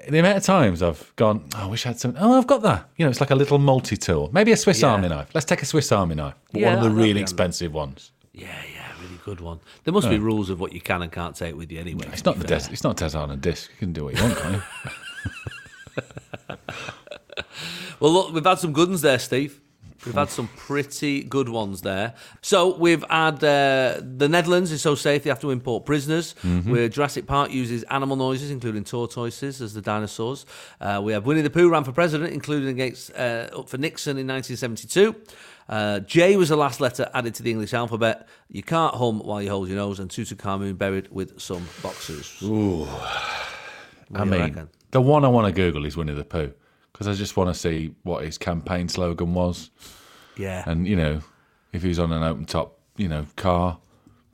the 0.08 0.18
amount 0.18 0.36
of 0.36 0.42
times 0.42 0.82
I've 0.82 1.10
gone, 1.16 1.44
oh, 1.56 1.62
I 1.62 1.66
wish 1.66 1.86
I 1.86 1.90
had 1.90 1.98
some. 2.00 2.14
Oh, 2.18 2.36
I've 2.36 2.46
got 2.46 2.60
that. 2.62 2.88
You 2.96 3.06
know, 3.06 3.10
it's 3.10 3.20
like 3.20 3.30
a 3.30 3.34
little 3.34 3.58
multi 3.58 3.96
tool. 3.96 4.28
Maybe 4.32 4.52
a 4.52 4.56
Swiss 4.56 4.82
Yeah. 4.82 4.88
Army 4.92 5.08
knife. 5.08 5.28
Let's 5.34 5.46
take 5.46 5.62
a 5.62 5.66
Swiss 5.66 5.90
Army 5.90 6.14
knife, 6.14 6.34
Yeah, 6.52 6.74
one 6.74 6.78
of 6.78 6.84
the 6.84 6.90
really 6.90 7.20
expensive 7.20 7.72
ones. 7.72 8.12
Yeah, 8.34 8.48
yeah, 8.74 8.86
really 9.02 9.18
good 9.24 9.40
one. 9.40 9.58
There 9.84 9.92
must 9.94 10.08
be 10.10 10.18
rules 10.18 10.50
of 10.50 10.60
what 10.60 10.72
you 10.74 10.80
can 10.80 11.00
and 11.02 11.10
can't 11.10 11.34
take 11.34 11.56
with 11.56 11.72
you 11.72 11.80
anyway. 11.80 12.06
It's 12.12 12.24
not 12.24 12.38
the 12.38 12.46
fair. 12.46 12.58
des- 12.58 12.70
It's 12.72 12.84
not 12.84 12.96
Des 12.98 13.16
a 13.16 13.36
disc. 13.36 13.70
You 13.72 13.78
can 13.78 13.92
do 13.94 14.04
what 14.04 14.16
you 14.16 14.22
want, 14.22 14.36
can't 14.36 14.54
you? 14.54 14.62
Well, 18.00 18.12
look, 18.12 18.32
we've 18.32 18.44
had 18.44 18.58
some 18.60 18.72
good 18.72 18.88
ones 18.88 19.00
there, 19.02 19.18
Steve. 19.18 19.60
We've 20.06 20.14
had 20.14 20.30
some 20.30 20.48
pretty 20.56 21.24
good 21.24 21.48
ones 21.48 21.82
there. 21.82 22.14
So 22.40 22.76
we've 22.76 23.04
had 23.10 23.42
uh, 23.42 24.00
the 24.00 24.28
Netherlands 24.28 24.70
is 24.70 24.80
so 24.80 24.94
safe 24.94 25.24
they 25.24 25.30
have 25.30 25.40
to 25.40 25.50
import 25.50 25.84
prisoners. 25.86 26.34
Where 26.42 26.88
Jurassic 26.88 27.26
Park 27.26 27.50
uses 27.50 27.82
animal 27.84 28.16
noises, 28.16 28.50
including 28.50 28.84
tortoises, 28.84 29.60
as 29.60 29.74
the 29.74 29.82
dinosaurs. 29.82 30.46
Uh, 30.80 31.00
we 31.02 31.12
have 31.12 31.26
Winnie 31.26 31.42
the 31.42 31.50
Pooh 31.50 31.68
ran 31.68 31.84
for 31.84 31.92
president, 31.92 32.32
including 32.32 32.68
against 32.68 33.10
uh, 33.14 33.48
up 33.56 33.68
for 33.68 33.78
Nixon 33.78 34.18
in 34.18 34.26
1972. 34.26 35.14
Uh, 35.68 36.00
J 36.00 36.36
was 36.36 36.48
the 36.48 36.56
last 36.56 36.80
letter 36.80 37.10
added 37.12 37.34
to 37.34 37.42
the 37.42 37.50
English 37.50 37.74
alphabet. 37.74 38.26
You 38.48 38.62
can't 38.62 38.94
hum 38.94 39.18
while 39.18 39.42
you 39.42 39.50
hold 39.50 39.68
your 39.68 39.76
nose, 39.76 39.98
and 40.00 40.10
Tutankhamun 40.10 40.78
buried 40.78 41.08
with 41.10 41.40
some 41.40 41.68
boxers. 41.82 42.40
Ooh, 42.42 42.86
I 44.14 44.24
mean, 44.24 44.68
the 44.92 45.00
one 45.00 45.24
I 45.24 45.28
want 45.28 45.46
to 45.46 45.52
Google 45.52 45.84
is 45.84 45.96
Winnie 45.96 46.14
the 46.14 46.24
Pooh 46.24 46.52
because 46.98 47.06
I 47.08 47.14
just 47.18 47.36
want 47.36 47.48
to 47.48 47.54
see 47.54 47.94
what 48.02 48.24
his 48.24 48.38
campaign 48.38 48.88
slogan 48.88 49.32
was, 49.34 49.70
yeah, 50.36 50.64
and 50.66 50.86
you 50.88 50.96
know, 50.96 51.20
if 51.72 51.82
he 51.82 51.88
was 51.88 51.98
on 52.00 52.12
an 52.12 52.22
open 52.24 52.44
top, 52.44 52.78
you 52.96 53.08
know, 53.08 53.24
car 53.36 53.78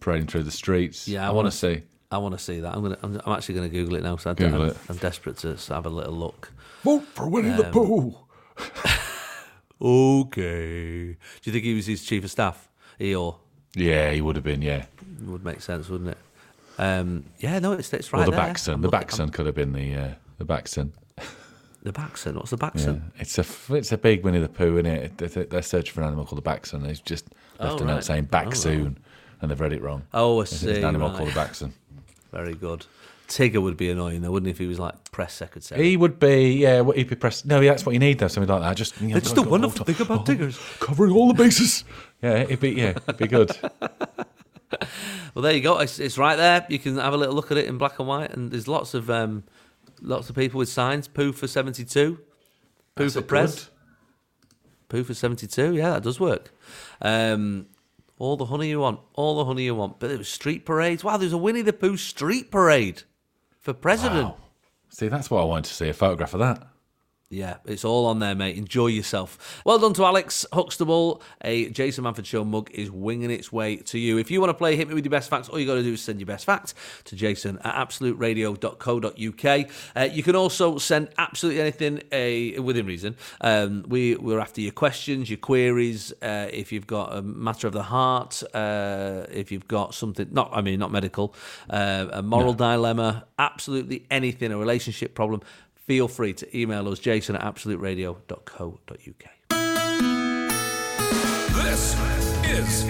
parading 0.01 0.29
through 0.29 0.45
the 0.45 0.51
streets. 0.51 1.07
Yeah, 1.07 1.23
I, 1.25 1.27
I 1.27 1.29
want 1.29 1.37
wanna- 1.37 1.51
see. 1.53 1.83
I 2.11 2.19
want 2.19 2.39
to 2.39 2.39
see 2.39 2.61
that. 2.61 2.73
I'm 2.75 2.83
gonna. 2.83 2.99
I'm, 3.03 3.21
I'm 3.27 3.33
actually 3.33 3.57
going 3.57 3.69
to 3.71 3.77
Google 3.77 3.97
it 3.97 4.03
now. 4.05 4.17
So 4.17 4.31
I 4.31 4.35
Google 4.35 4.63
I'm, 4.63 4.69
it. 4.69 4.77
I'm 4.89 4.97
desperate 4.99 5.37
to 5.39 5.57
have 5.75 5.85
a 5.85 5.91
little 5.91 6.13
look. 6.13 6.53
Vote 6.85 7.03
for 7.13 7.29
Winnie 7.29 7.51
the 7.57 7.65
Pooh. 7.65 8.15
Okay. 9.81 11.13
Do 11.13 11.17
you 11.43 11.53
think 11.53 11.65
he 11.65 11.75
was 11.75 11.87
his 11.87 12.05
chief 12.05 12.25
of 12.25 12.31
staff? 12.31 12.69
He 12.99 13.15
or 13.15 13.39
Yeah, 13.75 14.13
he 14.13 14.21
would 14.21 14.37
have 14.37 14.45
been. 14.45 14.63
Yeah, 14.63 14.87
would 15.23 15.45
make 15.45 15.61
sense, 15.61 15.89
wouldn't 15.89 16.11
it? 16.11 16.19
Um, 16.79 17.25
yeah, 17.39 17.59
no, 17.59 17.73
it's 17.73 17.93
it's 17.93 18.13
or 18.13 18.19
right 18.19 18.25
the 18.27 18.31
there. 18.31 18.41
Backson. 18.41 18.75
I'm 18.75 18.81
The 18.83 18.89
looking- 18.89 19.09
Backson 19.09 19.33
could 19.33 19.47
have 19.47 19.55
been 19.55 19.73
the 19.73 19.95
uh, 19.95 20.15
the 20.39 20.45
Backson. 20.45 20.93
The 21.85 21.93
Backson. 21.93 22.35
What's 22.35 22.51
the 22.51 22.57
Yeah, 22.75 22.97
it's 23.21 23.39
a 23.39 23.45
it's 23.75 23.93
a 23.93 23.99
big 23.99 24.25
Winnie 24.25 24.41
the 24.41 24.49
Pooh, 24.49 24.79
is 24.79 24.87
it? 24.87 25.19
They're, 25.19 25.45
they're 25.45 25.63
searching 25.63 25.93
for 25.95 26.01
an 26.01 26.07
animal 26.09 26.25
called 26.25 26.43
the 26.43 26.51
Backson. 26.51 26.83
They've 26.83 27.05
just 27.05 27.27
left 27.61 27.81
Oh, 27.81 27.85
a 27.85 27.87
note 27.87 27.95
right. 27.97 28.05
saying 28.05 28.25
Oh, 28.25 28.31
back 28.33 28.47
right. 28.47 28.67
and 28.67 29.51
they've 29.51 29.61
read 29.61 29.75
it 29.75 29.83
wrong. 29.83 30.03
Oh, 30.15 30.39
I 30.39 30.43
It's 30.43 30.57
see. 30.57 30.71
an 30.79 30.85
animal 30.85 31.09
right. 31.11 31.17
called 31.19 31.29
the 31.29 31.35
Backson. 31.39 31.73
Very 32.33 32.55
good. 32.55 32.87
Tigger 33.29 33.61
would 33.63 33.77
be 33.77 33.91
annoying 33.91 34.23
though, 34.23 34.31
wouldn't 34.31 34.47
he? 34.47 34.51
If 34.53 34.59
he 34.59 34.67
was 34.67 34.79
like 34.79 34.95
press 35.13 35.35
secretary. 35.35 35.83
He 35.91 35.97
would 35.99 36.19
be, 36.19 36.53
yeah. 36.55 36.83
He'd 36.95 37.09
be 37.09 37.17
pressed. 37.17 37.45
No, 37.47 37.61
yeah, 37.61 37.71
that's 37.73 37.85
what 37.85 37.93
you 37.93 37.99
need 37.99 38.19
though. 38.19 38.29
Something 38.29 38.51
like 38.53 38.63
that. 38.63 38.77
Just 38.77 38.99
you 39.01 39.09
know, 39.09 39.17
It's 39.17 39.33
go- 39.33 39.43
the 39.43 39.49
wonderful 39.51 39.85
thing 39.85 40.01
about 40.01 40.25
Tiggers. 40.27 40.59
covering 40.81 41.13
all 41.13 41.29
the 41.29 41.35
bases. 41.35 41.85
Yeah, 42.23 42.37
it'd 42.37 42.61
be 42.61 42.71
yeah, 42.71 42.91
it'd 43.07 43.19
be 43.19 43.27
good. 43.29 43.51
Well, 45.35 45.43
there 45.43 45.53
you 45.53 45.61
go. 45.61 45.79
It's, 45.81 45.99
it's 45.99 46.17
right 46.17 46.37
there. 46.37 46.65
You 46.69 46.79
can 46.79 46.97
have 46.97 47.13
a 47.13 47.17
little 47.17 47.35
look 47.35 47.51
at 47.51 47.57
it 47.57 47.67
in 47.67 47.77
black 47.77 47.99
and 47.99 48.07
white, 48.07 48.33
and 48.33 48.51
there's 48.53 48.69
lots 48.69 48.95
of 48.95 49.11
um, 49.11 49.43
lots 50.05 50.31
of 50.31 50.37
people 50.37 50.59
with 50.59 50.69
signs. 50.69 51.09
Pooh 51.09 51.33
for 51.33 51.47
seventy 51.49 51.85
two. 51.85 52.21
Pooh 52.95 53.11
for 53.11 53.23
Pres. 53.23 53.71
Pooh 54.89 55.03
for 55.03 55.15
72. 55.15 55.75
Yeah, 55.75 55.91
that 55.91 56.03
does 56.03 56.21
work. 56.21 56.53
Um, 57.03 57.67
all 58.19 58.37
the 58.37 58.45
honey 58.47 58.69
you 58.69 58.81
want. 58.81 59.01
All 59.15 59.37
the 59.37 59.45
honey 59.45 59.65
you 59.65 59.75
want. 59.75 59.99
But 59.99 60.09
there 60.09 60.19
was 60.19 60.29
street 60.29 60.65
parades. 60.65 61.03
Wow, 61.03 61.17
there's 61.17 61.33
a 61.33 61.39
Winnie 61.39 61.63
the 61.63 61.73
Pooh 61.73 61.97
street 61.97 62.51
parade 62.51 63.03
for 63.61 63.73
president. 63.73 64.29
Wow. 64.29 64.37
See, 64.91 65.09
that's 65.09 65.31
what 65.31 65.41
I 65.41 65.45
wanted 65.45 65.65
to 65.65 65.75
see 65.75 65.89
a 65.89 65.93
photograph 65.93 66.35
of 66.35 66.41
that. 66.41 66.69
Yeah, 67.31 67.57
it's 67.65 67.85
all 67.85 68.07
on 68.07 68.19
there, 68.19 68.35
mate. 68.35 68.57
Enjoy 68.57 68.89
yourself. 68.89 69.63
Well 69.65 69.79
done 69.79 69.95
to 69.95 70.05
Alex 70.05 70.45
Huxtable. 70.53 71.23
A 71.41 71.71
Jason 71.71 72.05
Manford 72.05 72.27
Show 72.27 72.45
mug 72.45 72.71
is 72.73 72.91
winging 72.91 73.31
its 73.31 73.51
way 73.51 73.77
to 73.77 73.99
you. 73.99 74.19
If 74.19 74.31
you 74.31 74.41
want 74.41 74.51
to 74.51 74.55
play 74.55 74.77
Hit 74.77 74.89
Me 74.89 74.95
With 74.95 75.07
Your 75.07 75.11
Best 75.11 75.31
Facts, 75.31 75.49
all 75.49 75.59
you 75.59 75.67
got 75.67 75.77
to 75.77 75.83
do 75.83 75.95
is 75.95 76.03
send 76.03 76.21
your 76.21 76.27
best 76.27 76.45
fact 76.45 76.75
to 77.05 77.17
jason 77.17 77.59
at 77.65 77.75
absoluteradio.co.uk. 77.75 79.71
Uh, 79.97 80.09
you 80.13 80.23
can 80.23 80.37
also 80.37 80.77
send 80.77 81.09
absolutely 81.17 81.63
anything 81.63 82.03
uh, 82.13 82.63
within 82.63 82.85
reason. 82.85 83.17
Um, 83.41 83.85
we, 83.89 84.17
we're 84.17 84.39
after 84.39 84.61
your 84.61 84.73
questions, 84.73 85.31
your 85.31 85.39
queries. 85.39 86.13
Uh, 86.21 86.49
if 86.53 86.73
you've 86.73 86.87
got 86.87 87.17
a 87.17 87.23
matter 87.23 87.67
of 87.67 87.73
the 87.73 87.85
heart, 87.85 88.43
uh, 88.53 89.25
if 89.31 89.51
you've 89.51 89.67
got 89.67 89.95
something, 89.95 90.29
not, 90.31 90.51
I 90.53 90.61
mean, 90.61 90.79
not 90.79 90.93
medical, 90.93 91.35
uh, 91.71 92.07
a 92.13 92.23
moral 92.23 92.53
dilemma, 92.53 93.25
absolutely 93.39 94.05
anything, 94.11 94.53
a 94.53 94.59
relationship 94.59 95.15
problem 95.15 95.41
feel 95.87 96.09
free 96.09 96.33
to 96.35 96.59
email 96.59 96.89
us, 96.89 96.99
jason 96.99 97.37
at 97.37 97.43
absoluteradio.co.uk. 97.43 99.25
This 101.65 101.95
is 102.51 102.85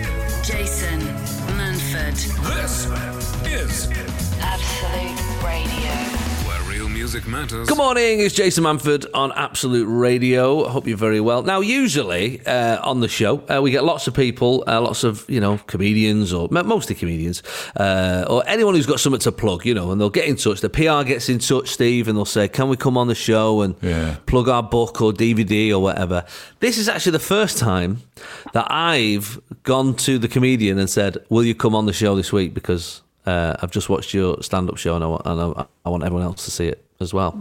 Jason 0.48 1.00
Manford, 1.56 2.18
this 2.54 2.86
is 3.46 3.88
Absolute 4.40 5.44
Radio. 5.44 6.03
Music 7.04 7.26
matters. 7.26 7.68
Good 7.68 7.76
morning, 7.76 8.20
it's 8.20 8.34
Jason 8.34 8.64
Manford 8.64 9.04
on 9.12 9.30
Absolute 9.32 9.84
Radio. 9.84 10.66
I 10.66 10.70
hope 10.70 10.86
you're 10.86 10.96
very 10.96 11.20
well. 11.20 11.42
Now, 11.42 11.60
usually 11.60 12.40
uh, 12.46 12.80
on 12.82 13.00
the 13.00 13.08
show, 13.08 13.42
uh, 13.54 13.60
we 13.60 13.70
get 13.72 13.84
lots 13.84 14.06
of 14.06 14.14
people, 14.14 14.64
uh, 14.66 14.80
lots 14.80 15.04
of, 15.04 15.22
you 15.28 15.38
know, 15.38 15.58
comedians 15.66 16.32
or 16.32 16.48
mostly 16.50 16.94
comedians, 16.94 17.42
uh, 17.76 18.24
or 18.30 18.42
anyone 18.46 18.72
who's 18.74 18.86
got 18.86 19.00
something 19.00 19.20
to 19.20 19.32
plug, 19.32 19.66
you 19.66 19.74
know, 19.74 19.92
and 19.92 20.00
they'll 20.00 20.08
get 20.08 20.24
in 20.24 20.36
touch. 20.36 20.62
The 20.62 20.70
PR 20.70 21.06
gets 21.06 21.28
in 21.28 21.40
touch, 21.40 21.68
Steve, 21.68 22.08
and 22.08 22.16
they'll 22.16 22.24
say, 22.24 22.48
Can 22.48 22.70
we 22.70 22.76
come 22.78 22.96
on 22.96 23.08
the 23.08 23.14
show 23.14 23.60
and 23.60 23.74
Yeah. 23.82 24.16
plug 24.24 24.48
our 24.48 24.62
book 24.62 25.02
or 25.02 25.12
DVD 25.12 25.72
or 25.72 25.80
whatever? 25.80 26.24
This 26.60 26.78
is 26.78 26.88
actually 26.88 27.12
the 27.12 27.18
first 27.18 27.58
time 27.58 28.00
that 28.54 28.66
I've 28.72 29.38
gone 29.62 29.92
to 29.96 30.18
the 30.18 30.26
comedian 30.28 30.78
and 30.78 30.88
said, 30.88 31.18
Will 31.28 31.44
you 31.44 31.54
come 31.54 31.74
on 31.74 31.84
the 31.84 31.92
show 31.92 32.16
this 32.16 32.32
week? 32.32 32.54
Because 32.54 33.02
uh, 33.26 33.56
I've 33.60 33.70
just 33.70 33.90
watched 33.90 34.14
your 34.14 34.42
stand 34.42 34.70
up 34.70 34.78
show 34.78 34.94
and, 34.94 35.04
I 35.04 35.06
want, 35.06 35.22
and 35.26 35.40
I, 35.58 35.66
I 35.84 35.90
want 35.90 36.02
everyone 36.02 36.24
else 36.24 36.46
to 36.46 36.50
see 36.50 36.68
it 36.68 36.80
as 37.00 37.12
well. 37.12 37.34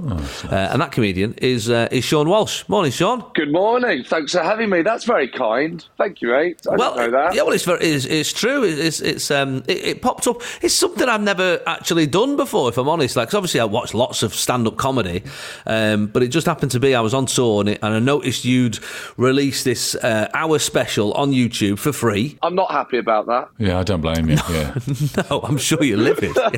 uh, 0.49 0.55
and 0.71 0.81
that 0.81 0.91
comedian 0.91 1.33
is 1.37 1.69
uh, 1.69 1.87
is 1.91 2.03
Seann 2.05 2.27
Walsh. 2.27 2.67
Morning, 2.67 2.91
Seann. 2.91 3.33
Good 3.35 3.51
morning. 3.51 4.03
Thanks 4.03 4.31
for 4.31 4.41
having 4.41 4.69
me. 4.69 4.81
That's 4.81 5.05
very 5.05 5.27
kind. 5.27 5.85
Thank 5.97 6.21
you, 6.21 6.29
mate. 6.29 6.61
I 6.69 6.75
well, 6.75 6.95
didn't 6.95 7.11
know 7.11 7.19
that. 7.19 7.35
yeah, 7.35 7.43
well, 7.43 7.53
it's 7.53 7.63
very, 7.63 7.79
it's, 7.85 8.05
it's 8.05 8.33
true. 8.33 8.63
It's 8.63 8.99
it's 8.99 9.29
um, 9.31 9.63
it, 9.67 9.77
it 9.85 10.01
popped 10.01 10.27
up. 10.27 10.41
It's 10.61 10.73
something 10.73 11.07
I've 11.07 11.21
never 11.21 11.61
actually 11.67 12.07
done 12.07 12.35
before, 12.35 12.69
if 12.69 12.77
I'm 12.77 12.89
honest. 12.89 13.15
Like, 13.15 13.29
'cause 13.29 13.35
obviously, 13.35 13.59
I 13.59 13.65
watched 13.65 13.93
lots 13.93 14.23
of 14.23 14.33
stand 14.33 14.67
up 14.67 14.77
comedy, 14.77 15.23
um, 15.67 16.07
but 16.07 16.23
it 16.23 16.29
just 16.29 16.47
happened 16.47 16.71
to 16.71 16.79
be 16.79 16.95
I 16.95 17.01
was 17.01 17.13
on 17.13 17.27
tour 17.27 17.61
and, 17.61 17.69
it, 17.69 17.79
and 17.83 17.93
I 17.93 17.99
noticed 17.99 18.45
you'd 18.45 18.79
released 19.17 19.65
this 19.65 19.93
uh, 19.95 20.29
hour 20.33 20.57
special 20.59 21.13
on 21.13 21.31
YouTube 21.31 21.77
for 21.79 21.93
free. 21.93 22.37
I'm 22.41 22.55
not 22.55 22.71
happy 22.71 22.97
about 22.97 23.27
that. 23.27 23.49
Yeah, 23.59 23.79
I 23.79 23.83
don't 23.83 24.01
blame 24.01 24.29
you. 24.29 24.37
Yeah, 24.49 24.75
No, 25.29 25.39
I'm 25.41 25.57
sure 25.57 25.83
you're 25.83 25.97
livid. 25.97 26.35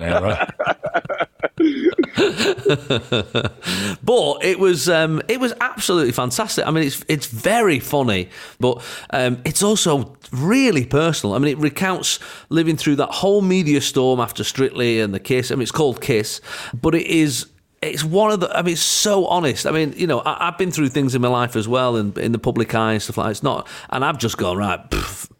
yeah 0.00 0.18
right. 0.20 1.28
but 4.02 4.44
it 4.44 4.58
was 4.58 4.88
um, 4.88 5.22
it 5.28 5.40
was 5.40 5.52
absolutely 5.60 6.12
fantastic. 6.12 6.66
I 6.66 6.70
mean, 6.70 6.84
it's 6.84 7.04
it's 7.08 7.26
very 7.26 7.78
funny, 7.78 8.28
but 8.58 8.82
um, 9.10 9.40
it's 9.44 9.62
also 9.62 10.16
really 10.32 10.86
personal. 10.86 11.34
I 11.34 11.38
mean, 11.38 11.56
it 11.56 11.58
recounts 11.58 12.18
living 12.48 12.76
through 12.76 12.96
that 12.96 13.10
whole 13.10 13.42
media 13.42 13.80
storm 13.80 14.20
after 14.20 14.44
Strictly 14.44 15.00
and 15.00 15.14
the 15.14 15.20
Kiss. 15.20 15.50
I 15.50 15.54
mean, 15.54 15.62
it's 15.62 15.72
called 15.72 16.00
Kiss, 16.00 16.40
but 16.74 16.94
it 16.94 17.06
is. 17.06 17.46
It's 17.82 18.04
one 18.04 18.30
of 18.30 18.40
the. 18.40 18.54
I 18.54 18.60
mean, 18.60 18.74
it's 18.74 18.82
so 18.82 19.24
honest. 19.26 19.66
I 19.66 19.70
mean, 19.70 19.94
you 19.96 20.06
know, 20.06 20.20
I, 20.20 20.48
I've 20.48 20.58
been 20.58 20.70
through 20.70 20.90
things 20.90 21.14
in 21.14 21.22
my 21.22 21.28
life 21.28 21.56
as 21.56 21.66
well, 21.66 21.96
and 21.96 22.16
in 22.18 22.32
the 22.32 22.38
public 22.38 22.74
eye 22.74 22.92
and 22.92 23.02
stuff 23.02 23.16
like. 23.16 23.24
That. 23.26 23.30
It's 23.30 23.42
not, 23.42 23.68
and 23.88 24.04
I've 24.04 24.18
just 24.18 24.36
gone 24.36 24.58
right. 24.58 24.78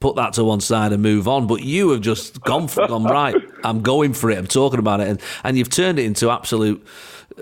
put 0.01 0.17
that 0.17 0.33
to 0.35 0.45
one 0.45 0.61
side 0.61 0.93
and 0.93 1.03
move 1.03 1.29
on. 1.29 1.47
But 1.47 1.63
you 1.63 1.91
have 1.91 2.01
just 2.01 2.41
gone 2.41 2.67
for, 2.67 2.87
gone 2.89 3.05
right. 3.05 3.37
I'm 3.63 3.83
going 3.83 4.15
for 4.15 4.31
it. 4.31 4.39
I'm 4.39 4.47
talking 4.47 4.79
about 4.79 5.01
it, 5.01 5.09
and 5.09 5.21
and 5.45 5.59
you've 5.59 5.69
turned 5.69 5.99
it 5.99 6.07
into 6.07 6.31
absolute 6.31 6.83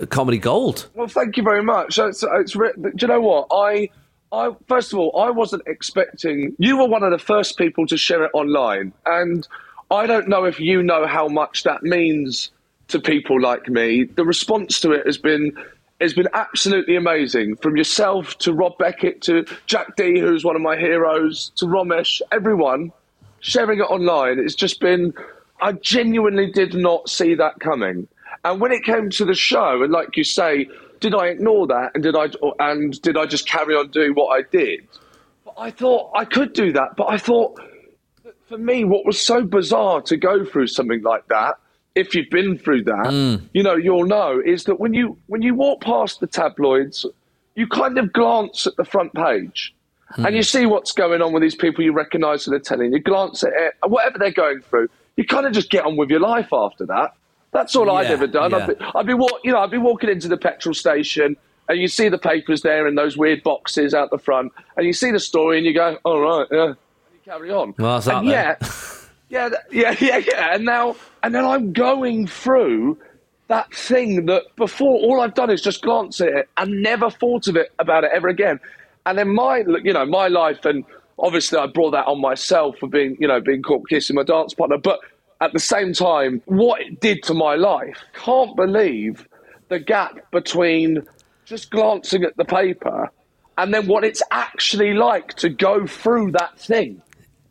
uh, 0.00 0.06
comedy 0.06 0.38
gold. 0.38 0.88
Well, 0.94 1.06
thank 1.06 1.36
you 1.36 1.44
very 1.44 1.62
much. 1.62 1.96
It's, 1.98 2.24
it's, 2.24 2.52
do 2.54 2.72
you 3.00 3.06
know 3.06 3.20
what? 3.20 3.46
I, 3.52 3.90
I 4.32 4.50
first 4.66 4.92
of 4.92 4.98
all, 4.98 5.16
I 5.20 5.30
wasn't 5.30 5.62
expecting. 5.68 6.56
You 6.58 6.76
were 6.76 6.88
one 6.88 7.04
of 7.04 7.12
the 7.12 7.20
first 7.20 7.56
people 7.56 7.86
to 7.86 7.96
share 7.96 8.24
it 8.24 8.32
online, 8.34 8.92
and 9.06 9.46
I 9.92 10.06
don't 10.06 10.26
know 10.26 10.44
if 10.44 10.58
you 10.58 10.82
know 10.82 11.06
how 11.06 11.28
much 11.28 11.62
that 11.62 11.84
means 11.84 12.50
to 12.88 13.00
people 13.00 13.40
like 13.40 13.68
me. 13.68 14.04
The 14.04 14.24
response 14.24 14.80
to 14.80 14.92
it 14.92 15.06
has 15.06 15.18
been. 15.18 15.56
Has 16.00 16.14
been 16.14 16.28
absolutely 16.32 16.94
amazing 16.94 17.56
from 17.56 17.76
yourself 17.76 18.38
to 18.38 18.52
Rob 18.52 18.78
Beckett 18.78 19.20
to 19.22 19.44
Jack 19.66 19.96
Dee, 19.96 20.20
who's 20.20 20.44
one 20.44 20.54
of 20.54 20.62
my 20.62 20.76
heroes, 20.76 21.50
to 21.56 21.66
Romesh, 21.66 22.22
everyone 22.30 22.92
sharing 23.40 23.80
it 23.80 23.90
online. 23.90 24.38
It's 24.38 24.54
just 24.54 24.80
been, 24.80 25.12
I 25.60 25.72
genuinely 25.72 26.52
did 26.52 26.74
not 26.74 27.08
see 27.08 27.34
that 27.34 27.60
coming. 27.60 28.06
And 28.44 28.60
when 28.60 28.72
it 28.72 28.84
came 28.84 29.10
to 29.10 29.24
the 29.24 29.34
show, 29.34 29.82
and 29.82 29.92
like 29.92 30.16
you 30.16 30.24
say, 30.24 30.68
did 31.00 31.14
I 31.14 31.26
ignore 31.26 31.66
that 31.66 31.92
and 31.94 32.02
did 32.02 32.16
I 32.16 32.28
and 32.60 33.00
did 33.02 33.16
I 33.16 33.26
just 33.26 33.48
carry 33.48 33.74
on 33.74 33.90
doing 33.90 34.12
what 34.12 34.38
I 34.38 34.42
did? 34.42 34.86
I 35.56 35.70
thought 35.70 36.12
I 36.14 36.24
could 36.24 36.52
do 36.52 36.72
that, 36.72 36.94
but 36.96 37.08
I 37.08 37.18
thought 37.18 37.60
for 38.48 38.58
me, 38.58 38.84
what 38.84 39.04
was 39.04 39.20
so 39.20 39.42
bizarre 39.42 40.00
to 40.02 40.16
go 40.16 40.44
through 40.44 40.68
something 40.68 41.02
like 41.02 41.26
that, 41.28 41.56
if 41.94 42.14
you've 42.14 42.30
been 42.30 42.56
through 42.58 42.84
that, 42.84 43.40
you 43.52 43.62
know, 43.62 43.74
you'll 43.74 44.06
know, 44.06 44.40
is 44.44 44.64
that 44.64 44.78
when 44.78 44.94
you 44.94 45.16
when 45.26 45.42
you 45.42 45.54
walk 45.54 45.80
past 45.80 46.20
the 46.20 46.26
tabloids, 46.26 47.04
you 47.54 47.66
kind 47.66 47.98
of 47.98 48.12
glance 48.12 48.66
at 48.66 48.76
the 48.76 48.84
front 48.84 49.12
page. 49.14 49.74
And 50.16 50.34
you 50.34 50.42
see 50.42 50.64
what's 50.64 50.92
going 50.92 51.20
on 51.20 51.34
with 51.34 51.42
these 51.42 51.54
people 51.54 51.84
you 51.84 51.92
recognise 51.92 52.48
on 52.48 52.54
the 52.54 52.60
telly, 52.60 52.86
and 52.86 52.94
you 52.94 53.00
glance 53.00 53.44
at 53.44 53.52
it, 53.54 53.74
whatever 53.86 54.18
they're 54.18 54.30
going 54.30 54.62
through, 54.62 54.88
you 55.16 55.24
kind 55.26 55.46
of 55.46 55.52
just 55.52 55.68
get 55.68 55.84
on 55.84 55.96
with 55.96 56.08
your 56.08 56.20
life 56.20 56.48
after 56.50 56.86
that. 56.86 57.12
That's 57.50 57.76
all 57.76 57.90
I'd 57.90 58.06
ever 58.06 58.26
done. 58.26 58.52
yeah. 58.52 58.56
I'd, 58.58 58.66
be, 58.78 58.84
I'd 58.94 59.06
be, 59.06 59.14
walk, 59.14 59.40
you 59.44 59.52
know, 59.52 59.58
I'd 59.58 59.70
be 59.70 59.78
walking 59.78 60.08
into 60.08 60.28
the 60.28 60.36
petrol 60.38 60.74
station, 60.74 61.36
and 61.68 61.78
you 61.78 61.88
see 61.88 62.08
the 62.08 62.18
papers 62.18 62.62
there 62.62 62.86
in 62.86 62.94
those 62.94 63.18
weird 63.18 63.42
boxes 63.42 63.92
out 63.92 64.10
the 64.10 64.18
front, 64.18 64.52
and 64.76 64.86
you 64.86 64.92
see 64.94 65.10
the 65.10 65.20
story, 65.20 65.58
and 65.58 65.66
you 65.66 65.74
go, 65.74 65.98
"All 66.04 66.20
right, 66.20 66.46
yeah," 66.50 66.64
and 66.64 66.76
you 67.12 67.20
carry 67.24 67.50
on. 67.50 67.74
Well, 67.78 68.02
and 68.10 68.26
yet, 68.26 68.62
yeah, 69.28 69.50
yeah, 69.70 69.94
yeah, 70.00 70.18
yeah. 70.18 70.54
And 70.54 70.64
now, 70.64 70.96
and 71.22 71.34
then 71.34 71.44
I'm 71.44 71.72
going 71.72 72.26
through 72.26 72.98
that 73.48 73.72
thing 73.74 74.26
that 74.26 74.44
before 74.56 74.94
all 75.00 75.20
I've 75.20 75.34
done 75.34 75.50
is 75.50 75.62
just 75.62 75.82
glance 75.82 76.20
at 76.20 76.28
it 76.28 76.48
and 76.56 76.82
never 76.82 77.10
thought 77.10 77.48
of 77.48 77.56
it 77.56 77.72
about 77.78 78.04
it 78.04 78.10
ever 78.14 78.28
again. 78.28 78.60
And 79.06 79.18
then 79.18 79.34
my, 79.34 79.64
you 79.82 79.92
know, 79.92 80.04
my 80.04 80.28
life, 80.28 80.64
and 80.64 80.84
obviously 81.18 81.58
I 81.58 81.66
brought 81.66 81.92
that 81.92 82.06
on 82.06 82.20
myself 82.20 82.76
for 82.78 82.88
being, 82.88 83.16
you 83.18 83.26
know, 83.26 83.40
being 83.40 83.62
caught 83.62 83.88
kissing 83.88 84.16
my 84.16 84.22
dance 84.22 84.52
partner. 84.52 84.76
But 84.76 85.00
at 85.40 85.52
the 85.54 85.58
same 85.58 85.94
time, 85.94 86.42
what 86.44 86.82
it 86.82 87.00
did 87.00 87.22
to 87.24 87.34
my 87.34 87.54
life, 87.54 87.98
can't 88.12 88.54
believe 88.54 89.26
the 89.68 89.78
gap 89.78 90.30
between 90.30 91.02
just 91.46 91.70
glancing 91.70 92.24
at 92.24 92.36
the 92.36 92.44
paper 92.44 93.10
and 93.56 93.72
then 93.72 93.86
what 93.86 94.04
it's 94.04 94.22
actually 94.30 94.92
like 94.92 95.34
to 95.34 95.48
go 95.48 95.86
through 95.86 96.32
that 96.32 96.58
thing. 96.58 97.00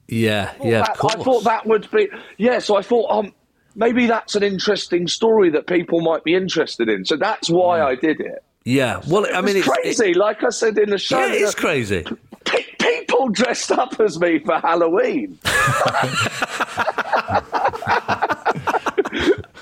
Yeah, 0.07 0.53
yeah, 0.63 0.81
That- 0.81 0.91
of 0.91 0.97
course. 0.97 1.15
I 1.15 1.23
thought 1.23 1.43
that 1.43 1.65
would 1.65 1.89
be 1.91 2.07
yeah. 2.37 2.59
So 2.59 2.77
I 2.77 2.81
thought 2.81 3.11
um 3.11 3.33
maybe 3.75 4.07
that's 4.07 4.35
an 4.35 4.43
interesting 4.43 5.07
story 5.07 5.49
that 5.51 5.67
people 5.67 6.01
might 6.01 6.23
be 6.23 6.33
interested 6.33 6.89
in. 6.89 7.05
So 7.05 7.17
that's 7.17 7.49
why 7.49 7.81
I 7.81 7.95
did 7.95 8.19
it. 8.21 8.43
yeah. 8.63 9.01
Well, 9.07 9.25
I 9.33 9.41
mean, 9.41 9.57
it's 9.57 9.67
it's 9.83 9.99
crazy. 9.99 10.13
like 10.13 10.43
I 10.43 10.49
said 10.49 10.77
in 10.77 10.89
the 10.91 10.97
show, 10.97 11.19
yeah, 11.19 11.33
it 11.33 11.41
is 11.41 11.55
crazy. 11.55 12.05
pe- 12.45 12.63
people 12.79 13.27
dressed 13.29 13.71
up 13.71 13.99
as 13.99 14.19
me 14.19 14.39
for 14.39 14.59
Halloween. 14.59 15.37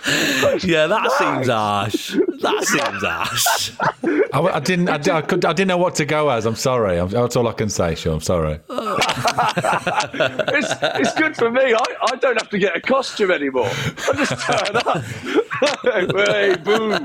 Yeah, 0.64 0.88
that 0.88 1.12
seems 1.14 1.48
harsh. 1.48 2.16
That 2.42 2.64
seems 2.64 3.04
harsh. 3.04 3.72
I, 4.34 4.40
I 4.40 4.60
didn't. 4.60 4.90
I, 4.90 5.18
I, 5.18 5.22
could, 5.22 5.44
I 5.46 5.54
didn't 5.54 5.68
know 5.70 5.78
what 5.78 5.96
to 5.96 6.06
go 6.06 6.30
as. 6.30 6.46
I'm 6.46 6.56
sorry. 6.56 6.98
I'm, 7.00 7.10
that's 7.10 7.36
all 7.36 7.48
I 7.48 7.54
can 7.54 7.70
say, 7.70 7.94
Seann. 7.94 8.14
I'm 8.14 8.22
sorry. 8.22 8.60
It's, 10.58 10.74
it's 10.82 11.14
good 11.16 11.36
for 11.36 11.50
me. 11.52 11.74
I, 11.74 11.84
I 12.12 12.16
don't 12.18 12.40
have 12.40 12.50
to 12.50 12.58
get 12.58 12.76
a 12.76 12.82
costume 12.82 13.32
anymore. 13.32 13.68
I 13.70 14.14
just 14.16 14.40
turn 14.42 14.76
up. 14.78 15.04
hey, 15.84 16.56
boo. 16.58 16.98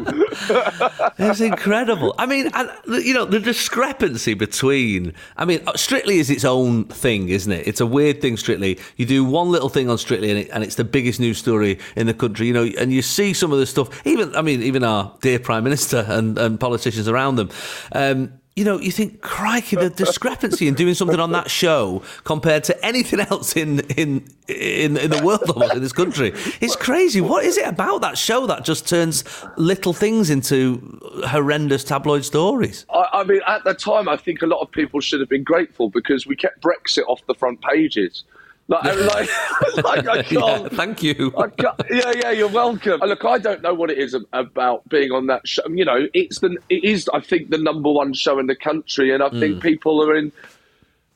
It's 1.19 1.41
incredible. 1.41 2.15
I 2.19 2.27
mean, 2.27 2.51
you 2.87 3.15
know, 3.15 3.25
the 3.25 3.41
discrepancy 3.41 4.35
between. 4.35 5.13
I 5.37 5.45
mean, 5.45 5.61
Strictly 5.77 6.19
is 6.19 6.31
its 6.31 6.45
own 6.45 6.85
thing, 6.85 7.29
isn't 7.29 7.53
it? 7.53 7.67
It's 7.67 7.81
a 7.81 7.87
weird 7.87 8.21
thing, 8.21 8.37
Strictly. 8.37 8.79
You 8.97 9.07
do 9.07 9.25
one 9.25 9.51
little 9.51 9.69
thing 9.69 9.89
on 9.89 9.99
Strictly, 9.99 10.31
and, 10.31 10.39
it, 10.41 10.51
and 10.53 10.65
it's 10.65 10.77
the 10.77 10.85
biggest 10.85 11.21
news 11.21 11.39
story 11.39 11.79
in 11.97 12.07
the 12.07 12.15
country. 12.15 12.47
You 12.47 12.53
know, 12.53 12.65
and 12.79 12.93
you 12.93 13.03
see 13.03 13.33
some 13.33 13.53
of 13.53 13.59
the 13.59 13.67
stuff. 13.67 14.07
Even, 14.07 14.35
I 14.35 14.43
mean, 14.43 14.63
even 14.63 14.85
our 14.85 15.17
dear 15.21 15.39
Prime 15.39 15.65
Minister 15.65 16.05
and, 16.09 16.39
and 16.39 16.59
politicians 16.59 17.09
around 17.09 17.37
them. 17.37 17.51
Um, 17.93 18.40
you 18.57 18.65
know, 18.65 18.81
you 18.81 18.91
think, 18.91 19.21
crikey, 19.21 19.77
the 19.77 19.91
discrepancy 19.91 20.67
in 20.67 20.75
doing 20.75 20.95
something 20.95 21.21
on 21.21 21.33
that 21.33 21.51
show 21.51 22.03
compared 22.25 22.65
to 22.65 22.85
anything 22.85 23.21
else 23.21 23.57
in 23.57 23.81
in 23.97 24.25
in, 24.49 24.97
in 24.97 25.11
the 25.11 25.23
world 25.25 25.49
almost 25.49 25.75
in 25.75 25.83
this 25.83 25.93
country. 25.93 26.33
It's 26.61 26.75
crazy. 26.75 27.21
What 27.21 27.45
is 27.45 27.57
it 27.57 27.67
about 27.67 28.01
that 28.01 28.19
show 28.19 28.47
that 28.49 28.65
just 28.65 28.89
turns 28.89 29.25
little 29.57 29.93
things 29.93 30.31
into 30.31 31.01
horrendous 31.27 31.85
tabloid 31.85 32.25
stories? 32.25 32.87
I, 32.93 33.07
I 33.13 33.25
mean, 33.25 33.41
at 33.47 33.63
the 33.65 33.75
time, 33.75 34.09
I 34.09 34.17
think 34.17 34.43
a 34.43 34.47
lot 34.47 34.61
of 34.61 34.71
people 34.73 35.01
should 35.01 35.21
have 35.21 35.29
been 35.29 35.45
grateful 35.45 35.89
because 35.89 36.27
we 36.27 36.35
kept 36.35 36.61
Brexit 36.61 37.07
off 37.07 37.25
the 37.27 37.35
front 37.35 37.63
pages. 37.63 38.25
Like, 38.71 38.85
like, 38.85 39.29
like 39.85 40.09
I 40.09 40.23
can't. 40.35 40.73
thank 40.73 41.03
you. 41.03 41.33
I 41.37 41.49
can't- 41.49 41.81
yeah, 41.91 42.13
yeah, 42.17 42.31
you're 42.31 42.49
welcome. 42.49 43.01
Look, 43.01 43.25
I 43.25 43.39
don't 43.39 43.63
know 43.63 43.75
what 43.75 43.91
it 43.91 43.99
is 43.99 44.17
about 44.33 44.89
being 44.89 45.11
on 45.11 45.27
that 45.27 45.47
show. 45.47 45.63
You 45.69 45.85
know, 45.85 46.07
it's 46.15 46.39
the 46.39 46.57
it 46.71 46.85
is 46.85 47.09
I 47.13 47.21
think 47.21 47.51
the 47.51 47.59
number 47.59 47.91
one 47.91 48.15
show 48.15 48.39
in 48.39 48.47
the 48.47 48.55
country, 48.57 49.13
and 49.13 49.23
I 49.23 49.29
Mm. 49.29 49.41
think 49.41 49.63
people 49.63 50.01
are 50.09 50.15
in 50.17 50.31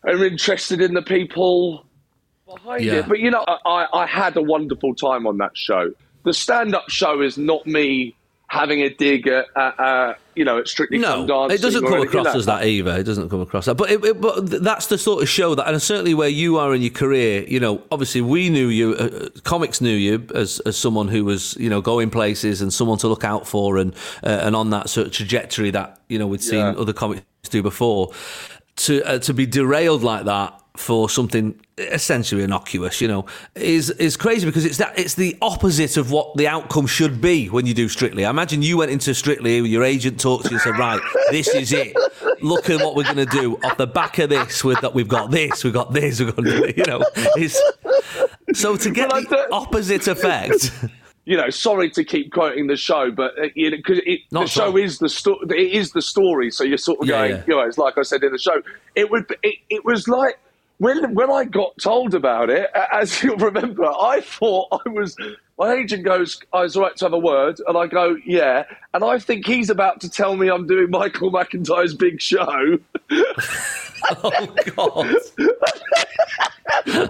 are 0.03 0.25
interested 0.25 0.81
in 0.83 0.95
the 0.95 1.03
people 1.03 1.87
behind 2.53 2.85
Yeah. 2.85 2.95
it. 2.95 3.09
But 3.09 3.21
you 3.21 3.31
know, 3.31 3.45
I, 3.47 3.87
I 3.93 4.05
had 4.07 4.37
a 4.37 4.43
wonderful 4.43 4.95
time 4.97 5.27
on 5.27 5.39
that 5.39 5.57
show. 5.57 5.93
The 6.25 6.33
stand-up 6.35 6.89
show 6.91 7.21
is 7.23 7.39
not 7.39 7.67
me 7.67 8.15
having 8.49 8.81
a 8.83 8.89
dig 8.91 9.27
at, 9.29 9.47
at, 9.57 10.19
you 10.37 10.45
know, 10.45 10.59
it's 10.59 10.71
Strictly 10.71 10.99
No, 10.99 11.25
it 11.51 11.61
doesn't 11.61 11.87
come 11.87 12.01
across 12.03 12.27
like 12.27 12.35
as 12.37 12.47
that 12.47 12.65
either. 12.67 12.97
It 12.97 13.05
doesn't 13.05 13.29
come 13.29 13.41
across 13.41 13.67
that. 13.67 13.77
But, 13.77 13.91
it, 13.91 14.05
it- 14.05 14.21
but 14.21 14.51
that's 14.63 14.87
the 14.89 14.99
sort 14.99 15.23
of 15.23 15.29
show 15.29 15.55
that, 15.55 15.69
and 15.69 15.81
certainly 15.81 16.15
where 16.15 16.29
you 16.29 16.59
are 16.59 16.75
in 16.75 16.83
your 16.83 16.91
career, 16.93 17.45
you 17.49 17.61
know, 17.61 17.83
obviously 17.93 18.21
we 18.21 18.49
knew 18.51 18.69
you, 18.69 18.95
uh, 18.95 19.03
uh, 19.27 19.29
comics 19.45 19.81
knew 19.81 19.95
you 19.95 20.27
as, 20.35 20.61
as 20.61 20.77
someone 20.77 21.09
who 21.09 21.25
was, 21.25 21.57
you 21.59 21.69
know, 21.71 21.81
going 21.81 22.11
places 22.11 22.61
and 22.61 22.73
someone 22.73 22.99
to 22.99 23.09
look 23.09 23.25
out 23.25 23.47
for 23.47 23.79
and, 23.79 23.95
uh, 24.23 24.41
and 24.43 24.57
on 24.57 24.71
that 24.71 24.89
sort 24.89 25.07
of 25.07 25.13
trajectory 25.13 25.71
that, 25.71 26.01
you 26.09 26.19
know, 26.19 26.27
we'd 26.27 26.43
seen 26.43 26.59
Yeah. 26.59 26.71
other 26.73 26.93
comics 26.93 27.23
do 27.51 27.63
before. 27.63 28.11
To, 28.77 29.03
uh, 29.05 29.19
to 29.21 29.33
be 29.33 29.47
derailed 29.47 30.03
like 30.03 30.25
that 30.25 30.61
for 30.77 31.09
something 31.09 31.61
essentially 31.79 32.43
innocuous, 32.43 33.01
you 33.01 33.09
know, 33.09 33.27
is 33.55 33.91
is 33.91 34.17
crazy 34.17 34.47
because 34.47 34.65
it's 34.65 34.79
that 34.79 34.99
it's 34.99 35.15
the 35.15 35.37
opposite 35.43 35.97
of 35.97 36.11
what 36.11 36.37
the 36.37 36.47
outcome 36.47 36.87
should 36.87 37.21
be 37.21 37.49
when 37.49 37.67
you 37.67 37.75
do 37.75 37.89
Strictly. 37.89 38.25
I 38.25 38.31
imagine 38.31 38.63
you 38.63 38.77
went 38.77 38.91
into 38.91 39.15
Strictly, 39.15 39.59
your 39.59 39.83
agent 39.83 40.21
talked 40.21 40.45
to 40.45 40.51
you 40.51 40.57
and 40.57 40.63
said, 40.63 40.79
"Right, 40.79 41.01
this 41.31 41.49
is 41.49 41.73
it. 41.73 41.97
Look 42.41 42.71
at 42.71 42.81
what 42.81 42.95
we're 42.95 43.05
going 43.05 43.17
to 43.17 43.27
do 43.27 43.57
off 43.65 43.77
the 43.77 43.87
back 43.87 44.19
of 44.19 44.31
this. 44.31 44.63
With 44.63 44.81
that, 44.83 44.95
we've 44.95 45.09
got 45.09 45.31
this, 45.31 45.65
we've 45.65 45.73
got 45.73 45.93
this, 45.93 46.21
we've 46.21 46.35
got 46.35 46.45
this, 46.45 46.77
you 46.77 46.85
know." 46.85 47.05
It's, 47.37 47.61
so 48.53 48.77
to 48.77 48.91
get 48.91 49.09
the 49.11 49.49
opposite 49.51 50.07
effect, 50.07 50.71
you 51.25 51.37
know, 51.37 51.51
sorry 51.51 51.91
to 51.91 52.05
keep 52.05 52.33
quoting 52.33 52.67
the 52.67 52.77
show, 52.77 53.11
but 53.11 53.37
uh, 53.39 53.49
you 53.55 53.71
know, 53.71 53.77
because 53.79 53.99
the 54.05 54.47
show 54.47 54.47
sorry. 54.47 54.83
is 54.85 54.99
the 54.99 55.09
sto- 55.09 55.41
it 55.51 55.55
is 55.73 55.91
the 55.93 56.03
story. 56.03 56.51
So 56.51 56.63
you're 56.65 56.79
sort 56.79 57.01
of 57.01 57.07
Yeah, 57.09 57.19
going, 57.19 57.31
yeah. 57.33 57.43
you 57.47 57.55
know, 57.55 57.61
it's 57.63 57.79
like 57.79 57.99
I 57.99 58.03
said 58.03 58.23
in 58.23 58.31
the 58.33 58.39
show. 58.39 58.63
It 58.95 59.11
would, 59.11 59.27
be- 59.27 59.37
it, 59.43 59.57
it 59.71 59.85
was 59.85 60.07
like 60.07 60.39
when 60.79 61.15
when 61.15 61.31
I 61.31 61.45
got 61.45 61.77
told 61.79 62.15
about 62.15 62.51
it, 62.51 62.71
as 62.93 63.23
you'll 63.23 63.37
remember, 63.37 63.85
I 63.85 64.21
thought 64.21 64.69
I 64.87 64.89
was. 64.89 65.17
My 65.57 65.75
agent 65.75 66.05
goes, 66.05 66.41
oh, 66.53 66.59
"I 66.59 66.63
was 66.63 66.77
all 66.77 66.83
right 66.83 66.97
to 66.97 67.05
have 67.05 67.13
a 67.13 67.19
word," 67.19 67.61
and 67.67 67.79
I 67.79 67.87
go, 67.87 68.17
"Yeah," 68.27 68.65
and 68.93 69.05
I 69.05 69.19
think 69.19 69.47
he's 69.47 69.71
about 69.71 70.01
to 70.01 70.11
tell 70.11 70.37
me 70.37 70.49
I'm 70.49 70.67
doing 70.67 70.91
Michael 70.91 71.31
McIntyre's 71.31 71.95
big 71.95 72.21
show 72.21 72.79
oh 74.23 74.57
god, 74.77 75.07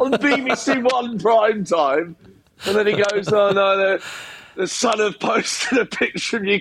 on 0.00 0.12
BBC 0.12 0.90
One 0.92 1.18
prime 1.18 1.64
time. 1.64 2.16
And 2.66 2.76
then 2.76 2.86
he 2.86 2.92
goes, 2.92 3.32
Oh 3.32 3.50
no, 3.50 3.76
the, 3.76 4.04
the 4.56 4.66
Sun 4.66 4.98
have 5.00 5.18
posted 5.18 5.78
a 5.78 5.86
picture 5.86 6.38
of 6.38 6.44
you 6.44 6.60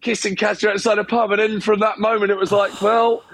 kissing 0.00 0.36
Casper 0.36 0.70
outside 0.70 0.98
a 0.98 1.04
pub. 1.04 1.32
And 1.32 1.40
then 1.40 1.60
from 1.60 1.80
that 1.80 1.98
moment, 1.98 2.30
it 2.30 2.36
was 2.36 2.52
like, 2.52 2.80
Well, 2.80 3.24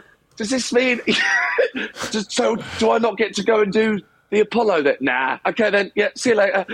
does 0.41 0.49
this 0.49 0.73
mean. 0.73 1.03
Just, 2.11 2.33
so 2.33 2.57
do 2.79 2.91
I 2.93 2.99
not 2.99 3.19
get 3.19 3.35
to 3.35 3.43
go 3.43 3.61
and 3.61 3.71
do 3.71 4.01
the 4.31 4.41
Apollo 4.41 4.83
That 4.85 5.03
Nah. 5.03 5.39
Okay, 5.45 5.69
then. 5.69 5.93
Yeah, 5.95 6.09
see 6.15 6.31
you 6.31 6.37
later. 6.37 6.65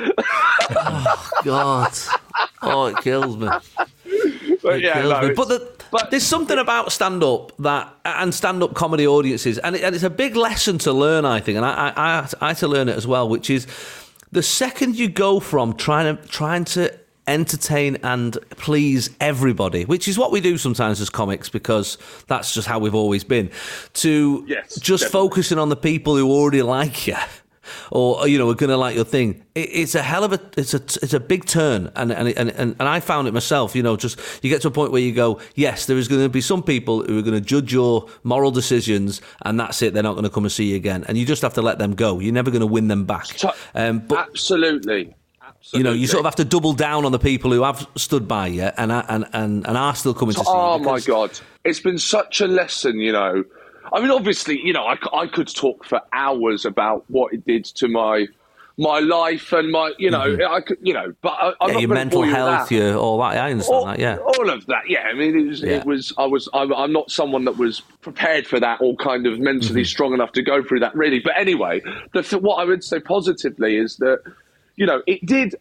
Oh, 0.71 1.31
god, 1.45 1.93
oh 2.63 2.87
it 2.87 2.97
kills 2.99 3.37
me. 3.37 3.49
but 4.63 4.81
yeah, 4.81 5.01
kills 5.01 5.13
no, 5.13 5.29
me. 5.29 5.35
But, 5.35 5.49
the, 5.49 5.85
but- 5.91 6.11
there's 6.13 6.23
something 6.23 6.59
about 6.59 6.93
stand 6.93 7.25
up 7.25 7.57
that 7.59 7.93
and 8.05 8.33
stand 8.33 8.63
up 8.63 8.75
comedy 8.75 9.05
audiences, 9.05 9.59
and, 9.59 9.75
it, 9.75 9.83
and 9.83 9.97
it's 9.97 10.05
a 10.05 10.11
big 10.11 10.37
lesson 10.37 10.79
to 10.79 10.93
learn, 10.93 11.25
I 11.25 11.41
think, 11.41 11.57
and 11.57 11.67
I, 11.67 11.89
I, 11.89 11.93
I, 11.97 12.29
I 12.41 12.49
had 12.49 12.59
to 12.59 12.69
learn 12.69 12.89
it 12.89 12.97
as 12.97 13.07
well, 13.07 13.29
which 13.29 13.51
is 13.51 13.67
the 14.31 14.45
second 14.45 14.97
you 14.97 15.09
go 15.09 15.41
from 15.41 15.75
trying 15.75 16.17
to 16.17 16.23
trying 16.29 16.65
to 16.67 16.97
entertain 17.29 17.97
and 18.03 18.39
please 18.51 19.11
everybody, 19.21 19.85
which 19.85 20.09
is 20.09 20.19
what 20.19 20.31
we 20.33 20.41
do 20.41 20.57
sometimes 20.59 21.01
as 21.01 21.11
comics 21.11 21.49
because 21.49 21.99
that's 22.29 22.55
just 22.55 22.69
how 22.69 22.79
we've 22.79 22.95
always 22.95 23.25
been, 23.25 23.51
to 23.95 24.45
Yes, 24.47 24.75
just 24.81 25.05
definitely. 25.05 25.29
focusing 25.29 25.59
on 25.59 25.69
the 25.69 25.77
people 25.77 26.17
who 26.17 26.31
already 26.31 26.63
like 26.63 27.07
you. 27.07 27.17
Or 27.91 28.29
you 28.29 28.39
know, 28.39 28.49
are 28.49 28.55
going 28.55 28.71
to 28.71 28.77
like 28.77 28.95
your 28.95 29.05
thing. 29.05 29.43
It, 29.57 29.69
it's 29.73 29.97
a 29.97 30.03
hell 30.03 30.23
of 30.23 30.33
a, 30.33 30.41
it's 30.57 30.73
a, 30.73 30.77
it's 30.77 31.15
a 31.15 31.19
big 31.19 31.47
turn, 31.47 31.91
and 31.97 32.13
and, 32.13 32.29
and 32.29 32.51
and 32.79 32.81
I 32.81 33.01
found 33.01 33.27
it 33.27 33.35
myself. 33.35 33.75
You 33.75 33.83
know, 33.83 33.97
just 33.97 34.21
you 34.45 34.49
get 34.51 34.63
to 34.63 34.69
a 34.69 34.71
point 34.71 34.93
where 34.93 35.03
you 35.03 35.13
go, 35.13 35.41
yes, 35.57 35.87
there 35.87 35.99
is 35.99 36.07
going 36.07 36.23
to 36.23 36.29
be 36.29 36.41
some 36.41 36.63
people 36.63 37.03
who 37.03 37.19
are 37.19 37.23
going 37.23 37.35
to 37.35 37.41
judge 37.41 37.73
your 37.73 38.07
moral 38.23 38.53
decisions, 38.53 39.21
and 39.43 39.59
that's 39.59 39.83
it. 39.83 39.95
They're 39.95 40.05
not 40.05 40.13
going 40.13 40.23
to 40.23 40.31
come 40.31 40.45
and 40.45 40.53
see 40.53 40.67
you 40.67 40.77
again, 40.77 41.05
and 41.09 41.19
you 41.19 41.27
just 41.27 41.43
have 41.43 41.55
to 41.55 41.63
let 41.63 41.81
them 41.81 41.97
go. 41.97 42.21
You're 42.21 42.33
never 42.33 42.53
going 42.53 42.61
to 42.61 42.69
win 42.69 42.87
them 42.87 43.05
back. 43.05 43.37
Um, 43.75 43.99
but 43.99 44.29
absolutely. 44.29 45.17
You 45.73 45.83
know, 45.83 45.93
you 45.93 46.07
sort 46.07 46.21
of 46.21 46.25
have 46.27 46.37
to 46.37 46.45
double 46.45 46.73
down 46.73 47.05
on 47.05 47.13
the 47.13 47.19
people 47.19 47.51
who 47.53 47.63
have 47.63 47.87
stood 47.97 48.27
by 48.29 48.47
you 48.49 48.63
and 48.77 48.93
are- 48.93 49.05
and 49.09 49.27
and, 49.33 49.67
and 49.67 49.77
are 49.77 49.95
still 49.95 50.15
coming 50.15 50.35
to 50.35 50.41
see 50.45 50.51
you. 50.51 50.57
Oh 50.57 50.79
my 50.79 51.01
god, 51.01 51.39
it's 51.65 51.81
been 51.81 51.99
such 51.99 52.41
a 52.41 52.47
lesson, 52.47 52.99
you 53.01 53.13
know. 53.13 53.45
I 53.93 54.01
mean, 54.01 54.11
obviously, 54.11 54.61
you 54.65 54.73
know, 54.73 54.85
I, 54.85 54.97
I 55.17 55.27
could 55.29 55.49
talk 55.49 55.85
for 55.85 56.01
hours 56.13 56.65
about 56.65 57.05
what 57.09 57.33
it 57.33 57.45
did 57.47 57.65
to 57.77 57.89
my 57.89 58.27
my 58.79 58.99
life 58.99 59.53
and 59.55 59.71
my, 59.73 59.95
you 59.97 60.11
know, 60.11 60.37
I 60.51 60.61
could, 60.61 60.77
you 60.83 60.93
know, 60.93 61.15
but 61.23 61.31
I, 61.31 61.47
I'm 61.49 61.53
Mm-hmm. 61.53 61.69
Yeah, 61.69 61.73
not 61.73 61.81
your 61.81 61.89
mental 61.95 62.19
bore 62.21 62.27
you 62.27 62.33
with 62.33 62.37
health, 62.37 62.69
that. 62.69 62.75
your 62.75 62.97
all 62.97 63.19
that. 63.21 63.37
I 63.39 63.51
understand 63.53 63.75
all, 63.75 63.87
that. 63.87 63.99
Yeah. 63.99 64.17
all 64.19 64.51
of 64.51 64.67
that. 64.67 64.83
Yeah, 64.91 65.01
I 65.11 65.15
mean, 65.15 65.35
it 65.39 65.47
was, 65.47 65.61
Yeah. 65.63 65.69
it 65.79 65.87
was 65.87 66.13
I 66.19 66.27
was, 66.27 66.47
I'm, 66.53 66.75
I'm 66.75 66.93
not 66.93 67.11
someone 67.11 67.47
that 67.47 67.57
was 67.57 67.81
prepared 68.03 68.47
for 68.47 68.61
that 68.61 68.83
or 68.83 68.95
kind 68.97 69.27
of 69.27 69.39
mentally 69.39 69.81
Mm-hmm. 69.81 69.87
strong 69.87 70.13
enough 70.13 70.33
to 70.33 70.43
go 70.43 70.63
through 70.63 70.81
that, 70.81 70.95
really. 70.95 71.21
But 71.21 71.39
anyway, 71.39 71.81
the, 72.13 72.23
what 72.39 72.57
I 72.57 72.65
would 72.65 72.85
say 72.85 73.01
positively 73.01 73.77
is 73.79 73.97
that, 73.97 74.21
you 74.77 74.87
know, 74.87 75.03
it 75.07 75.25
did. 75.27 75.57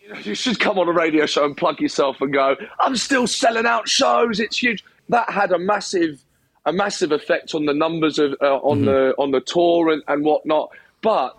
You, 0.00 0.12
know, 0.12 0.18
you 0.24 0.34
should 0.34 0.58
come 0.58 0.78
on 0.78 0.88
a 0.88 0.92
radio 0.92 1.26
show 1.26 1.44
and 1.44 1.56
plug 1.56 1.80
yourself 1.80 2.20
and 2.20 2.32
go. 2.32 2.56
I'm 2.80 2.96
still 2.96 3.26
selling 3.26 3.66
out 3.66 3.88
shows. 3.88 4.40
It's 4.40 4.58
huge. 4.60 4.84
That 5.10 5.30
had 5.30 5.52
a 5.52 5.58
massive, 5.58 6.22
a 6.66 6.72
massive 6.72 7.12
effect 7.12 7.54
on 7.54 7.66
the 7.66 7.74
numbers 7.74 8.18
of 8.18 8.34
uh, 8.42 8.56
on 8.56 8.84
the 8.84 9.14
on 9.18 9.30
the 9.30 9.40
tour 9.40 9.90
and, 9.90 10.02
and 10.08 10.24
whatnot. 10.24 10.70
But 11.00 11.36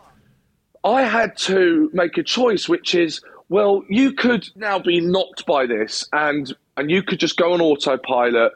I 0.84 1.04
had 1.04 1.38
to 1.40 1.90
make 1.94 2.18
a 2.18 2.24
choice, 2.24 2.70
which 2.70 2.96
is, 2.96 3.22
well, 3.50 3.84
you 3.90 4.14
could 4.14 4.48
now 4.56 4.80
be 4.80 5.02
knocked 5.02 5.46
by 5.46 5.66
this, 5.66 6.08
and 6.14 6.52
and 6.78 6.90
you 6.90 7.04
could 7.04 7.20
just 7.20 7.38
go 7.38 7.54
on 7.54 7.62
autopilot. 7.62 8.54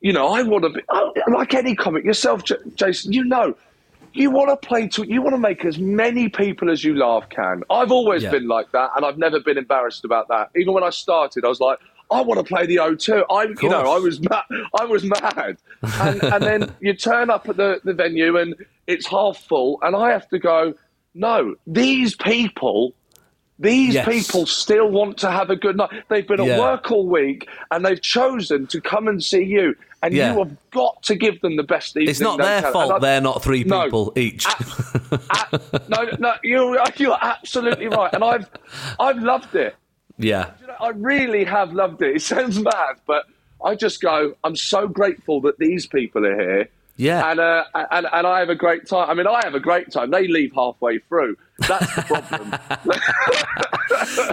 You 0.00 0.12
know, 0.12 0.28
I 0.28 0.42
want 0.42 0.64
to 0.64 0.70
be 0.70 0.80
I- 0.88 1.10
like 1.32 1.52
any 1.54 1.74
comic 1.74 2.04
yourself, 2.04 2.44
J- 2.44 2.56
Jason. 2.76 3.12
You 3.12 3.24
know, 3.24 3.56
you 4.16 4.30
want 4.30 4.48
to 4.50 4.56
play 4.68 4.88
to, 4.88 5.04
you 5.06 5.22
want 5.22 5.34
to 5.34 5.38
make 5.38 5.64
as 5.64 5.78
many 5.78 6.28
people 6.28 6.70
as 6.70 6.82
you 6.84 6.94
laugh 6.94 7.28
can. 7.28 7.62
I've 7.70 7.90
always 7.92 8.22
Yeah. 8.22 8.30
been 8.30 8.48
like 8.48 8.70
that, 8.72 8.90
and 8.96 9.04
I've 9.04 9.18
never 9.18 9.40
been 9.40 9.58
embarrassed 9.58 10.04
about 10.04 10.28
that. 10.28 10.50
Even 10.56 10.72
when 10.74 10.84
I 10.84 10.90
started, 10.90 11.44
I 11.44 11.48
was 11.48 11.60
like. 11.60 11.78
I 12.08 12.20
want 12.20 12.38
to 12.38 12.44
play 12.44 12.66
the 12.66 12.76
O2. 12.76 13.24
I, 13.28 13.42
you 13.60 13.68
know, 13.68 13.80
I 13.92 13.98
was 13.98 14.20
mad. 14.20 14.44
I 14.78 14.84
was 14.84 15.02
mad, 15.02 15.56
and, 15.82 16.22
and 16.22 16.44
then 16.44 16.72
you 16.80 16.94
turn 16.94 17.30
up 17.30 17.48
at 17.48 17.56
the, 17.56 17.80
the 17.82 17.94
venue 17.94 18.38
and 18.38 18.54
it's 18.86 19.04
half 19.08 19.38
full, 19.38 19.80
and 19.82 19.96
I 19.96 20.12
have 20.12 20.28
to 20.28 20.38
go. 20.38 20.72
No, 21.16 21.56
these 21.66 22.14
people 22.14 22.94
these 23.58 23.94
Yes. 23.94 24.06
people 24.06 24.46
still 24.46 24.88
want 24.90 25.16
to 25.18 25.30
have 25.30 25.50
a 25.50 25.56
good 25.56 25.76
night. 25.78 25.90
They've 26.08 26.28
been 26.28 26.40
at 26.40 26.58
work 26.60 26.92
all 26.92 27.08
week 27.08 27.48
and 27.70 27.84
they've 27.84 28.00
chosen 28.00 28.66
to 28.68 28.80
come 28.80 29.08
and 29.08 29.24
see 29.24 29.42
you. 29.42 29.74
And 30.06 30.14
Yeah. 30.14 30.32
you 30.34 30.38
have 30.38 30.56
got 30.70 31.02
to 31.04 31.16
give 31.16 31.40
them 31.40 31.56
the 31.56 31.62
best 31.64 31.96
evening. 31.96 32.08
It's 32.10 32.20
not 32.20 32.38
their 32.38 32.62
fault 32.70 32.92
I- 32.92 32.98
they're 33.00 33.20
not 33.20 33.42
three 33.42 33.64
No. 33.64 33.84
people 33.84 34.12
each. 34.16 34.46
a- 34.46 35.80
no, 35.88 36.08
no, 36.18 36.34
you're, 36.44 36.78
you're 36.96 37.18
absolutely 37.20 37.88
right. 37.88 38.12
And 38.12 38.22
I've, 38.22 38.48
I've 39.00 39.18
loved 39.18 39.54
it. 39.56 39.74
yeah. 40.16 40.50
You 40.60 40.68
know, 40.68 40.74
I 40.80 40.90
really 40.90 41.42
have 41.44 41.72
loved 41.72 42.02
it. 42.02 42.16
It 42.16 42.22
sounds 42.22 42.58
mad, 42.60 42.96
but 43.06 43.24
I 43.64 43.74
just 43.74 44.00
go, 44.00 44.34
I'm 44.44 44.54
so 44.56 44.86
grateful 44.86 45.40
that 45.42 45.58
these 45.58 45.86
people 45.86 46.24
are 46.24 46.38
here. 46.40 46.68
Yeah. 46.96 47.30
And, 47.30 47.40
uh, 47.40 47.64
and, 47.74 48.06
and 48.12 48.26
I 48.26 48.38
have 48.38 48.48
a 48.48 48.54
great 48.54 48.86
time. 48.86 49.10
I 49.10 49.14
mean, 49.14 49.26
I 49.26 49.40
have 49.44 49.54
a 49.54 49.60
great 49.60 49.90
time. 49.90 50.10
They 50.12 50.28
leave 50.28 50.52
halfway 50.54 50.98
through. 51.00 51.36
That's 51.58 51.94
the 51.96 52.02
problem. 52.02 52.54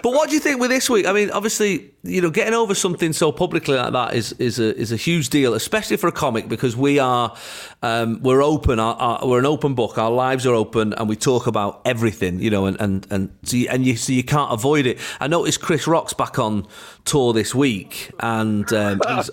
But 0.04 0.12
what 0.12 0.30
do 0.30 0.36
you 0.36 0.42
think 0.42 0.60
with 0.60 0.70
this 0.70 0.90
week? 0.90 1.06
I 1.06 1.14
mean, 1.14 1.32
obviously, 1.32 1.92
you 2.04 2.22
know, 2.22 2.30
getting 2.30 2.54
over 2.54 2.76
something 2.76 3.14
so 3.14 3.32
publicly 3.32 3.76
like 3.76 3.94
that 3.94 4.14
is 4.14 4.34
is 4.34 4.60
a 4.60 4.76
is 4.76 4.92
a 4.92 4.96
huge 4.96 5.30
deal, 5.30 5.54
especially 5.54 5.98
for 5.98 6.08
a 6.08 6.12
comic 6.12 6.48
because 6.48 6.76
we 6.76 7.00
are 7.00 7.36
um, 7.82 8.22
we're 8.22 8.44
open, 8.44 8.80
our, 8.80 8.96
our, 8.96 9.28
we're 9.28 9.40
an 9.40 9.46
open 9.46 9.74
book. 9.74 9.98
Our 9.98 10.12
lives 10.12 10.46
are 10.46 10.54
open, 10.54 10.94
and 10.94 11.08
we 11.08 11.16
talk 11.16 11.48
about 11.48 11.82
everything, 11.86 12.40
you 12.40 12.50
know, 12.50 12.66
and 12.66 12.80
and 12.80 13.08
and 13.10 13.38
so 13.44 13.58
you, 13.58 13.68
and 13.70 13.86
you 13.86 13.96
so 13.96 14.14
you 14.14 14.24
can't 14.24 14.52
avoid 14.52 14.86
it. 14.86 15.00
I 15.20 15.28
noticed 15.28 15.62
Chris 15.62 15.88
Rock's 15.88 16.14
back 16.14 16.38
on 16.40 16.68
tour 17.06 17.34
this 17.34 17.56
week, 17.56 18.12
and 18.20 18.72
um, 18.74 19.02
he's 19.08 19.30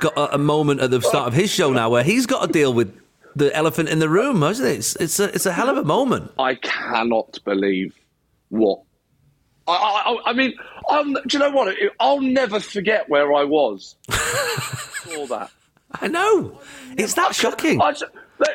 got 0.00 0.16
a, 0.16 0.34
a 0.34 0.38
moment 0.38 0.80
at 0.80 0.90
the 0.90 1.00
start 1.00 1.28
of 1.28 1.34
his 1.34 1.50
show 1.50 1.72
now 1.72 1.90
where 1.90 2.04
he's 2.04 2.26
got 2.26 2.46
to 2.46 2.52
deal 2.52 2.72
with. 2.72 2.96
The 3.36 3.54
elephant 3.54 3.88
in 3.88 3.98
the 3.98 4.08
room, 4.08 4.42
hasn't 4.42 4.68
it? 4.68 4.78
It's, 4.78 4.96
it's 4.96 5.20
a 5.20 5.34
it's 5.34 5.46
a 5.46 5.52
hell 5.52 5.68
of 5.68 5.76
a 5.76 5.84
moment. 5.84 6.32
I 6.38 6.56
cannot 6.56 7.38
believe 7.44 7.94
what. 8.48 8.80
I, 9.68 9.72
I, 10.26 10.30
I 10.30 10.32
mean, 10.32 10.54
I'm, 10.88 11.12
do 11.12 11.20
you 11.30 11.38
know 11.38 11.50
what? 11.50 11.76
I'll 12.00 12.20
never 12.20 12.58
forget 12.58 13.08
where 13.08 13.32
I 13.32 13.44
was. 13.44 13.94
Saw 14.10 15.26
that. 15.26 15.50
I 15.92 16.08
know. 16.08 16.60
It's 16.96 17.14
that 17.14 17.34
shocking. 17.34 17.80
I, 17.80 17.94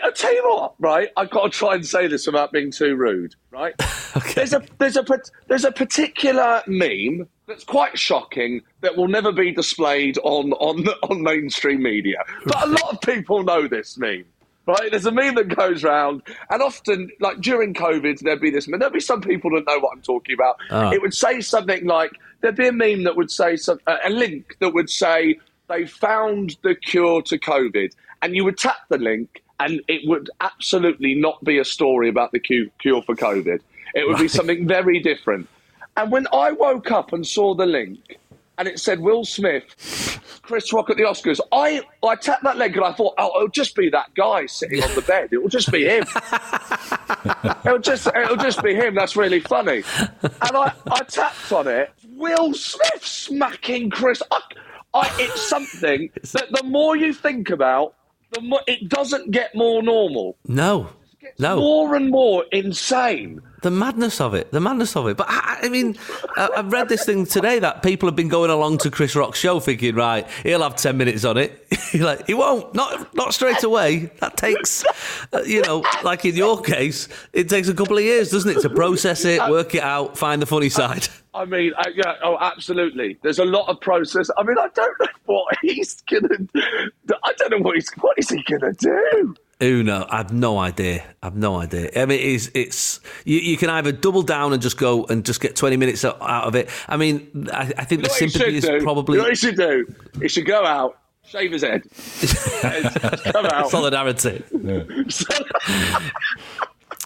I 0.04 0.12
tell 0.12 0.34
you 0.34 0.44
what, 0.44 0.74
right? 0.80 1.10
I've 1.16 1.30
got 1.30 1.52
to 1.52 1.58
try 1.58 1.76
and 1.76 1.86
say 1.86 2.08
this 2.08 2.26
without 2.26 2.52
being 2.52 2.72
too 2.72 2.96
rude, 2.96 3.36
right? 3.52 3.76
There's 4.36 4.54
a 4.54 4.64
there's 4.78 4.96
a 4.96 5.06
there's 5.48 5.66
a 5.66 5.74
particular 5.74 6.64
meme 6.68 7.28
that's 7.48 7.66
quite 7.66 8.00
shocking 8.00 8.62
that 8.80 8.96
will 8.96 9.10
never 9.10 9.34
be 9.34 9.52
displayed 9.52 10.18
on 10.20 10.54
on 10.54 10.88
on 11.04 11.22
mainstream 11.22 11.84
media, 11.84 12.24
but 12.46 12.64
a 12.64 12.68
lot 12.68 12.94
of 12.94 13.02
people 13.02 13.44
know 13.44 13.68
this 13.68 13.98
meme. 13.98 14.24
Right, 14.68 14.89
there's 14.89 15.05
a 15.05 15.11
meme 15.11 15.36
that 15.36 15.55
goes 15.55 15.84
round, 15.84 16.24
and 16.49 16.61
often, 16.61 17.11
like 17.20 17.39
during 17.39 17.76
COVID, 17.76 18.20
there'd 18.22 18.41
be 18.41 18.49
this. 18.49 18.68
meme. 18.68 18.80
There'd 18.80 18.93
be 18.93 18.99
some 18.99 19.22
people 19.22 19.51
that 19.51 19.66
know 19.68 19.78
what 19.80 19.91
I'm 19.95 20.01
talking 20.01 20.34
about. 20.34 20.57
Ah. 20.72 20.91
It 20.91 21.01
would 21.03 21.13
say 21.13 21.39
something 21.41 21.86
like, 21.86 22.11
there'd 22.41 22.55
be 22.55 22.68
a 22.68 22.72
meme 22.72 23.03
that 23.03 23.16
would 23.16 23.30
say 23.30 23.57
some, 23.57 23.80
uh, 23.86 23.97
a 24.03 24.09
link 24.09 24.57
that 24.61 24.74
would 24.74 24.89
say, 24.89 25.39
they 25.68 25.86
found 25.86 26.57
the 26.63 26.74
cure 26.74 27.22
to 27.24 27.38
COVID, 27.38 27.91
and 28.24 28.36
you 28.36 28.43
would 28.43 28.57
tap 28.57 28.78
the 28.89 28.97
link, 28.97 29.43
and 29.59 29.82
it 29.88 30.01
would 30.05 30.32
absolutely 30.41 31.13
not 31.13 31.43
be 31.43 31.59
a 31.59 31.66
story 31.66 32.09
about 32.09 32.32
the 32.32 32.39
cu- 32.39 32.70
cure 32.80 33.03
for 33.03 33.16
COVID. 33.16 33.59
It 33.93 34.07
would 34.07 34.18
be 34.18 34.28
something 34.28 34.68
very 34.68 34.99
different. 34.99 35.47
And 35.95 36.11
when 36.11 36.28
I 36.34 36.51
woke 36.51 36.91
up 36.91 37.13
and 37.13 37.26
saw 37.26 37.53
the 37.55 37.66
link, 37.66 38.18
and 38.58 38.68
it 38.68 38.80
said 38.80 38.99
Will 38.99 39.26
Smith, 39.26 39.64
Chris 40.41 40.72
Rock 40.72 40.89
at 40.89 40.97
the 40.97 41.03
Oscars, 41.03 41.39
I, 41.51 41.82
I 42.03 42.16
tapped 42.16 42.43
that 42.43 42.58
link 42.58 42.76
and 42.76 42.86
I 42.86 42.93
thought, 42.93 43.16
oh, 43.18 43.32
it'll 43.36 43.47
just 43.49 43.76
be 43.76 43.89
that 43.89 44.14
guy 44.16 44.45
sitting 44.45 44.84
on 44.84 44.93
the 44.95 45.01
bed. 45.08 45.30
It'll 45.32 45.49
just 45.49 45.72
be 45.72 45.86
him. 45.86 46.03
it'll 47.66 47.80
just 47.80 48.08
it'll 48.08 48.38
just 48.38 48.64
be 48.64 48.76
him. 48.76 48.95
That's 48.95 49.16
really 49.16 49.39
funny. 49.39 49.84
And 50.22 50.58
I, 50.58 50.74
I 50.91 51.03
tapped 51.03 51.51
on 51.51 51.68
it. 51.68 51.91
Will 52.16 52.53
Smith 52.53 53.06
smacking 53.06 53.89
Chris. 53.89 54.22
I, 54.32 54.39
I, 54.93 55.14
it's 55.20 55.41
something 55.41 56.10
that 56.34 56.47
the 56.51 56.64
more 56.64 56.95
you 56.95 57.14
think 57.14 57.49
about, 57.49 57.95
the 58.32 58.41
more 58.41 58.62
it 58.68 58.88
doesn't 58.89 59.32
get 59.32 59.53
more 59.56 59.84
normal. 59.84 60.38
No, 60.47 60.89
no. 61.38 61.58
More 61.58 61.95
and 61.95 62.10
more 62.10 62.45
insane. 62.51 63.41
The 63.66 63.72
madness 63.72 64.22
of 64.22 64.36
it, 64.36 64.51
the 64.51 64.59
madness 64.59 64.95
of 64.95 65.07
it. 65.07 65.18
But 65.18 65.26
I, 65.28 65.61
I 65.63 65.70
mean, 65.70 65.97
I, 66.38 66.49
I've 66.57 66.72
read 66.72 66.88
this 66.88 67.03
thing 67.03 67.26
today 67.26 67.57
that 67.57 67.82
people 67.82 68.07
have 68.07 68.16
been 68.16 68.28
going 68.28 68.51
along 68.51 68.78
to 68.80 68.91
Chris 68.91 69.16
Rock's 69.16 69.39
show 69.39 69.59
thinking, 69.59 69.95
right, 69.95 70.30
he'll 70.43 70.61
have 70.61 70.76
ten 70.76 70.97
minutes 70.97 71.26
on 71.26 71.38
it. 71.38 71.61
Like, 71.95 72.28
he 72.28 72.34
won't, 72.34 72.76
not 72.76 73.16
not 73.16 73.34
straight 73.34 73.63
away. 73.63 74.11
That 74.20 74.36
takes, 74.36 74.84
uh, 75.32 75.43
you 75.45 75.61
know, 75.61 75.86
like 76.03 76.26
in 76.26 76.36
your 76.36 76.61
case, 76.61 77.07
it 77.32 77.47
takes 77.47 77.70
a 77.70 77.74
couple 77.74 77.97
of 77.97 78.03
years, 78.03 78.32
doesn't 78.32 78.57
it, 78.57 78.61
to 78.63 78.70
process 78.70 79.24
it, 79.24 79.39
work 79.49 79.76
it 79.76 79.84
out, 79.84 80.18
find 80.18 80.41
the 80.41 80.45
funny 80.45 80.68
side. 80.68 81.07
I 81.34 81.45
mean, 81.45 81.72
uh, 81.78 81.89
yeah, 81.95 82.16
oh, 82.22 82.38
absolutely. 82.41 83.18
There's 83.22 83.39
a 83.39 83.45
lot 83.45 83.70
of 83.70 83.80
process. 83.80 84.30
I 84.38 84.43
mean, 84.43 84.57
I 84.57 84.68
don't 84.74 84.99
know 84.99 85.07
what 85.26 85.57
he's 85.61 86.01
gonna. 86.01 86.38
I 87.24 87.34
don't 87.38 87.51
know 87.51 87.59
what 87.59 87.76
he's. 87.76 87.89
What 88.01 88.18
is 88.18 88.30
he 88.30 88.43
gonna 88.43 88.74
do? 88.74 89.36
Who 89.62 89.84
no, 89.84 90.06
I've 90.10 90.34
no 90.34 90.58
idea. 90.60 91.03
I've 91.24 91.38
no 91.38 91.62
idea. 91.62 91.89
I 91.95 92.06
mean, 92.06 92.20
it's 92.20 92.49
it's 92.53 92.99
you, 93.24 93.39
you 93.39 93.56
can 93.56 93.70
either 93.70 93.93
double 93.93 94.22
down 94.22 94.51
and 94.51 94.62
just 94.62 94.78
go 94.78 95.06
and 95.06 95.26
just 95.26 95.39
get 95.39 95.56
twenty 95.56 95.78
minutes 95.78 96.03
out 96.03 96.22
out 96.22 96.43
of 96.47 96.56
it. 96.56 96.70
I 96.89 96.97
mean, 96.97 97.47
I, 97.53 97.72
I 97.78 97.86
think 97.86 98.03
the 98.03 98.10
What 98.10 98.20
he 98.20 98.28
sympathy 98.30 98.58
is 98.58 98.66
do- 98.66 98.82
probably 98.82 99.16
You 99.16 99.22
know 99.22 99.30
what 99.30 99.32
he 99.32 99.36
should 99.38 99.56
do? 99.56 99.95
He 100.22 100.28
should 100.28 100.45
go 100.45 100.66
out, 100.66 100.97
shave 101.26 101.53
his 101.53 101.62
head, 101.62 101.84
come 103.32 103.45
out. 103.45 103.70
solidarity. 103.70 104.43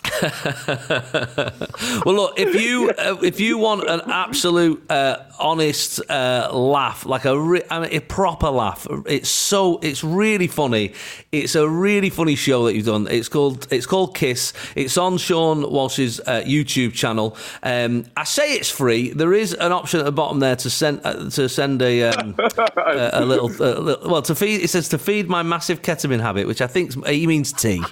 well, 2.06 2.16
look 2.16 2.40
if 2.40 2.56
you 2.56 2.90
uh, 2.92 3.18
if 3.22 3.40
you 3.40 3.58
want 3.58 3.90
an 3.90 4.02
absolute 4.08 4.84
uh, 4.90 5.18
honest 5.40 6.02
uh, 6.10 6.50
laugh, 6.54 7.06
like 7.06 7.26
a, 7.26 7.40
re- 7.40 7.64
I 7.70 7.80
mean, 7.80 7.90
a 7.94 8.00
proper 8.00 8.50
laugh, 8.50 8.88
it's 9.06 9.30
so 9.30 9.80
it's 9.80 10.04
really 10.04 10.48
funny. 10.48 10.94
It's 11.32 11.56
a 11.56 11.68
really 11.68 12.10
funny 12.10 12.36
show 12.36 12.66
that 12.66 12.76
you've 12.76 12.86
done. 12.86 13.08
It's 13.10 13.30
called 13.30 13.68
it's 13.72 13.86
called 13.86 14.16
Kiss. 14.16 14.54
It's 14.76 14.98
on 14.98 15.18
Seann 15.18 15.70
Walsh's 15.70 16.20
uh, 16.22 16.44
YouTube 16.46 16.94
channel. 16.94 17.38
Um, 17.64 18.06
I 18.18 18.24
say 18.24 18.54
it's 18.56 18.70
free. 18.70 19.12
There 19.12 19.34
is 19.34 19.54
an 19.54 19.72
option 19.72 20.00
at 20.00 20.06
the 20.06 20.12
bottom 20.12 20.40
there 20.40 20.56
to 20.58 20.70
send 20.70 21.02
uh, 21.04 21.30
to 21.30 21.50
send 21.50 21.82
a 21.82 22.04
um, 22.04 22.36
a, 22.38 23.10
a 23.14 23.26
little, 23.26 23.50
a 23.50 23.80
little 23.80 24.10
well 24.10 24.22
to 24.24 24.36
feed. 24.36 24.62
It 24.62 24.70
says 24.70 24.90
to 24.90 24.98
feed 24.98 25.30
my 25.30 25.44
massive 25.44 25.82
ketamine 25.82 26.22
habit, 26.22 26.48
which 26.48 26.62
I 26.62 26.68
think 26.68 27.06
he 27.06 27.28
means 27.28 27.54
tea. 27.54 27.84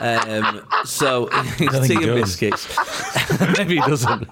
Um, 0.00 0.66
so 0.84 1.28
tea 1.86 1.94
and 1.96 2.20
biscuits. 2.20 2.68
Maybe 3.58 3.76
he 3.76 3.80
doesn't. 3.80 4.28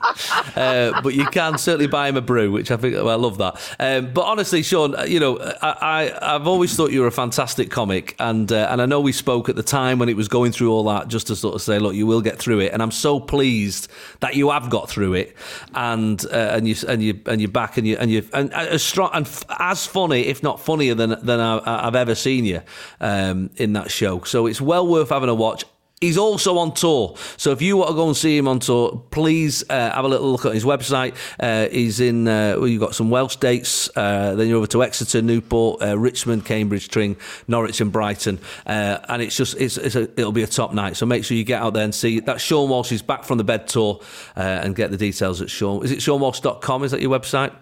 Uh, 0.56 1.00
but 1.02 1.14
you 1.14 1.26
can 1.26 1.58
certainly 1.58 1.86
buy 1.86 2.08
him 2.08 2.16
a 2.16 2.20
brew, 2.20 2.50
which 2.50 2.70
I 2.70 2.76
think 2.76 2.94
well, 2.94 3.10
I 3.10 3.14
love 3.14 3.38
that. 3.38 3.60
Um, 3.78 4.12
but 4.12 4.22
honestly, 4.22 4.62
Seann, 4.62 4.98
uh, 4.98 5.04
you 5.04 5.20
know, 5.20 5.38
I, 5.38 5.76
I 6.20 6.34
I've 6.34 6.46
always 6.46 6.74
thought 6.74 6.92
you 6.92 7.00
were 7.00 7.06
a 7.06 7.12
fantastic 7.12 7.70
comic, 7.70 8.14
and 8.18 8.50
uh, 8.50 8.68
and 8.70 8.80
I 8.80 8.86
know 8.86 9.00
we 9.00 9.12
spoke 9.12 9.48
at 9.48 9.56
the 9.56 9.62
time 9.62 9.98
when 9.98 10.08
it 10.08 10.16
was 10.16 10.28
going 10.28 10.52
through 10.52 10.72
all 10.72 10.84
that, 10.84 11.08
just 11.08 11.26
to 11.28 11.36
sort 11.36 11.54
of 11.54 11.62
say, 11.62 11.78
look, 11.78 11.94
you 11.94 12.06
will 12.06 12.20
get 12.20 12.38
through 12.38 12.60
it, 12.60 12.72
and 12.72 12.82
I'm 12.82 12.90
so 12.90 13.20
pleased 13.20 13.88
that 14.20 14.34
you 14.34 14.50
have 14.50 14.70
got 14.70 14.88
through 14.88 15.14
it, 15.14 15.36
and 15.74 16.24
uh, 16.26 16.50
and 16.52 16.68
you 16.68 16.74
and 16.88 17.02
you 17.02 17.20
and 17.26 17.40
you're 17.40 17.50
back, 17.50 17.76
and 17.76 17.86
you 17.86 17.96
and 17.98 18.10
you 18.10 18.26
and 18.32 18.52
as 18.54 18.82
strong 18.82 19.10
and 19.12 19.26
f- 19.26 19.44
as 19.58 19.86
funny, 19.86 20.22
if 20.26 20.42
not 20.42 20.60
funnier 20.60 20.94
than 20.94 21.16
than 21.22 21.40
I, 21.40 21.86
I've 21.86 21.96
ever 21.96 22.14
seen 22.14 22.44
you 22.44 22.62
um, 23.00 23.50
in 23.56 23.72
that 23.74 23.90
show. 23.90 24.22
So 24.22 24.46
it's 24.46 24.60
well 24.60 24.86
worth 24.86 25.10
having 25.10 25.28
a 25.28 25.34
watch. 25.34 25.64
He's 25.98 26.18
also 26.18 26.58
on 26.58 26.74
tour, 26.74 27.16
so 27.38 27.52
if 27.52 27.62
you 27.62 27.78
want 27.78 27.88
to 27.88 27.94
go 27.94 28.06
and 28.06 28.14
see 28.14 28.36
him 28.36 28.48
on 28.48 28.58
tour, 28.58 29.02
please 29.10 29.64
uh, 29.70 29.92
have 29.92 30.04
a 30.04 30.08
little 30.08 30.30
look 30.30 30.44
at 30.44 30.52
his 30.52 30.62
website. 30.62 31.14
Uh, 31.40 31.70
he's 31.70 32.00
in. 32.00 32.28
Uh, 32.28 32.56
well, 32.58 32.68
you've 32.68 32.82
got 32.82 32.94
some 32.94 33.08
Welsh 33.08 33.36
dates. 33.36 33.88
Uh, 33.96 34.34
then 34.34 34.46
you're 34.46 34.58
over 34.58 34.66
to 34.66 34.82
Exeter, 34.82 35.22
Newport, 35.22 35.80
uh, 35.80 35.98
Richmond, 35.98 36.44
Cambridge, 36.44 36.90
Tring, 36.90 37.16
Norwich, 37.48 37.80
and 37.80 37.90
Brighton. 37.90 38.38
Uh, 38.66 38.98
and 39.08 39.22
it's 39.22 39.34
just 39.34 39.56
it's, 39.58 39.78
it's 39.78 39.96
a, 39.96 40.02
it'll 40.02 40.32
be 40.32 40.42
a 40.42 40.46
top 40.46 40.74
night. 40.74 40.98
So 40.98 41.06
make 41.06 41.24
sure 41.24 41.34
you 41.34 41.44
get 41.44 41.62
out 41.62 41.72
there 41.72 41.84
and 41.84 41.94
see. 41.94 42.20
That's 42.20 42.44
Seann 42.44 42.68
Walsh. 42.68 42.90
He's 42.90 43.00
back 43.00 43.24
from 43.24 43.38
the 43.38 43.44
bed 43.44 43.66
tour, 43.66 44.02
and 44.34 44.76
get 44.76 44.90
the 44.90 44.98
details 44.98 45.40
at 45.40 45.48
Seann. 45.48 45.82
Is 45.82 45.92
it 45.92 46.00
SeannWalsh.com? 46.00 46.84
Is 46.84 46.90
that 46.90 47.00
your 47.00 47.18
website? 47.18 47.54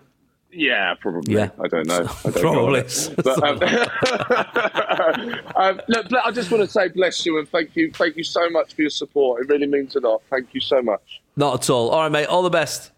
Yeah, 0.55 0.95
probably. 1.01 1.35
Yeah. 1.35 1.51
I 1.63 1.69
don't 1.69 1.87
know. 1.87 2.09
I 2.25 2.31
don't 2.31 2.35
Probably. 2.41 2.81
Know 2.81 3.15
but, 3.17 3.43
um, 3.43 3.63
um, 5.57 5.81
look, 5.89 6.07
I 6.25 6.31
just 6.31 6.51
want 6.51 6.63
to 6.65 6.69
say 6.71 6.89
bless 6.89 7.27
you 7.27 7.39
and 7.39 7.49
thank 7.49 7.75
you, 7.75 7.91
thank 7.93 8.17
you 8.17 8.25
so 8.25 8.49
much 8.51 8.75
for 8.75 8.83
your 8.83 8.91
support. 8.91 9.43
It 9.43 9.49
really 9.49 9.67
means 9.67 9.97
a 9.97 10.01
lot. 10.01 10.23
Thank 10.31 10.55
you 10.55 10.61
so 10.61 10.81
much. 10.81 11.21
Not 11.37 11.55
at 11.63 11.71
all. 11.71 11.91
All 11.91 12.03
right, 12.03 12.13
mate. 12.13 12.27
All 12.27 12.43
the 12.43 12.51
best. 12.51 12.93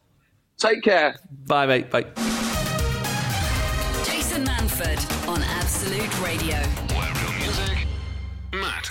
Take 0.58 0.82
care. 0.82 1.16
Bye, 1.46 1.66
mate. 1.66 1.90
Bye. 1.90 2.04
Jason 4.04 4.44
Manford 4.44 5.28
on 5.28 5.42
Absolute 5.42 6.20
Radio. 6.22 6.75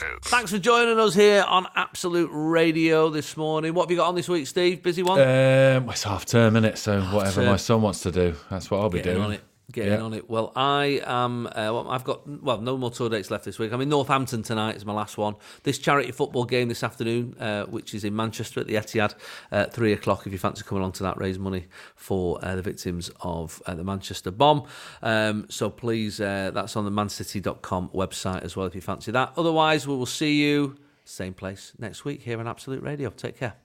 Where 0.01 0.09
real 0.09 0.15
music 0.15 0.23
matters. 0.23 0.31
Thanks 0.31 0.51
for 0.51 0.59
joining 0.59 0.99
us 0.99 1.13
here 1.13 1.43
on 1.47 1.67
Absolute 1.75 2.29
Radio 2.31 3.09
this 3.09 3.37
morning. 3.37 3.73
What 3.73 3.83
have 3.83 3.91
you 3.91 3.97
got 3.97 4.09
on 4.09 4.15
this 4.15 4.29
week, 4.29 4.47
Steve? 4.47 4.83
Busy 4.83 5.03
one? 5.03 5.19
Um, 5.19 5.89
it's 5.89 6.03
half 6.03 6.25
term, 6.25 6.55
it 6.55 6.77
So 6.77 7.01
whatever 7.01 7.41
term. 7.41 7.45
my 7.45 7.57
son 7.57 7.81
wants 7.81 8.01
to 8.01 8.11
do, 8.11 8.35
that's 8.49 8.69
what 8.69 8.81
I'll 8.81 8.89
be 8.89 8.99
Getting 9.01 9.21
doing. 9.21 9.39
Getting 9.71 9.93
Yeah. 9.93 10.01
on 10.01 10.13
it. 10.13 10.29
Well, 10.29 10.51
I 10.55 11.01
am. 11.05 11.47
Uh, 11.47 11.51
well, 11.55 11.87
I've 11.89 12.03
got 12.03 12.27
well, 12.43 12.61
no 12.61 12.77
more 12.77 12.91
tour 12.91 13.09
dates 13.09 13.31
left 13.31 13.45
this 13.45 13.57
week. 13.57 13.71
I'm 13.73 13.81
in 13.81 13.89
Northampton 13.89 14.43
tonight. 14.43 14.75
Is 14.75 14.85
my 14.85 14.93
last 14.93 15.17
one. 15.17 15.35
This 15.63 15.79
charity 15.79 16.11
football 16.11 16.45
game 16.45 16.67
this 16.67 16.83
afternoon, 16.83 17.35
uh, 17.39 17.65
which 17.65 17.95
is 17.95 18.03
in 18.03 18.15
Manchester 18.15 18.59
at 18.59 18.67
the 18.67 18.75
Etihad, 18.75 19.15
at 19.51 19.73
three 19.73 19.91
o'clock. 19.91 20.27
If 20.27 20.31
you 20.33 20.37
fancy 20.37 20.63
coming 20.63 20.81
along 20.83 20.91
to 20.93 21.03
that, 21.03 21.17
raise 21.17 21.39
money 21.39 21.65
for 21.95 22.37
uh, 22.45 22.55
the 22.55 22.61
victims 22.61 23.09
of 23.21 23.59
uh, 23.65 23.73
the 23.73 23.83
Manchester 23.83 24.29
bomb. 24.29 24.65
Um, 25.01 25.47
so 25.49 25.71
please, 25.71 26.21
uh, 26.21 26.51
that's 26.53 26.75
on 26.75 26.85
the 26.85 26.91
mancity.com 26.91 27.89
website 27.89 28.43
as 28.43 28.55
well. 28.55 28.67
If 28.67 28.75
you 28.75 28.81
fancy 28.81 29.11
that. 29.13 29.33
Otherwise, 29.35 29.87
we 29.87 29.95
will 29.95 30.05
see 30.05 30.43
you 30.43 30.75
same 31.05 31.33
place 31.33 31.73
next 31.79 32.05
week 32.05 32.21
here 32.21 32.39
on 32.39 32.47
Absolute 32.47 32.83
Radio. 32.83 33.09
Take 33.09 33.37
care. 33.39 33.55